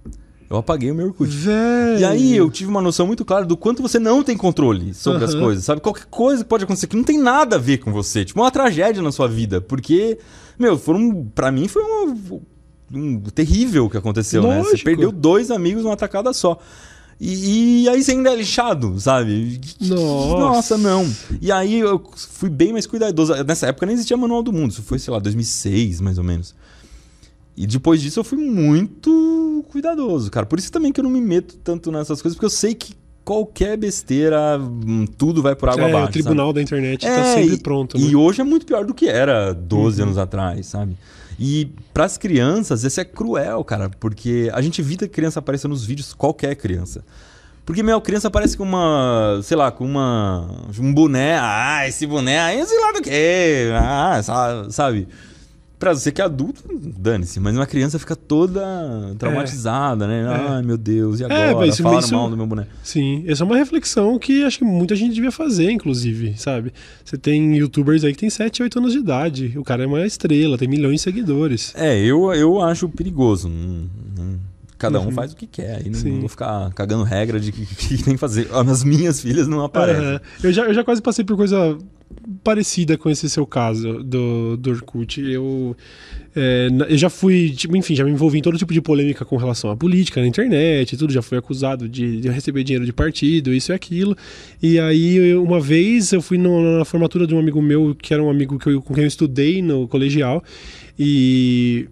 Eu 0.48 0.56
apaguei 0.58 0.90
o 0.90 0.94
meu 0.94 1.06
Orkut. 1.08 1.30
E 1.98 2.04
aí 2.04 2.36
eu 2.36 2.48
tive 2.50 2.70
uma 2.70 2.80
noção 2.80 3.06
muito 3.06 3.24
clara 3.24 3.44
do 3.44 3.56
quanto 3.56 3.82
você 3.82 3.98
não 3.98 4.22
tem 4.22 4.36
controle 4.36 4.94
sobre 4.94 5.24
as 5.24 5.34
Aham. 5.34 5.42
coisas, 5.42 5.64
sabe? 5.64 5.80
Qualquer 5.80 6.06
coisa 6.06 6.44
que 6.44 6.48
pode 6.48 6.64
acontecer 6.64 6.86
que 6.86 6.96
não 6.96 7.02
tem 7.04 7.18
nada 7.18 7.56
a 7.56 7.58
ver 7.58 7.78
com 7.78 7.92
você. 7.92 8.24
Tipo, 8.24 8.40
uma 8.40 8.50
tragédia 8.50 9.02
na 9.02 9.10
sua 9.10 9.26
vida. 9.26 9.60
Porque, 9.60 10.18
meu, 10.58 10.78
foram. 10.78 11.26
Pra 11.34 11.50
mim 11.50 11.66
foi 11.66 11.82
um, 11.82 12.40
um 12.94 13.20
terrível 13.34 13.86
o 13.86 13.90
que 13.90 13.96
aconteceu, 13.96 14.42
né? 14.42 14.58
Você 14.62 14.70
Lógico. 14.70 14.84
perdeu 14.84 15.10
dois 15.10 15.50
amigos 15.50 15.82
numa 15.82 15.96
tacada 15.96 16.32
só. 16.32 16.58
E, 17.20 17.84
e 17.84 17.88
aí 17.88 18.02
você 18.02 18.12
ainda 18.12 18.30
é 18.30 18.36
lixado, 18.36 19.00
sabe? 19.00 19.58
Nossa. 19.80 20.38
Nossa, 20.38 20.78
não. 20.78 21.10
E 21.40 21.50
aí 21.50 21.80
eu 21.80 22.00
fui 22.14 22.50
bem 22.50 22.72
mais 22.72 22.86
cuidadoso. 22.86 23.32
Nessa 23.42 23.66
época 23.68 23.86
nem 23.86 23.94
existia 23.94 24.16
Manual 24.16 24.42
do 24.42 24.52
Mundo. 24.52 24.70
Isso 24.70 24.82
foi, 24.82 24.98
sei 24.98 25.12
lá, 25.12 25.18
2006, 25.18 26.00
mais 26.00 26.18
ou 26.18 26.24
menos. 26.24 26.54
E 27.56 27.66
depois 27.66 28.00
disso 28.02 28.20
eu 28.20 28.24
fui 28.24 28.38
muito 28.38 29.64
cuidadoso, 29.70 30.30
cara. 30.30 30.44
Por 30.46 30.58
isso 30.58 30.70
também 30.70 30.92
que 30.92 31.00
eu 31.00 31.04
não 31.04 31.10
me 31.10 31.20
meto 31.20 31.56
tanto 31.58 31.90
nessas 31.90 32.20
coisas, 32.20 32.36
porque 32.36 32.46
eu 32.46 32.50
sei 32.50 32.74
que 32.74 32.94
qualquer 33.24 33.76
besteira, 33.76 34.58
hum, 34.60 35.04
tudo 35.18 35.42
vai 35.42 35.56
por 35.56 35.68
água 35.70 35.84
É, 35.84 35.88
abaixo. 35.90 36.08
o 36.08 36.12
tribunal 36.12 36.52
da 36.52 36.62
internet 36.62 37.02
sabe? 37.04 37.16
tá 37.16 37.26
É, 37.28 37.34
sempre 37.34 37.54
e- 37.56 37.60
pronto. 37.60 37.96
E 37.96 38.10
né? 38.10 38.16
hoje 38.16 38.40
é 38.40 38.44
muito 38.44 38.64
pior 38.66 38.84
do 38.84 38.94
que 38.94 39.08
era 39.08 39.52
12 39.52 40.00
Uhum. 40.00 40.06
anos 40.08 40.18
atrás, 40.18 40.66
sabe? 40.66 40.96
E 41.38 41.68
pras 41.92 42.16
crianças, 42.16 42.84
isso 42.84 43.00
é 43.00 43.04
cruel, 43.04 43.62
cara, 43.64 43.90
porque 44.00 44.50
a 44.54 44.60
gente 44.62 44.80
evita 44.80 45.06
que 45.08 45.14
criança 45.14 45.38
apareça 45.40 45.66
nos 45.66 45.84
vídeos, 45.84 46.14
qualquer 46.14 46.54
criança. 46.54 47.04
Porque, 47.64 47.82
meu, 47.82 48.00
criança 48.00 48.28
aparece 48.28 48.56
com 48.56 48.62
uma, 48.62 49.40
sei 49.42 49.56
lá, 49.56 49.72
com 49.72 49.84
uma. 49.84 50.48
um 50.78 50.94
boné. 50.94 51.36
Ah, 51.40 51.86
esse 51.88 52.06
boné 52.06 52.38
aí, 52.38 52.64
sei 52.64 52.78
lá 52.80 52.92
do 52.92 53.02
que. 53.02 53.70
Ah, 53.74 54.20
sa- 54.22 54.66
sabe? 54.70 55.08
Pra 55.86 55.94
você 55.94 56.10
que 56.10 56.20
é 56.20 56.24
adulto, 56.24 56.62
dane-se. 56.98 57.38
Mas 57.38 57.54
uma 57.54 57.64
criança 57.66 57.96
fica 57.98 58.16
toda 58.16 58.60
traumatizada, 59.18 60.06
né? 60.06 60.24
Ai, 60.28 60.62
meu 60.62 60.76
Deus, 60.76 61.20
e 61.20 61.24
agora? 61.24 61.54
mas 61.56 61.74
isso- 61.74 61.82
Falaram 61.82 62.00
isso- 62.00 62.14
mal 62.14 62.28
do 62.30 62.36
meu 62.36 62.46
boné. 62.46 62.66
Sim, 62.82 63.24
essa 63.26 63.44
é 63.44 63.46
uma 63.46 63.56
reflexão 63.56 64.18
que 64.18 64.42
acho 64.44 64.58
que 64.58 64.64
muita 64.64 64.96
gente 64.96 65.14
devia 65.14 65.30
fazer, 65.30 65.70
inclusive, 65.70 66.34
sabe? 66.36 66.72
Você 67.04 67.16
tem 67.16 67.56
youtubers 67.56 68.02
aí 68.04 68.12
que 68.12 68.18
tem 68.18 68.30
7, 68.30 68.62
8 68.62 68.78
anos 68.78 68.92
de 68.92 68.98
idade. 68.98 69.52
O 69.56 69.62
cara 69.62 69.84
é 69.84 69.86
uma 69.86 70.04
estrela, 70.04 70.58
tem 70.58 70.66
milhões 70.68 70.96
de 70.96 71.00
seguidores. 71.02 71.72
É, 71.76 71.96
eu, 71.98 72.32
eu 72.34 72.60
acho 72.60 72.88
perigoso. 72.88 73.48
Não- 73.48 73.88
não- 74.18 74.38
cada 74.78 75.00
um 75.00 75.04
Uhum. 75.06 75.12
faz 75.12 75.32
o 75.32 75.36
que 75.36 75.46
quer. 75.46 75.76
Aí 75.76 75.88
não, 75.88 75.98
Sim. 75.98 76.20
vou 76.20 76.28
ficar 76.28 76.70
cagando 76.74 77.02
regra 77.04 77.38
de 77.40 77.52
que, 77.52 77.64
que 77.76 78.02
tem 78.02 78.14
que 78.14 78.18
fazer. 78.20 78.48
As 78.52 78.82
minhas 78.84 79.20
filhas 79.20 79.46
não 79.46 79.62
aparecem. 79.64 80.02
Aham. 80.04 80.20
Eu, 80.42 80.52
já, 80.52 80.64
eu 80.64 80.74
já 80.74 80.82
quase 80.84 81.00
passei 81.00 81.24
por 81.24 81.36
coisa 81.36 81.78
parecida 82.42 82.96
com 82.96 83.10
esse 83.10 83.28
seu 83.28 83.46
caso 83.46 84.02
do, 84.02 84.56
do 84.56 84.70
Orkut. 84.70 85.20
Eu, 85.20 85.76
é, 86.34 86.68
eu 86.88 86.96
já 86.98 87.08
fui, 87.10 87.50
tipo, 87.50 87.76
enfim, 87.76 87.94
já 87.94 88.04
me 88.04 88.10
envolvi 88.10 88.38
em 88.38 88.42
todo 88.42 88.56
tipo 88.58 88.72
de 88.72 88.80
polêmica 88.80 89.24
com 89.24 89.36
relação 89.36 89.70
à 89.70 89.76
política 89.76 90.20
na 90.20 90.26
internet 90.26 90.96
tudo. 90.96 91.12
Já 91.12 91.22
fui 91.22 91.36
acusado 91.38 91.88
de, 91.88 92.20
de 92.20 92.28
receber 92.28 92.64
dinheiro 92.64 92.84
de 92.86 92.92
partido, 92.92 93.52
isso 93.52 93.72
e 93.72 93.74
aquilo. 93.74 94.16
E 94.62 94.78
aí, 94.78 95.16
eu- 95.16 95.42
uma 95.42 95.60
vez, 95.60 96.12
eu 96.12 96.22
fui 96.22 96.38
no- 96.38 96.78
na 96.78 96.84
formatura 96.84 97.26
de 97.26 97.34
um 97.34 97.38
amigo 97.38 97.60
meu, 97.60 97.94
que 97.94 98.12
era 98.14 98.22
um 98.22 98.30
amigo 98.30 98.58
que 98.58 98.68
eu- 98.68 98.82
com 98.82 98.94
quem 98.94 99.04
eu 99.04 99.08
estudei 99.08 99.60
no 99.62 99.86
colegial. 99.88 100.42
E 100.98 101.88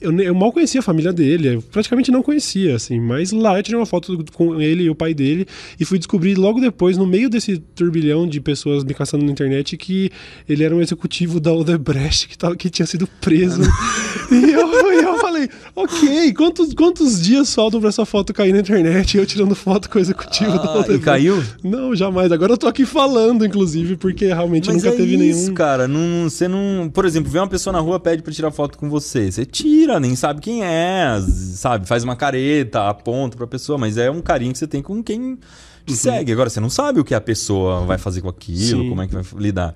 eu, 0.00 0.12
eu 0.20 0.34
mal 0.34 0.52
conhecia 0.52 0.80
a 0.80 0.82
família 0.82 1.12
dele, 1.12 1.54
eu 1.56 1.62
praticamente 1.62 2.10
não 2.10 2.22
conhecia, 2.22 2.76
assim. 2.76 3.00
Mas 3.00 3.32
lá 3.32 3.58
eu 3.58 3.62
tirei 3.62 3.78
uma 3.78 3.86
foto 3.86 4.24
com 4.32 4.60
ele 4.60 4.84
e 4.84 4.90
o 4.90 4.94
pai 4.94 5.14
dele 5.14 5.46
e 5.78 5.84
fui 5.84 5.98
descobrir 5.98 6.34
logo 6.36 6.60
depois, 6.60 6.96
no 6.96 7.06
meio 7.06 7.28
desse 7.28 7.58
turbilhão 7.74 8.26
de 8.26 8.40
pessoas 8.40 8.84
me 8.84 8.94
caçando 8.94 9.24
na 9.24 9.30
internet, 9.32 9.76
que 9.76 10.10
ele 10.48 10.62
era 10.64 10.74
um 10.74 10.80
executivo 10.80 11.40
da 11.40 11.52
Odebrecht 11.52 12.28
que, 12.28 12.38
tava, 12.38 12.56
que 12.56 12.68
tinha 12.70 12.86
sido 12.86 13.06
preso. 13.20 13.62
e 14.30 14.52
eu, 14.52 14.92
e 14.92 15.02
eu 15.04 15.18
falei, 15.18 15.48
ok, 15.74 16.32
quantos, 16.34 16.74
quantos 16.74 17.20
dias 17.22 17.54
faltam 17.54 17.80
pra 17.80 17.88
essa 17.88 18.04
foto 18.04 18.32
cair 18.32 18.52
na 18.52 18.60
internet? 18.60 19.14
E 19.14 19.18
eu 19.18 19.26
tirando 19.26 19.54
foto 19.54 19.88
com 19.90 19.98
o 19.98 20.00
executivo 20.00 20.52
da 20.58 20.64
Ah, 20.64 20.76
e 20.76 20.78
Odebrecht. 20.80 21.04
caiu? 21.04 21.42
Não, 21.62 21.94
jamais. 21.94 22.30
Agora 22.32 22.52
eu 22.52 22.58
tô 22.58 22.66
aqui 22.66 22.84
falando, 22.84 23.44
inclusive, 23.44 23.96
porque 23.96 24.26
realmente 24.26 24.66
Mas 24.66 24.76
nunca 24.76 24.88
é 24.88 24.96
teve 24.96 25.14
isso, 25.28 25.40
nenhum. 25.42 25.54
cara. 25.54 25.86
Não, 25.88 26.24
você 26.28 26.46
não. 26.48 26.90
Por 26.92 27.04
exemplo, 27.04 27.30
vê 27.30 27.38
uma 27.38 27.48
pessoa 27.48 27.72
na 27.72 27.80
rua 27.80 27.98
pede 28.00 28.22
pra 28.22 28.32
tirar 28.32 28.50
foto 28.50 28.76
com 28.78 28.88
você. 28.88 29.30
Você 29.30 29.44
tira, 29.44 29.87
nem 30.00 30.14
sabe 30.16 30.40
quem 30.40 30.64
é, 30.64 31.20
sabe? 31.54 31.86
Faz 31.86 32.04
uma 32.04 32.16
careta, 32.16 32.88
aponta 32.88 33.36
pra 33.36 33.46
pessoa, 33.46 33.78
mas 33.78 33.96
é 33.96 34.10
um 34.10 34.20
carinho 34.20 34.52
que 34.52 34.58
você 34.58 34.66
tem 34.66 34.82
com 34.82 35.02
quem 35.02 35.38
te 35.86 35.96
segue. 35.96 36.32
Agora, 36.32 36.50
você 36.50 36.60
não 36.60 36.70
sabe 36.70 37.00
o 37.00 37.04
que 37.04 37.14
a 37.14 37.20
pessoa 37.20 37.80
vai 37.84 37.96
fazer 37.98 38.20
com 38.20 38.28
aquilo, 38.28 38.82
Sim. 38.82 38.88
como 38.88 39.02
é 39.02 39.06
que 39.06 39.14
vai 39.14 39.24
lidar. 39.38 39.74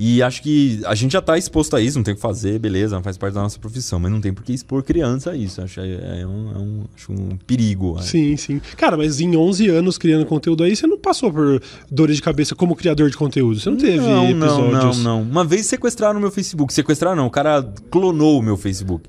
E 0.00 0.22
acho 0.22 0.42
que 0.42 0.80
a 0.86 0.94
gente 0.94 1.12
já 1.12 1.20
tá 1.20 1.36
exposto 1.36 1.74
a 1.74 1.80
isso, 1.80 1.98
não 1.98 2.04
tem 2.04 2.12
o 2.12 2.14
que 2.14 2.22
fazer, 2.22 2.56
beleza, 2.60 3.02
faz 3.02 3.16
parte 3.18 3.34
da 3.34 3.42
nossa 3.42 3.58
profissão, 3.58 3.98
mas 3.98 4.12
não 4.12 4.20
tem 4.20 4.32
por 4.32 4.44
que 4.44 4.52
expor 4.52 4.80
criança 4.84 5.32
a 5.32 5.36
isso. 5.36 5.60
Acho, 5.60 5.80
é, 5.80 6.20
é 6.20 6.26
um, 6.26 6.52
é 6.54 6.58
um- 6.58 6.84
acho 6.94 7.10
um 7.10 7.36
perigo. 7.44 8.00
Sim, 8.00 8.36
sim. 8.36 8.60
Cara, 8.76 8.96
mas 8.96 9.18
em 9.18 9.34
11 9.36 9.68
anos 9.68 9.98
criando 9.98 10.24
conteúdo 10.24 10.62
aí, 10.62 10.76
você 10.76 10.86
não 10.86 10.98
passou 10.98 11.32
por 11.32 11.60
dores 11.90 12.14
de 12.16 12.22
cabeça 12.22 12.54
como 12.54 12.76
criador 12.76 13.10
de 13.10 13.16
conteúdo. 13.16 13.58
Você 13.58 13.70
não 13.70 13.76
teve 13.76 13.98
não, 13.98 14.32
não, 14.32 14.34
não, 14.34 14.66
episódios. 14.68 15.02
não. 15.02 15.22
Uma 15.22 15.44
vez 15.44 15.66
sequestraram 15.66 16.18
o 16.18 16.20
meu 16.20 16.30
Facebook. 16.30 16.72
Sequestraram 16.72 17.16
não, 17.16 17.26
o 17.26 17.30
cara 17.30 17.60
clonou 17.90 18.38
o 18.38 18.42
meu 18.42 18.56
Facebook. 18.56 19.08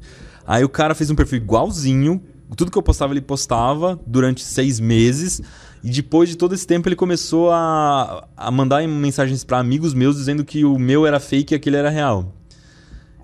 Aí 0.50 0.64
o 0.64 0.70
cara 0.70 0.96
fez 0.96 1.12
um 1.12 1.16
perfil 1.16 1.38
igualzinho. 1.38 2.20
Tudo 2.58 2.72
que 2.72 2.78
eu 2.78 2.82
postava, 2.82 3.14
ele 3.14 3.22
postava 3.22 4.00
durante 4.08 4.44
seis 4.44 4.80
meses. 4.80 5.40
E 5.84 5.92
depois 5.92 6.28
de 6.28 6.36
todo 6.36 6.56
esse 6.56 6.66
tempo, 6.66 6.90
ele 6.90 6.96
começou 6.96 7.52
a, 7.52 8.28
a 8.36 8.50
mandar 8.50 8.86
mensagens 8.88 9.44
pra 9.44 9.60
amigos 9.60 9.94
meus 9.94 10.16
dizendo 10.18 10.44
que 10.44 10.66
o 10.66 10.80
meu 10.80 11.06
era 11.06 11.20
fake 11.20 11.54
e 11.54 11.56
aquele 11.56 11.76
era 11.78 11.92
real. 11.92 12.34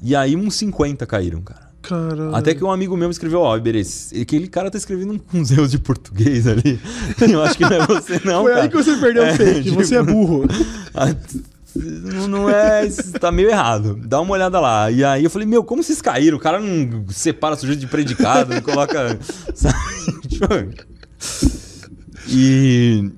E 0.03 0.15
aí 0.15 0.35
uns 0.35 0.53
50 0.53 1.03
caíram, 1.07 1.41
cara. 1.41 1.65
Cara. 1.81 2.37
Até 2.37 2.53
que 2.53 2.63
um 2.63 2.71
amigo 2.71 2.95
meu 2.95 3.07
me 3.07 3.11
escreveu, 3.11 3.39
ó, 3.41 3.57
Iberês, 3.57 4.11
aquele 4.21 4.47
cara 4.47 4.69
tá 4.69 4.77
escrevendo 4.77 5.19
uns 5.33 5.49
erros 5.51 5.71
de 5.71 5.79
português 5.79 6.45
ali. 6.47 6.79
Eu 7.27 7.41
acho 7.43 7.57
que 7.57 7.63
não 7.63 7.73
é 7.73 7.87
você 7.87 8.21
não, 8.23 8.43
Foi 8.43 8.51
cara. 8.51 8.63
aí 8.63 8.69
que 8.69 8.75
você 8.77 8.95
perdeu 8.97 9.23
o 9.23 9.25
É, 9.25 9.35
fake. 9.35 9.63
tipo- 9.69 9.75
Você 9.83 9.95
é 9.95 10.03
burro. 10.03 10.45
Não, 11.75 12.49
é. 12.49 12.87
Tá 13.19 13.31
meio 13.31 13.49
errado. 13.49 13.99
Dá 14.05 14.21
uma 14.21 14.33
olhada 14.33 14.59
lá. 14.59 14.89
E 14.89 15.03
aí 15.03 15.23
eu 15.23 15.29
falei, 15.29 15.47
meu, 15.47 15.63
como 15.63 15.83
vocês 15.83 16.01
caíram? 16.01 16.37
O 16.37 16.39
cara 16.39 16.59
não 16.59 17.05
separa 17.09 17.55
sujeito 17.55 17.79
de 17.79 17.87
predicado, 17.87 18.53
não 18.53 18.61
coloca. 18.61 19.19
Sabe? 19.53 19.75
Tipo, 20.27 20.47
e. 22.27 23.11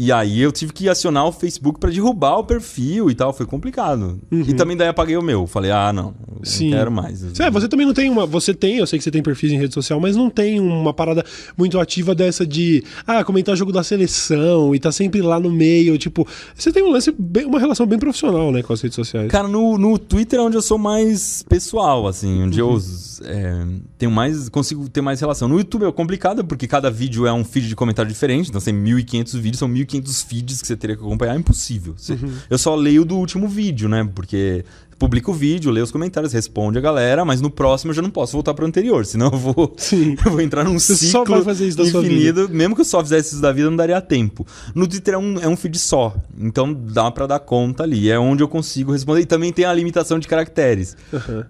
E 0.00 0.12
aí 0.12 0.40
eu 0.40 0.52
tive 0.52 0.72
que 0.72 0.88
acionar 0.88 1.26
o 1.26 1.32
Facebook 1.32 1.80
pra 1.80 1.90
derrubar 1.90 2.38
o 2.38 2.44
perfil 2.44 3.10
e 3.10 3.16
tal. 3.16 3.32
Foi 3.32 3.44
complicado. 3.44 4.20
E 4.30 4.54
também 4.54 4.76
daí 4.76 4.86
apaguei 4.86 5.16
o 5.16 5.22
meu. 5.22 5.44
Falei, 5.44 5.72
ah, 5.72 5.92
não. 5.92 6.14
Sim. 6.42 6.70
Não 6.70 6.78
quero 6.78 6.90
mais. 6.92 7.40
É, 7.40 7.50
você 7.50 7.68
também 7.68 7.86
não 7.86 7.94
tem 7.94 8.10
uma. 8.10 8.26
Você 8.26 8.52
tem, 8.54 8.76
eu 8.78 8.86
sei 8.86 8.98
que 8.98 9.02
você 9.04 9.10
tem 9.10 9.22
perfis 9.22 9.52
em 9.52 9.58
rede 9.58 9.74
social, 9.74 9.98
mas 10.00 10.16
não 10.16 10.28
tem 10.30 10.60
uma 10.60 10.92
parada 10.94 11.24
muito 11.56 11.78
ativa 11.78 12.14
dessa 12.14 12.46
de 12.46 12.82
ah, 13.06 13.22
comentar 13.24 13.56
jogo 13.56 13.72
da 13.72 13.82
seleção 13.82 14.74
e 14.74 14.78
tá 14.78 14.90
sempre 14.92 15.20
lá 15.22 15.38
no 15.40 15.50
meio. 15.50 15.96
Tipo, 15.98 16.26
você 16.54 16.72
tem 16.72 16.82
um 16.82 16.90
lance, 16.90 17.14
bem- 17.18 17.44
uma 17.46 17.58
relação 17.58 17.86
bem 17.86 17.98
profissional, 17.98 18.50
né, 18.52 18.62
com 18.62 18.72
as 18.72 18.80
redes 18.80 18.96
sociais. 18.96 19.30
Cara, 19.30 19.48
no, 19.48 19.76
no 19.78 19.98
Twitter 19.98 20.38
é 20.38 20.42
onde 20.42 20.56
eu 20.56 20.62
sou 20.62 20.78
mais 20.78 21.42
pessoal, 21.48 22.06
assim, 22.06 22.42
onde 22.42 22.58
eu 22.58 22.78
é, 23.24 23.64
tenho 23.96 24.12
mais. 24.12 24.48
consigo 24.48 24.88
ter 24.88 25.00
mais 25.00 25.20
relação. 25.20 25.48
No 25.48 25.58
YouTube 25.58 25.84
é 25.86 25.92
complicado, 25.92 26.44
porque 26.44 26.66
cada 26.66 26.90
vídeo 26.90 27.26
é 27.26 27.32
um 27.32 27.44
feed 27.44 27.68
de 27.68 27.76
comentário 27.76 28.10
diferente, 28.10 28.48
então 28.48 28.60
tem 28.60 28.74
1.500 28.74 29.32
vídeos, 29.38 29.58
são 29.58 29.68
1.500 29.68 30.24
feeds 30.26 30.60
que 30.60 30.66
você 30.66 30.76
teria 30.76 30.96
que 30.96 31.02
acompanhar, 31.02 31.34
é 31.34 31.38
impossível. 31.38 31.94
Você- 31.96 32.18
Eu 32.50 32.58
só 32.58 32.74
leio 32.74 33.04
do 33.04 33.16
último 33.16 33.48
vídeo, 33.48 33.88
né? 33.88 34.08
Porque 34.14 34.64
publica 34.98 35.30
o 35.30 35.34
vídeo, 35.34 35.70
leio 35.70 35.84
os 35.84 35.92
comentários, 35.92 36.32
responde 36.32 36.76
a 36.78 36.80
galera, 36.80 37.24
mas 37.24 37.40
no 37.40 37.50
próximo 37.50 37.90
eu 37.90 37.94
já 37.94 38.02
não 38.02 38.10
posso 38.10 38.32
voltar 38.32 38.52
pro 38.54 38.66
anterior, 38.66 39.06
senão 39.06 39.30
eu 39.32 39.38
vou, 39.38 39.74
Sim. 39.76 40.16
eu 40.24 40.32
vou 40.32 40.40
entrar 40.40 40.64
num 40.64 40.78
Você 40.78 40.96
ciclo 40.96 41.10
só 41.10 41.24
vai 41.24 41.42
fazer 41.42 41.68
isso 41.68 41.78
da 41.78 41.86
sua 41.86 42.04
infinito. 42.04 42.48
Mesmo 42.50 42.74
que 42.74 42.80
eu 42.80 42.84
só 42.84 43.02
fizesse 43.02 43.34
isso 43.34 43.42
da 43.42 43.52
vida, 43.52 43.70
não 43.70 43.76
daria 43.76 44.00
tempo. 44.00 44.46
No 44.74 44.86
Twitter 44.86 45.14
é 45.14 45.18
um, 45.18 45.38
é 45.38 45.48
um 45.48 45.56
feed 45.56 45.78
só, 45.78 46.16
então 46.38 46.72
dá 46.72 47.10
pra 47.10 47.26
dar 47.26 47.38
conta 47.38 47.84
ali. 47.84 48.10
É 48.10 48.18
onde 48.18 48.42
eu 48.42 48.48
consigo 48.48 48.92
responder. 48.92 49.20
E 49.20 49.26
também 49.26 49.52
tem 49.52 49.64
a 49.64 49.72
limitação 49.72 50.18
de 50.18 50.26
caracteres. 50.26 50.96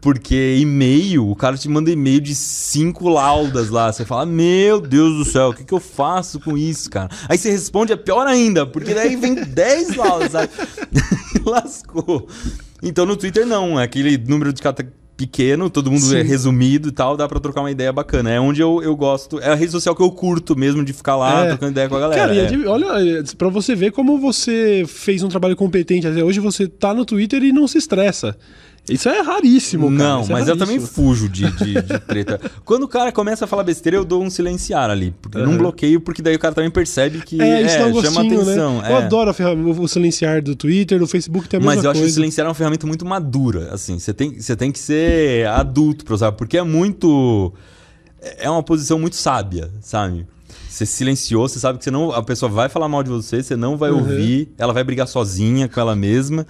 Porque 0.00 0.56
e-mail, 0.58 1.28
o 1.28 1.36
cara 1.36 1.56
te 1.56 1.68
manda 1.68 1.90
e-mail 1.90 2.20
de 2.20 2.34
cinco 2.34 3.08
laudas 3.08 3.70
lá. 3.70 3.92
Você 3.92 4.04
fala, 4.04 4.26
meu 4.26 4.80
Deus 4.80 5.16
do 5.16 5.24
céu, 5.24 5.50
o 5.50 5.54
que, 5.54 5.64
que 5.64 5.74
eu 5.74 5.80
faço 5.80 6.38
com 6.40 6.56
isso, 6.56 6.90
cara? 6.90 7.10
Aí 7.28 7.38
você 7.38 7.50
responde, 7.50 7.92
é 7.92 7.96
pior 7.96 8.26
ainda, 8.26 8.66
porque 8.66 8.94
daí 8.94 9.16
vem 9.16 9.34
10 9.34 9.96
laudas, 9.96 10.32
sabe? 10.32 10.50
Lascou. 11.44 12.28
Então 12.82 13.04
no 13.06 13.16
Twitter 13.16 13.46
não, 13.46 13.78
é 13.78 13.84
aquele 13.84 14.16
número 14.18 14.52
de 14.52 14.62
cata 14.62 14.86
pequeno, 15.16 15.68
todo 15.68 15.90
mundo 15.90 16.04
é 16.16 16.22
Sim. 16.22 16.28
resumido 16.28 16.90
e 16.90 16.92
tal, 16.92 17.16
dá 17.16 17.26
pra 17.26 17.40
trocar 17.40 17.60
uma 17.62 17.70
ideia 17.72 17.92
bacana. 17.92 18.30
É 18.30 18.38
onde 18.38 18.60
eu, 18.60 18.80
eu 18.84 18.94
gosto, 18.94 19.40
é 19.40 19.50
a 19.50 19.54
rede 19.56 19.72
social 19.72 19.92
que 19.96 20.00
eu 20.02 20.12
curto 20.12 20.56
mesmo 20.56 20.84
de 20.84 20.92
ficar 20.92 21.16
lá 21.16 21.44
É. 21.44 21.48
trocando 21.48 21.72
ideia 21.72 21.88
com 21.88 21.96
a 21.96 22.00
galera. 22.00 22.20
Cara, 22.20 22.34
é 22.36 22.44
é. 22.44 22.46
de- 22.46 22.66
olha, 22.68 22.86
pra 23.36 23.48
você 23.48 23.74
ver 23.74 23.90
como 23.90 24.16
você 24.20 24.84
fez 24.86 25.24
um 25.24 25.28
trabalho 25.28 25.56
competente 25.56 26.06
até 26.06 26.22
hoje, 26.22 26.38
você 26.38 26.68
tá 26.68 26.94
no 26.94 27.04
Twitter 27.04 27.42
e 27.42 27.50
não 27.52 27.66
se 27.66 27.78
estressa. 27.78 28.36
Isso 28.94 29.08
é 29.08 29.20
raríssimo, 29.20 29.86
cara. 29.96 29.98
Não, 29.98 30.22
é 30.22 30.28
mas 30.28 30.48
eu 30.48 30.56
também 30.56 30.76
raríssimo. 30.78 31.04
fujo 31.06 31.28
de, 31.28 31.50
de, 31.56 31.74
de 31.82 31.98
treta. 32.00 32.40
Quando 32.64 32.84
o 32.84 32.88
cara 32.88 33.10
começa 33.12 33.44
a 33.44 33.48
falar 33.48 33.64
besteira, 33.64 33.96
eu 33.96 34.04
dou 34.04 34.22
um 34.22 34.30
silenciar 34.30 34.90
ali. 34.90 35.14
Porque 35.22 35.38
não 35.38 35.56
bloqueio, 35.56 36.00
porque 36.00 36.22
daí 36.22 36.34
o 36.36 36.38
cara 36.38 36.54
também 36.54 36.70
percebe 36.70 37.20
que 37.20 37.40
É, 37.40 37.62
dá 37.62 37.66
um 37.66 37.68
chama 37.68 37.90
gostinho, 38.22 38.40
atenção. 38.42 38.82
né? 38.82 38.90
Eu 38.92 38.96
é. 38.96 39.04
adoro 39.04 39.30
o 39.80 39.88
silenciar 39.88 40.42
do 40.42 40.54
Twitter, 40.56 40.98
do 40.98 41.06
Facebook 41.06 41.48
mesma 41.56 41.74
Mas 41.74 41.84
eu 41.84 41.90
acho 41.90 41.98
que 41.98 42.02
o 42.02 42.02
coisa. 42.04 42.14
silenciar 42.14 42.46
é 42.46 42.48
uma 42.48 42.54
ferramenta 42.54 42.86
muito 42.86 43.04
madura, 43.06 43.70
assim. 43.72 43.98
Você 43.98 44.12
tem, 44.12 44.40
você 44.40 44.54
tem 44.56 44.70
que 44.72 44.78
ser 44.78 45.46
adulto 45.48 46.04
pra 46.04 46.14
usar, 46.14 46.32
porque 46.32 46.56
é 46.58 46.62
muito... 46.62 47.52
É 48.38 48.50
uma 48.50 48.62
posição 48.62 48.98
muito 48.98 49.14
sábia, 49.16 49.70
sabe? 49.80 50.26
Você 50.68 50.84
silenciou, 50.84 51.48
você 51.48 51.58
sabe 51.58 51.78
que 51.78 51.84
você 51.84 51.90
não, 51.90 52.10
a 52.12 52.22
pessoa 52.22 52.50
vai 52.50 52.68
falar 52.68 52.88
mal 52.88 53.02
de 53.02 53.10
você, 53.10 53.42
você 53.42 53.56
não 53.56 53.76
vai 53.76 53.90
Uhum. 53.90 53.98
ouvir, 53.98 54.48
ela 54.58 54.72
vai 54.72 54.84
brigar 54.84 55.06
sozinha 55.08 55.68
com 55.68 55.80
ela 55.80 55.96
mesma. 55.96 56.46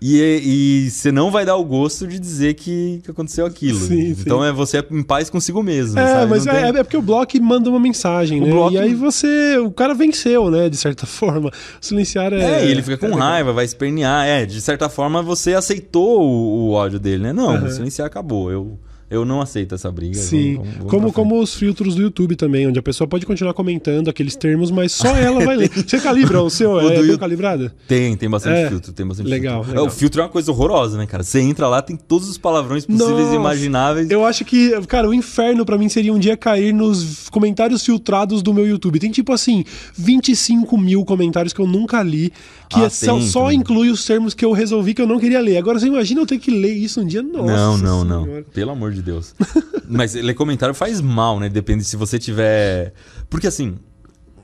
E, 0.00 0.84
e 0.86 0.90
você 0.90 1.12
não 1.12 1.30
vai 1.30 1.44
dar 1.44 1.56
o 1.56 1.64
gosto 1.64 2.06
de 2.06 2.18
dizer 2.18 2.54
que, 2.54 3.00
que 3.04 3.10
aconteceu 3.10 3.44
aquilo. 3.44 3.78
Sim, 3.78 4.14
sim. 4.14 4.16
então 4.20 4.42
é 4.42 4.50
você 4.50 4.82
em 4.90 5.02
paz 5.02 5.28
consigo 5.28 5.62
mesmo. 5.62 5.98
É, 5.98 6.06
sabe? 6.06 6.30
mas 6.30 6.46
é, 6.46 6.52
tem- 6.70 6.80
é 6.80 6.82
porque 6.82 6.96
o 6.96 7.02
bloco 7.02 7.40
manda 7.42 7.68
uma 7.68 7.78
mensagem, 7.78 8.42
O 8.42 8.70
né? 8.70 8.72
E 8.72 8.78
aí 8.78 8.94
você. 8.94 9.58
O 9.58 9.70
cara 9.70 9.94
venceu, 9.94 10.50
né? 10.50 10.70
De 10.70 10.76
certa 10.76 11.04
forma. 11.06 11.50
O 11.50 11.84
silenciar 11.84 12.32
é. 12.32 12.62
É, 12.62 12.66
ele 12.66 12.82
fica 12.82 12.96
com 12.96 13.08
é 13.08 13.14
raiva, 13.14 13.52
vai 13.52 13.64
espernear. 13.64 14.26
É, 14.26 14.46
de 14.46 14.60
certa 14.60 14.88
forma 14.88 15.22
você 15.22 15.54
aceitou 15.54 16.22
o, 16.22 16.68
o 16.68 16.70
ódio 16.72 16.98
dele, 16.98 17.24
né? 17.24 17.32
Não, 17.32 17.62
o 17.64 17.70
silenciar 17.70 18.06
acabou. 18.06 18.50
Eu, 18.50 18.78
eu 19.10 19.24
não 19.24 19.40
aceito 19.40 19.74
essa 19.74 19.90
briga. 19.90 20.14
Sim, 20.14 20.54
Vamos- 20.56 20.74
vamos- 20.76 20.90
como, 20.90 21.12
como 21.12 21.40
os 21.42 21.54
filtros 21.54 21.94
do 21.96 22.02
YouTube 22.02 22.36
também, 22.36 22.66
onde 22.68 22.78
a 22.78 22.82
pessoa 22.82 23.08
pode 23.08 23.26
continuar 23.26 23.52
comentando 23.54 24.08
aqueles 24.08 24.36
termos, 24.36 24.70
mas 24.70 24.92
só 24.92 25.08
ela 25.16 25.44
vai 25.44 25.56
ler. 25.56 25.68
Você 25.70 25.98
calibra 25.98 26.40
o 26.42 26.48
seu? 26.48 26.70
O 26.72 26.80
é 26.80 26.88
bem 26.90 26.98
YouTube- 27.00 27.18
calibrado? 27.18 27.72
Tem, 27.88 28.16
tem 28.16 28.30
bastante 28.30 28.56
É, 28.58 28.68
filtro, 28.68 28.92
tem 28.92 29.04
bastante 29.06 29.28
legal, 29.28 29.56
filtro. 29.64 29.70
legal. 29.72 29.84
É, 29.84 29.88
o 29.88 29.90
filtro 29.90 30.20
é 30.20 30.24
uma 30.24 30.30
coisa 30.30 30.50
horrorosa, 30.52 30.96
né, 30.96 31.06
cara? 31.06 31.22
Você 31.22 31.40
entra 31.40 31.66
lá, 31.68 31.82
tem 31.82 31.96
todos 31.96 32.28
os 32.28 32.38
palavrões 32.38 32.86
possíveis 32.86 33.10
Nossa, 33.10 33.32
e 33.32 33.36
imagináveis. 33.36 34.10
Eu 34.10 34.24
acho 34.24 34.44
que, 34.44 34.70
cara, 34.86 35.08
o 35.08 35.12
inferno 35.14 35.64
pra 35.66 35.76
mim 35.76 35.88
seria 35.88 36.12
um 36.12 36.18
dia 36.18 36.36
cair 36.36 36.72
nos 36.72 37.28
comentários 37.30 37.84
filtrados 37.84 38.42
do 38.42 38.54
meu 38.54 38.66
YouTube. 38.66 38.98
Tem 38.98 39.10
tipo 39.10 39.32
assim, 39.32 39.64
25 39.96 40.76
mil 40.78 41.04
comentários 41.04 41.52
que 41.52 41.60
eu 41.60 41.66
nunca 41.66 42.02
li, 42.02 42.32
que 42.70 42.80
Ah, 42.80 42.84
é 42.84 42.88
só, 42.88 43.20
só 43.20 43.50
inclui 43.52 43.90
os 43.90 44.04
termos 44.04 44.32
que 44.32 44.44
eu 44.44 44.52
resolvi 44.52 44.94
que 44.94 45.02
eu 45.02 45.06
não 45.06 45.18
queria 45.18 45.40
ler. 45.40 45.56
Agora 45.58 45.78
você 45.78 45.86
imagina 45.88 46.20
eu 46.20 46.26
ter 46.26 46.38
que 46.38 46.50
ler 46.50 46.72
isso 46.72 47.00
um 47.00 47.04
dia? 47.06 47.20
Nossa. 47.22 47.52
não, 47.52 47.76
não, 47.76 48.04
não. 48.04 48.24
Senhora. 48.24 48.46
Pelo 48.54 48.70
amor 48.70 48.92
de 48.92 49.02
Deus. 49.02 49.34
Mas 49.88 50.14
ler 50.14 50.34
comentário 50.34 50.74
faz 50.74 51.00
mal, 51.00 51.40
né? 51.40 51.48
Depende 51.48 51.82
se 51.84 51.96
você 51.96 52.18
tiver. 52.18 52.92
Porque 53.28 53.46
assim. 53.46 53.74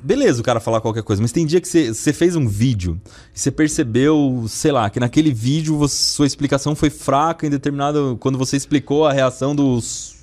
Beleza 0.03 0.41
o 0.41 0.45
cara 0.45 0.61
falar 0.61 0.81
qualquer 0.81 1.03
coisa, 1.03 1.21
mas 1.21 1.33
tem 1.33 1.45
dia 1.45 1.61
que 1.61 1.67
você, 1.67 1.93
você 1.93 2.13
fez 2.13 2.37
um 2.37 2.47
vídeo 2.47 3.01
e 3.35 3.41
você 3.41 3.51
percebeu, 3.51 4.45
sei 4.49 4.71
lá, 4.71 4.89
que 4.89 5.01
naquele 5.01 5.33
vídeo 5.33 5.77
você- 5.77 5.97
sua 5.97 6.27
explicação 6.27 6.77
foi 6.77 6.91
fraca 6.91 7.45
em 7.45 7.51
determinado. 7.51 8.17
Quando 8.21 8.39
você 8.39 8.57
explicou 8.57 9.05
a 9.05 9.13
reação 9.13 9.55
dos. 9.57 10.15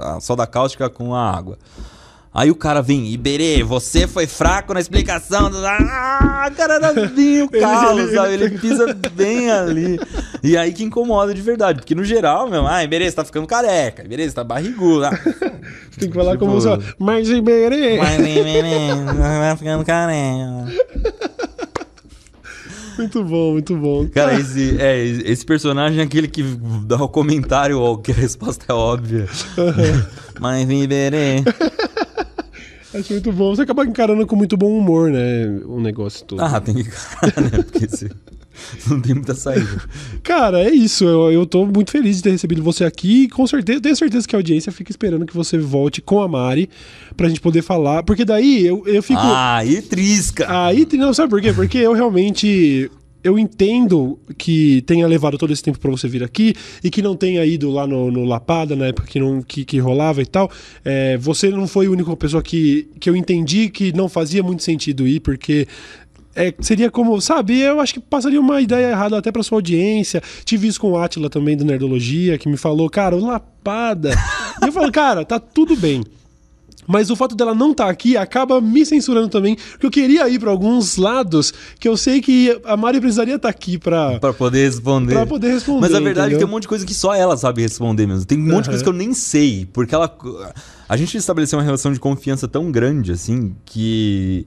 a 0.00 0.18
soda 0.20 0.46
cáustica 0.46 0.88
com 0.88 1.14
a 1.14 1.30
água. 1.30 1.58
Aí 2.38 2.52
o 2.52 2.54
cara 2.54 2.80
vem, 2.80 3.12
Iberê, 3.12 3.64
você 3.64 4.06
foi 4.06 4.24
fraco 4.28 4.72
na 4.72 4.78
explicação. 4.78 5.50
Do... 5.50 5.58
Ah, 5.66 6.48
cara, 6.56 6.74
era 6.74 6.92
bem 7.08 7.42
o 7.42 7.48
calo, 7.48 7.98
ele- 7.98 8.14
sabe? 8.14 8.34
Ele 8.34 8.50
pisa 8.60 8.94
bem 9.12 9.50
ali. 9.50 9.98
E 10.40 10.56
aí 10.56 10.72
que 10.72 10.84
incomoda 10.84 11.34
de 11.34 11.42
verdade. 11.42 11.80
Porque 11.80 11.96
no 11.96 12.04
geral, 12.04 12.48
meu, 12.48 12.64
ah, 12.64 12.84
Iberê, 12.84 13.10
você 13.10 13.16
tá 13.16 13.24
ficando 13.24 13.44
careca. 13.44 14.04
Iberê, 14.04 14.28
você 14.28 14.36
tá 14.36 14.44
barrigudo. 14.44 15.06
Ah, 15.06 15.18
Tem 15.98 16.08
que 16.08 16.14
falar 16.14 16.34
Tipo- 16.34 16.46
como 16.46 16.60
só. 16.60 16.78
Mas 16.96 17.28
Iberê. 17.28 17.98
Mas, 17.98 18.18
Iberê, 18.20 18.94
você 18.94 19.18
tá 19.50 19.56
ficando 19.58 19.84
careca. 19.84 20.68
Muito 22.98 23.24
bom, 23.24 23.52
muito 23.52 23.76
bom. 23.76 24.08
Cara, 24.08 24.38
esse, 24.38 24.76
é, 24.80 25.04
esse 25.04 25.44
personagem 25.44 25.98
é 26.00 26.02
aquele 26.02 26.28
que 26.28 26.42
dá 26.84 26.96
o 27.02 27.08
comentário 27.08 27.80
ó, 27.80 27.96
que 27.96 28.12
a 28.12 28.14
resposta 28.14 28.64
é 28.68 28.72
óbvia. 28.72 29.28
Mas 30.40 30.66
viverei. 30.68 31.42
Acho 32.94 33.12
muito 33.12 33.32
bom. 33.32 33.54
Você 33.54 33.62
acaba 33.62 33.84
encarando 33.84 34.26
com 34.26 34.36
muito 34.36 34.56
bom 34.56 34.76
humor, 34.78 35.10
né? 35.10 35.46
O 35.66 35.80
negócio 35.80 36.24
todo. 36.24 36.40
Ah, 36.40 36.60
tem 36.60 36.74
que 36.74 36.80
encarar, 36.82 37.40
né? 37.40 37.62
Porque 37.62 37.88
se... 37.88 38.10
não 38.88 39.00
tem 39.00 39.14
muita 39.14 39.34
saída. 39.34 39.68
Cara, 40.22 40.62
é 40.62 40.70
isso. 40.70 41.04
Eu, 41.04 41.32
eu 41.32 41.46
tô 41.46 41.66
muito 41.66 41.90
feliz 41.90 42.16
de 42.16 42.22
ter 42.22 42.30
recebido 42.30 42.62
você 42.62 42.84
aqui. 42.84 43.24
E 43.24 43.28
com 43.28 43.46
certeza, 43.46 43.80
tenho 43.80 43.96
certeza 43.96 44.26
que 44.26 44.34
a 44.34 44.38
audiência 44.38 44.72
fica 44.72 44.90
esperando 44.90 45.26
que 45.26 45.34
você 45.34 45.58
volte 45.58 46.00
com 46.00 46.20
a 46.20 46.28
Mari 46.28 46.68
pra 47.16 47.28
gente 47.28 47.40
poder 47.40 47.62
falar. 47.62 48.02
Porque 48.02 48.24
daí 48.24 48.66
eu, 48.66 48.86
eu 48.86 49.02
fico. 49.02 49.20
Ah, 49.22 49.64
e 49.64 49.80
trisca! 49.82 50.46
Aí, 50.48 50.86
não, 50.94 51.12
sabe 51.12 51.30
por 51.30 51.40
quê? 51.40 51.52
Porque 51.52 51.78
eu 51.78 51.92
realmente. 51.92 52.90
Eu 53.22 53.38
entendo 53.38 54.18
que 54.36 54.82
tenha 54.82 55.06
levado 55.06 55.36
todo 55.36 55.52
esse 55.52 55.62
tempo 55.62 55.78
pra 55.78 55.90
você 55.90 56.06
vir 56.06 56.22
aqui 56.22 56.54
e 56.82 56.90
que 56.90 57.02
não 57.02 57.16
tenha 57.16 57.44
ido 57.44 57.70
lá 57.70 57.86
no, 57.86 58.10
no 58.10 58.24
Lapada 58.24 58.76
na 58.76 58.86
época 58.86 59.08
que, 59.08 59.18
não, 59.18 59.42
que, 59.42 59.64
que 59.64 59.78
rolava 59.78 60.22
e 60.22 60.26
tal. 60.26 60.50
É, 60.84 61.16
você 61.18 61.50
não 61.50 61.66
foi 61.66 61.86
a 61.86 61.90
única 61.90 62.14
pessoa 62.16 62.42
que, 62.42 62.88
que 63.00 63.10
eu 63.10 63.16
entendi 63.16 63.68
que 63.68 63.92
não 63.92 64.08
fazia 64.08 64.42
muito 64.42 64.62
sentido 64.62 65.06
ir, 65.06 65.20
porque 65.20 65.66
é, 66.38 66.54
seria 66.60 66.88
como, 66.88 67.20
sabe, 67.20 67.58
eu 67.58 67.80
acho 67.80 67.94
que 67.94 68.00
passaria 68.00 68.40
uma 68.40 68.60
ideia 68.60 68.90
errada 68.90 69.18
até 69.18 69.32
pra 69.32 69.42
sua 69.42 69.58
audiência. 69.58 70.22
Tive 70.44 70.68
isso 70.68 70.80
com 70.80 70.92
o 70.92 70.96
Atila 70.96 71.28
também 71.28 71.56
do 71.56 71.64
Nerdologia, 71.64 72.38
que 72.38 72.48
me 72.48 72.56
falou, 72.56 72.88
cara, 72.88 73.16
o 73.16 73.24
Lapada. 73.24 74.10
e 74.62 74.66
eu 74.66 74.72
falo, 74.72 74.92
cara, 74.92 75.24
tá 75.24 75.40
tudo 75.40 75.76
bem. 75.76 76.04
Mas 76.88 77.10
o 77.10 77.16
fato 77.16 77.36
dela 77.36 77.54
não 77.54 77.72
estar 77.72 77.84
tá 77.84 77.90
aqui 77.90 78.16
acaba 78.16 78.62
me 78.62 78.84
censurando 78.86 79.28
também, 79.28 79.56
porque 79.72 79.86
eu 79.86 79.90
queria 79.90 80.26
ir 80.26 80.38
para 80.38 80.50
alguns 80.50 80.96
lados 80.96 81.52
que 81.78 81.86
eu 81.86 81.98
sei 81.98 82.22
que 82.22 82.58
a 82.64 82.78
Mari 82.78 82.98
precisaria 82.98 83.34
estar 83.34 83.48
tá 83.48 83.54
aqui 83.54 83.76
para 83.76 84.18
para 84.18 84.32
poder 84.32 84.64
responder. 84.64 85.12
Para 85.12 85.26
poder 85.26 85.48
responder. 85.52 85.80
Mas 85.82 85.94
a 85.94 86.00
verdade 86.00 86.10
entendeu? 86.10 86.24
é 86.24 86.30
que 86.30 86.38
tem 86.38 86.46
um 86.46 86.50
monte 86.50 86.62
de 86.62 86.68
coisa 86.68 86.86
que 86.86 86.94
só 86.94 87.14
ela 87.14 87.36
sabe 87.36 87.60
responder 87.60 88.06
mesmo. 88.06 88.24
Tem 88.24 88.38
um 88.38 88.46
monte 88.46 88.64
de 88.64 88.70
coisa 88.70 88.82
que 88.82 88.88
eu 88.88 88.94
nem 88.94 89.12
sei, 89.12 89.68
porque 89.70 89.94
ela 89.94 90.08
a 90.88 90.96
gente 90.96 91.18
estabeleceu 91.18 91.58
uma 91.58 91.64
relação 91.64 91.92
de 91.92 92.00
confiança 92.00 92.48
tão 92.48 92.72
grande 92.72 93.12
assim 93.12 93.54
que 93.66 94.46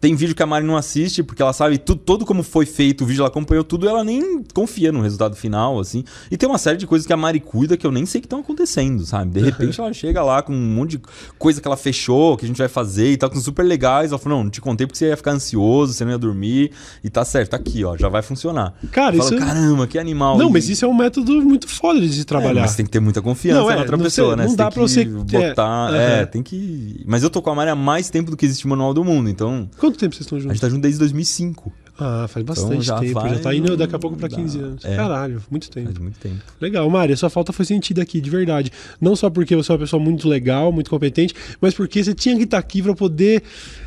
tem 0.00 0.14
vídeo 0.14 0.34
que 0.34 0.42
a 0.42 0.46
Mari 0.46 0.64
não 0.66 0.76
assiste, 0.76 1.22
porque 1.22 1.42
ela 1.42 1.52
sabe 1.52 1.76
tudo, 1.76 2.00
todo 2.00 2.24
como 2.24 2.42
foi 2.42 2.64
feito 2.64 3.04
o 3.04 3.06
vídeo, 3.06 3.20
ela 3.20 3.28
acompanhou 3.28 3.62
tudo, 3.62 3.86
ela 3.88 4.02
nem 4.02 4.42
confia 4.54 4.90
no 4.90 5.02
resultado 5.02 5.36
final, 5.36 5.78
assim. 5.78 6.04
E 6.30 6.36
tem 6.36 6.48
uma 6.48 6.56
série 6.58 6.78
de 6.78 6.86
coisas 6.86 7.06
que 7.06 7.12
a 7.12 7.16
Mari 7.16 7.38
cuida 7.40 7.76
que 7.76 7.86
eu 7.86 7.92
nem 7.92 8.06
sei 8.06 8.20
que 8.20 8.26
estão 8.26 8.40
acontecendo, 8.40 9.04
sabe? 9.04 9.30
De 9.32 9.40
repente 9.40 9.78
ela 9.80 9.92
chega 9.92 10.22
lá 10.22 10.40
com 10.42 10.54
um 10.54 10.74
monte 10.74 10.92
de 10.92 11.02
coisa 11.38 11.60
que 11.60 11.68
ela 11.68 11.76
fechou, 11.76 12.36
que 12.36 12.44
a 12.46 12.48
gente 12.48 12.56
vai 12.58 12.68
fazer 12.68 13.12
e 13.12 13.16
tal, 13.16 13.28
com 13.30 13.38
super 13.40 13.62
legais. 13.62 14.10
Ela 14.10 14.18
falou: 14.18 14.38
não, 14.38 14.44
não 14.44 14.50
te 14.50 14.60
contei 14.60 14.86
porque 14.86 14.98
você 14.98 15.08
ia 15.08 15.16
ficar 15.16 15.32
ansioso, 15.32 15.92
você 15.92 16.04
não 16.04 16.12
ia 16.12 16.18
dormir. 16.18 16.70
E 17.04 17.10
tá 17.10 17.24
certo, 17.24 17.50
tá 17.50 17.56
aqui, 17.58 17.84
ó, 17.84 17.96
já 17.96 18.08
vai 18.08 18.22
funcionar. 18.22 18.74
Cara, 18.92 19.14
eu 19.16 19.20
isso. 19.20 19.28
falo, 19.28 19.40
caramba, 19.40 19.86
que 19.86 19.98
animal. 19.98 20.38
Não, 20.38 20.48
E- 20.48 20.52
mas 20.52 20.68
isso 20.68 20.84
é 20.84 20.88
um 20.88 20.94
método 20.94 21.32
muito 21.42 21.68
foda 21.68 22.00
de 22.00 22.10
se 22.12 22.20
é, 22.22 22.24
trabalhar. 22.24 22.62
mas 22.62 22.74
tem 22.74 22.86
que 22.86 22.90
ter 22.90 23.00
muita 23.00 23.20
confiança 23.20 23.60
Não, 23.60 23.70
é, 23.70 23.74
na 23.74 23.80
outra 23.80 23.96
não 23.98 24.04
pessoa, 24.04 24.28
sei, 24.28 24.36
né? 24.36 24.42
não 24.44 24.50
Você 24.50 24.56
dá 24.56 24.70
pra 24.70 24.80
você- 24.82 25.04
que 25.04 25.10
botar. 25.10 25.94
é, 25.94 25.96
É, 25.96 26.16
aham. 26.20 26.26
tem 26.26 26.42
que. 26.42 27.04
Mas 27.06 27.22
eu 27.22 27.28
tô 27.28 27.42
com 27.42 27.50
a 27.50 27.54
Mari 27.54 27.70
há 27.70 27.74
mais 27.76 28.08
tempo 28.08 28.30
do 28.30 28.36
que 28.36 28.46
existe 28.46 28.64
o 28.64 28.68
Manual 28.70 28.94
do 28.94 29.04
Mundo, 29.04 29.28
então. 29.28 29.68
Quanto 29.90 29.98
tempo 29.98 30.14
vocês 30.14 30.24
estão 30.26 30.38
A 30.38 30.40
juntos? 30.40 30.54
gente 30.56 30.60
tá 30.62 30.68
junto 30.68 30.82
desde 30.82 30.98
2005. 31.00 31.72
Ah, 32.02 32.26
faz 32.28 32.46
bastante 32.46 32.82
já 32.82 32.98
tempo. 32.98 33.20
faz 33.20 33.34
já 33.36 33.40
tá 33.40 33.54
indo 33.54 33.76
daqui 33.76 33.94
a 33.94 33.98
pouco 33.98 34.16
pra 34.16 34.26
15 34.28 34.58
dá- 34.58 34.64
anos. 34.64 34.84
é. 34.86 34.96
Caralho, 34.96 35.42
muito 35.50 35.68
tempo. 35.70 35.86
Faz 35.88 35.98
muito 35.98 36.18
tempo. 36.18 36.36
Legal, 36.58 36.88
Mari, 36.88 37.12
a 37.12 37.16
sua 37.16 37.28
falta 37.28 37.52
foi 37.52 37.64
sentida 37.66 38.00
aqui, 38.00 38.20
de 38.22 38.30
verdade. 38.30 38.72
Não 38.98 39.14
só 39.14 39.28
porque 39.28 39.54
você 39.54 39.70
é 39.70 39.74
uma 39.74 39.80
pessoa 39.80 40.02
muito 40.02 40.26
legal, 40.26 40.72
muito 40.72 40.88
competente, 40.88 41.34
mas 41.60 41.74
porque 41.74 42.02
você 42.02 42.14
tinha 42.14 42.36
que 42.38 42.44
estar 42.44 42.56
aqui 42.58 42.80
pra 42.82 42.94
poder. 42.94 43.42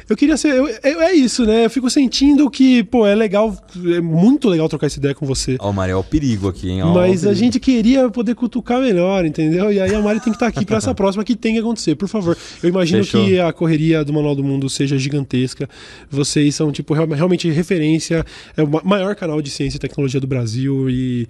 Eu 0.09 0.15
queria 0.17 0.35
ser. 0.37 0.49
eu- 0.55 0.67
eu- 0.67 1.01
é 1.01 1.13
isso, 1.13 1.45
né? 1.45 1.65
Eu 1.65 1.69
fico 1.69 1.89
sentindo 1.89 2.49
que, 2.49 2.83
pô, 2.83 3.05
é 3.07 3.15
legal, 3.15 3.55
é 3.95 4.01
muito 4.01 4.49
legal 4.49 4.67
trocar 4.67 4.87
essa 4.87 4.99
ideia 4.99 5.15
com 5.15 5.25
você. 5.25 5.55
Ó, 5.59 5.69
o 5.69 5.73
Mari, 5.73 5.91
é 5.91 5.95
o 5.95 6.03
perigo 6.03 6.47
aqui, 6.49 6.69
hein? 6.69 6.83
Ó, 6.83 6.91
o 6.91 6.93
Mas 6.93 7.25
a 7.25 7.33
gente 7.33 7.59
queria 7.59 8.09
poder 8.09 8.35
cutucar 8.35 8.81
melhor, 8.81 9.25
entendeu? 9.25 9.71
E 9.71 9.79
aí 9.79 9.93
a 9.95 10.01
Mari 10.01 10.19
tem 10.19 10.31
que 10.31 10.37
estar 10.37 10.47
aqui 10.47 10.65
pra 10.65 10.77
essa 10.77 10.93
próxima 10.95 11.23
que 11.23 11.35
tem 11.35 11.53
que 11.53 11.59
acontecer, 11.59 11.95
por 11.95 12.07
favor. 12.07 12.37
Eu 12.61 12.69
imagino 12.69 13.03
Fechou. 13.03 13.25
que 13.25 13.39
a 13.39 13.51
correria 13.53 14.03
do 14.03 14.11
Manual 14.13 14.35
do 14.35 14.43
Mundo 14.43 14.69
seja 14.69 14.97
gigantesca. 14.97 15.69
Vocês 16.09 16.53
são, 16.55 16.71
tipo, 16.71 16.93
real- 16.93 17.07
realmente 17.07 17.49
referência. 17.49 18.25
É 18.57 18.63
o 18.63 18.67
ma- 18.67 18.81
maior 18.83 19.15
canal 19.15 19.41
de 19.41 19.49
ciência 19.49 19.77
e 19.77 19.79
tecnologia 19.79 20.19
do 20.19 20.27
Brasil 20.27 20.89
e 20.89 21.27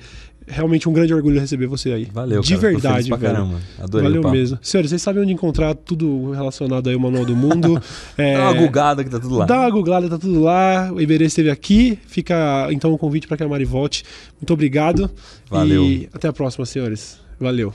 realmente 0.47 0.87
um 0.89 0.93
grande 0.93 1.13
orgulho 1.13 1.39
receber 1.39 1.67
você 1.67 1.91
aí. 1.91 2.07
Valeu, 2.11 2.41
De 2.41 2.49
cara. 2.49 2.61
Tô 2.61 2.67
verdade, 2.67 3.07
pra 3.07 3.17
velho. 3.17 3.33
caramba. 3.33 3.59
Adorei 3.79 4.09
Valeu 4.11 4.31
mesmo. 4.31 4.59
Senhores, 4.61 4.89
vocês 4.89 5.01
sabem 5.01 5.23
onde 5.23 5.33
encontrar 5.33 5.73
tudo 5.75 6.31
relacionado 6.31 6.87
aí 6.89 6.93
ao 6.93 6.99
Manual 6.99 7.25
do 7.25 7.35
Mundo. 7.35 7.81
É, 8.17 8.33
Dá 8.37 8.43
uma 8.43 8.53
gugada 8.53 9.03
que 9.03 9.09
tá 9.09 9.19
tudo 9.19 9.35
lá. 9.37 9.45
Dá 9.45 9.59
uma 9.59 9.69
googlada, 9.69 10.09
tá 10.09 10.17
tudo 10.17 10.41
lá. 10.41 10.91
O 10.91 10.99
Iberê 11.01 11.25
esteve 11.25 11.49
aqui. 11.49 11.97
Fica 12.07 12.67
então 12.71 12.91
o 12.93 12.97
convite 12.97 13.27
para 13.27 13.37
que 13.37 13.43
a 13.43 13.47
Mari 13.47 13.65
volte. 13.65 14.03
Muito 14.41 14.53
obrigado. 14.53 15.09
Valeu. 15.49 15.83
E 15.83 16.09
até 16.13 16.27
a 16.27 16.33
próxima, 16.33 16.65
senhores. 16.65 17.19
Valeu. 17.39 17.73